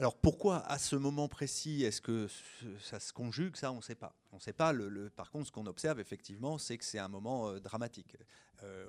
alors 0.00 0.16
pourquoi 0.16 0.60
à 0.66 0.78
ce 0.78 0.96
moment 0.96 1.28
précis 1.28 1.84
est-ce 1.84 2.00
que 2.00 2.26
ça 2.80 2.98
se 2.98 3.12
conjugue 3.12 3.54
Ça, 3.54 3.70
on 3.70 3.76
ne 3.76 3.80
sait 3.82 3.94
pas. 3.94 4.16
On 4.32 4.38
sait 4.38 4.54
pas. 4.54 4.72
Par 5.14 5.30
contre, 5.30 5.48
ce 5.48 5.52
qu'on 5.52 5.66
observe 5.66 6.00
effectivement, 6.00 6.56
c'est 6.56 6.78
que 6.78 6.86
c'est 6.86 6.98
un 6.98 7.08
moment 7.08 7.50
euh, 7.50 7.60
dramatique. 7.60 8.16
Euh, 8.62 8.86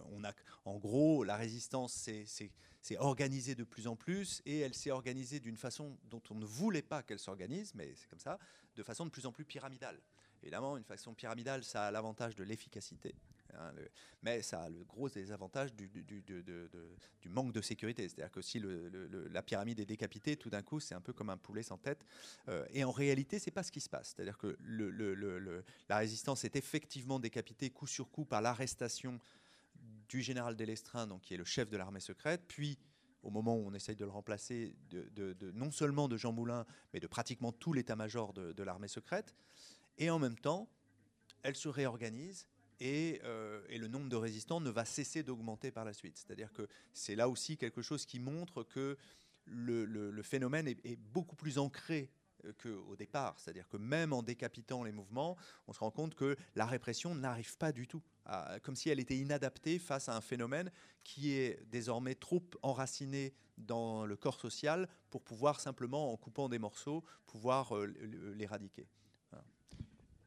en 0.64 0.78
gros, 0.78 1.26
la 1.26 1.36
résistance 1.36 1.92
s'est 1.92 2.98
organisée 2.98 3.56
de 3.56 3.66
plus 3.66 3.88
en 3.88 3.98
plus 3.98 4.42
et 4.46 4.60
elle 4.60 4.74
s'est 4.74 4.92
organisée 4.92 5.42
d'une 5.42 5.58
façon 5.58 5.98
dont 6.06 6.22
on 6.30 6.36
ne 6.36 6.46
voulait 6.46 6.82
pas 6.82 7.04
qu'elle 7.04 7.20
s'organise, 7.20 7.74
mais 7.76 7.94
c'est 7.98 8.10
comme 8.10 8.20
ça, 8.22 8.40
de 8.78 8.82
façon 8.82 9.04
de 9.04 9.10
plus 9.10 9.26
en 9.26 9.34
plus 9.34 9.44
pyramidale. 9.44 10.00
Évidemment, 10.44 10.78
une 10.78 10.86
façon 10.86 11.14
pyramidale, 11.14 11.66
ça 11.66 11.88
a 11.88 11.92
l'avantage 11.92 12.36
de 12.36 12.44
l'efficacité. 12.46 13.16
Hein, 13.58 13.74
mais 14.24 14.42
ça 14.42 14.64
a 14.64 14.70
le 14.70 14.84
gros 14.84 15.10
désavantage 15.10 15.74
du, 15.74 15.90
manque 17.30 17.54
de 17.54 17.62
sécurité. 17.62 18.08
C'est-à-dire 18.08 18.32
que 18.32 18.42
si 18.42 18.62
la 19.30 19.42
pyramide 19.42 19.80
est 19.80 19.86
décapitée, 19.86 20.38
tout 20.38 20.50
d'un 20.50 20.62
coup, 20.62 20.80
c'est 20.80 20.96
un 20.96 21.02
peu 21.02 21.14
comme 21.14 21.30
un 21.30 21.38
poulet 21.38 21.64
sans 21.64 21.78
tête. 21.78 22.06
Euh, 22.48 22.66
et 22.72 22.84
en 22.84 22.92
réalité, 22.92 23.40
c'est 23.40 23.52
pas 23.52 23.64
ce 23.64 23.72
qui 23.72 23.82
se 23.82 23.90
passe. 23.90 24.14
C'est-à-dire 24.16 24.38
que 24.38 24.58
la 25.90 25.98
résistance 25.98 26.44
est 26.44 26.56
effectivement 26.56 27.20
décapitée 27.20 27.70
coup 27.70 27.88
sur 27.88 28.10
coup 28.10 28.26
par 28.26 28.42
l'arrestation 28.42 29.20
du 30.10 30.22
général 30.22 30.56
Delestrain, 30.56 31.08
donc 31.08 31.22
qui 31.22 31.34
est 31.34 31.38
le 31.38 31.46
chef 31.46 31.70
de 31.70 31.78
l'armée 31.78 32.02
secrète, 32.02 32.44
puis 32.48 32.78
au 33.24 33.30
moment 33.30 33.56
où 33.56 33.68
on 33.68 33.74
essaye 33.74 33.96
de 33.96 34.06
le 34.06 34.12
remplacer, 34.12 34.76
non 35.54 35.72
seulement 35.72 36.08
de 36.08 36.18
Jean 36.18 36.32
Moulin, 36.32 36.66
mais 36.94 37.00
de 37.00 37.08
pratiquement 37.08 37.52
tout 37.52 37.74
l'état-major 37.74 38.34
de, 38.34 38.64
l'armée 38.64 38.88
secrète. 38.88 39.36
Et 39.98 40.10
en 40.10 40.20
même 40.20 40.38
temps, 40.38 40.68
elle 41.44 41.56
se 41.56 41.70
réorganise 41.70 42.48
et, 42.82 43.22
et, 43.70 43.78
le 43.78 43.88
nombre 43.88 44.10
de 44.10 44.16
résistants 44.16 44.60
ne 44.60 44.70
va 44.70 44.86
cesser 44.86 45.24
d'augmenter 45.24 45.72
par 45.72 45.86
la 45.86 45.94
suite. 45.94 46.18
C'est-à-dire 46.18 46.52
que 46.52 46.68
c'est 46.94 47.16
là 47.16 47.30
aussi 47.30 47.58
quelque 47.58 47.82
chose 47.82 48.06
qui 48.06 48.20
montre 48.20 48.64
que 48.64 48.98
le, 49.46 50.22
phénomène 50.24 50.68
est, 50.68 50.96
beaucoup 50.96 51.36
plus 51.36 51.58
ancré 51.58 52.10
qu'au 52.62 52.96
départ. 52.96 53.40
C'est-à-dire 53.40 53.68
que 53.70 53.78
même 53.78 54.14
en 54.14 54.24
décapitant 54.24 54.84
les 54.84 54.92
mouvements, 54.92 55.38
on 55.68 55.74
se 55.74 55.80
rend 55.80 55.92
compte 55.92 56.16
que 56.16 56.36
la 56.56 56.66
répression 56.66 57.14
n'arrive 57.14 57.58
pas 57.58 57.72
du 57.72 57.88
tout, 57.88 58.02
comme 58.64 58.76
si 58.76 58.90
elle 58.90 59.00
était 59.00 59.18
inadaptée 59.18 59.80
face 59.80 60.10
à 60.10 60.16
un 60.16 60.22
phénomène 60.22 60.72
qui 61.04 61.34
est 61.34 61.64
désormais 61.70 62.16
trop 62.16 62.44
enraciné 62.64 63.34
dans 63.58 64.06
le 64.06 64.16
corps 64.16 64.40
social 64.40 64.88
pour 65.10 65.22
pouvoir 65.22 65.60
simplement, 65.60 66.12
en 66.12 66.18
coupant 66.18 66.50
des 66.50 66.58
morceaux, 66.58 67.04
pouvoir 67.28 67.76
euh, 67.78 67.86
l'éradiquer. 68.36 68.88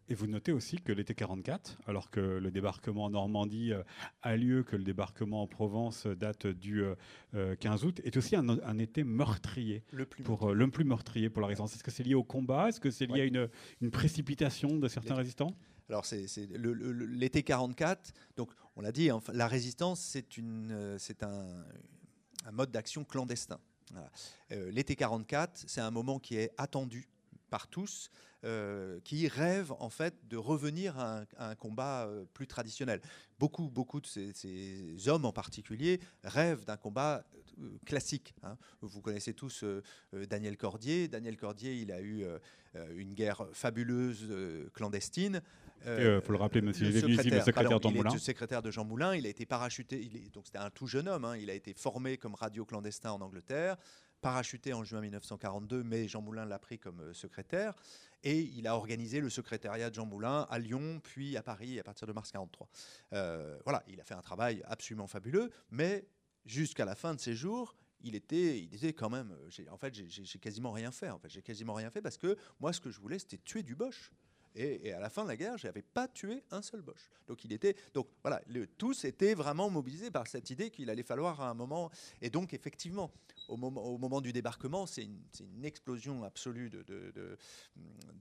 Et 0.08 0.14
vous 0.14 0.26
notez 0.26 0.52
aussi 0.52 0.76
que 0.76 0.92
l'été 0.92 1.14
44, 1.14 1.78
alors 1.86 2.10
que 2.10 2.20
le 2.20 2.50
débarquement 2.50 3.04
en 3.04 3.10
Normandie 3.10 3.72
euh, 3.72 3.82
a 4.22 4.36
lieu, 4.36 4.62
que 4.62 4.76
le 4.76 4.84
débarquement 4.84 5.42
en 5.42 5.46
Provence 5.46 6.06
date 6.06 6.46
du 6.46 6.84
15 7.32 7.84
euh, 7.84 7.86
août, 7.86 8.00
est 8.04 8.16
aussi 8.18 8.36
un, 8.36 8.78
été 8.78 9.02
meurtrier. 9.02 9.82
Le 9.92 10.04
plus 10.04 10.22
pour 10.22 10.40
meurtrier. 10.40 10.58
le 10.58 10.70
plus 10.70 10.84
meurtrier 10.84 11.30
pour 11.30 11.40
la 11.40 11.48
résistance. 11.48 11.74
Est-ce 11.74 11.84
que 11.84 11.90
c'est 11.90 12.02
lié 12.02 12.14
au 12.14 12.22
combat? 12.22 12.68
Est-ce 12.68 12.80
que 12.80 12.90
c'est 12.90 13.06
lié 13.06 13.22
à 13.22 13.24
une, 13.24 13.48
une, 13.80 13.90
précipitation 13.90 14.76
de 14.76 14.88
certains 14.88 15.14
résistants? 15.14 15.54
Alors 15.88 16.04
c'est 16.04 16.26
l'été 17.08 17.42
44. 17.42 18.12
Donc 18.36 18.50
on 18.76 18.82
l'a 18.82 18.92
dit, 18.92 19.08
la 19.32 19.48
résistance 19.48 20.00
c'est 20.00 21.22
un, 21.22 21.64
mode 22.52 22.70
d'action 22.70 23.04
clandestin. 23.04 23.58
l'été 24.50 24.96
44, 24.96 25.64
c'est 25.66 25.80
un 25.80 25.90
moment 25.90 26.18
qui 26.18 26.36
est 26.36 26.52
attendu 26.58 27.08
par 27.54 27.68
tous, 27.68 28.10
euh, 28.42 28.98
qui 29.04 29.28
rêvent 29.28 29.74
en 29.78 29.88
fait 29.88 30.12
de 30.28 30.36
revenir 30.36 30.98
à 30.98 31.22
un, 31.38 31.54
combat 31.54 32.06
euh, 32.08 32.24
plus 32.34 32.48
traditionnel. 32.48 33.00
Beaucoup, 33.38 33.70
beaucoup 33.70 34.00
de 34.00 34.08
ces, 34.08 35.08
hommes 35.08 35.24
en 35.24 35.30
particulier 35.30 36.00
rêvent 36.24 36.64
d'un 36.64 36.76
combat 36.76 37.24
euh, 37.60 37.78
classique. 37.86 38.34
Hein. 38.42 38.56
Vous 38.80 39.00
connaissez 39.00 39.34
tous 39.34 39.64
Daniel 40.12 40.56
Cordier. 40.56 41.06
Daniel 41.06 41.36
Cordier, 41.36 41.76
il 41.76 41.92
a 41.92 42.00
eu 42.02 42.24
une 42.96 43.14
guerre 43.14 43.46
fabuleuse 43.52 44.28
clandestine. 44.72 45.40
Il 45.86 46.20
faut 46.24 46.32
le 46.32 46.38
rappeler, 46.38 46.60
monsieur 46.60 46.90
le 46.90 47.00
secrétaire, 47.00 47.44
secrétaire 47.44 47.78
de 47.78 47.82
Jean 47.84 47.92
Moulin. 47.92 48.18
secrétaire 48.18 48.62
de 48.62 48.70
Jean 48.72 48.84
Moulin. 48.84 49.14
Il 49.14 49.26
a 49.26 49.28
été 49.28 49.46
parachuté. 49.46 50.02
Il 50.02 50.16
est, 50.16 50.34
donc 50.34 50.46
c'était 50.46 50.58
un 50.58 50.70
tout 50.70 50.88
jeune 50.88 51.06
homme. 51.06 51.24
Hein. 51.24 51.36
il 51.36 51.50
a 51.50 51.54
été 51.54 51.72
formé 51.72 52.16
comme 52.16 52.34
radio 52.34 52.64
clandestin 52.64 53.12
en 53.12 53.20
Angleterre 53.20 53.76
parachuté 54.24 54.72
en 54.72 54.84
juin 54.84 55.02
1942, 55.02 55.82
mais 55.82 56.08
Jean 56.08 56.22
Moulin 56.22 56.46
l'a 56.46 56.58
pris 56.58 56.78
comme 56.78 57.12
secrétaire. 57.12 57.74
Et 58.22 58.40
il 58.40 58.66
a 58.66 58.74
organisé 58.74 59.20
le 59.20 59.28
secrétariat 59.28 59.90
de 59.90 59.94
Jean 59.94 60.06
Moulin 60.06 60.46
à 60.48 60.58
Lyon, 60.58 60.98
puis 61.04 61.36
à 61.36 61.42
Paris 61.42 61.78
à 61.78 61.82
partir 61.82 62.06
de 62.06 62.12
mars 62.14 62.32
43. 62.32 62.66
Euh, 63.12 63.58
voilà, 63.64 63.82
il 63.86 64.00
a 64.00 64.04
fait 64.04 64.14
un 64.14 64.22
travail 64.22 64.62
absolument 64.64 65.06
fabuleux, 65.06 65.50
mais 65.70 66.06
jusqu'à 66.46 66.86
la 66.86 66.94
fin 66.94 67.14
de 67.14 67.20
ses 67.20 67.34
jours, 67.34 67.76
il 68.00 68.14
était, 68.14 68.60
il 68.60 68.74
était 68.74 68.94
quand 68.94 69.10
même. 69.10 69.36
En 69.70 69.76
fait, 69.76 69.94
j'ai 69.94 70.38
quasiment 70.38 70.72
rien 70.72 70.90
fait. 70.90 71.10
En 71.10 71.18
fait, 71.18 71.28
j'ai 71.28 71.42
quasiment 71.42 71.74
rien 71.74 71.90
fait 71.90 72.00
parce 72.00 72.16
que 72.16 72.38
moi, 72.60 72.72
ce 72.72 72.80
que 72.80 72.90
je 72.90 73.00
voulais, 73.00 73.18
c'était 73.18 73.42
tuer 73.44 73.62
du 73.62 73.74
Bosch. 73.74 74.10
Et, 74.56 74.92
à 74.92 75.00
la 75.00 75.10
fin 75.10 75.24
de 75.24 75.28
la 75.28 75.36
guerre, 75.36 75.58
je 75.58 75.66
n'avais 75.66 75.82
pas 75.82 76.06
tué 76.06 76.44
un 76.50 76.62
seul 76.62 76.80
Bosch. 76.80 77.10
Donc 77.26 77.44
il 77.44 77.52
était, 77.52 77.74
donc 77.92 78.08
voilà, 78.22 78.40
tous 78.78 79.04
étaient 79.04 79.34
vraiment 79.34 79.68
mobilisés 79.68 80.10
par 80.10 80.26
cette 80.28 80.48
idée 80.50 80.70
qu'il 80.70 80.90
allait 80.90 81.02
falloir 81.02 81.40
à 81.40 81.50
un 81.50 81.54
moment. 81.54 81.90
Et 82.22 82.30
donc 82.30 82.54
effectivement, 82.54 83.10
au 83.48 83.56
moment, 83.56 84.20
du 84.20 84.32
débarquement, 84.32 84.86
c'est 84.86 85.02
une, 85.04 85.64
explosion 85.64 86.24
absolue 86.24 86.70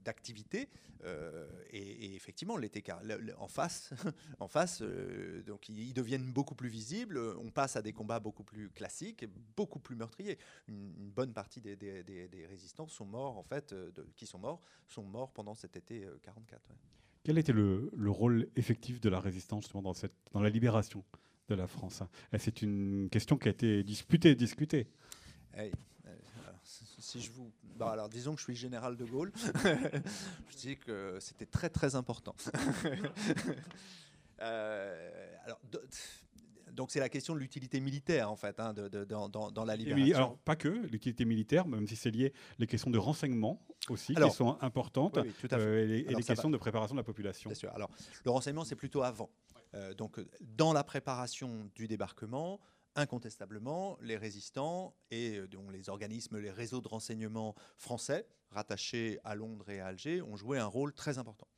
d'activité. 0.04 0.68
Euh, 1.04 1.46
et, 1.70 2.14
effectivement, 2.14 2.56
l'été 2.56 2.82
en 3.38 3.48
face, 3.48 3.92
en 4.38 4.48
face 4.48 4.80
euh, 4.82 5.42
donc 5.42 5.68
ils, 5.68 5.92
deviennent 5.92 6.32
beaucoup 6.32 6.54
plus 6.54 6.68
visibles. 6.68 7.18
On 7.38 7.50
passe 7.50 7.76
à 7.76 7.82
des 7.82 7.92
combats 7.92 8.20
beaucoup 8.20 8.44
plus 8.44 8.70
classiques, 8.70 9.26
beaucoup 9.56 9.78
plus 9.78 9.96
meurtriers. 9.96 10.38
Une, 10.68 11.10
bonne 11.10 11.32
partie 11.32 11.60
des, 11.60 12.46
résistants 12.48 12.88
sont 12.88 13.04
morts, 13.06 13.36
en 13.36 13.42
fait, 13.42 13.72
euh, 13.72 13.90
qui 14.16 14.26
sont 14.26 14.38
morts, 14.38 14.60
sont 14.86 15.04
morts 15.04 15.32
pendant 15.32 15.54
cet 15.54 15.76
été 15.76 16.06
44. 16.22 16.60
Quel 17.22 17.38
était 17.38 17.52
le, 17.52 17.90
le, 17.96 18.10
rôle 18.10 18.48
effectif 18.56 19.00
de 19.00 19.08
la 19.08 19.18
résistance 19.18 19.72
dans 19.72 20.40
la 20.40 20.50
libération? 20.50 21.04
De 21.48 21.54
la 21.54 21.66
France 21.66 22.02
C'est 22.38 22.62
une 22.62 23.08
question 23.10 23.36
qui 23.36 23.48
a 23.48 23.50
été 23.50 23.82
disputée, 23.82 24.34
discutée. 24.34 24.86
Euh, 25.56 25.70
si 26.64 27.20
je 27.20 27.30
vous, 27.30 27.52
bah, 27.76 27.90
alors 27.90 28.08
disons 28.08 28.34
que 28.34 28.38
je 28.40 28.44
suis 28.44 28.56
général 28.56 28.96
de 28.96 29.04
Gaulle, 29.04 29.32
je 29.64 30.56
dis 30.56 30.76
que 30.76 31.18
c'était 31.20 31.46
très 31.46 31.68
très 31.68 31.94
important. 31.94 32.34
euh, 34.40 35.34
alors, 35.44 35.60
donc 36.72 36.90
c'est 36.90 37.00
la 37.00 37.08
question 37.08 37.34
de 37.34 37.38
l'utilité 37.38 37.80
militaire 37.80 38.30
en 38.30 38.36
fait 38.36 38.58
hein, 38.58 38.72
de, 38.72 39.04
dans, 39.04 39.28
dans, 39.28 39.64
la 39.64 39.76
libération. 39.76 40.16
alors 40.16 40.38
pas 40.38 40.56
que 40.56 40.68
l'utilité 40.68 41.24
militaire, 41.24 41.66
même 41.66 41.86
si 41.86 41.96
c'est 41.96 42.10
lié 42.10 42.32
les 42.58 42.66
questions 42.66 42.90
de 42.90 42.98
renseignement 42.98 43.60
aussi 43.88 44.14
qui 44.14 44.30
sont 44.30 44.58
importantes 44.60 45.18
euh, 45.52 45.82
et 45.82 46.14
les, 46.14 46.22
questions 46.22 46.50
de 46.50 46.56
préparation 46.56 46.94
de 46.94 47.00
la 47.00 47.04
population. 47.04 47.50
Bien 47.50 47.58
sûr. 47.58 47.70
Alors 47.74 47.90
le 48.24 48.30
renseignement 48.30 48.64
c'est 48.64 48.76
plutôt 48.76 49.02
avant. 49.02 49.30
Euh, 49.74 49.94
donc 49.94 50.20
dans 50.40 50.72
la 50.72 50.84
préparation 50.84 51.70
du 51.74 51.88
débarquement, 51.88 52.60
incontestablement, 52.94 53.98
les 54.00 54.16
résistants 54.16 54.94
et 55.10 55.38
euh, 55.38 55.48
dont 55.48 55.68
les 55.70 55.88
organismes, 55.88 56.38
les 56.38 56.50
réseaux 56.50 56.80
de 56.80 56.88
renseignement 56.88 57.54
français 57.76 58.26
rattachés 58.50 59.18
à 59.24 59.34
Londres 59.34 59.68
et 59.68 59.80
à 59.80 59.86
Alger 59.86 60.22
ont 60.22 60.36
joué 60.36 60.58
un 60.58 60.66
rôle 60.66 60.92
très 60.92 61.18
important. 61.18 61.48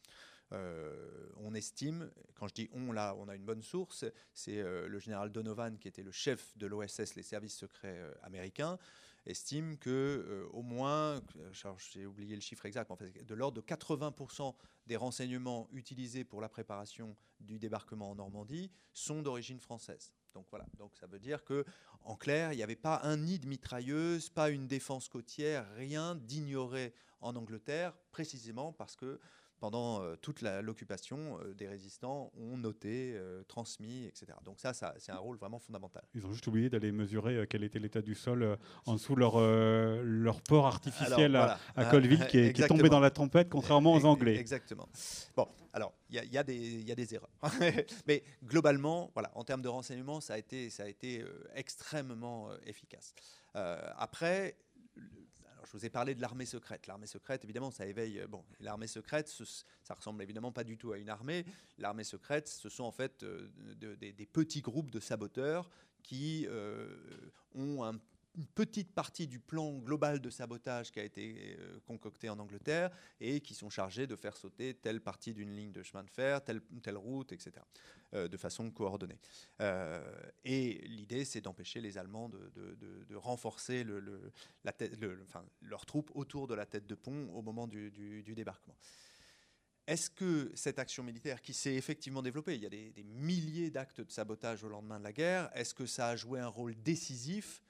Euh, 0.53 1.29
on 1.39 1.55
estime, 1.55 2.11
quand 2.35 2.49
je 2.49 2.55
dis 2.55 2.69
on, 2.73 2.93
là, 2.93 3.15
on 3.19 3.29
a 3.29 3.35
une 3.35 3.45
bonne 3.45 3.63
source, 3.63 4.05
c'est 4.33 4.63
le 4.63 4.99
général 4.99 5.31
Donovan, 5.31 5.77
qui 5.77 5.89
était 5.89 6.05
le 6.05 6.13
chef 6.13 6.57
de 6.57 6.67
l'OSS, 6.67 7.17
les 7.17 7.23
services 7.23 7.57
secrets 7.57 8.01
américains, 8.23 8.79
estime 9.27 9.77
que 9.79 10.49
au 10.53 10.63
moins, 10.63 11.21
j'ai 11.93 12.07
oublié 12.07 12.35
le 12.35 12.41
chiffre 12.41 12.67
exact, 12.67 12.91
de 13.25 13.35
l'ordre 13.35 13.61
de 13.61 13.67
80% 13.67 14.55
des 14.87 14.97
renseignements 14.97 15.69
utilisés 15.73 16.25
pour 16.25 16.41
la 16.41 16.49
préparation 16.49 17.17
du 17.41 17.59
débarquement 17.59 18.11
en 18.11 18.15
Normandie 18.15 18.71
sont 18.93 19.23
d'origine 19.23 19.61
française. 19.61 20.13
Donc 20.33 20.47
voilà, 20.51 20.67
donc 20.79 20.97
ça 20.97 21.07
veut 21.07 21.19
dire 21.19 21.45
que 21.45 21.65
en 22.03 22.15
clair, 22.15 22.53
il 22.53 22.57
n'y 22.57 22.63
avait 22.63 22.77
pas 22.77 23.01
un 23.03 23.17
nid 23.17 23.39
de 23.39 23.49
mitrailleuses, 23.49 24.29
pas 24.29 24.51
une 24.51 24.67
défense 24.67 25.09
côtière, 25.09 25.67
rien 25.75 26.15
d'ignoré 26.15 26.95
en 27.21 27.35
Angleterre, 27.37 27.97
précisément 28.13 28.73
parce 28.73 28.97
que 28.97 29.19
pendant 29.59 30.03
euh, 30.03 30.17
toute 30.17 30.43
l'occupation, 30.43 31.39
euh, 31.41 31.55
des 31.55 31.69
résistants 31.69 32.31
ont 32.37 32.57
noté, 32.57 33.15
euh, 33.15 33.43
transmis, 33.45 34.05
etc. 34.05 34.27
Donc 34.45 34.61
ça, 34.61 34.75
ça 34.75 34.95
c'est 34.99 35.13
un 35.13 35.19
rôle 35.19 35.37
vraiment 35.39 35.59
fondamental. 35.59 36.03
Ils 36.15 36.27
ont 36.27 36.33
juste 36.33 36.47
oublié 36.47 36.69
d'aller 36.69 36.93
mesurer 36.93 37.47
quel 37.49 37.65
était 37.65 37.79
l'état 37.79 38.03
du 38.03 38.15
sol 38.15 38.59
en 38.85 38.95
dessous 38.95 39.17
leur, 39.17 39.41
leur 39.41 40.41
port 40.43 40.67
artificiel 40.67 41.37
à, 41.37 41.59
Colville 41.91 42.27
qui, 42.27 42.39
est, 42.39 42.67
tombé 42.67 42.89
dans 42.89 43.01
la 43.01 43.11
tempête, 43.11 43.49
contrairement 43.49 43.95
aux 43.95 44.05
Anglais. 44.05 44.37
Exactement. 44.37 44.89
Bon, 45.37 45.49
alors 45.73 45.93
il 46.11 46.23
y, 46.23 46.35
y, 46.35 46.39
a 46.39 46.45
des 46.45 47.15
erreurs. 47.15 47.31
Mais 48.07 48.23
globalement, 48.45 49.11
voilà, 49.15 49.31
en 49.35 49.45
termes 49.45 49.63
de 49.63 49.69
renseignement, 49.69 50.21
ça 50.21 50.35
a 50.35 50.39
été, 50.39 50.71
ça 50.71 50.85
a 50.85 50.89
été 50.89 51.25
extrêmement 51.55 52.51
efficace. 52.67 53.15
après, 53.55 54.57
je 55.67 55.73
vous 55.73 55.85
ai 55.85 55.91
parlé 55.91 56.15
de 56.15 56.21
l'armée 56.21 56.47
secrète. 56.47 56.87
L'armée 56.87 57.09
secrète, 57.09 57.43
évidemment, 57.45 57.71
ça 57.71 57.87
éveille. 57.87 58.21
Euh, 58.21 58.29
bon, 58.29 58.45
l'armée 58.61 58.87
secrète, 58.87 59.29
ça 59.29 59.95
ressemble 59.95 60.23
évidemment 60.23 60.53
pas 60.53 60.65
du 60.65 60.79
tout 60.79 60.93
à 60.93 60.99
une 60.99 61.09
armée. 61.09 61.45
L'armée 61.79 62.05
secrète, 62.05 62.49
ce 62.49 62.69
sont 62.69 62.85
en 62.85 62.93
fait 62.93 63.25
euh, 63.25 63.49
des, 63.75 64.27
petits 64.27 64.61
groupes 64.61 64.91
de 64.91 65.01
saboteurs 65.01 65.69
qui 66.03 66.47
euh, 66.49 66.97
ont 67.55 67.85
un 67.85 67.99
une 68.37 68.47
petite 68.47 68.93
partie 68.93 69.27
du 69.27 69.41
plan 69.41 69.73
global 69.79 70.21
de 70.21 70.31
sabotage 70.31 70.93
qui 70.93 71.01
a 71.01 71.05
été 71.05 71.57
euh, 71.59 71.79
concocté 71.87 72.29
en 72.29 72.39
Angleterre 72.39 72.91
et 73.21 73.41
qui 73.41 73.55
sont 73.55 73.71
chargés 73.71 74.07
de 74.07 74.15
faire 74.15 74.37
sauter 74.37 74.75
telle 74.75 75.01
partie 75.01 75.33
d'une 75.33 75.55
ligne 75.55 75.73
de 75.73 75.83
chemin 75.83 76.05
de 76.05 76.11
fer, 76.11 76.45
telle, 76.45 76.61
route, 76.97 77.33
etc., 77.33 77.53
euh, 78.15 78.29
de 78.29 78.37
façon 78.37 78.71
coordonnée. 78.71 79.19
Euh, 79.61 80.03
et 80.45 80.87
l'idée, 80.87 81.25
c'est 81.25 81.41
d'empêcher 81.41 81.81
les 81.81 81.97
Allemands 81.99 82.29
de, 82.29 83.17
renforcer 83.17 83.85
leurs 85.63 85.87
troupes 85.87 86.11
autour 86.15 86.47
de 86.47 86.55
la 86.55 86.67
tête 86.67 86.87
de 86.87 86.95
pont 86.95 87.31
au 87.33 87.41
moment 87.41 87.67
du, 87.67 87.91
du, 87.91 88.35
débarquement. 88.35 88.77
Est-ce 89.87 90.11
que 90.11 90.51
cette 90.55 90.79
action 90.79 91.03
militaire 91.03 91.41
qui 91.41 91.55
s'est 91.55 91.75
effectivement 91.75 92.21
développée, 92.21 92.57
il 92.57 92.63
y 92.63 92.67
a 92.67 92.69
des, 92.71 92.91
des 92.91 93.05
milliers 93.05 93.71
d'actes 93.71 94.01
de 94.01 94.11
sabotage 94.11 94.65
au 94.65 94.69
lendemain 94.69 94.99
de 94.99 95.05
la 95.05 95.13
guerre, 95.13 95.51
est-ce 95.55 95.75
que 95.75 95.87
ça 95.87 96.09
a 96.09 96.17
joué 96.17 96.41
un 96.41 96.49
rôle 96.49 96.75
décisif 96.83 97.63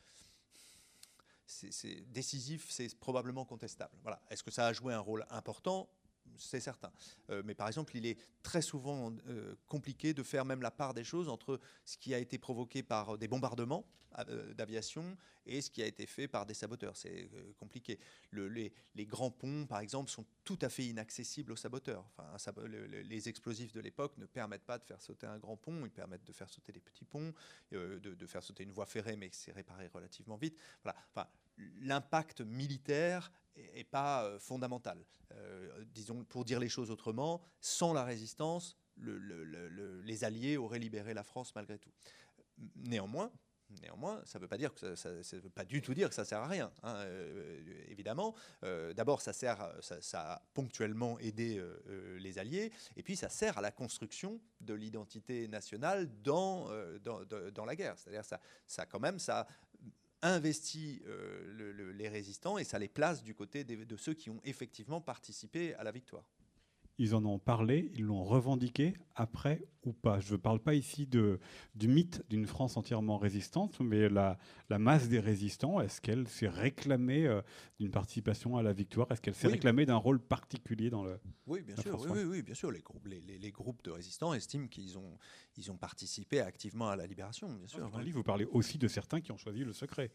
c'est 1.47 2.01
décisif, 2.13 2.67
c'est 2.71 2.95
probablement 2.99 3.45
contestable. 3.45 3.97
Voilà. 4.03 4.21
Est-ce 4.31 4.43
que 4.43 4.51
ça 4.51 4.67
a 4.67 4.73
joué 4.73 4.93
un 4.93 5.01
rôle 5.01 5.25
important? 5.31 5.89
C'est 6.39 6.61
certain. 6.61 6.93
Euh, 7.31 7.43
mais 7.45 7.55
par 7.55 7.69
exemple, 7.69 7.97
il 7.97 8.07
est 8.07 8.19
très 8.43 8.63
souvent 8.63 9.13
euh, 9.29 9.55
compliqué 9.67 10.15
de 10.15 10.23
faire 10.23 10.45
même 10.45 10.63
la 10.63 10.71
part 10.71 10.95
des 10.95 11.05
choses 11.05 11.29
entre 11.29 11.61
ce 11.85 11.97
qui 11.99 12.15
a 12.15 12.19
été 12.19 12.39
provoqué 12.39 12.83
par 12.83 13.19
des 13.19 13.29
bombardements 13.29 13.85
euh, 14.29 14.55
d'aviation 14.55 15.17
et 15.45 15.61
ce 15.61 15.71
qui 15.71 15.83
a 15.83 15.87
été 15.87 16.07
fait 16.07 16.29
par 16.29 16.47
des 16.47 16.55
saboteurs. 16.55 16.97
C'est 16.97 17.29
compliqué. 17.59 17.99
les, 18.33 18.73
grands 19.07 19.31
ponts, 19.31 19.67
par 19.67 19.81
exemple, 19.81 20.11
sont 20.11 20.25
tout 20.45 20.59
à 20.63 20.69
fait 20.69 20.85
inaccessibles 20.85 21.53
aux 21.53 21.57
saboteurs. 21.57 22.05
Les 23.05 23.29
explosifs 23.29 23.73
de 23.73 23.81
l'époque 23.81 24.17
ne 24.19 24.27
permettent 24.27 24.65
pas 24.65 24.79
de 24.79 24.85
faire 24.85 25.01
sauter 25.01 25.27
un 25.27 25.39
grand 25.39 25.57
pont, 25.57 25.85
ils 25.85 25.91
permettent 25.91 26.25
de 26.25 26.33
faire 26.33 26.51
sauter 26.51 26.73
des 26.73 26.81
petits 26.81 27.05
ponts, 27.05 27.33
de, 27.71 28.27
faire 28.27 28.43
sauter 28.43 28.65
une 28.65 28.73
voie 28.73 28.87
ferrée, 28.87 29.17
mais 29.17 29.29
c'est 29.33 29.53
réparé 29.53 29.89
relativement 29.89 30.37
vite. 30.37 30.59
Voilà. 30.83 30.99
L'impact 31.81 32.41
militaire 32.41 33.33
n'est 33.57 33.85
pas 33.85 34.25
euh, 34.25 34.39
fondamental. 34.39 35.05
Euh, 35.33 35.85
disons, 35.93 36.25
pour 36.25 36.45
dire 36.45 36.61
les 36.61 36.69
choses 36.69 36.91
autrement, 36.91 37.41
sans 37.61 37.93
la 37.93 38.05
résistance, 38.05 38.77
les 38.99 40.25
Alliés 40.25 40.57
auraient 40.57 40.79
libéré 40.79 41.15
la 41.15 41.25
France 41.25 41.55
malgré 41.55 41.79
tout. 41.79 41.91
Néanmoins, 42.77 43.31
Néanmoins, 43.83 44.23
ça 44.25 44.39
ne 44.39 44.43
veut 44.43 44.49
pas 44.49 44.59
pas 45.55 45.65
du 45.65 45.83
tout 45.83 45.93
dire 45.93 46.09
que 46.09 46.15
ça 46.15 46.25
sert 46.25 46.39
à 46.39 46.47
rien. 46.47 46.71
Hein, 46.85 46.95
euh, 46.99 47.85
évidemment, 47.89 48.37
d'abord 48.95 49.21
ça 49.21 49.33
ça, 49.33 49.53
a 50.15 50.43
ponctuellement 50.55 51.19
aidé 51.19 51.61
les 52.19 52.39
Alliés, 52.39 52.71
et 52.97 53.03
puis 53.03 53.17
ça 53.17 53.29
sert 53.29 53.59
à 53.59 53.61
la 53.61 53.73
construction 53.73 54.41
de 54.61 54.73
l'identité 54.73 55.49
nationale 55.49 56.09
dans, 56.23 56.69
dans, 57.01 57.25
dans, 57.25 57.65
la 57.65 57.75
guerre. 57.75 57.99
C'est-à-dire 57.99 58.25
ça, 58.25 58.41
ça 58.69 58.87
quand 58.87 59.01
même 59.01 59.19
ça 59.19 59.49
investit 60.27 61.03
euh, 61.07 61.93
les 61.93 62.09
résistants 62.09 62.59
et 62.59 62.65
ça 62.65 62.79
les 62.79 62.89
place 62.89 63.23
du 63.23 63.35
côté 63.35 63.65
de 63.65 63.97
ceux 63.97 64.15
qui 64.15 64.31
ont 64.31 64.41
effectivement 64.45 65.01
participé 65.01 65.75
à 65.75 65.85
la 65.85 65.91
victoire 65.91 66.25
ils 66.99 67.15
en 67.15 67.25
ont 67.25 67.39
parlé, 67.39 67.91
ils 67.95 68.05
l'ont 68.05 68.25
revendiqué 68.25 68.95
après 69.15 69.63
ou 69.85 69.93
pas. 69.93 70.19
Je 70.21 70.33
ne 70.33 70.39
parle 70.39 70.61
pas 70.61 70.75
ici 70.75 71.07
de, 71.07 71.39
du 71.75 71.89
mythe 71.89 72.25
d'une 72.31 72.47
France 72.47 72.77
entièrement 72.77 73.19
résistante, 73.19 73.81
mais 73.81 74.09
la, 74.09 74.39
la 74.71 74.79
masse 74.79 75.09
des 75.09 75.21
résistants, 75.21 75.81
est-ce 75.81 76.01
qu'elle 76.01 76.27
s'est 76.27 76.49
réclamée 76.49 77.27
euh, 77.27 77.43
d'une 77.79 77.91
participation 77.91 78.57
à 78.57 78.63
la 78.63 78.73
victoire? 78.73 79.07
Est-ce 79.11 79.21
qu'elle 79.21 79.35
s'est 79.35 79.49
réclamée 79.49 79.85
d'un 79.85 79.97
rôle 79.97 80.21
particulier 80.21 80.89
dans 80.89 81.05
le 81.05 81.21
Oui, 81.47 81.63
bien 81.63 81.77
sûr. 81.77 82.01
Oui, 82.11 82.25
oui, 82.25 82.43
bien 82.43 82.55
sûr. 82.55 82.71
Les 82.71 82.81
groupes, 82.81 83.07
les, 83.07 83.21
les, 83.21 83.53
groupes 83.53 83.83
de 83.85 83.91
résistants 83.91 84.33
estiment 84.33 84.67
qu'ils 84.67 84.97
ont, 84.99 85.19
ils 85.57 85.71
ont 85.71 85.77
participé 85.77 86.41
activement 86.41 86.89
à 86.89 86.97
la 86.97 87.07
libération, 87.07 87.49
bien 87.53 87.69
sûr. 87.69 87.89
Dans 87.91 87.99
le 87.99 88.05
livre, 88.05 88.17
vous 88.17 88.25
parlez 88.25 88.47
aussi 88.47 88.79
de 88.79 88.89
certains 88.89 89.21
qui 89.21 89.33
ont 89.33 89.39
choisi 89.39 89.65
le 89.65 89.73
secret. 89.73 90.11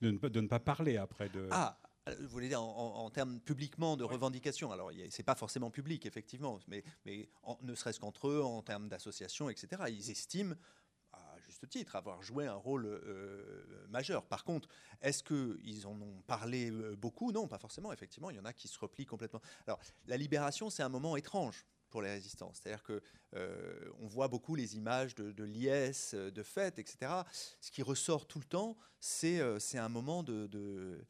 De 0.00 0.12
ne, 0.12 0.18
de 0.28 0.40
ne 0.40 0.46
pas 0.46 0.60
parler 0.60 0.96
après 0.96 1.28
de... 1.28 1.48
Ah, 1.50 1.76
vous 2.20 2.28
voulez 2.28 2.48
dire 2.48 2.62
en, 2.62 3.10
termes 3.10 3.40
publiquement 3.40 3.96
de 3.96 4.04
revendication 4.04 4.72
Alors, 4.72 4.90
c'est 5.10 5.22
pas 5.22 5.34
forcément 5.34 5.70
public, 5.70 6.06
effectivement, 6.06 6.60
mais, 6.68 6.84
mais 7.04 7.28
ne 7.62 7.74
serait-ce 7.74 8.00
qu'entre 8.00 8.28
eux, 8.28 8.42
en 8.42 8.62
termes 8.62 8.88
d'association, 8.88 9.50
etc. 9.50 9.82
Ils 9.88 10.10
estiment 10.10 10.54
à 11.12 11.36
juste 11.40 11.68
titre, 11.68 11.96
avoir 11.96 12.22
joué 12.22 12.46
un 12.46 12.54
rôle 12.54 12.86
euh, 12.86 13.86
majeur. 13.88 14.24
Par 14.26 14.44
contre, 14.44 14.68
est-ce 15.00 15.22
qu'ils 15.22 15.86
en 15.86 16.00
ont 16.00 16.22
parlé 16.26 16.70
euh, 16.70 16.96
beaucoup? 16.96 17.32
Non, 17.32 17.48
pas 17.48 17.58
forcément. 17.58 17.92
Effectivement, 17.92 18.30
il 18.30 18.36
y 18.36 18.40
en 18.40 18.44
a 18.44 18.52
qui 18.52 18.68
se 18.68 18.78
replient 18.78 19.06
complètement. 19.06 19.40
Alors, 19.66 19.78
la 20.06 20.16
libération, 20.16 20.70
c'est 20.70 20.82
un 20.82 20.88
moment 20.88 21.16
étrange 21.16 21.64
pour 21.90 22.02
les 22.02 22.10
résistants. 22.10 22.52
C'est-à-dire 22.52 22.82
que 22.82 23.00
euh, 23.34 23.90
on 24.00 24.06
voit 24.06 24.28
beaucoup 24.28 24.54
les 24.54 24.76
images 24.76 25.14
de, 25.14 25.32
de 25.32 25.44
liesse, 25.44 26.14
de 26.14 26.42
fêtes, 26.42 26.78
etc. 26.78 27.12
Ce 27.60 27.70
qui 27.70 27.82
ressort 27.82 28.26
tout 28.26 28.38
le 28.38 28.44
temps, 28.44 28.76
c'est 29.00 29.40
un 29.78 29.88
moment 29.88 30.22
de, 30.22 30.46
de 30.48 31.06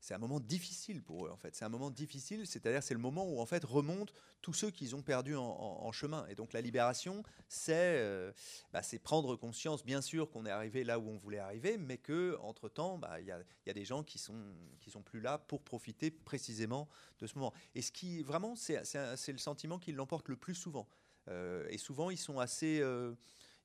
c'est 0.00 0.14
un 0.14 0.18
moment 0.18 0.40
difficile 0.40 1.02
pour 1.02 1.26
eux 1.26 1.30
en 1.30 1.36
fait. 1.36 1.54
C'est 1.54 1.64
un 1.64 1.68
moment 1.68 1.90
difficile, 1.90 2.46
c'est-à-dire 2.46 2.82
c'est 2.82 2.94
le 2.94 3.00
moment 3.00 3.26
où 3.26 3.40
en 3.40 3.46
fait 3.46 3.64
remontent 3.64 4.12
tous 4.40 4.52
ceux 4.52 4.70
qu'ils 4.70 4.94
ont 4.94 5.02
perdus 5.02 5.36
en, 5.36 5.90
chemin. 5.92 6.26
Et 6.28 6.34
donc 6.34 6.52
la 6.52 6.60
libération, 6.60 7.22
euh, 7.70 8.32
bah, 8.72 8.82
c'est 8.82 8.98
prendre 8.98 9.36
conscience, 9.36 9.84
bien 9.84 10.00
sûr, 10.00 10.30
qu'on 10.30 10.46
est 10.46 10.50
arrivé 10.50 10.84
là 10.84 10.98
où 10.98 11.08
on 11.08 11.16
voulait 11.16 11.38
arriver, 11.38 11.76
mais 11.76 11.98
que 11.98 12.38
entre 12.42 12.68
temps, 12.68 12.98
bah, 12.98 13.20
il 13.20 13.26
y, 13.26 13.32
a, 13.32 13.72
des 13.72 13.84
gens 13.84 14.02
qui 14.02 14.18
sont 14.18 14.54
qui 14.80 14.90
sont 14.90 15.02
plus 15.02 15.20
là 15.20 15.38
pour 15.38 15.62
profiter 15.62 16.10
précisément 16.10 16.88
de 17.18 17.26
ce 17.26 17.36
moment. 17.36 17.52
Et 17.74 17.82
ce 17.82 17.90
qui 17.90 18.22
vraiment, 18.22 18.54
c'est 18.56 18.82
le 19.28 19.38
sentiment 19.38 19.78
qui 19.78 19.92
l'emporte 19.92 20.28
le 20.28 20.36
plus 20.36 20.54
souvent. 20.54 20.88
Euh, 21.28 21.66
et 21.70 21.78
souvent, 21.78 22.10
ils 22.10 22.18
sont 22.18 22.38
assez 22.38 22.80
euh, 22.80 23.14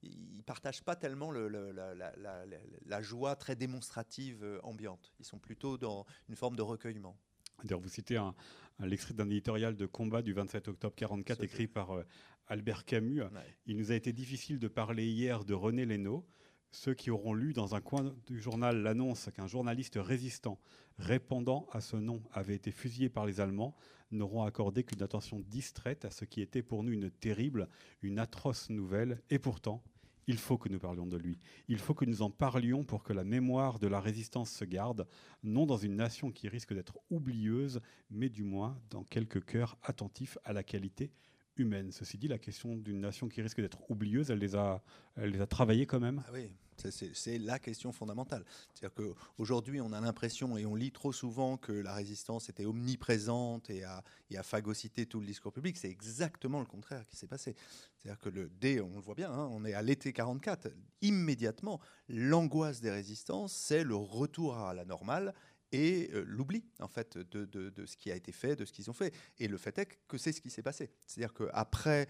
ils 0.03 0.43
partagent 0.43 0.83
pas 0.83 0.95
tellement 0.95 1.31
le, 1.31 1.47
la, 1.47 3.01
joie 3.01 3.35
très 3.35 3.55
démonstrative 3.55 4.43
euh, 4.43 4.59
ambiante. 4.63 5.13
Ils 5.19 5.25
sont 5.25 5.39
plutôt 5.39 5.77
dans 5.77 6.05
une 6.29 6.35
forme 6.35 6.55
de 6.55 6.61
recueillement. 6.61 7.17
D'ailleurs, 7.63 7.79
vous 7.79 7.89
citez 7.89 8.17
un, 8.17 8.35
l'extrait 8.79 9.13
d'un 9.13 9.29
éditorial 9.29 9.75
de 9.75 9.85
combat 9.85 10.21
du 10.21 10.33
27 10.33 10.67
octobre 10.67 10.95
44 10.95 11.43
écrit 11.43 11.67
par 11.67 11.91
euh, 11.91 12.03
Albert 12.47 12.85
Camus. 12.85 13.23
Il 13.65 13.77
nous 13.77 13.91
a 13.91 13.95
été 13.95 14.11
difficile 14.11 14.59
de 14.59 14.67
parler 14.67 15.07
hier 15.07 15.45
de 15.45 15.53
René 15.53 15.85
Lénaud. 15.85 16.25
Ceux 16.71 16.95
qui 16.95 17.11
auront 17.11 17.35
lu 17.35 17.53
dans 17.53 17.75
un 17.75 17.81
coin 17.81 18.15
du 18.25 18.41
journal 18.41 18.81
l'annonce 18.81 19.29
qu'un 19.35 19.45
journaliste 19.45 19.99
résistant 20.01 20.59
répondant 20.97 21.67
à 21.71 21.81
ce 21.81 21.95
nom 21.95 22.21
avait 22.31 22.55
été 22.55 22.71
fusillé 22.71 23.09
par 23.09 23.25
les 23.25 23.39
Allemands 23.39 23.75
n'auront 24.11 24.43
accordé 24.43 24.83
qu'une 24.83 25.03
attention 25.03 25.39
distraite 25.39 26.05
à 26.05 26.11
ce 26.11 26.25
qui 26.25 26.41
était 26.41 26.61
pour 26.61 26.83
nous 26.83 26.91
une 26.91 27.09
terrible, 27.09 27.67
une 28.01 28.19
atroce 28.19 28.69
nouvelle. 28.69 29.21
Et 29.29 29.39
pourtant, 29.39 29.83
il 30.27 30.37
faut 30.37 30.57
que 30.57 30.69
nous 30.69 30.79
parlions 30.79 31.05
de 31.05 31.17
lui. 31.17 31.37
Il 31.67 31.79
faut 31.79 31.93
que 31.93 32.05
nous 32.05 32.21
en 32.21 32.29
parlions 32.29 32.83
pour 32.83 33.03
que 33.03 33.13
la 33.13 33.23
mémoire 33.23 33.79
de 33.79 33.87
la 33.87 33.99
résistance 33.99 34.51
se 34.51 34.65
garde, 34.65 35.07
non 35.43 35.65
dans 35.65 35.77
une 35.77 35.95
nation 35.95 36.31
qui 36.31 36.47
risque 36.47 36.73
d'être 36.73 36.97
oublieuse, 37.09 37.81
mais 38.09 38.29
du 38.29 38.43
moins 38.43 38.79
dans 38.89 39.03
quelques 39.03 39.43
cœurs 39.43 39.77
attentifs 39.83 40.37
à 40.43 40.53
la 40.53 40.63
qualité 40.63 41.11
humaine. 41.57 41.91
Ceci 41.91 42.17
dit, 42.17 42.27
la 42.27 42.39
question 42.39 42.75
d'une 42.75 42.99
nation 42.99 43.27
qui 43.27 43.41
risque 43.41 43.61
d'être 43.61 43.89
oublieuse, 43.89 44.31
elle 44.31 44.39
les 44.39 44.55
a, 44.55 44.81
elle 45.15 45.45
travaillées 45.47 45.85
quand 45.85 45.99
même? 45.99 46.23
Ah 46.27 46.31
c'est 46.77 47.37
la 47.37 47.59
question 47.59 47.91
fondamentale. 47.91 48.45
C'est-à-dire 48.73 48.95
qu'aujourd'hui, 48.95 49.81
on 49.81 49.91
a 49.93 49.99
l'impression, 49.99 50.57
et 50.57 50.65
on 50.65 50.75
lit 50.75 50.91
trop 50.91 51.11
souvent, 51.11 51.57
que 51.57 51.71
la 51.71 51.93
résistance 51.93 52.49
était 52.49 52.65
omniprésente 52.65 53.69
et 53.69 53.83
a, 53.83 54.03
et 54.29 54.37
phagocyté 54.43 55.05
tout 55.05 55.19
le 55.19 55.25
discours 55.25 55.53
public. 55.53 55.77
C'est 55.77 55.89
exactement 55.89 56.59
le 56.59 56.65
contraire 56.65 57.05
qui 57.05 57.15
s'est 57.15 57.27
passé. 57.27 57.55
C'est-à-dire 57.97 58.19
que 58.19 58.29
le 58.29 58.49
dé, 58.49 58.81
on 58.81 58.95
le 58.95 59.01
voit 59.01 59.15
bien, 59.15 59.31
hein, 59.31 59.47
on 59.51 59.63
est 59.65 59.73
à 59.73 59.81
l'été 59.81 60.11
44. 60.13 60.69
Immédiatement, 61.01 61.79
l'angoisse 62.09 62.81
des 62.81 62.91
résistances, 62.91 63.53
c'est 63.53 63.83
le 63.83 63.95
retour 63.95 64.57
à 64.57 64.73
la 64.73 64.85
normale 64.85 65.33
et 65.73 66.09
euh, 66.13 66.23
l'oubli 66.27 66.63
en 66.79 66.87
fait 66.87 67.17
de, 67.17 67.45
de, 67.45 67.85
ce 67.85 67.97
qui 67.97 68.11
a 68.11 68.15
été 68.15 68.31
fait, 68.31 68.55
de 68.55 68.63
ce 68.63 68.71
qu'ils 68.71 68.89
ont 68.89 68.93
fait. 68.93 69.13
Et 69.39 69.47
le 69.47 69.57
fait 69.57 69.77
est 69.79 69.99
que 70.07 70.17
c'est 70.17 70.31
ce 70.31 70.39
qui 70.39 70.49
s'est 70.49 70.61
passé. 70.61 70.91
C'est-à-dire 71.05 71.33
qu'après 71.33 72.07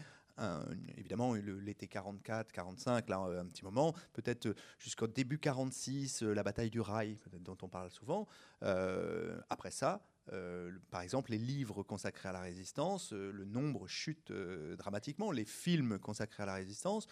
évidemment, 0.98 1.34
l'été 1.34 1.88
44, 1.88 2.52
45, 2.52 3.10
là, 3.10 3.20
un 3.20 3.46
petit 3.46 3.64
moment, 3.64 3.94
peut-être 4.14 4.56
jusqu'au 4.80 5.08
début 5.08 5.38
46, 5.38 6.24
la 6.24 6.44
bataille 6.44 6.70
du 6.70 6.82
rail, 6.82 7.20
dont 7.40 7.58
on 7.62 7.68
parle 7.68 7.92
souvent. 7.92 8.28
Euh, 8.64 9.40
après 9.50 9.72
ça, 9.72 10.06
euh, 10.32 10.72
par 10.90 11.02
exemple, 11.02 11.32
les 11.32 11.38
livres 11.38 11.84
consacrés 11.84 12.30
à 12.30 12.32
la 12.32 12.42
résistance, 12.42 13.12
le 13.12 13.46
nombre 13.46 13.88
chute 13.88 14.32
dramatiquement. 14.32 15.32
Les 15.32 15.46
films 15.46 16.00
consacrés 16.00 16.44
à 16.44 16.48
la 16.48 16.56
résistance 16.56 17.08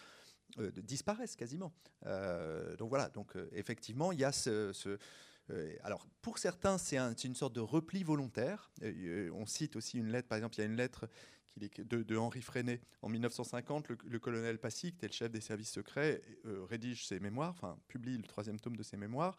disparaissent 0.78 1.36
quasiment. 1.36 1.72
donc 2.78 2.90
voilà, 2.90 3.10
donc 3.10 3.36
effectivement, 3.54 4.12
il 4.12 4.20
y 4.20 4.26
a 4.26 4.32
ce 4.32 4.98
euh, 5.52 5.76
alors, 5.84 6.08
pour 6.22 6.38
certains, 6.38 6.78
c'est 6.78 6.98
une 7.24 7.36
sorte 7.36 7.54
de 7.54 7.60
repli 7.60 8.04
volontaire. 8.04 8.72
Euh, 8.84 9.30
on 9.34 9.46
cite 9.46 9.76
aussi 9.76 9.98
une 9.98 10.12
lettre, 10.12 10.28
par 10.28 10.38
exemple, 10.38 10.56
il 10.56 10.60
y 10.60 10.62
a 10.62 10.66
une 10.66 10.76
lettre 10.76 11.10
de, 11.58 12.18
Henri 12.18 12.42
Freinet 12.42 12.82
en 13.02 13.10
1950. 13.10 13.88
Le, 13.90 14.20
colonel 14.20 14.60
Passy, 14.60 14.92
qui 14.92 14.98
était 14.98 15.08
le 15.08 15.14
chef 15.14 15.32
des 15.32 15.42
services 15.42 15.72
secrets, 15.72 16.22
euh, 16.46 16.64
rédige 16.66 17.06
ses 17.06 17.20
mémoires, 17.20 17.52
enfin, 17.52 17.78
publie 17.88 18.18
le 18.18 18.24
troisième 18.24 18.60
tome 18.60 18.76
de 18.76 18.84
ses 18.84 18.98
mémoires. 18.98 19.38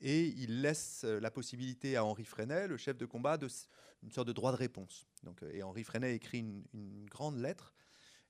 Et 0.00 0.26
il 0.26 0.62
laisse 0.62 1.02
la 1.02 1.30
possibilité 1.30 1.96
à 1.96 2.04
Henri 2.04 2.24
Freinet, 2.24 2.68
le 2.68 2.76
chef 2.76 2.96
de 2.96 3.06
combat, 3.06 3.36
de, 3.36 3.48
sorte 3.48 4.28
de 4.28 4.32
droit 4.32 4.52
de 4.52 4.56
réponse. 4.56 5.08
Donc, 5.24 5.42
et 5.52 5.62
Henri 5.62 5.82
Freinet 5.82 6.14
écrit 6.14 6.38
une, 6.38 7.06
grande 7.06 7.36
lettre 7.36 7.74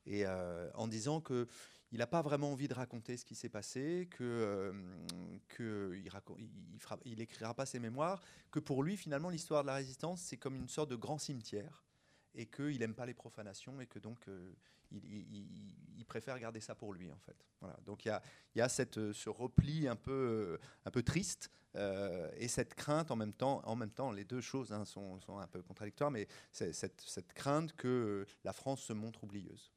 et, 0.06 0.26
en 0.26 0.88
disant 0.88 1.20
que 1.20 1.46
il 1.92 1.98
n'a 1.98 2.06
pas 2.06 2.22
vraiment 2.22 2.52
envie 2.52 2.68
de 2.68 2.74
raconter 2.74 3.16
ce 3.16 3.24
qui 3.24 3.34
s'est 3.34 3.48
passé, 3.48 4.08
que, 4.10 4.72
euh, 5.58 5.96
il, 5.96 7.26
pas 7.54 7.66
ses 7.66 7.78
mémoires, 7.78 8.20
que 8.50 8.60
pour 8.60 8.82
lui 8.82 8.96
finalement 8.96 9.30
l'histoire 9.30 9.62
de 9.62 9.68
la 9.68 9.74
résistance 9.74 10.20
c'est 10.20 10.36
comme 10.36 10.54
une 10.54 10.68
sorte 10.68 10.90
de 10.90 10.96
grand 10.96 11.18
cimetière 11.18 11.84
et 12.34 12.46
qu'il 12.46 12.78
n'aime 12.78 12.94
pas 12.94 13.06
les 13.06 13.14
profanations 13.14 13.80
et 13.80 13.86
que 13.86 13.98
donc 13.98 14.28
euh, 14.28 14.52
il, 14.92 16.04
préfère 16.06 16.38
garder 16.38 16.60
ça 16.60 16.74
pour 16.74 16.94
lui 16.94 17.12
en 17.12 17.18
fait. 17.18 17.36
Voilà. 17.60 17.76
Donc 17.84 18.06
il 18.06 18.08
y 18.08 18.10
a, 18.10 18.22
y 18.54 18.60
a 18.62 18.68
cette, 18.70 19.12
ce 19.12 19.28
repli 19.28 19.86
un 19.86 19.96
peu, 19.96 20.58
un 20.86 20.90
peu 20.90 21.02
triste 21.02 21.50
euh, 21.76 22.30
et 22.36 22.48
cette 22.48 22.74
crainte 22.74 23.10
en 23.10 23.16
même 23.16 23.32
temps, 23.32 23.60
en 23.64 23.76
même 23.76 23.90
temps 23.90 24.10
les 24.10 24.24
deux 24.24 24.40
choses 24.40 24.72
hein, 24.72 24.84
sont, 24.84 25.20
sont, 25.20 25.38
un 25.38 25.46
peu 25.46 25.62
contradictoires, 25.62 26.10
mais 26.10 26.26
cette, 26.50 27.00
cette, 27.00 27.32
crainte 27.34 27.74
que 27.74 28.26
la 28.44 28.52
France 28.52 28.80
se 28.82 28.92
montre 28.92 29.24
oublieuse. 29.24 29.72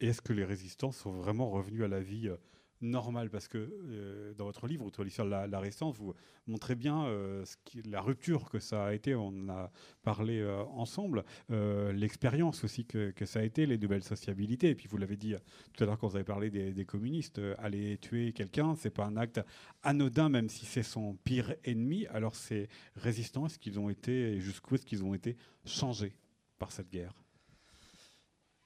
Est-ce 0.00 0.20
que 0.20 0.32
les 0.32 0.44
résistants 0.44 0.92
sont 0.92 1.12
vraiment 1.12 1.50
revenus 1.50 1.82
à 1.82 1.88
la 1.88 2.00
vie 2.00 2.28
euh, 2.28 2.36
normal 2.80 3.30
Parce 3.30 3.48
que 3.48 3.58
euh, 3.58 4.34
dans 4.34 4.44
votre 4.44 4.66
livre, 4.66 4.84
votre 4.84 5.04
l'histoire 5.04 5.26
de 5.26 5.50
la, 5.50 5.60
résistance, 5.60 5.96
vous 5.96 6.14
montrez 6.46 6.74
bien 6.74 7.06
euh, 7.06 7.44
la 7.84 8.00
rupture 8.00 8.50
que 8.50 8.58
ça 8.58 8.86
a 8.86 8.92
été. 8.92 9.14
On 9.14 9.28
en 9.28 9.48
a 9.48 9.70
parlé 10.02 10.40
euh, 10.40 10.62
ensemble. 10.64 11.24
L'expérience 11.48 12.64
aussi 12.64 12.84
que, 12.84 13.12
ça 13.24 13.40
a 13.40 13.42
été, 13.42 13.66
les 13.66 13.78
nouvelles 13.78 14.04
sociabilités. 14.04 14.70
Et 14.70 14.74
puis 14.74 14.88
vous 14.88 14.96
l'avez 14.96 15.16
dit 15.16 15.34
tout 15.72 15.84
à 15.84 15.86
l'heure 15.86 15.98
quand 15.98 16.08
vous 16.08 16.16
avez 16.16 16.24
parlé 16.24 16.50
des, 16.50 16.84
communistes, 16.84 17.40
aller 17.58 17.98
tuer 17.98 18.32
quelqu'un, 18.32 18.74
c'est 18.76 18.90
pas 18.90 19.04
un 19.04 19.16
acte 19.16 19.40
anodin, 19.82 20.28
même 20.28 20.48
si 20.48 20.66
c'est 20.66 20.82
son 20.82 21.14
pire 21.24 21.54
ennemi. 21.64 22.06
Alors 22.06 22.34
ces 22.34 22.68
résistants, 22.96 23.46
est-ce 23.46 23.58
qu'ils 23.58 23.78
ont 23.78 23.90
été, 23.90 24.40
jusqu'où 24.40 24.74
est-ce 24.74 24.86
qu'ils 24.86 25.04
ont 25.04 25.14
été 25.14 25.36
changés 25.64 26.14
par 26.58 26.72
cette 26.72 26.90
guerre? 26.90 27.14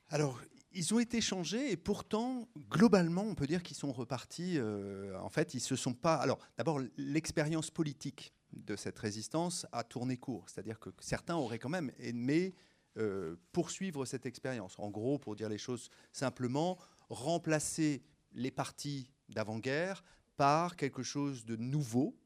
Alors, 0.09 0.39
ils 0.75 0.95
ont 0.95 0.99
été 0.99 1.21
changés 1.21 1.73
et 1.73 1.77
pourtant, 1.77 2.49
globalement, 2.71 3.23
on 3.23 3.35
peut 3.35 3.47
dire 3.47 3.63
qu'ils 3.63 3.77
sont 3.77 3.93
repartis. 3.93 4.59
Euh, 4.59 5.19
en 5.21 5.29
fait, 5.29 5.55
ils 5.55 5.61
se 5.61 5.77
sont 5.77 5.95
pas. 5.95 6.17
Alors, 6.17 6.39
d'abord, 6.57 6.81
l'expérience 6.97 7.71
politique 7.71 8.33
de 8.53 8.77
cette 8.77 8.99
résistance 8.99 9.67
a 9.73 9.85
tourné 9.85 10.17
court. 10.17 10.49
C'est-à-dire 10.49 10.79
que 10.79 10.91
certains 11.01 11.37
auraient 11.37 11.59
quand 11.59 11.69
même 11.69 11.93
aimé 11.99 12.55
euh, 12.99 13.37
poursuivre 13.53 14.05
cette 14.05 14.27
expérience. 14.27 14.79
En 14.79 14.91
gros, 14.91 15.19
pour 15.19 15.37
dire 15.37 15.49
les 15.49 15.59
choses 15.59 15.89
simplement, 16.13 16.79
remplacer 17.09 18.03
les 18.33 18.51
partis 18.51 19.09
d'avant-guerre 19.29 20.05
par 20.37 20.77
quelque 20.77 21.03
chose 21.03 21.45
de 21.45 21.57
nouveau 21.57 22.17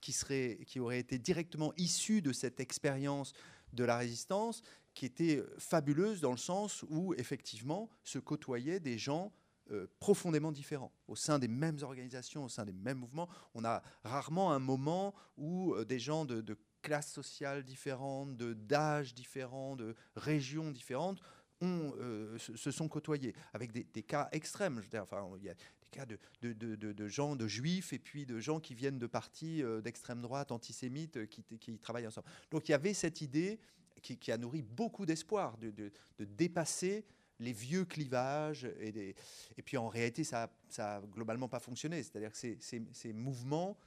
qui, 0.00 0.12
serait, 0.12 0.60
qui 0.66 0.80
aurait 0.80 1.00
été 1.00 1.18
directement 1.18 1.72
issu 1.76 2.22
de 2.22 2.32
cette 2.32 2.60
expérience 2.60 3.32
de 3.72 3.84
la 3.84 3.98
résistance 3.98 4.62
qui 4.98 5.06
était 5.06 5.44
fabuleuse 5.58 6.20
dans 6.20 6.32
le 6.32 6.36
sens 6.36 6.84
où, 6.88 7.14
effectivement, 7.14 7.88
se 8.02 8.18
côtoyaient 8.18 8.80
des 8.80 8.98
gens 8.98 9.32
euh, 9.70 9.86
profondément 10.00 10.50
différents. 10.50 10.90
Au 11.06 11.14
sein 11.14 11.38
des 11.38 11.46
mêmes 11.46 11.78
organisations, 11.82 12.42
au 12.42 12.48
sein 12.48 12.64
des 12.64 12.72
mêmes 12.72 12.98
mouvements, 12.98 13.28
on 13.54 13.64
a 13.64 13.80
rarement 14.02 14.50
un 14.50 14.58
moment 14.58 15.14
où 15.36 15.72
euh, 15.74 15.84
des 15.84 16.00
gens 16.00 16.24
de, 16.24 16.58
classes 16.82 17.12
sociales 17.12 17.62
différentes, 17.62 18.36
d'âges 18.36 19.14
différents, 19.14 19.76
de 19.76 19.94
régions 20.16 20.72
différentes, 20.72 21.20
ont, 21.60 21.92
euh, 22.00 22.36
se, 22.38 22.70
sont 22.72 22.88
côtoyés, 22.88 23.36
avec 23.52 23.70
des, 23.70 24.02
cas 24.02 24.28
extrêmes. 24.32 24.80
Veux 24.80 25.00
enfin, 25.00 25.28
il 25.38 25.44
y 25.44 25.48
a 25.48 25.54
des 25.54 25.88
cas 25.92 26.06
de, 26.06 26.18
de, 26.42 26.74
de, 26.74 27.08
gens, 27.08 27.36
de 27.36 27.46
juifs, 27.46 27.92
et 27.92 28.00
puis 28.00 28.26
de 28.26 28.40
gens 28.40 28.58
qui 28.58 28.74
viennent 28.74 28.98
de 28.98 29.06
partis 29.06 29.62
d'extrême 29.84 30.22
droite, 30.22 30.50
antisémites, 30.50 31.28
qui, 31.28 31.44
qui, 31.44 31.78
travaillent 31.78 32.08
ensemble. 32.08 32.26
Donc 32.50 32.68
il 32.68 32.72
y 32.72 32.74
avait 32.74 32.94
cette 32.94 33.20
idée 33.20 33.60
qui, 34.02 34.32
a 34.32 34.36
nourri 34.36 34.62
beaucoup 34.62 35.06
d'espoir 35.06 35.56
de, 35.58 35.90
dépasser 36.18 37.04
les 37.40 37.52
vieux 37.52 37.84
clivages. 37.84 38.64
Et, 38.80 39.14
et 39.56 39.62
puis 39.62 39.76
en 39.76 39.88
réalité, 39.88 40.24
ça 40.24 40.50
n'a 40.76 41.00
globalement 41.00 41.48
pas 41.48 41.60
fonctionné. 41.60 42.02
C'est-à-dire 42.02 42.32
que 42.32 42.38
ces, 42.60 43.12
mouvements, 43.12 43.78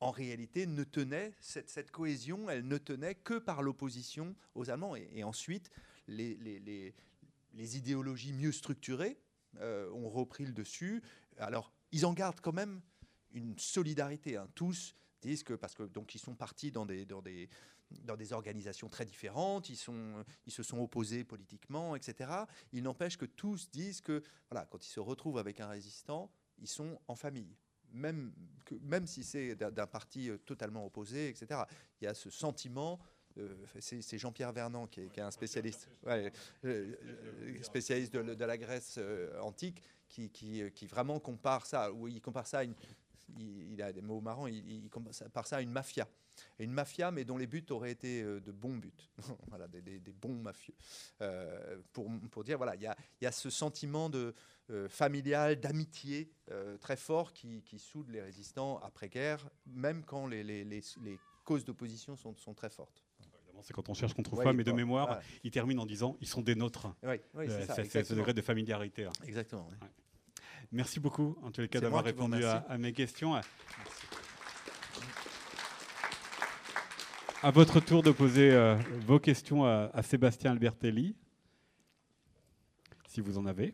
en 0.00 0.10
réalité, 0.10 0.66
ne 0.66 0.84
tenaient, 0.84 1.32
cette, 1.40 1.90
cohésion, 1.90 2.48
elle 2.48 2.66
ne 2.66 2.78
tenait 2.78 3.14
que 3.14 3.38
par 3.38 3.62
l'opposition 3.62 4.34
aux 4.54 4.70
Allemands. 4.70 4.96
Et, 4.96 5.24
ensuite, 5.24 5.70
les, 6.06 6.34
les, 6.36 7.76
idéologies 7.76 8.32
mieux 8.32 8.52
structurées 8.52 9.18
euh, 9.60 9.90
ont 9.92 10.08
repris 10.08 10.46
le 10.46 10.52
dessus. 10.52 11.02
Alors, 11.38 11.72
ils 11.92 12.06
en 12.06 12.12
gardent 12.12 12.40
quand 12.40 12.52
même 12.52 12.80
une 13.32 13.58
solidarité. 13.58 14.36
Hein. 14.36 14.48
Tous 14.54 14.94
disent 15.20 15.42
que, 15.42 15.54
parce 15.54 15.74
que 15.74 15.82
donc 15.82 16.14
ils 16.14 16.20
sont 16.20 16.34
partis 16.34 16.70
dans 16.70 16.86
des, 16.86 17.04
dans 17.04 17.22
des, 17.22 17.48
dans 17.90 18.16
des 18.16 18.32
organisations 18.32 18.88
très 18.88 19.04
différentes, 19.04 19.68
ils, 19.68 19.76
sont, 19.76 20.24
ils 20.46 20.52
se 20.52 20.62
sont 20.62 20.78
opposés 20.78 21.24
politiquement, 21.24 21.96
etc. 21.96 22.30
Il 22.72 22.82
n'empêche 22.82 23.16
que 23.16 23.24
tous 23.24 23.70
disent 23.70 24.00
que 24.00 24.22
voilà, 24.50 24.66
quand 24.66 24.84
ils 24.84 24.90
se 24.90 25.00
retrouvent 25.00 25.38
avec 25.38 25.60
un 25.60 25.68
résistant, 25.68 26.30
ils 26.58 26.68
sont 26.68 27.00
en 27.08 27.14
famille. 27.14 27.56
Même, 27.90 28.32
même 28.82 29.06
si 29.06 29.24
c'est 29.24 29.54
d'un 29.56 29.86
parti 29.86 30.28
euh, 30.28 30.36
totalement 30.36 30.84
opposé, 30.84 31.28
etc. 31.28 31.62
Il 32.00 32.04
y 32.04 32.06
a 32.06 32.14
ce 32.14 32.30
sentiment 32.30 32.98
euh, 33.38 33.54
c'est 33.78 34.18
Jean-Pierre 34.18 34.52
Vernant 34.52 34.88
qui 34.88 35.00
est, 35.00 35.18
un 35.20 35.30
spécialiste, 35.30 35.88
euh, 36.08 36.28
spécialiste 37.62 38.12
de, 38.12 38.34
de, 38.34 38.44
la 38.44 38.58
Grèce 38.58 38.98
antique, 39.40 39.80
qui, 40.08 40.28
qui, 40.30 40.60
qui, 40.72 40.86
vraiment 40.88 41.20
compare 41.20 41.64
ça, 41.64 41.92
ou 41.92 42.08
il 42.08 42.20
compare 42.20 42.48
ça 42.48 42.58
à 42.58 42.64
une, 42.64 42.74
il, 43.38 43.80
a 43.82 43.92
des 43.92 44.02
mots 44.02 44.20
marrants, 44.20 44.46
il, 44.46 44.88
compare 44.90 45.46
ça 45.46 45.56
à 45.56 45.60
une 45.60 45.70
mafia 45.70 46.08
une 46.58 46.72
mafia, 46.72 47.10
mais 47.10 47.24
dont 47.24 47.36
les 47.36 47.46
buts 47.46 47.64
auraient 47.70 47.90
été 47.90 48.22
euh, 48.22 48.40
de 48.40 48.52
bons 48.52 48.76
buts, 48.76 48.92
voilà, 49.48 49.68
des, 49.68 50.00
bons 50.20 50.34
mafieux. 50.34 50.74
Euh, 51.20 51.78
pour, 51.92 52.10
pour, 52.30 52.44
dire, 52.44 52.56
voilà, 52.56 52.74
il 52.76 52.82
y 53.20 53.26
a, 53.26 53.32
ce 53.32 53.50
sentiment 53.50 54.10
de, 54.10 54.34
euh, 54.70 54.88
familial, 54.88 55.56
d'amitié 55.60 56.30
très 56.80 56.96
fort 56.96 57.32
qui, 57.32 57.62
soude 57.78 58.10
les 58.10 58.22
résistants 58.22 58.78
après-guerre, 58.78 59.48
même 59.66 60.04
quand 60.04 60.26
les, 60.26 60.42
les, 60.42 60.64
les, 60.64 61.18
causes 61.44 61.64
d'opposition 61.64 62.14
sont, 62.16 62.34
sont, 62.36 62.52
très 62.52 62.68
fortes. 62.68 63.04
C'est 63.62 63.72
quand 63.72 63.88
on 63.88 63.94
cherche 63.94 64.14
qu'on 64.14 64.22
trouve 64.22 64.42
pas, 64.42 64.52
mais 64.52 64.64
de 64.64 64.72
mémoire, 64.72 65.20
il 65.42 65.50
termine 65.50 65.80
en 65.80 65.86
disant 65.86 66.16
ils 66.20 66.28
sont 66.28 66.42
des 66.42 66.54
nôtres. 66.54 66.86
Oui, 67.02 67.48
c'est 67.48 68.04
ce 68.04 68.14
degré 68.14 68.34
de 68.34 68.42
familiarité. 68.42 69.06
Hein. 69.06 69.12
Exactement. 69.24 69.68
Merci 70.70 71.00
beaucoup, 71.00 71.34
en 71.42 71.50
tous 71.50 71.62
les 71.62 71.68
cas, 71.68 71.80
d'avoir 71.80 72.04
répondu 72.04 72.44
à, 72.44 72.58
à, 72.68 72.76
mes 72.76 72.92
questions. 72.92 73.34
À 77.42 77.50
votre 77.50 77.80
tour 77.80 78.02
de 78.02 78.10
poser 78.10 78.50
euh, 78.52 78.76
vos 79.06 79.18
questions 79.18 79.64
à, 79.64 80.02
Sébastien 80.02 80.50
Albertelli, 80.50 81.16
si 83.06 83.22
vous 83.22 83.38
en 83.38 83.46
avez. 83.46 83.72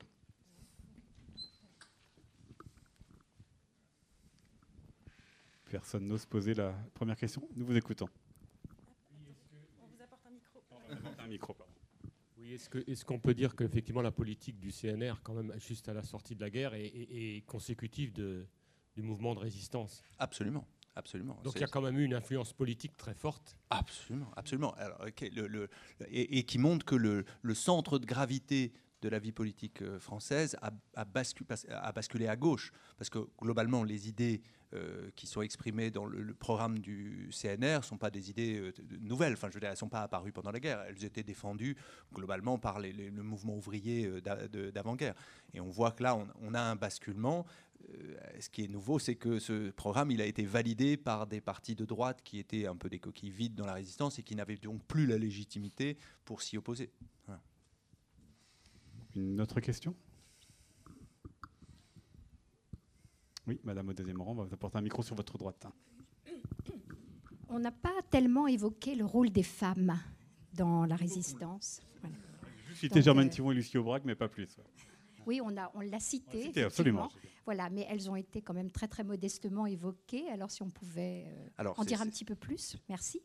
Personne 5.69 6.07
n'ose 6.07 6.27
poser 6.27 6.55
la 6.55 6.73
première 6.95 7.17
question. 7.17 7.43
Nous 7.57 7.67
vous 7.67 7.77
écoutons. 7.77 8.09
On 9.83 9.87
vous 9.89 10.01
apporte 10.01 10.25
un 10.27 10.31
micro. 10.31 10.63
On 10.71 10.93
apporte 10.93 11.21
un 11.21 11.27
micro 11.27 11.57
est-ce 12.55 13.05
qu'on 13.05 13.19
peut 13.19 13.35
dire 13.35 13.55
qu'effectivement 13.55 14.03
la 14.03 14.13
politique 14.13 14.59
du 14.59 14.71
CNR, 14.71 15.15
quand 15.23 15.35
même, 15.35 15.53
juste 15.59 15.89
à 15.89 15.95
la 15.95 16.03
sortie 16.03 16.35
de 16.35 16.41
la 16.41 16.51
guerre, 16.51 16.75
est, 16.75 17.45
consécutive 17.47 18.13
du 18.13 19.03
mouvement 19.03 19.35
de 19.35 19.41
résistance? 19.41 20.03
Absolument. 20.19 20.67
Absolument. 20.97 21.37
Donc 21.43 21.55
il 21.57 21.61
y 21.61 21.65
a 21.65 21.67
quand 21.67 21.81
même 21.81 21.99
eu 21.99 22.05
une 22.05 22.15
influence 22.15 22.53
politique 22.53 22.97
très 22.97 23.15
forte. 23.15 23.59
Absolument, 23.71 24.31
absolument. 24.37 24.75
Alors, 24.75 25.05
le, 25.33 25.69
et, 26.09 26.45
qui 26.45 26.59
montre 26.59 26.87
que 26.87 26.95
le, 26.95 27.25
centre 27.55 27.99
de 27.99 28.07
gravité 28.07 28.73
de 29.05 29.11
la 29.11 29.19
vie 29.19 29.33
politique 29.33 29.83
euh, 29.83 30.01
française 30.01 30.57
a, 30.63 31.05
basculé 31.05 32.27
à 32.27 32.37
gauche. 32.37 32.73
Parce 32.97 33.11
que 33.11 33.19
globalement, 33.39 33.85
les 33.85 34.09
idées 34.09 34.41
euh, 34.73 35.11
qui 35.15 35.27
sont 35.27 35.43
exprimées 35.43 35.91
dans 35.91 36.07
le, 36.07 36.33
programme 36.33 36.79
du 36.79 37.29
CNR 37.31 37.77
ne 37.77 37.83
sont 37.83 37.99
pas 37.99 38.11
des 38.11 38.31
idées 38.31 38.59
euh, 38.59 38.73
nouvelles. 39.01 39.35
Enfin, 39.35 39.49
je 39.51 39.55
veux 39.55 39.61
dire, 39.61 39.69
elles 39.69 39.75
ne 39.75 39.79
sont 39.79 39.91
pas 39.91 40.03
apparues 40.03 40.33
pendant 40.33 40.51
la 40.51 40.59
guerre. 40.59 40.83
Elles 40.89 41.05
étaient 41.05 41.23
défendues 41.23 41.77
globalement 42.15 42.59
par 42.59 42.81
le 42.81 43.23
mouvement 43.23 43.55
ouvrier 43.57 44.11
d'avant-guerre. 44.23 45.15
Et 45.53 45.61
on 45.61 45.71
voit 45.71 45.93
que 45.93 46.03
là, 46.03 46.19
on, 46.41 46.55
a 46.55 46.61
un 46.61 46.77
basculement 46.77 47.45
ce 48.41 48.49
qui 48.49 48.65
est 48.65 48.69
nouveau, 48.69 48.99
c'est 48.99 49.15
que 49.15 49.39
ce 49.39 49.71
programme, 49.71 50.11
il 50.11 50.23
a 50.23 50.25
été 50.25 50.43
validé 50.47 50.97
par 50.97 51.27
des 51.27 51.43
partis 51.43 51.75
de 51.75 51.85
droite 51.85 52.23
qui 52.25 52.39
étaient 52.39 52.67
un 52.67 52.77
peu 52.77 52.89
des 52.89 52.99
coquilles 52.99 53.31
vides 53.31 53.55
dans 53.55 53.67
la 53.67 53.75
résistance 53.75 54.19
et 54.19 54.23
qui 54.23 54.35
n'avaient 54.35 54.57
donc 54.57 54.83
plus 54.85 55.07
la 55.07 55.19
légitimité 55.19 55.99
pour 56.25 56.41
s'y 56.41 56.57
opposer. 56.57 56.91
Une 59.17 59.41
autre 59.41 59.61
question? 59.61 59.95
Oui, 63.47 63.61
Madame 63.63 63.91
au 63.91 63.93
deuxième 63.93 64.21
rang, 64.21 64.33
on 64.33 64.35
va 64.35 64.45
vous 64.45 64.55
apporter 64.55 64.79
un 64.79 64.81
micro 64.81 65.03
sur 65.03 65.15
votre 65.15 65.37
droite. 65.37 65.67
On 67.49 67.59
n'a 67.59 67.71
pas 67.71 67.95
tellement 68.11 68.47
évoqué 68.47 68.95
le 68.95 69.05
rôle 69.05 69.31
des 69.31 69.43
femmes 69.43 69.99
dans 70.55 70.85
la 70.87 70.97
résistance. 70.97 71.83
Voilà. 72.01 72.17
Cité 72.75 73.03
Germaine 73.03 73.29
Thimon 73.29 73.53
et 73.53 73.55
Lucie 73.55 73.79
Aubrac, 73.79 74.03
mais 74.05 74.15
pas 74.15 74.29
plus. 74.29 74.57
Oui, 75.27 75.41
on 75.43 75.49
l'a 75.49 75.71
on 75.75 76.01
cité. 76.01 76.43
cité 76.43 76.63
absolument. 76.65 77.09
Voilà, 77.45 77.71
mais 77.71 77.87
elles 77.89 78.11
ont 78.11 78.17
été 78.17 78.43
quand 78.43 78.55
même 78.55 78.71
très 78.71 78.89
très 78.89 79.05
modestement 79.05 79.67
évoquées. 79.67 80.29
Alors 80.31 80.51
si 80.51 80.63
on 80.63 80.71
pouvait 80.71 81.27
euh, 81.61 81.73
en 81.77 81.85
dire 81.85 82.01
un 82.01 82.07
petit 82.07 82.25
peu 82.25 82.35
plus, 82.35 82.77
merci. 82.89 83.23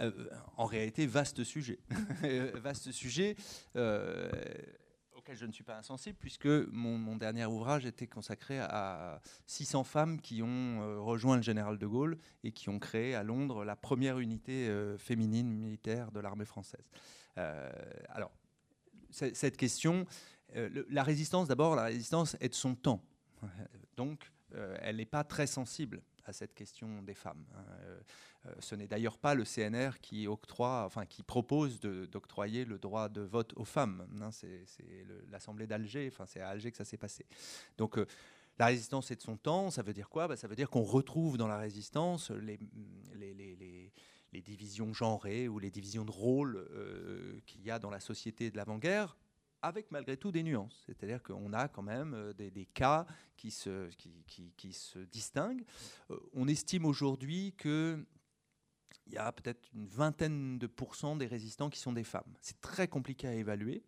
Euh, 0.00 0.10
euh, 0.10 0.28
en 0.56 0.66
réalité, 0.66 1.06
vaste 1.06 1.44
sujet. 1.44 1.78
vaste 2.54 2.92
sujet 2.92 3.36
auquel 5.14 5.36
je 5.36 5.46
ne 5.46 5.52
suis 5.52 5.64
pas 5.64 5.76
insensible, 5.76 6.16
puisque 6.18 6.46
mon, 6.46 7.16
dernier 7.16 7.44
ouvrage 7.44 7.84
était 7.84 8.06
consacré 8.06 8.58
à 8.60 9.20
600 9.46 9.84
femmes 9.84 10.20
qui 10.20 10.42
ont 10.42 11.04
rejoint 11.04 11.36
le 11.36 11.42
général 11.42 11.76
de 11.78 11.86
Gaulle 11.86 12.16
et 12.44 12.52
qui 12.52 12.68
ont 12.68 12.78
créé 12.78 13.14
à 13.14 13.22
Londres 13.22 13.64
la 13.64 13.76
première 13.76 14.20
unité 14.20 14.72
féminine 14.96 15.52
militaire 15.52 16.12
de 16.12 16.20
l'armée 16.20 16.46
française. 16.46 16.88
alors, 17.36 18.30
cette 19.10 19.56
question, 19.56 20.06
euh, 20.56 20.84
la 20.88 21.02
résistance, 21.02 21.48
d'abord, 21.48 21.76
la 21.76 21.84
résistance 21.84 22.36
est 22.40 22.48
de 22.48 22.54
son 22.54 22.74
temps. 22.74 23.02
Donc, 23.96 24.32
euh, 24.54 24.76
elle 24.80 24.96
n'est 24.96 25.04
pas 25.06 25.24
très 25.24 25.46
sensible 25.46 26.00
à 26.28 26.32
cette 26.32 26.54
question 26.54 27.02
des 27.02 27.14
femmes. 27.14 27.44
Hein. 27.56 27.64
Euh, 28.46 28.54
ce 28.60 28.74
n'est 28.74 28.86
d'ailleurs 28.86 29.18
pas 29.18 29.34
le 29.34 29.44
CNR 29.44 29.98
qui 30.00 30.28
octroie, 30.28 30.84
enfin 30.84 31.06
qui 31.06 31.22
propose 31.22 31.80
d'octroyer 31.80 32.64
le 32.64 32.78
droit 32.78 33.08
de 33.08 33.22
vote 33.22 33.52
aux 33.56 33.64
femmes. 33.64 34.06
Hein. 34.20 34.30
C'est 34.30 34.66
l'Assemblée 35.30 35.66
d'Alger, 35.66 36.08
enfin 36.12 36.26
c'est 36.26 36.40
à 36.40 36.50
Alger 36.50 36.70
que 36.70 36.76
ça 36.76 36.84
s'est 36.84 36.98
passé. 36.98 37.26
Donc 37.78 37.98
la 38.58 38.66
résistance 38.66 39.10
est 39.10 39.16
de 39.16 39.22
son 39.22 39.36
temps, 39.36 39.70
ça 39.70 39.82
veut 39.82 39.92
dire 39.92 40.08
quoi? 40.08 40.26
Bah, 40.28 40.36
Ça 40.36 40.48
veut 40.48 40.56
dire 40.56 40.68
qu'on 40.68 40.82
retrouve 40.82 41.36
dans 41.36 41.46
la 41.46 41.58
résistance 41.58 42.30
les, 42.30 42.58
divisions 44.42 44.92
genrées 44.92 45.48
ou 45.48 45.58
les 45.58 45.70
divisions 45.70 46.04
de 46.04 46.10
rôle 46.10 46.68
euh, 46.72 47.40
qu'il 47.46 47.62
y 47.62 47.70
a 47.70 47.78
dans 47.78 47.90
la 47.90 48.00
société 48.00 48.50
de 48.50 48.56
l'avant-guerre, 48.56 49.16
avec 49.62 49.90
malgré 49.90 50.16
tout 50.16 50.32
des 50.32 50.42
nuances. 50.42 50.82
C'est-à-dire 50.86 51.22
qu'on 51.22 51.52
a 51.52 51.68
quand 51.68 51.82
même 51.82 52.14
euh, 52.14 52.32
des, 52.32 52.66
cas 52.66 53.06
qui 53.36 53.50
se, 53.50 53.88
distinguent. 55.10 55.64
Euh, 56.10 56.18
on 56.32 56.48
estime 56.48 56.84
aujourd'hui 56.84 57.54
que 57.56 58.04
il 59.06 59.14
y 59.14 59.18
a 59.18 59.32
peut-être 59.32 59.70
une 59.72 59.86
vingtaine 59.86 60.58
de 60.58 60.66
pourcents 60.66 61.16
des 61.16 61.26
résistants 61.26 61.70
qui 61.70 61.78
sont 61.78 61.94
des 61.94 62.04
femmes. 62.04 62.30
C'est 62.42 62.60
très 62.60 62.88
compliqué 62.88 63.26
à 63.26 63.32
évaluer 63.32 63.82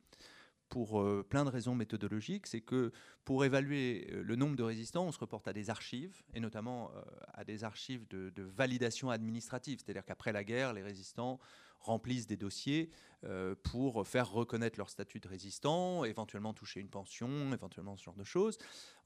pour 0.70 1.02
euh, 1.02 1.22
plein 1.28 1.44
de 1.44 1.50
raisons 1.50 1.74
méthodologiques. 1.74 2.46
C'est 2.46 2.62
que 2.62 2.90
pour 3.26 3.44
évaluer 3.44 4.08
le 4.10 4.34
nombre 4.34 4.56
de 4.56 4.62
résistants, 4.62 5.04
on 5.04 5.12
se 5.12 5.18
reporte 5.18 5.46
à 5.46 5.52
des 5.52 5.68
archives, 5.68 6.22
et 6.32 6.40
notamment 6.40 6.90
à 7.34 7.44
des 7.44 7.64
archives 7.64 8.08
de 8.08 8.42
validation 8.42 9.10
administrative. 9.10 9.80
C'est-à-dire 9.84 10.06
qu'après 10.06 10.32
la 10.32 10.42
guerre, 10.42 10.72
les 10.72 10.82
résistants 10.82 11.38
remplissent 11.80 12.26
des 12.26 12.36
dossiers 12.36 12.90
euh, 13.24 13.54
pour 13.64 14.06
faire 14.06 14.30
reconnaître 14.30 14.78
leur 14.78 14.88
statut 14.88 15.20
de 15.20 15.28
résistant, 15.28 16.04
éventuellement 16.04 16.54
toucher 16.54 16.80
une 16.80 16.88
pension, 16.88 17.52
éventuellement 17.52 17.96
ce 17.96 18.04
genre 18.04 18.16
de 18.16 18.24
choses. 18.24 18.56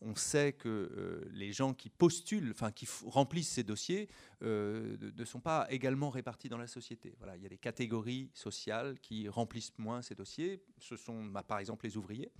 On 0.01 0.15
sait 0.15 0.53
que 0.53 0.69
euh, 0.69 1.29
les 1.33 1.53
gens 1.53 1.75
qui 1.75 1.91
postulent, 1.91 2.53
enfin 2.53 2.71
qui 2.71 2.87
remplissent 3.07 3.51
ces 3.51 3.65
dossiers, 3.65 4.09
euh, 4.43 4.97
ne 5.17 5.25
sont 5.25 5.41
pas 5.41 5.67
également 5.71 6.11
répartis 6.11 6.49
dans 6.49 6.59
la 6.59 6.69
société. 6.69 7.17
Voilà, 7.19 7.37
il 7.37 7.43
y 7.43 7.47
a 7.47 7.49
des 7.49 7.59
catégories 7.59 8.31
sociales 8.35 9.01
qui 9.01 9.29
remplissent 9.29 9.77
moins 9.79 10.01
ces 10.01 10.15
dossiers. 10.15 10.63
Ce 10.79 10.95
sont 10.95 11.25
bah, 11.25 11.43
par 11.43 11.59
exemple 11.59 11.85
les 11.85 11.97
ouvriers, 11.97 12.31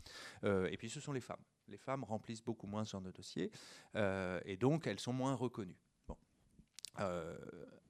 et 0.45 0.77
puis 0.77 0.91
ce 0.91 1.01
sont 1.01 1.13
les 1.13 1.21
femmes. 1.21 1.43
Les 1.67 1.79
femmes 1.79 2.05
remplissent 2.05 2.45
beaucoup 2.45 2.67
moins 2.67 2.85
ce 2.85 2.93
genre 2.93 3.01
de 3.01 3.11
dossiers, 3.11 3.51
et 3.97 4.57
donc 4.57 4.87
elles 4.87 5.01
sont 5.01 5.13
moins 5.13 5.35
reconnues. 5.35 5.84
Euh, 7.01 7.37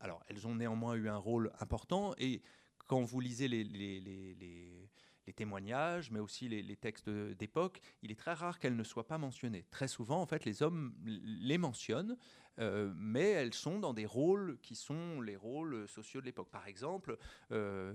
alors, 0.01 0.23
elles 0.29 0.47
ont 0.47 0.55
néanmoins 0.55 0.95
eu 0.95 1.09
un 1.09 1.17
rôle 1.17 1.53
important 1.61 2.15
et 2.19 2.43
quand 2.87 3.03
vous 3.03 3.21
lisez 3.21 3.49
les, 3.49 4.91
témoignages, 5.35 6.11
mais 6.11 6.21
aussi 6.21 6.49
les, 6.49 6.77
textes 6.77 7.09
d'époque, 7.09 7.81
il 8.03 8.13
est 8.13 8.19
très 8.19 8.35
rare 8.35 8.59
qu'elles 8.59 8.77
ne 8.77 8.85
soient 8.85 9.07
pas 9.07 9.19
mentionnées. 9.19 9.65
Très 9.71 9.89
souvent, 9.89 10.21
en 10.21 10.27
fait, 10.27 10.45
les 10.45 10.63
hommes 10.63 10.95
les 11.05 11.57
mentionnent, 11.57 12.17
euh, 12.61 12.93
mais 12.97 13.31
elles 13.31 13.55
sont 13.55 13.79
dans 13.79 13.95
des 13.95 14.07
rôles 14.07 14.59
qui 14.63 14.77
sont 14.77 15.21
les 15.21 15.37
rôles 15.37 15.89
sociaux 15.89 16.21
de 16.21 16.27
l'époque. 16.27 16.51
Par 16.51 16.67
exemple, 16.69 17.17
euh, 17.51 17.95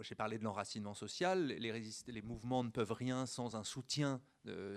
j'ai 0.00 0.14
parlé 0.14 0.38
de 0.38 0.44
l'enracinement 0.44 0.94
social, 0.94 1.46
les, 1.46 1.92
les, 2.06 2.22
mouvements 2.22 2.64
ne 2.64 2.70
peuvent 2.70 2.92
rien 2.92 3.26
sans 3.26 3.54
un 3.54 3.64
soutien 3.64 4.20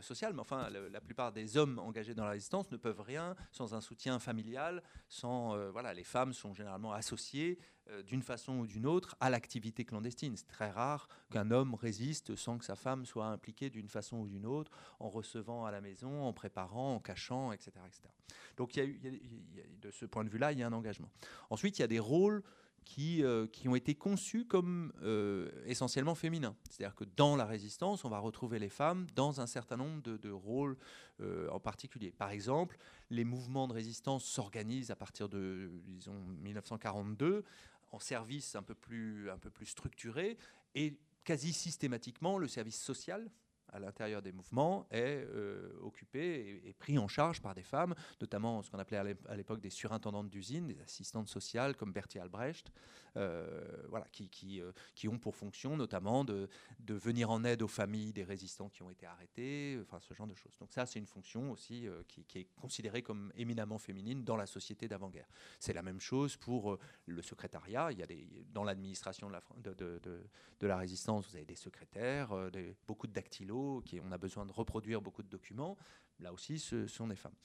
social, 0.01 0.33
mais 0.33 0.41
enfin, 0.41 0.69
la, 0.69 1.01
plupart 1.01 1.31
des 1.31 1.57
hommes 1.57 1.79
engagés 1.79 2.13
dans 2.13 2.25
la 2.25 2.31
résistance 2.31 2.71
ne 2.71 2.77
peuvent 2.77 3.01
rien 3.01 3.35
sans 3.51 3.73
un 3.73 3.81
soutien 3.81 4.19
familial, 4.19 4.83
sans, 5.09 5.55
voilà, 5.71 5.93
les 5.93 6.03
femmes 6.03 6.33
sont 6.33 6.53
généralement 6.53 6.93
associées 6.93 7.59
euh, 7.91 8.03
d'une 8.03 8.21
façon 8.21 8.59
ou 8.59 8.67
d'une 8.67 8.85
autre 8.85 9.15
à 9.19 9.29
l'activité 9.29 9.85
clandestine. 9.85 10.35
C'est 10.37 10.47
très 10.47 10.69
rare 10.69 11.07
qu'un 11.31 11.49
homme 11.49 11.73
résiste 11.73 12.35
sans 12.35 12.57
que 12.57 12.65
sa 12.65 12.75
femme 12.75 13.05
soit 13.05 13.25
impliquée 13.25 13.69
d'une 13.69 13.89
façon 13.89 14.17
ou 14.17 14.27
d'une 14.27 14.45
autre, 14.45 14.71
en 14.99 15.09
recevant 15.09 15.65
à 15.65 15.71
la 15.71 15.81
maison, 15.81 16.23
en 16.23 16.31
préparant, 16.31 16.95
en 16.95 16.99
cachant, 16.99 17.51
etc. 17.51 17.71
etc. 17.87 18.03
Donc 18.55 18.73
de 18.75 19.91
ce 19.91 20.05
point 20.05 20.23
de 20.23 20.29
vue-là, 20.29 20.51
il 20.51 20.59
y 20.59 20.63
a 20.63 20.67
un 20.67 20.73
engagement. 20.73 21.09
Ensuite, 21.49 21.79
il 21.79 21.81
y 21.81 21.85
a 21.85 21.87
des 21.87 21.99
rôles 21.99 22.43
qui, 22.85 23.23
euh, 23.23 23.47
qui, 23.47 23.67
ont 23.69 23.75
été 23.75 23.95
conçus 23.95 24.45
comme 24.45 24.91
euh, 25.01 25.49
essentiellement 25.65 26.15
féminins. 26.15 26.55
C'est-à-dire 26.69 26.95
que 26.95 27.05
dans 27.15 27.35
la 27.35 27.45
résistance, 27.45 28.05
on 28.05 28.09
va 28.09 28.19
retrouver 28.19 28.59
les 28.59 28.69
femmes 28.69 29.07
dans 29.15 29.41
un 29.41 29.47
certain 29.47 29.77
nombre 29.77 30.01
de, 30.01 30.31
rôles 30.31 30.77
en 31.51 31.59
particulier. 31.59 32.11
Par 32.11 32.31
exemple, 32.31 32.77
les 33.11 33.23
mouvements 33.23 33.67
de 33.67 33.73
résistance 33.73 34.25
s'organisent 34.25 34.89
à 34.89 34.95
partir 34.95 35.29
de, 35.29 35.69
disons, 35.85 36.19
1942 36.41 37.43
en 37.91 37.99
service 37.99 38.55
un 38.55 38.63
peu 38.63 38.73
plus, 38.73 39.29
un 39.29 39.37
peu 39.37 39.51
plus 39.51 39.67
structuré 39.67 40.37
et 40.73 40.97
quasi 41.23 41.53
systématiquement 41.53 42.37
le 42.37 42.47
service 42.47 42.81
social 42.81 43.29
à 43.71 43.79
l'intérieur 43.79 44.21
des 44.21 44.31
mouvements 44.31 44.87
est 44.91 45.25
euh, 45.29 45.71
occupé 45.81 46.61
et, 46.65 46.73
pris 46.73 46.97
en 46.97 47.07
charge 47.07 47.41
par 47.41 47.53
des 47.53 47.63
femmes, 47.63 47.95
notamment 48.19 48.61
ce 48.61 48.69
qu'on 48.69 48.79
appelait 48.79 49.15
à 49.27 49.35
l'époque 49.35 49.61
des 49.61 49.69
surintendantes 49.69 50.29
d'usine, 50.29 50.67
des 50.67 50.81
assistantes 50.81 51.27
sociales 51.27 51.75
comme 51.75 51.91
Bertie 51.91 52.19
Albrecht, 52.19 52.71
euh, 53.17 53.65
voilà, 53.89 54.05
qui, 54.11 54.29
qui, 54.29 54.61
euh, 54.61 54.71
qui, 54.95 55.07
ont 55.07 55.17
pour 55.17 55.35
fonction 55.35 55.75
notamment 55.75 56.23
de, 56.23 56.47
de, 56.79 56.93
venir 56.93 57.29
en 57.29 57.43
aide 57.43 57.61
aux 57.61 57.67
familles 57.67 58.13
des 58.13 58.23
résistants 58.23 58.69
qui 58.69 58.83
ont 58.83 58.89
été 58.89 59.05
arrêtés, 59.05 59.77
enfin 59.81 59.99
ce 59.99 60.13
genre 60.13 60.27
de 60.27 60.35
choses. 60.35 60.57
Donc 60.59 60.71
ça, 60.71 60.85
c'est 60.85 60.99
une 60.99 61.05
fonction 61.05 61.51
aussi 61.51 61.87
qui, 62.07 62.23
qui, 62.23 62.39
est 62.39 62.47
considérée 62.55 63.01
comme 63.01 63.31
éminemment 63.35 63.77
féminine 63.77 64.23
dans 64.23 64.37
la 64.37 64.45
société 64.45 64.87
d'avant-guerre. 64.87 65.27
C'est 65.59 65.73
la 65.73 65.81
même 65.81 65.99
chose 65.99 66.37
pour 66.37 66.77
le 67.05 67.21
secrétariat. 67.21 67.91
Il 67.91 67.99
y 67.99 68.03
a 68.03 68.07
des, 68.07 68.27
dans 68.53 68.63
l'administration 68.63 69.27
de 69.27 69.33
la, 69.33 69.41
de, 69.57 69.99
de, 70.59 70.67
la 70.67 70.77
résistance, 70.77 71.27
vous 71.29 71.35
avez 71.35 71.45
des 71.45 71.55
secrétaires, 71.55 72.33
beaucoup 72.87 73.07
de 73.07 73.13
dactylos 73.13 73.60
on 74.03 74.11
a 74.11 74.17
besoin 74.17 74.45
de 74.45 74.51
reproduire 74.51 75.01
beaucoup 75.01 75.23
de 75.23 75.29
documents. 75.29 75.77
Là 76.19 76.31
aussi, 76.33 76.59
ce 76.59 76.87
sont 76.87 77.07
des 77.07 77.15
femmes. 77.15 77.35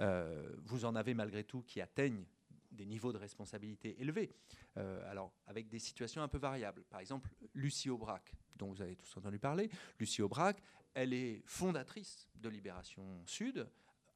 Euh, 0.00 0.54
vous 0.64 0.84
en 0.84 0.94
avez 0.94 1.14
malgré 1.14 1.44
tout 1.44 1.62
qui 1.62 1.80
atteignent 1.80 2.24
des 2.70 2.84
niveaux 2.84 3.12
de 3.12 3.18
responsabilité 3.18 4.00
élevés, 4.00 4.30
euh, 4.76 5.10
alors 5.10 5.32
avec 5.46 5.68
des 5.68 5.78
situations 5.78 6.22
un 6.22 6.28
peu 6.28 6.38
variables. 6.38 6.82
Par 6.90 7.00
exemple, 7.00 7.30
Lucie 7.54 7.88
Aubrac, 7.88 8.34
dont 8.56 8.70
vous 8.70 8.82
avez 8.82 8.96
tous 8.96 9.16
entendu 9.16 9.38
parler. 9.38 9.70
Lucie 9.98 10.20
Aubrac, 10.20 10.62
elle 10.92 11.14
est 11.14 11.42
fondatrice 11.46 12.28
de 12.34 12.48
Libération 12.48 13.22
Sud 13.26 13.66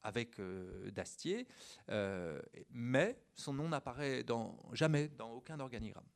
avec 0.03 0.39
euh, 0.39 0.91
Dastier, 0.91 1.47
mais 2.69 3.23
son 3.33 3.53
nom 3.53 3.69
n'apparaît 3.69 4.23
jamais 4.73 5.09
dans 5.09 5.31
aucun 5.31 5.59
organigramme. 5.59 6.07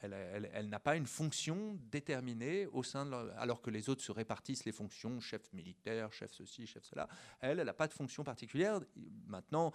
Elle, 0.00 0.68
n'a 0.68 0.80
pas 0.80 0.96
une 0.96 1.06
fonction 1.06 1.78
déterminée 1.90 2.66
au 2.66 2.82
sein 2.82 3.04
de 3.06 3.14
alors 3.36 3.60
que 3.60 3.70
les 3.70 3.88
autres 3.88 4.02
se 4.02 4.12
répartissent 4.12 4.64
les 4.64 4.72
fonctions, 4.72 5.20
chef 5.20 5.52
militaire, 5.52 6.12
chef 6.12 6.32
ceci, 6.32 6.66
chef 6.66 6.84
cela. 6.84 7.08
Elle, 7.40 7.60
elle 7.60 7.66
n'a 7.66 7.74
pas 7.74 7.88
de 7.88 7.92
fonction 7.92 8.24
particulière. 8.24 8.80
Maintenant, 9.26 9.72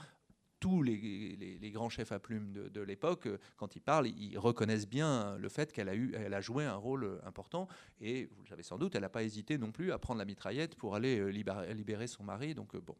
tous 0.63 0.81
les, 0.81 1.59
grands 1.73 1.89
chefs 1.89 2.13
à 2.13 2.19
plumes 2.19 2.53
de, 2.53 2.81
l'époque, 2.81 3.27
quand 3.57 3.75
ils 3.75 3.81
parlent, 3.81 4.07
ils 4.07 4.37
reconnaissent 4.37 4.87
bien 4.87 5.37
le 5.37 5.49
fait 5.49 5.73
qu'elle 5.73 5.89
a, 5.89 5.93
eu, 5.93 6.13
elle 6.15 6.33
a 6.33 6.39
joué 6.39 6.63
un 6.63 6.77
rôle 6.77 7.19
important. 7.25 7.67
Et 7.99 8.29
vous 8.37 8.43
le 8.43 8.47
savez 8.47 8.63
sans 8.63 8.77
doute, 8.77 8.95
elle 8.95 9.01
n'a 9.01 9.09
pas 9.09 9.23
hésité 9.23 9.57
non 9.57 9.73
plus 9.73 9.91
à 9.91 9.99
prendre 9.99 10.19
la 10.19 10.25
mitraillette 10.25 10.75
pour 10.75 10.95
aller 10.95 11.19
euh, 11.19 11.27
libérer, 11.73 12.07
son 12.07 12.23
mari. 12.23 12.55
Donc, 12.55 12.75
euh, 12.75 12.79
bon, 12.79 12.95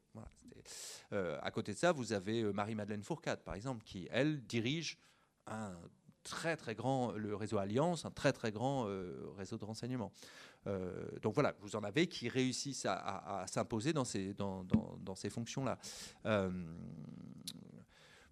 euh, 1.14 1.40
à 1.41 1.52
côté 1.52 1.72
de 1.72 1.78
ça, 1.78 1.94
vous 1.94 2.11
avez 2.11 2.44
Marie-Madeleine 2.44 3.02
Fourcade, 3.02 3.41
par 3.45 3.56
exemple, 3.56 3.82
qui, 3.86 4.10
elle, 4.11 4.41
dirige 4.41 4.99
un 5.48 5.74
très 6.24 6.56
très 6.58 6.76
grand, 6.76 7.12
le 7.12 7.36
réseau 7.36 7.58
Alliance, 7.58 8.06
un 8.06 8.12
très 8.12 8.34
très 8.34 8.52
grand 8.52 8.88
euh, 8.88 9.30
réseau 9.38 9.58
de 9.58 9.66
renseignement. 9.66 10.12
Euh, 10.68 11.08
donc 11.22 11.34
voilà, 11.34 11.56
vous 11.60 11.76
en 11.76 11.84
avez 11.84 12.08
qui 12.08 12.30
réussissent 12.30 12.86
à, 12.86 13.45
s'imposer 13.48 13.94
dans 13.94 14.06
ces, 14.06 14.34
dans, 14.34 14.64
dans, 14.64 15.16
ces 15.16 15.30
fonctions-là. 15.30 15.78
Euh, 16.26 16.50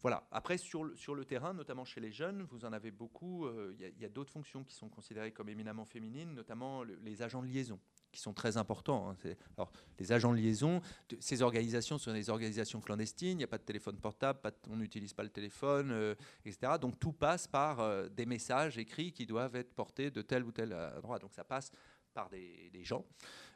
voilà. 0.01 0.23
Après, 0.31 0.57
sur 0.57 0.83
le, 0.83 0.95
sur 0.95 1.13
le 1.13 1.25
terrain, 1.25 1.53
notamment 1.53 1.85
chez 1.85 2.01
les 2.01 2.11
jeunes, 2.11 2.41
vous 2.43 2.65
en 2.65 2.73
avez 2.73 2.89
beaucoup. 2.89 3.47
Il 3.77 4.01
y 4.01 4.05
a, 4.05 4.09
d'autres 4.09 4.31
fonctions 4.31 4.63
qui 4.63 4.73
sont 4.73 4.89
considérées 4.89 5.31
comme 5.31 5.49
éminemment 5.49 5.85
féminines, 5.85 6.33
notamment 6.33 6.83
les 6.83 7.21
agents 7.21 7.43
de 7.43 7.47
liaison 7.47 7.79
qui 8.11 8.19
sont 8.19 8.33
très 8.33 8.57
importants. 8.57 9.09
Hein. 9.09 9.33
Alors, 9.57 9.71
les 9.99 10.11
agents 10.11 10.31
de 10.31 10.37
liaison, 10.37 10.81
ces 11.19 11.41
organisations 11.41 11.97
sont 11.97 12.13
des 12.13 12.29
organisations 12.29 12.81
clandestines, 12.81 13.31
il 13.31 13.37
n'y 13.37 13.43
a 13.43 13.47
pas 13.47 13.57
de 13.57 13.63
téléphone 13.63 13.97
portable, 13.97 14.39
on 14.69 14.75
n'utilise 14.75 15.13
pas 15.13 15.23
le 15.23 15.29
téléphone, 15.29 15.91
euh, 15.91 16.15
etc. 16.45 16.73
Donc 16.79 16.99
tout 16.99 17.13
passe 17.13 17.47
par 17.47 17.79
euh, 17.79 18.09
des 18.09 18.25
messages 18.25 18.77
écrits 18.77 19.11
qui 19.11 19.25
doivent 19.25 19.55
être 19.55 19.73
portés 19.73 20.11
de 20.11 20.21
tel 20.21 20.43
ou 20.43 20.51
tel 20.51 20.73
endroit. 20.73 21.19
Donc 21.19 21.33
ça 21.33 21.43
passe 21.43 21.71
par 22.13 22.29
des, 22.29 22.71
gens 22.83 23.05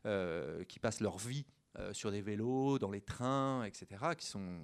euh, 0.06 0.64
qui 0.64 0.80
passent 0.80 1.02
leur 1.02 1.18
vie 1.18 1.46
sur 1.92 2.10
des 2.10 2.22
vélos, 2.22 2.80
dans 2.80 2.90
les 2.90 3.02
trains, 3.02 3.66
etc. 3.66 3.86
Qui 4.18 4.26
sont, 4.26 4.62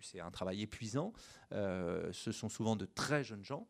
c'est 0.00 0.20
un 0.20 0.30
travail 0.30 0.62
épuisant. 0.62 1.12
ce 1.50 2.30
sont 2.30 2.48
souvent 2.48 2.76
de 2.76 2.84
très 2.84 3.24
jeunes 3.24 3.42
gens, 3.42 3.66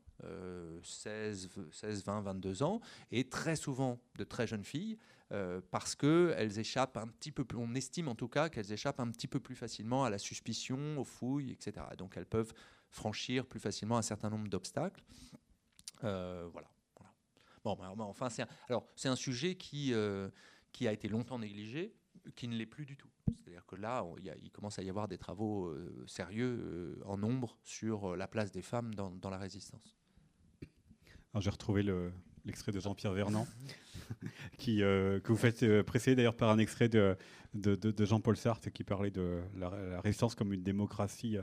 16, 0.82 1.48
16, 1.72 2.04
20, 2.04 2.20
22 2.20 2.62
ans, 2.62 2.82
et 3.10 3.26
très 3.30 3.56
souvent 3.56 3.98
de 4.18 4.24
très 4.24 4.46
jeunes 4.46 4.64
filles, 4.64 4.98
euh, 5.34 5.60
parce 5.72 5.96
qu'elles 5.96 6.60
échappent 6.60 6.96
un 6.96 7.08
petit 7.08 7.32
peu 7.32 7.44
plus, 7.44 7.58
on 7.58 7.74
estime 7.74 8.06
en 8.06 8.14
tout 8.14 8.28
cas 8.28 8.48
qu'elles 8.48 8.72
échappent 8.72 9.00
un 9.00 9.10
petit 9.10 9.26
peu 9.26 9.40
plus 9.40 9.56
facilement 9.56 10.04
à 10.04 10.10
la 10.10 10.18
suspicion, 10.18 10.96
aux 10.96 11.04
fouilles, 11.04 11.50
etc. 11.50 11.86
Donc 11.98 12.16
elles 12.16 12.26
peuvent 12.26 12.52
franchir 12.90 13.44
plus 13.44 13.58
facilement 13.58 13.98
un 13.98 14.02
certain 14.02 14.30
nombre 14.30 14.48
d'obstacles. 14.48 15.02
Euh, 16.04 16.48
voilà, 16.52 16.70
Bon, 17.64 17.74
ben, 17.74 17.88
enfin, 17.98 18.30
c'est 18.30 18.42
un, 18.42 18.48
alors 18.68 18.86
c'est 18.94 19.08
un 19.08 19.16
sujet 19.16 19.56
qui, 19.56 19.92
euh, 19.92 20.28
qui 20.70 20.86
a 20.86 20.92
été 20.92 21.08
longtemps 21.08 21.40
négligé, 21.40 21.96
qui 22.36 22.46
ne 22.46 22.54
l'est 22.54 22.66
plus 22.66 22.86
du 22.86 22.96
tout. 22.96 23.10
C'est-à-dire 23.42 23.66
que 23.66 23.74
là, 23.74 24.04
il, 24.40 24.52
commence 24.52 24.78
à 24.78 24.82
y 24.82 24.90
avoir 24.90 25.08
des 25.08 25.18
travaux 25.18 25.74
sérieux 26.06 27.00
en 27.06 27.16
nombre 27.16 27.56
sur 27.64 28.16
la 28.16 28.28
place 28.28 28.52
des 28.52 28.62
femmes 28.62 28.94
dans, 28.94 29.10
dans 29.10 29.30
la 29.30 29.38
résistance. 29.38 29.96
J'ai 31.40 31.50
retrouvé 31.50 31.82
l'extrait 32.44 32.72
de 32.72 32.80
Jean-Pierre 32.80 33.12
Vernant. 33.12 33.46
qui, 34.58 34.78
que 34.78 35.28
vous 35.28 35.36
faites 35.36 35.82
précéder 35.82 36.16
d'ailleurs 36.16 36.36
par 36.36 36.50
un 36.50 36.58
extrait 36.58 36.88
de, 36.88 37.16
de, 37.54 38.04
Jean-Paul 38.04 38.36
Sartre 38.36 38.70
qui 38.70 38.84
parlait 38.84 39.10
de 39.10 39.40
la, 39.56 40.00
résistance 40.00 40.34
comme 40.34 40.52
une 40.52 40.62
démocratie 40.62 41.36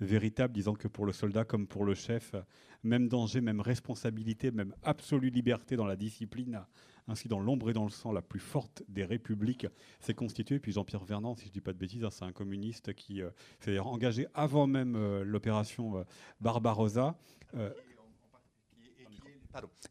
véritable, 0.00 0.52
disant 0.54 0.74
que 0.74 0.88
pour 0.88 1.06
le 1.06 1.12
soldat 1.12 1.44
comme 1.44 1.66
pour 1.66 1.84
le 1.84 1.94
chef, 1.94 2.34
même 2.82 3.08
danger, 3.08 3.40
même 3.40 3.60
responsabilité, 3.60 4.50
même 4.50 4.74
absolue 4.82 5.30
liberté 5.30 5.76
dans 5.76 5.86
la 5.86 5.96
discipline, 5.96 6.60
ainsi 7.06 7.28
dans 7.28 7.40
l'ombre 7.40 7.70
et 7.70 7.72
dans 7.72 7.84
le 7.84 7.90
sang, 7.90 8.12
la 8.12 8.22
plus 8.22 8.40
forte 8.40 8.82
des 8.88 9.04
républiques 9.04 9.66
s'est 10.00 10.14
constituée. 10.14 10.58
Puis 10.58 10.72
Jean-Pierre 10.72 11.04
Vernant, 11.04 11.34
si 11.34 11.44
je 11.44 11.48
ne 11.48 11.54
dis 11.54 11.60
pas 11.60 11.72
de 11.72 11.78
bêtises, 11.78 12.04
hein, 12.04 12.10
c'est 12.10 12.24
un 12.24 12.32
communiste 12.32 12.94
qui 12.94 13.22
s'est 13.60 13.78
engagé 13.78 14.26
avant 14.34 14.66
même 14.66 15.22
l'opération 15.22 16.04
Barbarossa. 16.40 17.16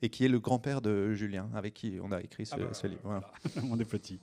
Et 0.01 0.09
qui 0.09 0.25
est 0.25 0.29
le 0.29 0.39
grand-père 0.39 0.81
de 0.81 1.13
Julien, 1.13 1.49
avec 1.53 1.73
qui 1.73 1.99
on 2.01 2.11
a 2.11 2.21
écrit 2.21 2.45
ce, 2.45 2.55
ah 2.55 2.57
bah, 2.57 2.87
livre. 2.87 3.01
Voilà. 3.03 3.31
On 3.69 3.79
est 3.79 3.85
petit. 3.85 4.19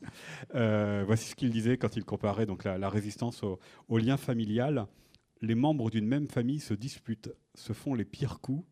Euh, 0.55 1.03
voici 1.07 1.31
ce 1.31 1.35
qu'il 1.35 1.51
disait 1.51 1.77
quand 1.77 1.97
il 1.97 2.05
comparait 2.05 2.47
donc 2.47 2.65
la, 2.65 2.89
résistance 2.89 3.43
au, 3.43 3.99
lien 3.99 4.17
familial. 4.17 4.87
Les 5.41 5.55
membres 5.55 5.91
d'une 5.91 6.07
même 6.07 6.29
famille 6.29 6.61
se 6.61 6.75
disputent, 6.75 7.33
se 7.55 7.73
font 7.73 7.95
les 7.95 8.05
pires 8.05 8.41
coups, 8.41 8.65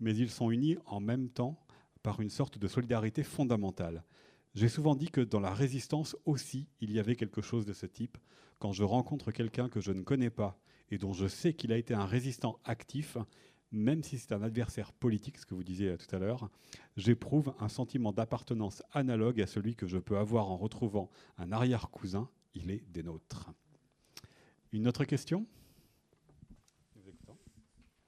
mais 0.00 0.14
ils 0.14 0.30
sont 0.30 0.50
unis 0.50 0.76
en 0.86 1.00
même 1.00 1.28
temps 1.28 1.58
par 2.02 2.20
une 2.20 2.30
sorte 2.30 2.58
de 2.58 2.68
solidarité 2.68 3.22
fondamentale. 3.22 4.04
J'ai 4.54 4.68
souvent 4.68 4.94
dit 4.94 5.08
que 5.08 5.20
dans 5.20 5.40
la 5.40 5.54
résistance 5.54 6.16
aussi, 6.26 6.68
il 6.80 6.92
y 6.92 6.98
avait 6.98 7.16
quelque 7.16 7.40
chose 7.40 7.64
de 7.64 7.72
ce 7.72 7.86
type. 7.86 8.18
Quand 8.58 8.72
je 8.72 8.84
rencontre 8.84 9.32
quelqu'un 9.32 9.68
que 9.68 9.80
je 9.80 9.92
ne 9.92 10.02
connais 10.02 10.30
pas 10.30 10.60
et 10.90 10.98
dont 10.98 11.14
je 11.14 11.26
sais 11.26 11.54
qu'il 11.54 11.72
a 11.72 11.78
été 11.78 11.94
un 11.94 12.04
résistant 12.04 12.58
actif, 12.64 13.16
même 13.72 14.02
si 14.02 14.18
c'est 14.18 14.32
un 14.32 14.42
adversaire 14.42 14.92
politique, 14.92 15.38
ce 15.38 15.46
que 15.46 15.54
vous 15.54 15.64
disiez 15.64 15.96
tout 15.96 16.14
à 16.14 16.18
l'heure, 16.18 16.50
j'éprouve 16.96 17.54
un 17.58 17.68
sentiment 17.68 18.12
d'appartenance 18.12 18.82
analogue 18.92 19.40
à 19.40 19.46
celui 19.46 19.74
que 19.74 19.86
je 19.86 19.98
peux 19.98 20.18
avoir 20.18 20.50
en 20.50 20.56
retrouvant 20.56 21.10
un 21.38 21.50
arrière-cousin. 21.52 22.28
Il 22.54 22.70
est 22.70 22.84
des 22.90 23.02
nôtres. 23.02 23.50
Une 24.72 24.86
autre 24.86 25.04
question? 25.04 25.46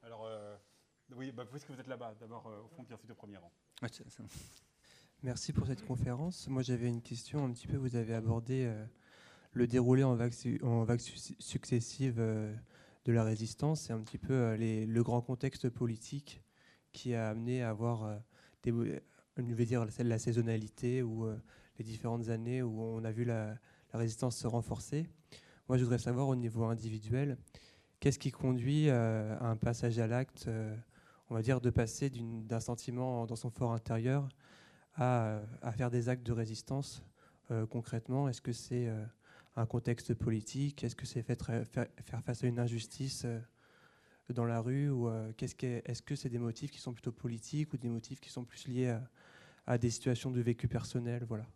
Alors, 0.03 0.27
euh, 0.27 0.57
oui, 1.17 1.33
bah, 1.33 1.45
puisque 1.51 1.71
vous 1.71 1.81
êtes 1.81 1.87
là-bas, 1.87 2.15
d'abord 2.21 2.47
euh, 2.47 2.63
au 2.63 2.69
fond, 2.69 2.85
puis 2.85 2.95
ensuite 2.95 3.11
au 3.11 3.15
premier 3.15 3.39
rang. 3.39 3.51
Merci 5.23 5.55
pour 5.55 5.67
cette 5.67 5.85
conférence. 5.87 6.49
Moi, 6.49 6.63
j'avais 6.63 6.89
une 6.89 7.01
question 7.01 7.45
un 7.45 7.53
petit 7.53 7.67
peu. 7.67 7.79
Vous 7.79 7.97
avez 7.97 8.15
abordé 8.15 8.65
euh, 8.67 8.85
le 9.53 9.67
déroulé 9.67 10.05
en 10.05 10.15
vagues, 10.15 10.35
en 10.63 10.85
vagues 10.85 11.01
successives 11.01 12.21
de 13.05 13.13
la 13.13 13.23
résistance, 13.23 13.83
c'est 13.83 13.93
un 13.93 14.01
petit 14.01 14.19
peu 14.19 14.33
euh, 14.33 14.87
le 14.87 15.03
grand 15.03 15.21
contexte 15.21 15.69
politique 15.69 16.43
qui 16.93 17.15
a 17.15 17.29
amené 17.29 17.63
à 17.63 17.71
avoir 17.71 18.05
euh, 18.05 18.17
des, 18.63 18.73
je 19.37 19.55
vais 19.55 19.67
dire 19.67 19.87
la 19.99 20.19
saisonnalité 20.19 21.03
ou 21.03 21.27
euh, 21.27 21.37
les 21.79 21.85
différentes 21.85 22.29
années 22.29 22.63
où 22.63 22.81
on 22.81 23.05
a 23.05 23.13
vu 23.13 23.25
la, 23.25 23.57
résistance 23.93 24.37
se 24.37 24.49
renforcer. 24.49 25.09
Moi, 25.69 25.79
je 25.79 25.85
voudrais 25.85 25.99
savoir 25.99 26.27
au 26.27 26.35
niveau 26.35 26.65
individuel, 26.65 27.39
qu'est-ce 28.01 28.19
qui 28.19 28.33
conduit 28.33 28.91
à 28.91 29.41
un 29.41 29.55
passage 29.55 30.01
à 30.01 30.09
l'acte, 30.09 30.51
on 31.31 31.35
va 31.35 31.43
dire, 31.43 31.61
de 31.61 31.71
passer 31.71 32.11
d'un 32.11 32.59
sentiment 32.59 33.25
dans 33.25 33.37
son 33.37 33.51
fort 33.51 33.73
intérieur 33.73 34.29
à, 34.97 35.43
faire 35.77 35.93
des 35.93 36.09
actes 36.09 36.27
de 36.27 36.33
résistance 36.33 37.05
concrètement? 37.71 38.29
Est-ce 38.29 38.43
que 38.43 38.53
c'est 38.53 38.93
un 39.57 39.67
contexte 39.67 40.15
politique? 40.15 40.85
Est-ce 40.85 40.97
que 40.97 41.07
c'est 41.07 41.23
faire, 41.23 41.65
face 42.25 42.45
à 42.45 42.47
une 42.47 42.59
injustice 42.59 43.25
euh, 43.25 43.41
dans 44.33 44.45
la 44.45 44.61
rue 44.61 44.91
ou 44.91 45.09
euh, 45.09 45.33
qu'est-ce 45.37 45.55
est-ce 45.63 46.03
que 46.03 46.17
c'est 46.17 46.29
des 46.29 46.39
motifs 46.39 46.71
qui 46.71 46.81
sont 46.81 46.93
plutôt 46.93 47.13
politiques 47.13 47.73
ou 47.73 47.77
des 47.77 47.89
motifs 47.89 48.21
qui 48.21 48.31
sont 48.31 48.45
plus 48.45 48.67
liés 48.67 48.97
à, 49.67 49.79
des 49.79 49.91
situations 49.91 50.31
de 50.31 50.41
vécu 50.41 50.69
personnel? 50.69 51.25
Voilà. 51.29 51.47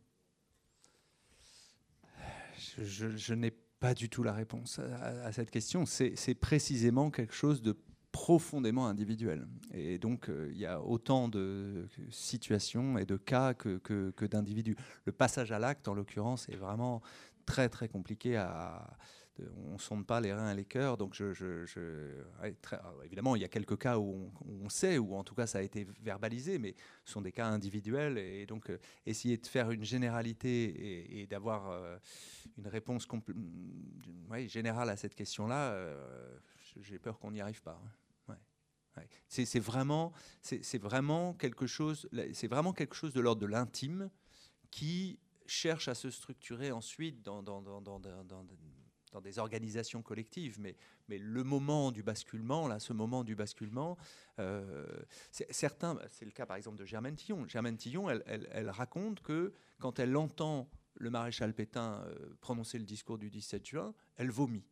Je, 2.79 3.35
n'ai 3.35 3.51
pas 3.51 3.95
du 3.95 4.09
tout 4.09 4.23
la 4.23 4.33
réponse 4.33 4.79
à, 4.79 5.33
cette 5.33 5.51
question. 5.51 5.87
C'est 5.87 6.35
précisément 6.35 7.11
quelque 7.11 7.35
chose 7.35 7.63
de 7.63 7.77
profondément 8.13 8.87
individuel. 8.87 9.47
Et 9.73 9.99
donc, 9.99 10.29
euh, 10.29 10.49
il 10.51 10.59
y 10.59 10.67
a 10.67 10.81
autant 10.83 11.29
de 11.29 11.87
situations 12.11 12.99
et 12.99 13.05
de 13.05 13.17
cas 13.17 13.55
que 13.55 14.27
d'individus. 14.27 14.77
Le 15.05 15.13
passage 15.13 15.53
à 15.53 15.59
l'acte, 15.59 15.89
en 15.89 15.95
l'occurrence, 15.95 16.49
est 16.49 16.57
vraiment 16.57 17.03
très 17.49 17.69
très 17.69 17.89
compliqué 17.89 18.37
à. 18.37 18.97
On 19.57 19.79
sonde 19.79 20.05
pas 20.05 20.21
les 20.21 20.33
reins 20.33 20.51
et 20.51 20.57
les 20.57 20.65
cœurs, 20.65 20.97
donc 20.97 21.15
je, 21.15 21.69
évidemment 23.05 23.37
il 23.37 23.43
y 23.43 23.45
a 23.45 23.49
quelques 23.49 23.79
cas 23.79 23.97
où 23.97 24.33
on, 24.45 24.69
sait, 24.69 24.99
ou 24.99 25.15
en 25.15 25.23
tout 25.23 25.37
cas 25.37 25.47
ça 25.47 25.59
a 25.59 25.63
été 25.63 25.87
verbalisé, 26.03 26.59
mais 26.59 26.75
ce 27.05 27.13
sont 27.13 27.21
des 27.21 27.31
cas 27.31 27.47
individuels, 27.47 28.19
et 28.19 28.47
donc 28.47 28.69
euh, 28.69 28.79
essayer 29.07 29.37
de 29.37 29.47
faire 29.47 29.71
une 29.71 29.85
généralité 29.85 31.21
et, 31.21 31.29
d'avoir 31.29 31.71
euh, 31.71 31.97
une 32.57 32.67
réponse 32.67 33.07
générale 34.49 34.91
à 34.91 34.97
cette 34.97 35.15
question-là, 35.15 35.71
euh, 35.71 36.37
j'ai 36.81 36.99
peur 36.99 37.21
qu'on 37.21 37.31
n'y 37.31 37.41
arrive 37.41 37.63
pas. 37.63 37.81
Hein. 37.85 37.91
C'est 39.29 39.61
vraiment, 39.61 40.13
c'est 40.43 40.83
vraiment 40.83 41.33
quelque 41.35 41.69
chose, 41.69 42.09
c'est 42.33 42.49
vraiment 42.49 42.73
quelque 42.73 42.97
chose 42.97 43.13
de 43.13 43.21
l'ordre 43.21 43.41
de 43.41 43.47
l'intime 43.47 44.11
qui 44.73 45.21
cherche 45.49 45.89
à 45.89 45.95
se 45.95 46.11
structurer 46.11 46.71
ensuite 46.71 47.23
dans, 47.23 47.43
dans, 47.43 47.61
dans, 47.61 47.81
dans 47.81 49.21
des 49.21 49.39
organisations 49.39 50.03
collectives, 50.03 50.61
mais, 50.61 50.77
mais 51.09 51.19
le 51.19 51.45
moment 51.45 51.91
du 51.93 52.03
basculement, 52.03 52.69
là, 52.69 52.79
ce 52.79 52.93
moment 52.93 53.25
du 53.25 53.35
basculement, 53.35 53.97
euh, 54.39 54.87
certains, 55.31 55.99
c'est 56.09 56.25
le 56.25 56.31
cas 56.31 56.47
par 56.47 56.57
exemple 56.57 56.77
de 56.77 56.85
Germaine 56.85 57.17
Tillon. 57.17 57.47
Germaine 57.49 57.77
Tillon, 57.77 58.11
elle, 58.11 58.23
elle, 58.27 58.71
raconte 58.71 59.21
que 59.21 59.53
quand 59.79 59.99
elle 59.99 60.17
entend 60.17 60.69
le 60.95 61.11
maréchal 61.11 61.55
Pétain 61.55 62.05
euh, 62.07 62.37
prononcer 62.41 62.79
le 62.79 62.85
discours 62.85 63.19
du 63.19 63.31
17 63.31 63.67
juin, 63.67 63.95
elle 64.17 64.31
vomit. 64.31 64.65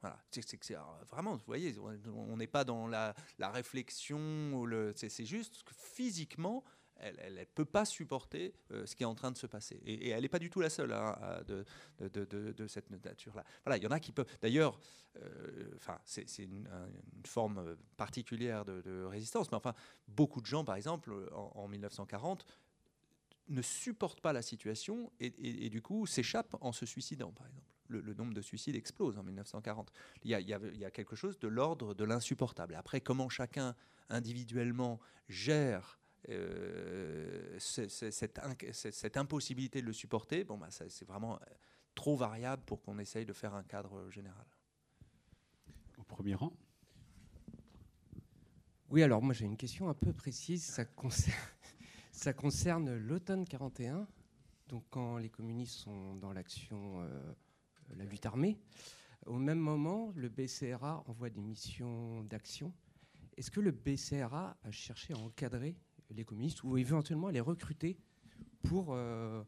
Voilà, 0.00 0.22
c'est 0.30 0.76
vraiment, 1.10 1.34
vous 1.34 1.44
voyez, 1.46 1.74
on 1.78 2.36
n'est 2.36 2.46
pas 2.46 2.64
dans 2.64 2.86
la, 2.86 3.14
la 3.38 3.50
réflexion, 3.50 4.66
c'est 4.96 5.24
juste 5.24 5.62
que 5.62 5.72
physiquement, 5.74 6.62
elle 6.98 7.34
ne 7.34 7.44
peut 7.44 7.64
pas 7.64 7.84
supporter 7.84 8.54
euh, 8.70 8.86
ce 8.86 8.96
qui 8.96 9.02
est 9.02 9.06
en 9.06 9.14
train 9.14 9.30
de 9.30 9.36
se 9.36 9.46
passer. 9.46 9.80
Et, 9.84 10.10
elle 10.10 10.22
n'est 10.22 10.28
pas 10.28 10.38
du 10.38 10.50
tout 10.50 10.60
la 10.60 10.70
seule 10.70 10.92
hein, 10.92 11.16
de, 11.46 12.66
cette 12.66 12.90
nature-là. 12.90 13.44
Voilà, 13.64 13.76
il 13.76 13.82
y 13.82 13.86
en 13.86 13.90
a 13.90 14.00
qui 14.00 14.12
peuvent. 14.12 14.26
D'ailleurs, 14.40 14.78
euh, 15.16 15.76
c'est 16.04 16.38
une, 16.38 16.68
forme 17.26 17.76
particulière 17.96 18.64
de, 18.64 19.04
résistance, 19.04 19.50
mais 19.50 19.56
enfin, 19.56 19.74
beaucoup 20.08 20.40
de 20.40 20.46
gens, 20.46 20.64
par 20.64 20.76
exemple, 20.76 21.12
en, 21.32 21.68
1940, 21.68 22.44
ne 23.48 23.62
supportent 23.62 24.20
pas 24.20 24.32
la 24.32 24.42
situation 24.42 25.12
et, 25.20 25.68
du 25.68 25.82
coup 25.82 26.06
s'échappent 26.06 26.56
en 26.60 26.72
se 26.72 26.86
suicidant, 26.86 27.32
par 27.32 27.46
exemple. 27.46 27.68
Le, 27.88 28.14
nombre 28.14 28.32
de 28.32 28.40
suicides 28.40 28.76
explose 28.76 29.18
en 29.18 29.22
1940. 29.22 29.92
Il 30.24 30.30
y 30.30 30.34
a, 30.34 30.40
il 30.40 30.78
y 30.78 30.84
a 30.84 30.90
quelque 30.90 31.14
chose 31.14 31.38
de 31.38 31.48
l'ordre 31.48 31.94
de 31.94 32.04
l'insupportable. 32.04 32.74
Après, 32.74 33.00
comment 33.00 33.28
chacun 33.28 33.76
individuellement 34.08 34.98
gère 35.28 35.98
euh, 36.30 37.58
cette, 37.58 39.16
impossibilité 39.16 39.80
de 39.80 39.86
le 39.86 39.92
supporter, 39.92 40.44
bon, 40.44 40.58
bah, 40.58 40.68
c'est 40.70 41.04
vraiment 41.04 41.34
euh, 41.34 41.44
trop 41.94 42.16
variable 42.16 42.62
pour 42.64 42.82
qu'on 42.82 42.98
essaye 42.98 43.26
de 43.26 43.32
faire 43.32 43.54
un 43.54 43.62
cadre 43.62 44.10
général. 44.10 44.46
Au 45.98 46.02
premier 46.02 46.34
rang 46.34 46.52
Oui, 48.90 49.02
alors 49.02 49.22
moi 49.22 49.34
j'ai 49.34 49.44
une 49.44 49.56
question 49.56 49.88
un 49.88 49.94
peu 49.94 50.12
précise. 50.12 50.64
Ça 50.64 50.84
concerne, 50.84 51.36
ça 52.12 52.32
concerne 52.32 52.96
l'automne 52.96 53.44
41, 53.44 54.06
donc 54.68 54.84
quand 54.90 55.18
les 55.18 55.30
communistes 55.30 55.76
sont 55.76 56.16
dans 56.16 56.32
l'action, 56.32 57.02
euh, 57.02 57.34
la 57.96 58.04
lutte 58.04 58.26
armée. 58.26 58.58
Au 59.26 59.38
même 59.38 59.58
moment, 59.58 60.12
le 60.16 60.28
BCRA 60.28 61.02
envoie 61.06 61.30
des 61.30 61.40
missions 61.40 62.22
d'action. 62.24 62.72
Est-ce 63.36 63.50
que 63.50 63.60
le 63.60 63.70
BCRA 63.70 64.56
a 64.62 64.70
cherché 64.70 65.14
à 65.14 65.18
encadrer 65.18 65.76
les 66.10 66.24
communistes 66.24 66.62
ou 66.64 66.76
éventuellement 66.76 67.28
les 67.28 67.40
recruter 67.40 67.96
pour, 68.62 68.88
euh, 68.90 69.42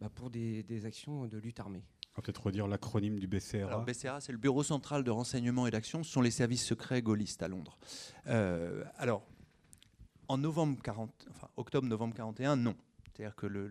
bah, 0.00 0.08
pour 0.14 0.30
des, 0.30 0.62
des, 0.62 0.86
actions 0.86 1.26
de 1.26 1.38
lutte 1.38 1.60
armée. 1.60 1.84
On 2.12 2.16
va 2.16 2.22
peut-être 2.22 2.44
redire 2.44 2.66
l'acronyme 2.66 3.18
du 3.18 3.26
BCRA. 3.26 3.68
Alors, 3.68 3.84
BCRA, 3.84 4.20
c'est 4.20 4.32
le 4.32 4.38
Bureau 4.38 4.62
central 4.62 5.02
de 5.02 5.10
renseignement 5.10 5.66
et 5.66 5.70
d'action. 5.70 6.02
Ce 6.02 6.12
sont 6.12 6.20
les 6.20 6.30
services 6.30 6.64
secrets 6.64 7.00
gaullistes 7.00 7.42
à 7.42 7.48
Londres. 7.48 7.78
Euh, 8.26 8.84
alors, 8.96 9.26
en 10.28 10.38
novembre 10.38 10.80
40, 10.82 11.28
enfin, 11.30 11.48
octobre-novembre 11.56 12.14
41, 12.14 12.56
non. 12.56 12.76
C'est-à-dire 13.04 13.34
que 13.34 13.46
le, 13.46 13.66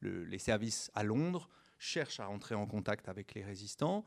le, 0.00 0.24
les 0.24 0.38
services 0.38 0.90
à 0.94 1.02
Londres 1.02 1.48
cherchent 1.78 2.20
à 2.20 2.26
rentrer 2.26 2.54
en 2.54 2.66
contact 2.66 3.08
avec 3.08 3.34
les 3.34 3.44
résistants 3.44 4.04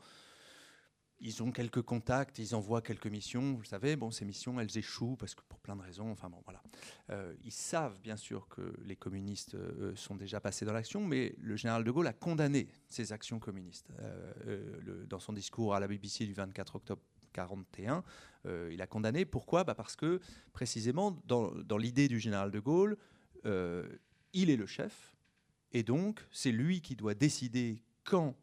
ils 1.20 1.42
ont 1.42 1.50
quelques 1.50 1.82
contacts, 1.82 2.38
ils 2.38 2.54
envoient 2.54 2.82
quelques 2.82 3.06
missions. 3.06 3.54
Vous 3.54 3.64
savez, 3.64 3.96
bon, 3.96 4.10
ces 4.10 4.24
missions, 4.24 4.60
elles 4.60 4.78
échouent 4.78 5.16
parce 5.16 5.34
que 5.34 5.42
pour 5.48 5.58
plein 5.58 5.74
de 5.74 5.82
raisons. 5.82 6.10
Enfin 6.10 6.30
bon, 6.30 6.40
voilà. 6.44 6.62
Euh, 7.10 7.34
ils 7.44 7.52
savent 7.52 8.00
bien 8.00 8.16
sûr 8.16 8.46
que 8.48 8.74
les 8.84 8.96
communistes 8.96 9.54
euh, 9.54 9.94
sont 9.96 10.14
déjà 10.14 10.40
passés 10.40 10.64
dans 10.64 10.72
l'action, 10.72 11.04
mais 11.04 11.34
le 11.38 11.56
général 11.56 11.82
de 11.82 11.90
Gaulle 11.90 12.06
a 12.06 12.12
condamné 12.12 12.68
ces 12.88 13.12
actions 13.12 13.38
communistes. 13.40 13.90
Euh, 14.00 15.06
dans 15.06 15.18
son 15.18 15.32
discours 15.32 15.74
à 15.74 15.80
la 15.80 15.88
BBC 15.88 16.26
du 16.26 16.34
24 16.34 16.76
octobre 16.76 17.02
41, 17.32 18.02
il 18.70 18.80
a 18.80 18.86
condamné. 18.86 19.24
Pourquoi? 19.24 19.62
Bah 19.62 19.74
Parce 19.74 19.94
que 19.94 20.20
précisément, 20.52 21.20
dans 21.26 21.78
l'idée 21.78 22.08
du 22.08 22.18
général 22.18 22.50
de 22.50 22.58
Gaulle, 22.58 22.96
il 23.44 24.50
est 24.50 24.56
le 24.56 24.66
chef, 24.66 25.14
Et 25.72 25.82
donc, 25.82 26.26
c'est 26.32 26.50
lui 26.50 26.80
qui 26.80 26.96
doit 26.96 27.14
décider 27.14 27.82
quand 28.04 28.34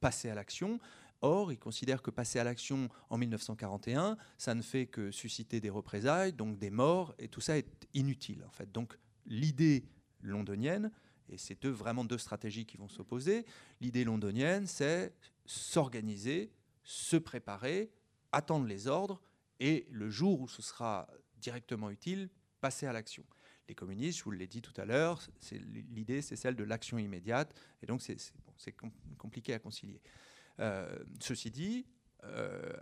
passer 0.00 0.30
à 0.30 0.34
l'action. 0.34 0.78
Or, 1.20 1.52
il 1.52 1.58
considère 1.58 2.00
que 2.00 2.10
passer 2.10 2.38
à 2.38 2.44
l'action 2.44 2.88
en 3.10 3.18
1941, 3.18 4.16
ça 4.36 4.54
ne 4.54 4.62
fait 4.62 4.86
que 4.86 5.10
susciter 5.10 5.60
des 5.60 5.70
représailles, 5.70 6.32
donc 6.32 6.58
des 6.58 6.70
morts, 6.70 7.14
et 7.18 7.28
tout 7.28 7.40
ça 7.40 7.58
est 7.58 7.88
inutile 7.94 8.44
en 8.46 8.50
fait. 8.50 8.70
Donc, 8.70 8.96
l'idée 9.26 9.84
londonienne, 10.22 10.92
et 11.28 11.36
c'est 11.36 11.60
deux, 11.60 11.70
vraiment 11.70 12.04
deux 12.04 12.18
stratégies 12.18 12.66
qui 12.66 12.76
vont 12.76 12.88
s'opposer, 12.88 13.44
l'idée 13.80 14.04
londonienne, 14.04 14.66
c'est 14.66 15.12
s'organiser, 15.44 16.52
se 16.84 17.16
préparer, 17.16 17.90
attendre 18.32 18.66
les 18.66 18.86
ordres, 18.86 19.20
et 19.60 19.86
le 19.90 20.10
jour 20.10 20.40
où 20.40 20.48
ce 20.48 20.62
sera 20.62 21.08
directement 21.40 21.90
utile, 21.90 22.30
passer 22.60 22.86
à 22.86 22.92
l'action. 22.92 23.24
Les 23.68 23.74
communistes, 23.74 24.18
je 24.20 24.24
vous 24.24 24.30
l'ai 24.30 24.46
dit 24.46 24.62
tout 24.62 24.72
à 24.80 24.84
l'heure, 24.84 25.20
l'idée 25.50 26.22
c'est 26.22 26.36
celle 26.36 26.54
de 26.56 26.64
l'action 26.64 26.96
immédiate, 26.96 27.54
et 27.82 27.86
donc 27.86 28.02
c'est 28.02 28.76
compliqué 29.18 29.52
à 29.52 29.58
concilier. 29.58 30.00
Euh, 30.60 30.88
ceci 31.20 31.50
dit, 31.50 31.86
euh, 32.24 32.72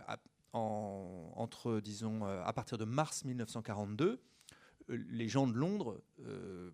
entre, 0.53 1.79
disons, 1.79 2.25
euh, 2.25 2.43
à 2.43 2.53
partir 2.53 2.77
de 2.77 2.85
mars 2.85 3.25
1942, 3.25 4.21
les 4.89 5.27
gens 5.27 5.47
de 5.47 5.53
Londres 5.53 6.01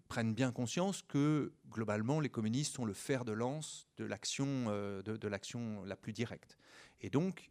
prennent 0.08 0.36
bien 0.36 0.52
conscience 0.52 1.02
que 1.02 1.52
globalement 1.72 2.20
les 2.20 2.30
communistes 2.30 2.76
sont 2.76 2.86
le 2.86 2.94
fer 2.94 3.26
de 3.26 3.32
lance 3.32 3.88
de 3.98 4.06
l'action 4.06 4.66
de, 5.02 5.84
la 5.88 5.96
plus 5.96 6.14
directe. 6.14 6.60
Et 7.02 7.10
donc, 7.10 7.50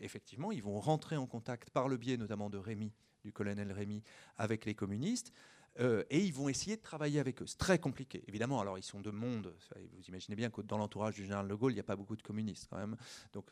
effectivement, 0.00 0.50
ils 0.50 0.64
vont 0.64 0.80
rentrer 0.80 1.16
en 1.16 1.28
contact 1.28 1.70
par 1.70 1.86
le 1.86 1.96
biais 1.96 2.16
notamment 2.16 2.50
de 2.50 2.58
Rémy, 2.58 2.92
du 3.22 3.32
colonel 3.32 3.70
Rémy, 3.70 4.02
avec 4.36 4.64
les 4.64 4.74
communistes. 4.74 5.32
Euh, 5.80 6.04
et 6.10 6.18
ils 6.18 6.32
vont 6.32 6.48
essayer 6.48 6.76
de 6.76 6.82
travailler 6.82 7.20
avec 7.20 7.40
eux. 7.40 7.46
C'est 7.46 7.58
très 7.58 7.78
compliqué, 7.78 8.22
évidemment. 8.28 8.60
Alors, 8.60 8.78
ils 8.78 8.82
sont 8.82 9.00
de 9.00 9.10
monde. 9.10 9.54
Vous 9.94 10.04
imaginez 10.08 10.36
bien 10.36 10.50
que 10.50 10.60
dans 10.60 10.76
l'entourage 10.76 11.14
du 11.14 11.22
général 11.22 11.48
de 11.48 11.54
Gaulle, 11.54 11.72
il 11.72 11.76
n'y 11.76 11.80
a 11.80 11.84
pas 11.84 11.96
beaucoup 11.96 12.16
de 12.16 12.22
communistes, 12.22 12.66
quand 12.70 12.78
même. 12.78 12.96
Donc, 13.32 13.46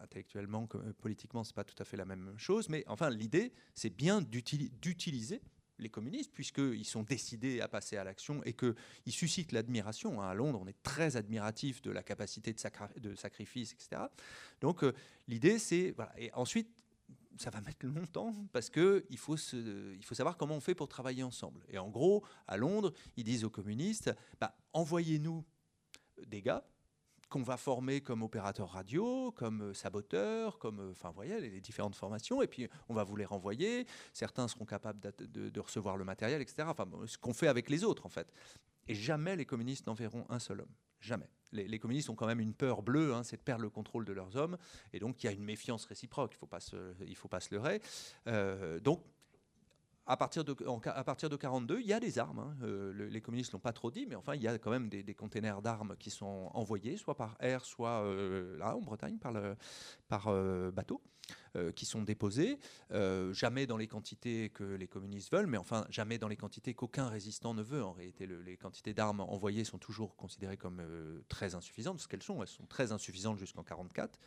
intellectuellement, 0.00 0.68
politiquement, 1.00 1.42
c'est 1.44 1.54
pas 1.54 1.64
tout 1.64 1.80
à 1.80 1.84
fait 1.84 1.96
la 1.96 2.04
même 2.04 2.34
chose. 2.36 2.68
Mais 2.68 2.84
enfin, 2.86 3.10
l'idée, 3.10 3.52
c'est 3.74 3.90
bien 3.90 4.20
d'utiliser 4.20 5.40
les 5.78 5.88
communistes, 5.88 6.32
puisqu'ils 6.32 6.84
sont 6.84 7.02
décidés 7.02 7.60
à 7.60 7.68
passer 7.68 7.96
à 7.96 8.04
l'action 8.04 8.42
et 8.44 8.52
qu'ils 8.52 8.74
suscitent 9.12 9.52
l'admiration. 9.52 10.20
Hein. 10.20 10.28
À 10.28 10.34
Londres, 10.34 10.60
on 10.62 10.66
est 10.66 10.82
très 10.82 11.16
admiratif 11.16 11.82
de 11.82 11.90
la 11.90 12.02
capacité 12.02 12.52
de, 12.52 13.00
de 13.00 13.14
sacrifice, 13.14 13.72
etc. 13.72 14.02
Donc, 14.60 14.82
euh, 14.82 14.92
l'idée, 15.28 15.58
c'est. 15.58 15.92
Voilà. 15.96 16.12
Et 16.18 16.32
ensuite, 16.34 16.68
ça 17.38 17.50
va 17.50 17.60
mettre 17.60 17.86
longtemps 17.86 18.34
parce 18.52 18.70
que 18.70 19.04
il 19.10 19.18
faut, 19.18 19.36
il 19.36 20.04
faut 20.04 20.14
savoir 20.14 20.36
comment 20.36 20.56
on 20.56 20.60
fait 20.60 20.74
pour 20.74 20.88
travailler 20.88 21.22
ensemble. 21.22 21.64
Et 21.68 21.78
en 21.78 21.88
gros, 21.88 22.24
à 22.46 22.56
Londres, 22.56 22.92
ils 23.16 23.24
disent 23.24 23.44
aux 23.44 23.50
communistes 23.50 24.10
bah, 24.40 24.56
envoyez-nous 24.72 25.44
des 26.26 26.42
gars 26.42 26.66
qu'on 27.28 27.42
va 27.42 27.58
former 27.58 28.00
comme 28.00 28.22
opérateurs 28.22 28.70
radio, 28.70 29.32
comme 29.32 29.74
saboteurs, 29.74 30.58
comme 30.58 30.90
enfin 30.90 31.10
voyez 31.10 31.40
les 31.40 31.60
différentes 31.60 31.94
formations, 31.94 32.40
et 32.40 32.46
puis 32.46 32.68
on 32.88 32.94
va 32.94 33.04
vous 33.04 33.16
les 33.16 33.26
renvoyer. 33.26 33.86
Certains 34.14 34.48
seront 34.48 34.64
capables 34.64 34.98
de, 35.00 35.50
de 35.50 35.60
recevoir 35.60 35.98
le 35.98 36.04
matériel, 36.04 36.40
etc. 36.40 36.68
Enfin, 36.70 36.88
ce 37.06 37.18
qu'on 37.18 37.34
fait 37.34 37.48
avec 37.48 37.68
les 37.68 37.84
autres 37.84 38.06
en 38.06 38.08
fait. 38.08 38.32
Et 38.86 38.94
jamais 38.94 39.36
les 39.36 39.44
communistes 39.44 39.86
n'enverront 39.86 40.24
un 40.30 40.38
seul 40.38 40.62
homme. 40.62 40.74
Jamais. 41.00 41.28
Les, 41.52 41.78
communistes 41.78 42.10
ont 42.10 42.14
quand 42.14 42.26
même 42.26 42.40
une 42.40 42.52
peur 42.52 42.82
bleue, 42.82 43.14
hein, 43.14 43.22
c'est 43.22 43.38
de 43.38 43.42
perdre 43.42 43.62
le 43.62 43.70
contrôle 43.70 44.04
de 44.04 44.12
leurs 44.12 44.36
hommes. 44.36 44.58
Et 44.92 44.98
donc, 44.98 45.22
il 45.22 45.26
y 45.26 45.28
a 45.30 45.32
une 45.32 45.44
méfiance 45.44 45.86
réciproque, 45.86 46.32
il 46.32 46.36
ne 46.36 46.38
faut, 47.14 47.28
pas 47.28 47.40
se, 47.40 47.54
leurrer. 47.54 47.80
Euh, 48.26 48.80
donc, 48.80 49.02
à 50.08 50.16
partir 50.16 50.44
de, 50.44 50.54
de 50.54 51.36
42, 51.36 51.80
il 51.80 51.86
y 51.86 51.92
a 51.92 52.00
des 52.00 52.18
armes. 52.18 52.40
Hein. 52.40 52.56
Euh, 52.62 53.08
les 53.08 53.20
communistes 53.20 53.52
l'ont 53.52 53.60
pas 53.60 53.72
trop 53.72 53.90
dit, 53.90 54.06
mais 54.06 54.14
enfin, 54.14 54.34
il 54.34 54.42
y 54.42 54.48
a 54.48 54.58
quand 54.58 54.70
même 54.70 54.88
des, 54.88 55.14
containers 55.14 55.62
d'armes 55.62 55.96
qui 55.98 56.10
sont 56.10 56.50
envoyés, 56.54 56.96
soit 56.96 57.16
par 57.16 57.36
air, 57.40 57.64
soit 57.64 58.02
euh, 58.02 58.56
là 58.58 58.76
en 58.76 58.80
Bretagne 58.80 59.18
par, 59.18 59.34
par 60.08 60.32
bateau. 60.72 61.00
Euh, 61.56 61.72
qui 61.72 61.86
sont 61.86 62.02
déposés, 62.02 62.58
euh, 62.92 63.32
jamais 63.32 63.66
dans 63.66 63.78
les 63.78 63.86
quantités 63.86 64.50
que 64.50 64.64
les 64.64 64.86
communistes 64.86 65.32
veulent, 65.32 65.46
mais 65.46 65.56
enfin 65.56 65.86
jamais 65.88 66.18
dans 66.18 66.28
les 66.28 66.36
quantités 66.36 66.74
qu'aucun 66.74 67.08
résistant 67.08 67.54
ne 67.54 67.62
veut. 67.62 67.82
En 67.82 67.92
réalité, 67.92 68.26
les 68.26 68.56
quantités 68.56 68.92
d'armes 68.92 69.20
envoyées 69.20 69.64
sont 69.64 69.78
toujours 69.78 70.14
considérées 70.16 70.56
comme 70.58 70.80
euh, 70.80 71.22
très 71.28 71.54
insuffisantes, 71.54 72.00
ce 72.00 72.08
qu'elles 72.08 72.22
sont, 72.22 72.42
elles 72.42 72.48
sont 72.48 72.66
très 72.66 72.92
insuffisantes 72.92 73.38
jusqu'en 73.38 73.62
1944. 73.62 74.20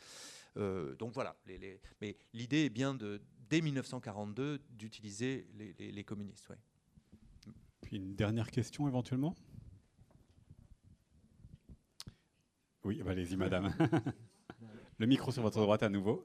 donc 0.97 1.13
voilà, 1.13 1.35
mais 1.45 1.79
l'idée 2.33 2.65
est 2.65 2.69
bien 2.69 2.95
de, 2.95 3.21
dès 3.51 3.59
1942 3.59 4.61
d'utiliser 4.69 5.45
les, 5.77 6.03
communistes. 6.05 6.53
Puis 7.81 7.97
une 7.97 8.15
dernière 8.15 8.49
question 8.49 8.87
éventuellement? 8.87 9.35
Oui, 12.85 13.03
bah, 13.03 13.11
allez-y 13.11 13.35
madame. 13.35 13.75
Le 14.97 15.05
micro 15.05 15.31
sur 15.31 15.43
votre 15.43 15.59
droite 15.59 15.83
à 15.83 15.89
nouveau 15.89 16.23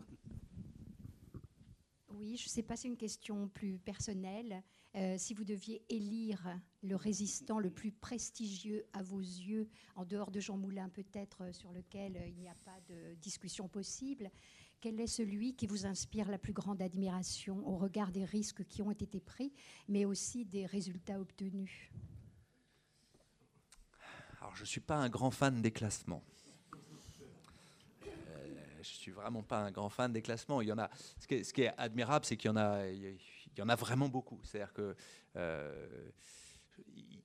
je 2.36 2.44
ne 2.44 2.48
sais 2.48 2.62
pas, 2.62 2.77
c'est 2.77 2.89
une 2.89 2.97
question 2.97 3.48
plus 3.48 3.78
personnelle. 3.78 4.62
Euh, 4.94 5.16
si 5.19 5.35
vous 5.35 5.44
deviez 5.44 5.82
élire 5.89 6.61
le 6.82 6.97
résistant 6.97 7.59
le 7.59 7.70
plus 7.70 7.93
prestigieux 7.93 8.85
à 8.93 9.03
vos 9.03 9.20
yeux, 9.20 9.69
en 9.94 10.05
dehors 10.05 10.31
de 10.31 10.40
Jean 10.40 10.57
Moulin 10.57 10.89
peut-être, 10.89 11.43
euh, 11.43 11.53
sur 11.53 11.73
lequel 11.73 12.16
euh, 12.16 12.27
il 12.27 12.39
n'y 12.39 12.48
a 12.48 12.55
pas 12.65 12.78
de 12.89 13.15
discussion 13.15 13.69
possible, 13.69 14.31
quel 14.81 15.01
est 15.01 15.07
celui 15.07 15.55
qui 15.55 15.66
vous 15.66 15.86
inspire 15.86 16.31
la 16.31 16.39
plus 16.39 16.53
grande 16.53 16.82
admiration 16.82 17.66
au 17.66 17.77
regard 17.77 18.12
des 18.12 18.24
risques 18.24 18.65
qui 18.66 18.82
ont 18.82 18.90
été 18.90 19.20
pris, 19.20 19.53
mais 19.89 20.05
aussi 20.05 20.44
des 20.44 20.66
résultats 20.66 21.20
obtenus? 21.20 21.90
Alors, 24.40 24.55
je 24.55 24.62
ne 24.62 24.66
suis 24.66 24.81
pas 24.81 24.97
un 24.97 25.09
grand 25.09 25.31
fan 25.31 25.61
des 25.62 25.73
classements 25.73 26.23
je 28.86 28.94
suis 28.94 29.11
vraiment 29.11 29.43
pas 29.43 29.59
un 29.59 29.70
grand 29.70 29.89
fan 29.89 30.12
des 30.12 30.23
classements. 30.23 30.61
Il 30.61 30.69
y 30.69 30.73
en 30.73 30.78
a. 30.78 30.90
Ce 31.19 31.27
qui 31.27 31.62
est, 31.62 31.73
admirable, 31.77 32.24
c'est 32.24 32.36
qu'il 32.36 32.48
y 32.48 32.53
en 32.53 32.57
a, 32.57 32.86
il 32.86 33.19
y 33.57 33.62
en 33.62 33.69
a 33.69 33.74
vraiment 33.74 34.09
beaucoup. 34.09 34.40
C'est-à-dire 34.43 34.73
que 34.73 34.94
euh, 35.36 36.11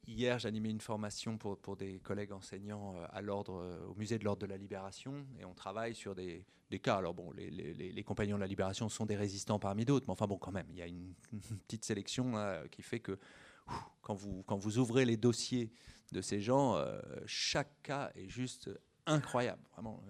hier, 0.08 0.40
j'animais 0.40 0.70
une 0.70 0.82
formation 0.82 1.38
pour, 1.38 1.76
des 1.76 2.00
collègues 2.00 2.32
enseignants 2.32 2.96
euh, 2.98 3.06
à 3.12 3.22
l'ordre, 3.22 3.62
euh, 3.62 3.88
au 3.88 3.96
musée 3.96 4.18
de 4.18 4.24
l'ordre 4.24 4.42
de 4.42 4.48
la 4.48 4.58
Libération, 4.58 5.26
et 5.40 5.46
on 5.46 5.54
travaille 5.54 5.96
sur 5.96 6.16
des, 6.16 6.46
cas. 6.82 6.98
Alors 6.98 7.14
bon, 7.14 7.32
les, 7.32 8.04
compagnons 8.04 8.36
de 8.36 8.42
la 8.42 8.48
Libération 8.48 8.88
sont 8.90 9.06
des 9.06 9.16
résistants 9.16 9.60
parmi 9.60 9.86
d'autres, 9.86 10.06
mais 10.08 10.14
enfin 10.14 10.28
bon, 10.28 10.38
quand 10.38 10.52
même, 10.52 10.68
il 10.70 10.78
y 10.78 10.82
a 10.82 10.88
une, 10.88 11.14
petite 11.68 11.86
sélection 11.86 12.34
qui 12.72 12.82
fait 12.82 13.00
que 13.00 13.20
quand 14.02 14.16
vous, 14.16 14.78
ouvrez 14.80 15.06
les 15.06 15.18
dossiers 15.18 15.72
de 16.12 16.22
ces 16.22 16.42
gens, 16.42 16.82
chaque 17.26 17.82
cas 17.84 18.12
est 18.16 18.28
juste 18.28 18.70
incroyable, 19.06 19.62
vraiment 19.74 20.02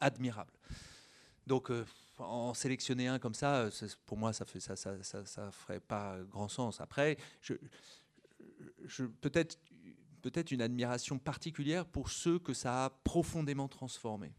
admirable. 0.00 0.52
Donc, 1.46 1.70
euh, 1.70 1.84
en 2.18 2.54
sélectionner 2.54 3.08
un 3.08 3.18
comme 3.18 3.34
ça, 3.34 3.68
pour 4.06 4.16
moi, 4.16 4.32
ça 4.32 4.44
ne 4.44 5.50
ferait 5.50 5.80
pas 5.80 6.18
grand 6.30 6.48
sens. 6.48 6.80
Après, 6.80 7.16
je 7.40 7.54
peut-être 9.20 10.50
une 10.50 10.62
admiration 10.62 11.18
particulière 11.18 11.86
pour 11.86 12.10
ceux 12.10 12.38
que 12.38 12.54
ça 12.54 12.86
a 12.86 12.90
profondément 12.90 13.68
transformé. 13.68 14.32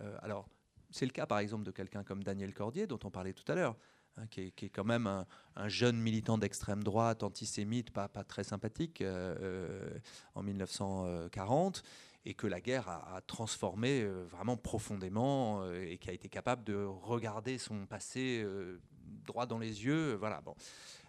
Euh, 0.00 0.16
alors, 0.22 0.48
c'est 0.90 1.06
le 1.06 1.12
cas, 1.12 1.26
par 1.26 1.38
exemple, 1.38 1.64
de 1.64 1.70
quelqu'un 1.70 2.04
comme 2.04 2.22
Daniel 2.22 2.54
Cordier, 2.54 2.86
dont 2.86 2.98
on 3.04 3.10
parlait 3.10 3.34
tout 3.34 3.50
à 3.50 3.54
l'heure, 3.54 3.76
hein, 4.16 4.26
qui, 4.28 4.40
est, 4.40 4.70
quand 4.70 4.84
même 4.84 5.06
un, 5.06 5.68
jeune 5.68 5.98
militant 5.98 6.38
d'extrême 6.38 6.82
droite, 6.82 7.22
antisémite, 7.22 7.90
pas, 7.90 8.08
très 8.08 8.44
sympathique, 8.44 9.02
euh, 9.02 9.98
en 10.34 10.42
1940 10.42 11.82
et 12.28 12.34
que 12.34 12.46
la 12.46 12.60
guerre 12.60 12.88
a, 12.88 13.22
transformé 13.26 14.02
euh, 14.02 14.24
vraiment 14.30 14.58
profondément 14.58 15.62
euh, 15.62 15.82
et 15.88 15.96
qui 15.96 16.10
a 16.10 16.12
été 16.12 16.28
capable 16.28 16.62
de 16.62 16.84
regarder 16.84 17.56
son 17.56 17.86
passé 17.86 18.42
euh, 18.44 18.80
droit 19.24 19.46
dans 19.46 19.58
les 19.58 19.84
yeux. 19.86 20.14
Voilà. 20.14 20.42
Bon. 20.42 20.54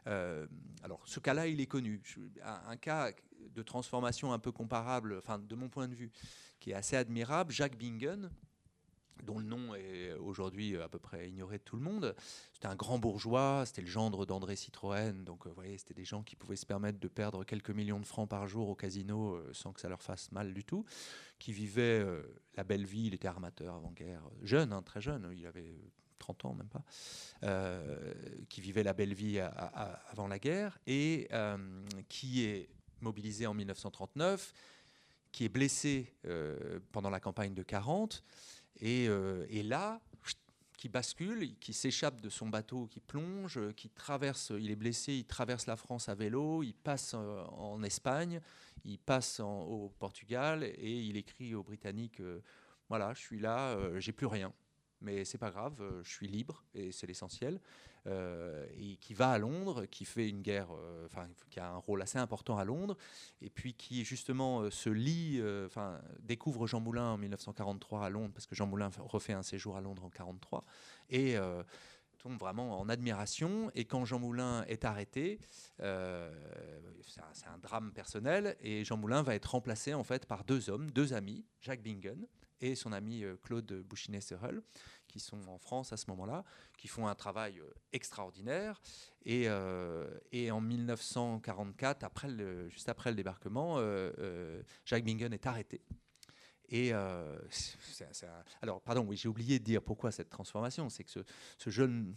Alors, 0.06 1.02
ce 1.06 1.20
cas-là, 1.20 1.48
il 1.48 1.62
est 1.62 1.68
connu. 1.68 2.02
Un, 2.44 2.78
cas 2.78 3.12
de 3.54 3.62
transformation 3.62 4.34
un 4.34 4.40
peu 4.40 4.52
comparable, 4.52 5.16
enfin, 5.18 5.40
de 5.40 5.56
mon 5.56 5.70
point 5.70 5.88
de 5.88 5.96
vue, 5.96 6.12
qui 6.60 6.72
est 6.72 6.76
assez 6.76 6.96
admirable, 6.96 7.52
Jacques 7.52 7.78
Bingen, 7.78 8.30
dont 9.24 9.40
le 9.40 9.46
nom 9.46 9.76
est 9.76 10.14
aujourd'hui 10.14 10.78
à 10.78 10.88
peu 10.88 11.00
près 11.00 11.30
ignoré 11.30 11.58
de 11.58 11.64
tout 11.64 11.76
le 11.76 11.82
monde. 11.82 12.16
C'était 12.54 12.68
un 12.68 12.76
grand 12.76 13.00
bourgeois, 13.00 13.64
c'était 13.66 13.82
le 13.82 13.88
gendre 13.88 14.26
d'André 14.26 14.56
Citroën, 14.56 15.24
donc 15.24 15.48
vous 15.48 15.54
voyez, 15.54 15.78
c'était 15.78 15.94
des 15.94 16.06
gens 16.06 16.24
qui 16.24 16.36
pouvaient 16.36 16.56
se 16.56 16.66
permettre 16.66 17.00
de 17.00 17.08
perdre 17.08 17.44
quelques 17.44 17.72
millions 17.72 18.00
de 18.00 18.06
francs 18.06 18.30
par 18.30 18.48
jour 18.48 18.70
au 18.70 18.76
casino 18.76 19.36
euh, 19.36 19.50
sans 19.54 19.74
que 19.74 19.82
ça 19.82 19.90
leur 19.90 20.02
fasse 20.02 20.32
mal 20.32 20.54
du 20.54 20.64
tout, 20.64 20.86
qui 21.38 21.54
vivaient 21.54 22.00
euh, 22.00 22.24
la 22.56 22.64
belle 22.64 22.86
vie, 22.86 23.08
il 23.08 23.14
était 23.14 23.28
armateur 23.28 23.76
avant-guerre, 23.76 24.24
jeune, 24.42 24.74
hein, 24.74 24.82
très 24.82 25.02
jeune, 25.02 25.30
il 25.36 25.46
avait 25.46 25.76
30 26.20 26.46
ans 26.46 26.54
même 26.54 26.68
pas, 26.68 26.84
euh, 27.44 28.14
qui 28.50 28.62
vivait 28.62 28.84
la 28.84 28.94
belle 28.94 29.14
vie 29.14 29.40
avant 29.40 30.28
la 30.28 30.40
guerre 30.40 30.78
et 30.86 31.28
qui 32.08 32.44
est 32.44 32.70
mobilisé 33.02 33.48
en 33.48 33.54
1939, 33.54 34.54
qui 35.32 35.46
est 35.46 35.50
blessé 35.50 36.14
pendant 36.92 37.10
la 37.10 37.20
campagne 37.20 37.54
de 37.54 37.64
40 37.64 38.24
euh, 38.84 39.46
et, 39.50 39.64
là, 39.64 40.00
qui 40.78 40.88
bascule, 40.88 41.58
qui 41.60 41.74
s'échappe 41.74 42.22
de 42.22 42.30
son 42.30 42.48
bateau, 42.48 42.88
qui 42.88 43.00
plonge, 43.00 43.58
euh, 43.58 43.74
qui 43.74 43.90
traverse, 43.90 44.54
il 44.58 44.72
est 44.72 44.76
blessé, 44.76 45.14
il 45.14 45.26
traverse 45.26 45.66
la 45.66 45.76
France 45.76 46.08
à 46.08 46.16
vélo, 46.16 46.64
il 46.64 46.74
passe 46.74 47.14
euh, 47.16 47.44
en 47.46 47.84
Espagne, 47.84 48.40
il 48.86 48.98
passe 48.98 49.42
au 49.42 49.92
Portugal 50.00 50.64
et 50.64 51.02
il 51.02 51.18
écrit 51.18 51.54
aux 51.54 51.64
Britanniques 51.64 52.22
voilà, 52.88 53.14
je 53.14 53.20
suis 53.20 53.40
là, 53.40 53.78
j'ai 54.00 54.14
plus 54.14 54.26
rien 54.26 54.54
mais 55.02 55.26
c'est 55.26 55.38
pas 55.38 55.52
grave, 55.52 55.82
euh, 55.82 56.04
je 56.04 56.10
suis 56.10 56.28
libre 56.28 56.64
et 56.74 56.92
c'est 56.92 57.08
l'essentiel. 57.08 57.60
Euh, 58.08 58.66
et 58.78 58.96
qui 58.96 59.14
va 59.14 59.32
à 59.32 59.38
Londres, 59.38 59.86
qui 59.86 60.06
fait 60.06 60.30
une 60.30 60.42
guerre, 60.42 60.70
euh, 60.74 61.08
qui 61.50 61.60
a 61.60 61.70
un 61.70 61.78
rôle 61.78 62.02
assez 62.02 62.18
important 62.18 62.58
à 62.58 62.64
Londres, 62.64 62.98
et 63.42 63.50
puis 63.50 63.74
qui 63.74 64.06
justement 64.06 64.70
se 64.72 64.90
lie, 64.90 65.42
enfin, 65.66 66.00
découvre 66.22 66.66
Jean 66.66 66.80
Moulin 66.80 67.10
en 67.12 67.18
1943 67.18 68.06
à 68.06 68.10
Londres, 68.10 68.32
parce 68.34 68.48
que 68.48 68.56
Jean 68.56 68.68
Moulin 68.68 68.90
refait 69.00 69.34
un 69.34 69.44
séjour 69.44 69.76
à 69.76 69.82
Londres 69.82 70.04
en 70.06 70.10
1943, 70.10 70.64
et 71.10 71.36
tombe 72.20 72.40
vraiment 72.40 72.80
en 72.80 72.88
admiration. 72.88 73.70
Et 73.76 73.84
quand 73.84 74.06
Jean 74.06 74.20
Moulin 74.20 74.64
est 74.68 74.86
arrêté, 74.86 75.40
c'est 75.78 75.84
un, 75.84 77.54
un, 77.54 77.58
drame 77.58 77.92
personnel, 77.92 78.56
et 78.62 78.86
Jean 78.86 78.96
Moulin 78.96 79.24
va 79.24 79.36
être 79.36 79.52
remplacé 79.52 79.94
en 79.94 80.06
fait 80.06 80.26
par 80.26 80.46
deux 80.46 80.70
hommes, 80.70 80.90
deux 80.92 81.14
amis, 81.14 81.46
Jacques 81.60 81.84
Bingen 81.84 82.28
et 82.62 82.76
son 82.76 82.92
ami 82.92 83.24
euh, 83.24 83.36
Claude 83.42 83.84
Bouchinet-Serrel, 83.88 84.62
qui 85.08 85.20
sont 85.20 85.48
en 85.48 85.58
France 85.58 85.94
à 85.94 85.98
ce 85.98 86.06
moment-là, 86.10 86.44
qui 86.78 86.88
font 86.88 87.08
un 87.08 87.16
travail 87.16 87.60
euh, 87.60 87.74
extraordinaire. 87.94 88.82
Et, 89.26 89.46
euh, 89.48 90.08
et 90.32 90.52
en 90.52 90.62
1944, 90.62 92.04
après 92.04 92.30
le, 92.30 92.70
juste 92.70 92.90
après 92.90 93.10
le 93.10 93.16
débarquement, 93.16 93.80
Jacques 94.86 95.04
Bingen 95.04 95.34
est 95.34 95.46
arrêté. 95.46 95.82
Et 96.70 96.94
alors, 96.94 98.82
pardon, 98.82 99.04
oui, 99.08 99.18
j'ai 99.18 99.28
oublié 99.28 99.60
de 99.60 99.64
dire 99.64 99.82
pourquoi 99.82 100.12
cette 100.12 100.30
transformation. 100.30 100.90
C'est 100.90 101.04
que 101.04 101.12
ce, 101.58 101.70
jeune, 101.70 102.16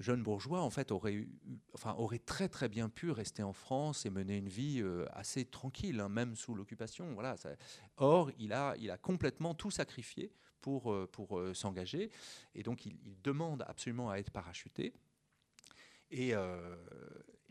jeune 0.00 0.22
bourgeois, 0.22 0.60
en 0.60 0.70
fait, 0.70 0.90
aurait, 0.92 1.26
enfin, 1.74 1.94
aurait 1.98 2.18
très 2.18 2.48
très 2.48 2.68
bien 2.68 2.88
pu 2.88 3.10
rester 3.10 3.42
en 3.42 3.52
France 3.52 4.06
et 4.06 4.10
mener 4.10 4.36
une 4.36 4.48
vie 4.48 4.82
assez 5.12 5.44
tranquille, 5.44 6.00
hein, 6.00 6.08
même 6.08 6.36
sous 6.36 6.54
l'occupation. 6.54 7.12
Voilà. 7.14 7.36
Or, 7.96 8.30
il 8.38 8.52
a, 8.52 8.74
il 8.78 8.90
a 8.90 8.96
complètement 8.96 9.54
tout 9.54 9.70
sacrifié 9.70 10.32
pour, 10.60 10.96
pour 11.10 11.40
s'engager. 11.54 12.10
Et 12.54 12.62
donc, 12.62 12.86
il, 12.86 12.96
demande 13.22 13.64
absolument 13.66 14.10
à 14.10 14.16
être 14.16 14.30
parachuté. 14.30 14.94
Et, 16.10 16.34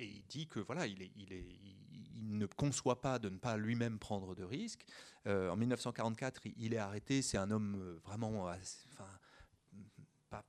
et 0.02 0.08
il 0.08 0.24
dit 0.28 0.48
que 0.48 0.60
voilà, 0.60 0.88
il, 0.88 1.02
est, 1.02 1.12
il, 1.16 1.32
est, 1.32 1.46
il, 1.46 2.38
ne 2.38 2.46
conçoit 2.48 3.02
pas 3.02 3.20
de 3.20 3.30
ne 3.30 3.38
pas 3.38 3.58
lui-même 3.58 4.00
prendre 4.00 4.36
de 4.36 4.44
risques. 4.44 4.86
Euh, 5.28 5.50
en 5.50 5.56
1944, 5.56 6.42
il 6.58 6.74
est 6.74 6.78
arrêté. 6.78 7.22
C'est 7.22 7.38
un 7.38 7.52
homme 7.52 7.76
euh, 7.80 8.00
vraiment, 8.04 8.48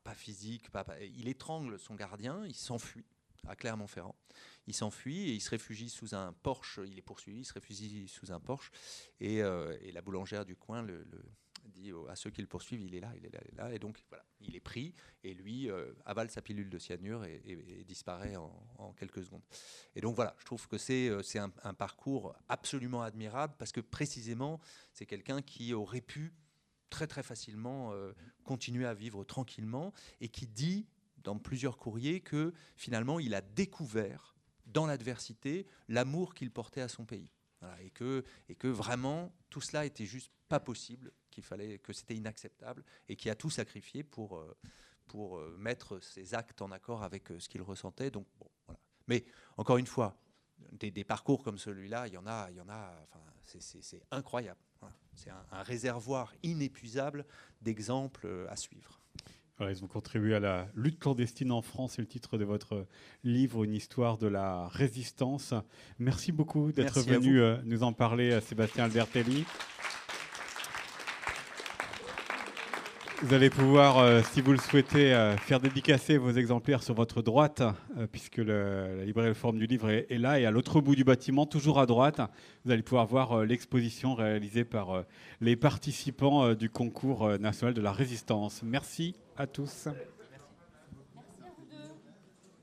pas, 0.04 0.14
physique. 0.14 0.70
Pas, 0.70 0.86
il 1.00 1.28
étrangle 1.28 1.78
son 1.78 1.94
gardien. 1.94 2.44
Il 2.46 2.54
s'enfuit 2.54 3.04
à 3.46 3.56
Clermont-Ferrand. 3.56 4.16
Il 4.66 4.74
s'enfuit 4.74 5.30
et 5.30 5.34
il 5.34 5.40
se 5.40 5.50
réfugie 5.50 5.90
sous 5.90 6.14
un 6.14 6.32
Porsche. 6.32 6.80
Il 6.86 6.98
est 6.98 7.02
poursuivi. 7.02 7.40
Il 7.40 7.44
se 7.44 7.54
réfugie 7.54 8.08
sous 8.08 8.32
un 8.32 8.40
Porsche. 8.40 8.70
Et, 9.20 9.42
euh, 9.42 9.76
et 9.82 9.92
la 9.92 10.02
boulangère 10.02 10.44
du 10.44 10.56
coin 10.56 10.86
dit 11.66 11.92
à 12.08 12.16
ceux 12.16 12.30
qui 12.30 12.40
le 12.40 12.46
poursuivent, 12.46 12.82
il 12.82 12.94
est 12.94 13.00
là, 13.00 13.12
il 13.16 13.26
est 13.26 13.30
là, 13.30 13.40
il 13.44 13.54
est 13.54 13.56
là. 13.56 13.74
Et 13.74 13.78
donc, 13.78 14.02
voilà, 14.08 14.24
il 14.40 14.56
est 14.56 14.60
pris 14.60 14.94
et 15.22 15.34
lui 15.34 15.70
euh, 15.70 15.92
avale 16.04 16.30
sa 16.30 16.42
pilule 16.42 16.70
de 16.70 16.78
cyanure 16.78 17.24
et, 17.24 17.84
disparaît 17.86 18.36
en, 18.36 18.92
quelques 18.98 19.24
secondes. 19.24 19.42
Et 19.94 20.00
donc, 20.00 20.14
voilà, 20.14 20.34
je 20.38 20.44
trouve 20.44 20.66
que 20.68 20.78
c'est 20.78 21.08
euh, 21.08 21.22
un, 21.64 21.74
parcours 21.74 22.34
absolument 22.48 23.02
admirable 23.02 23.54
parce 23.58 23.72
que 23.72 23.80
précisément, 23.80 24.60
c'est 24.92 25.06
quelqu'un 25.06 25.42
qui 25.42 25.74
aurait 25.74 26.00
pu 26.00 26.34
très, 26.92 27.06
très 27.06 27.22
facilement 27.22 27.92
euh, 27.92 28.12
continuer 28.44 28.86
à 28.86 28.94
vivre 28.94 29.24
tranquillement 29.24 29.92
et 30.20 30.28
qui 30.28 30.46
dit 30.46 30.86
dans 31.24 31.38
plusieurs 31.38 31.78
courriers 31.78 32.20
que 32.20 32.52
finalement, 32.76 33.18
il 33.18 33.34
a 33.34 33.40
découvert 33.40 34.36
dans 34.66 34.86
l'adversité 34.86 35.66
l'amour 35.88 36.34
qu'il 36.34 36.50
portait 36.50 36.82
à 36.82 36.88
son 36.88 37.04
pays. 37.04 37.30
et, 37.80 37.90
que, 37.90 38.24
et 38.48 38.54
que 38.54 38.68
vraiment, 38.68 39.32
tout 39.48 39.60
cela 39.60 39.86
était 39.86 40.04
juste 40.04 40.30
pas 40.48 40.60
possible 40.60 41.12
qu'il 41.30 41.44
fallait, 41.44 41.78
que 41.78 41.92
c'était 41.92 42.14
inacceptable 42.14 42.84
et 43.08 43.16
qui 43.16 43.30
a 43.30 43.34
tout 43.34 43.50
sacrifié 43.50 44.02
pour, 44.02 44.36
euh, 44.36 44.56
pour 45.06 45.38
euh, 45.38 45.56
mettre 45.58 45.98
ses 46.00 46.34
actes 46.34 46.60
en 46.60 46.70
accord 46.70 47.02
avec 47.02 47.28
ce 47.38 47.48
qu'il 47.48 47.62
ressentait. 47.62 48.10
Donc. 48.10 48.26
Mais 49.08 49.24
encore 49.56 49.78
une 49.78 49.86
fois, 49.86 50.16
des, 50.72 51.04
parcours 51.04 51.42
comme 51.42 51.58
celui-là, 51.58 52.06
il 52.08 52.14
y 52.14 52.18
en 52.18 52.26
a, 52.26 52.50
il 52.50 52.56
y 52.56 52.60
en 52.60 52.68
a. 52.68 53.06
c'est 53.44 54.02
incroyable. 54.10 54.60
C'est 55.14 55.30
un, 55.30 55.62
réservoir 55.62 56.32
inépuisable 56.42 57.26
d'exemples 57.60 58.46
à 58.48 58.56
suivre. 58.56 58.98
ils 59.60 59.84
ont 59.84 59.86
contribué 59.86 60.34
à 60.34 60.40
la 60.40 60.68
lutte 60.74 60.98
clandestine 60.98 61.52
en 61.52 61.60
France. 61.60 61.92
C'est 61.96 62.02
le 62.02 62.08
titre 62.08 62.38
de 62.38 62.44
votre 62.44 62.86
livre, 63.22 63.64
Une 63.64 63.74
histoire 63.74 64.16
de 64.16 64.26
la 64.26 64.68
résistance. 64.68 65.52
Merci 65.98 66.32
beaucoup 66.32 66.72
d'être 66.72 67.00
venu 67.00 67.42
nous 67.64 67.82
en 67.82 67.92
parler, 67.92 68.40
Sébastien 68.40 68.84
Albertelli. 68.84 69.44
Vous 73.24 73.34
allez 73.34 73.50
pouvoir, 73.50 73.98
euh, 73.98 74.20
si 74.32 74.40
vous 74.40 74.50
le 74.50 74.58
souhaitez, 74.58 75.14
euh, 75.14 75.36
faire 75.36 75.60
dédicacer 75.60 76.16
vos 76.18 76.32
exemplaires 76.32 76.82
sur 76.82 76.94
votre 76.94 77.22
droite, 77.22 77.62
euh, 77.96 78.08
puisque 78.10 78.38
la 78.38 79.04
librairie 79.04 79.32
forme 79.36 79.58
du 79.58 79.66
livre 79.66 79.90
est, 79.90 80.18
là. 80.18 80.40
Et 80.40 80.44
à 80.44 80.50
l'autre 80.50 80.80
bout 80.80 80.96
du 80.96 81.04
bâtiment, 81.04 81.46
toujours 81.46 81.78
à 81.78 81.86
droite, 81.86 82.20
vous 82.64 82.72
allez 82.72 82.82
pouvoir 82.82 83.06
voir 83.06 83.44
l'exposition 83.44 84.16
réalisée 84.16 84.64
par 84.64 85.04
les 85.40 85.54
participants 85.54 86.54
du 86.54 86.68
concours 86.68 87.38
national 87.38 87.74
de 87.74 87.80
la 87.80 87.92
résistance. 87.92 88.62
Merci 88.64 89.14
à 89.36 89.46
tous. 89.46 89.86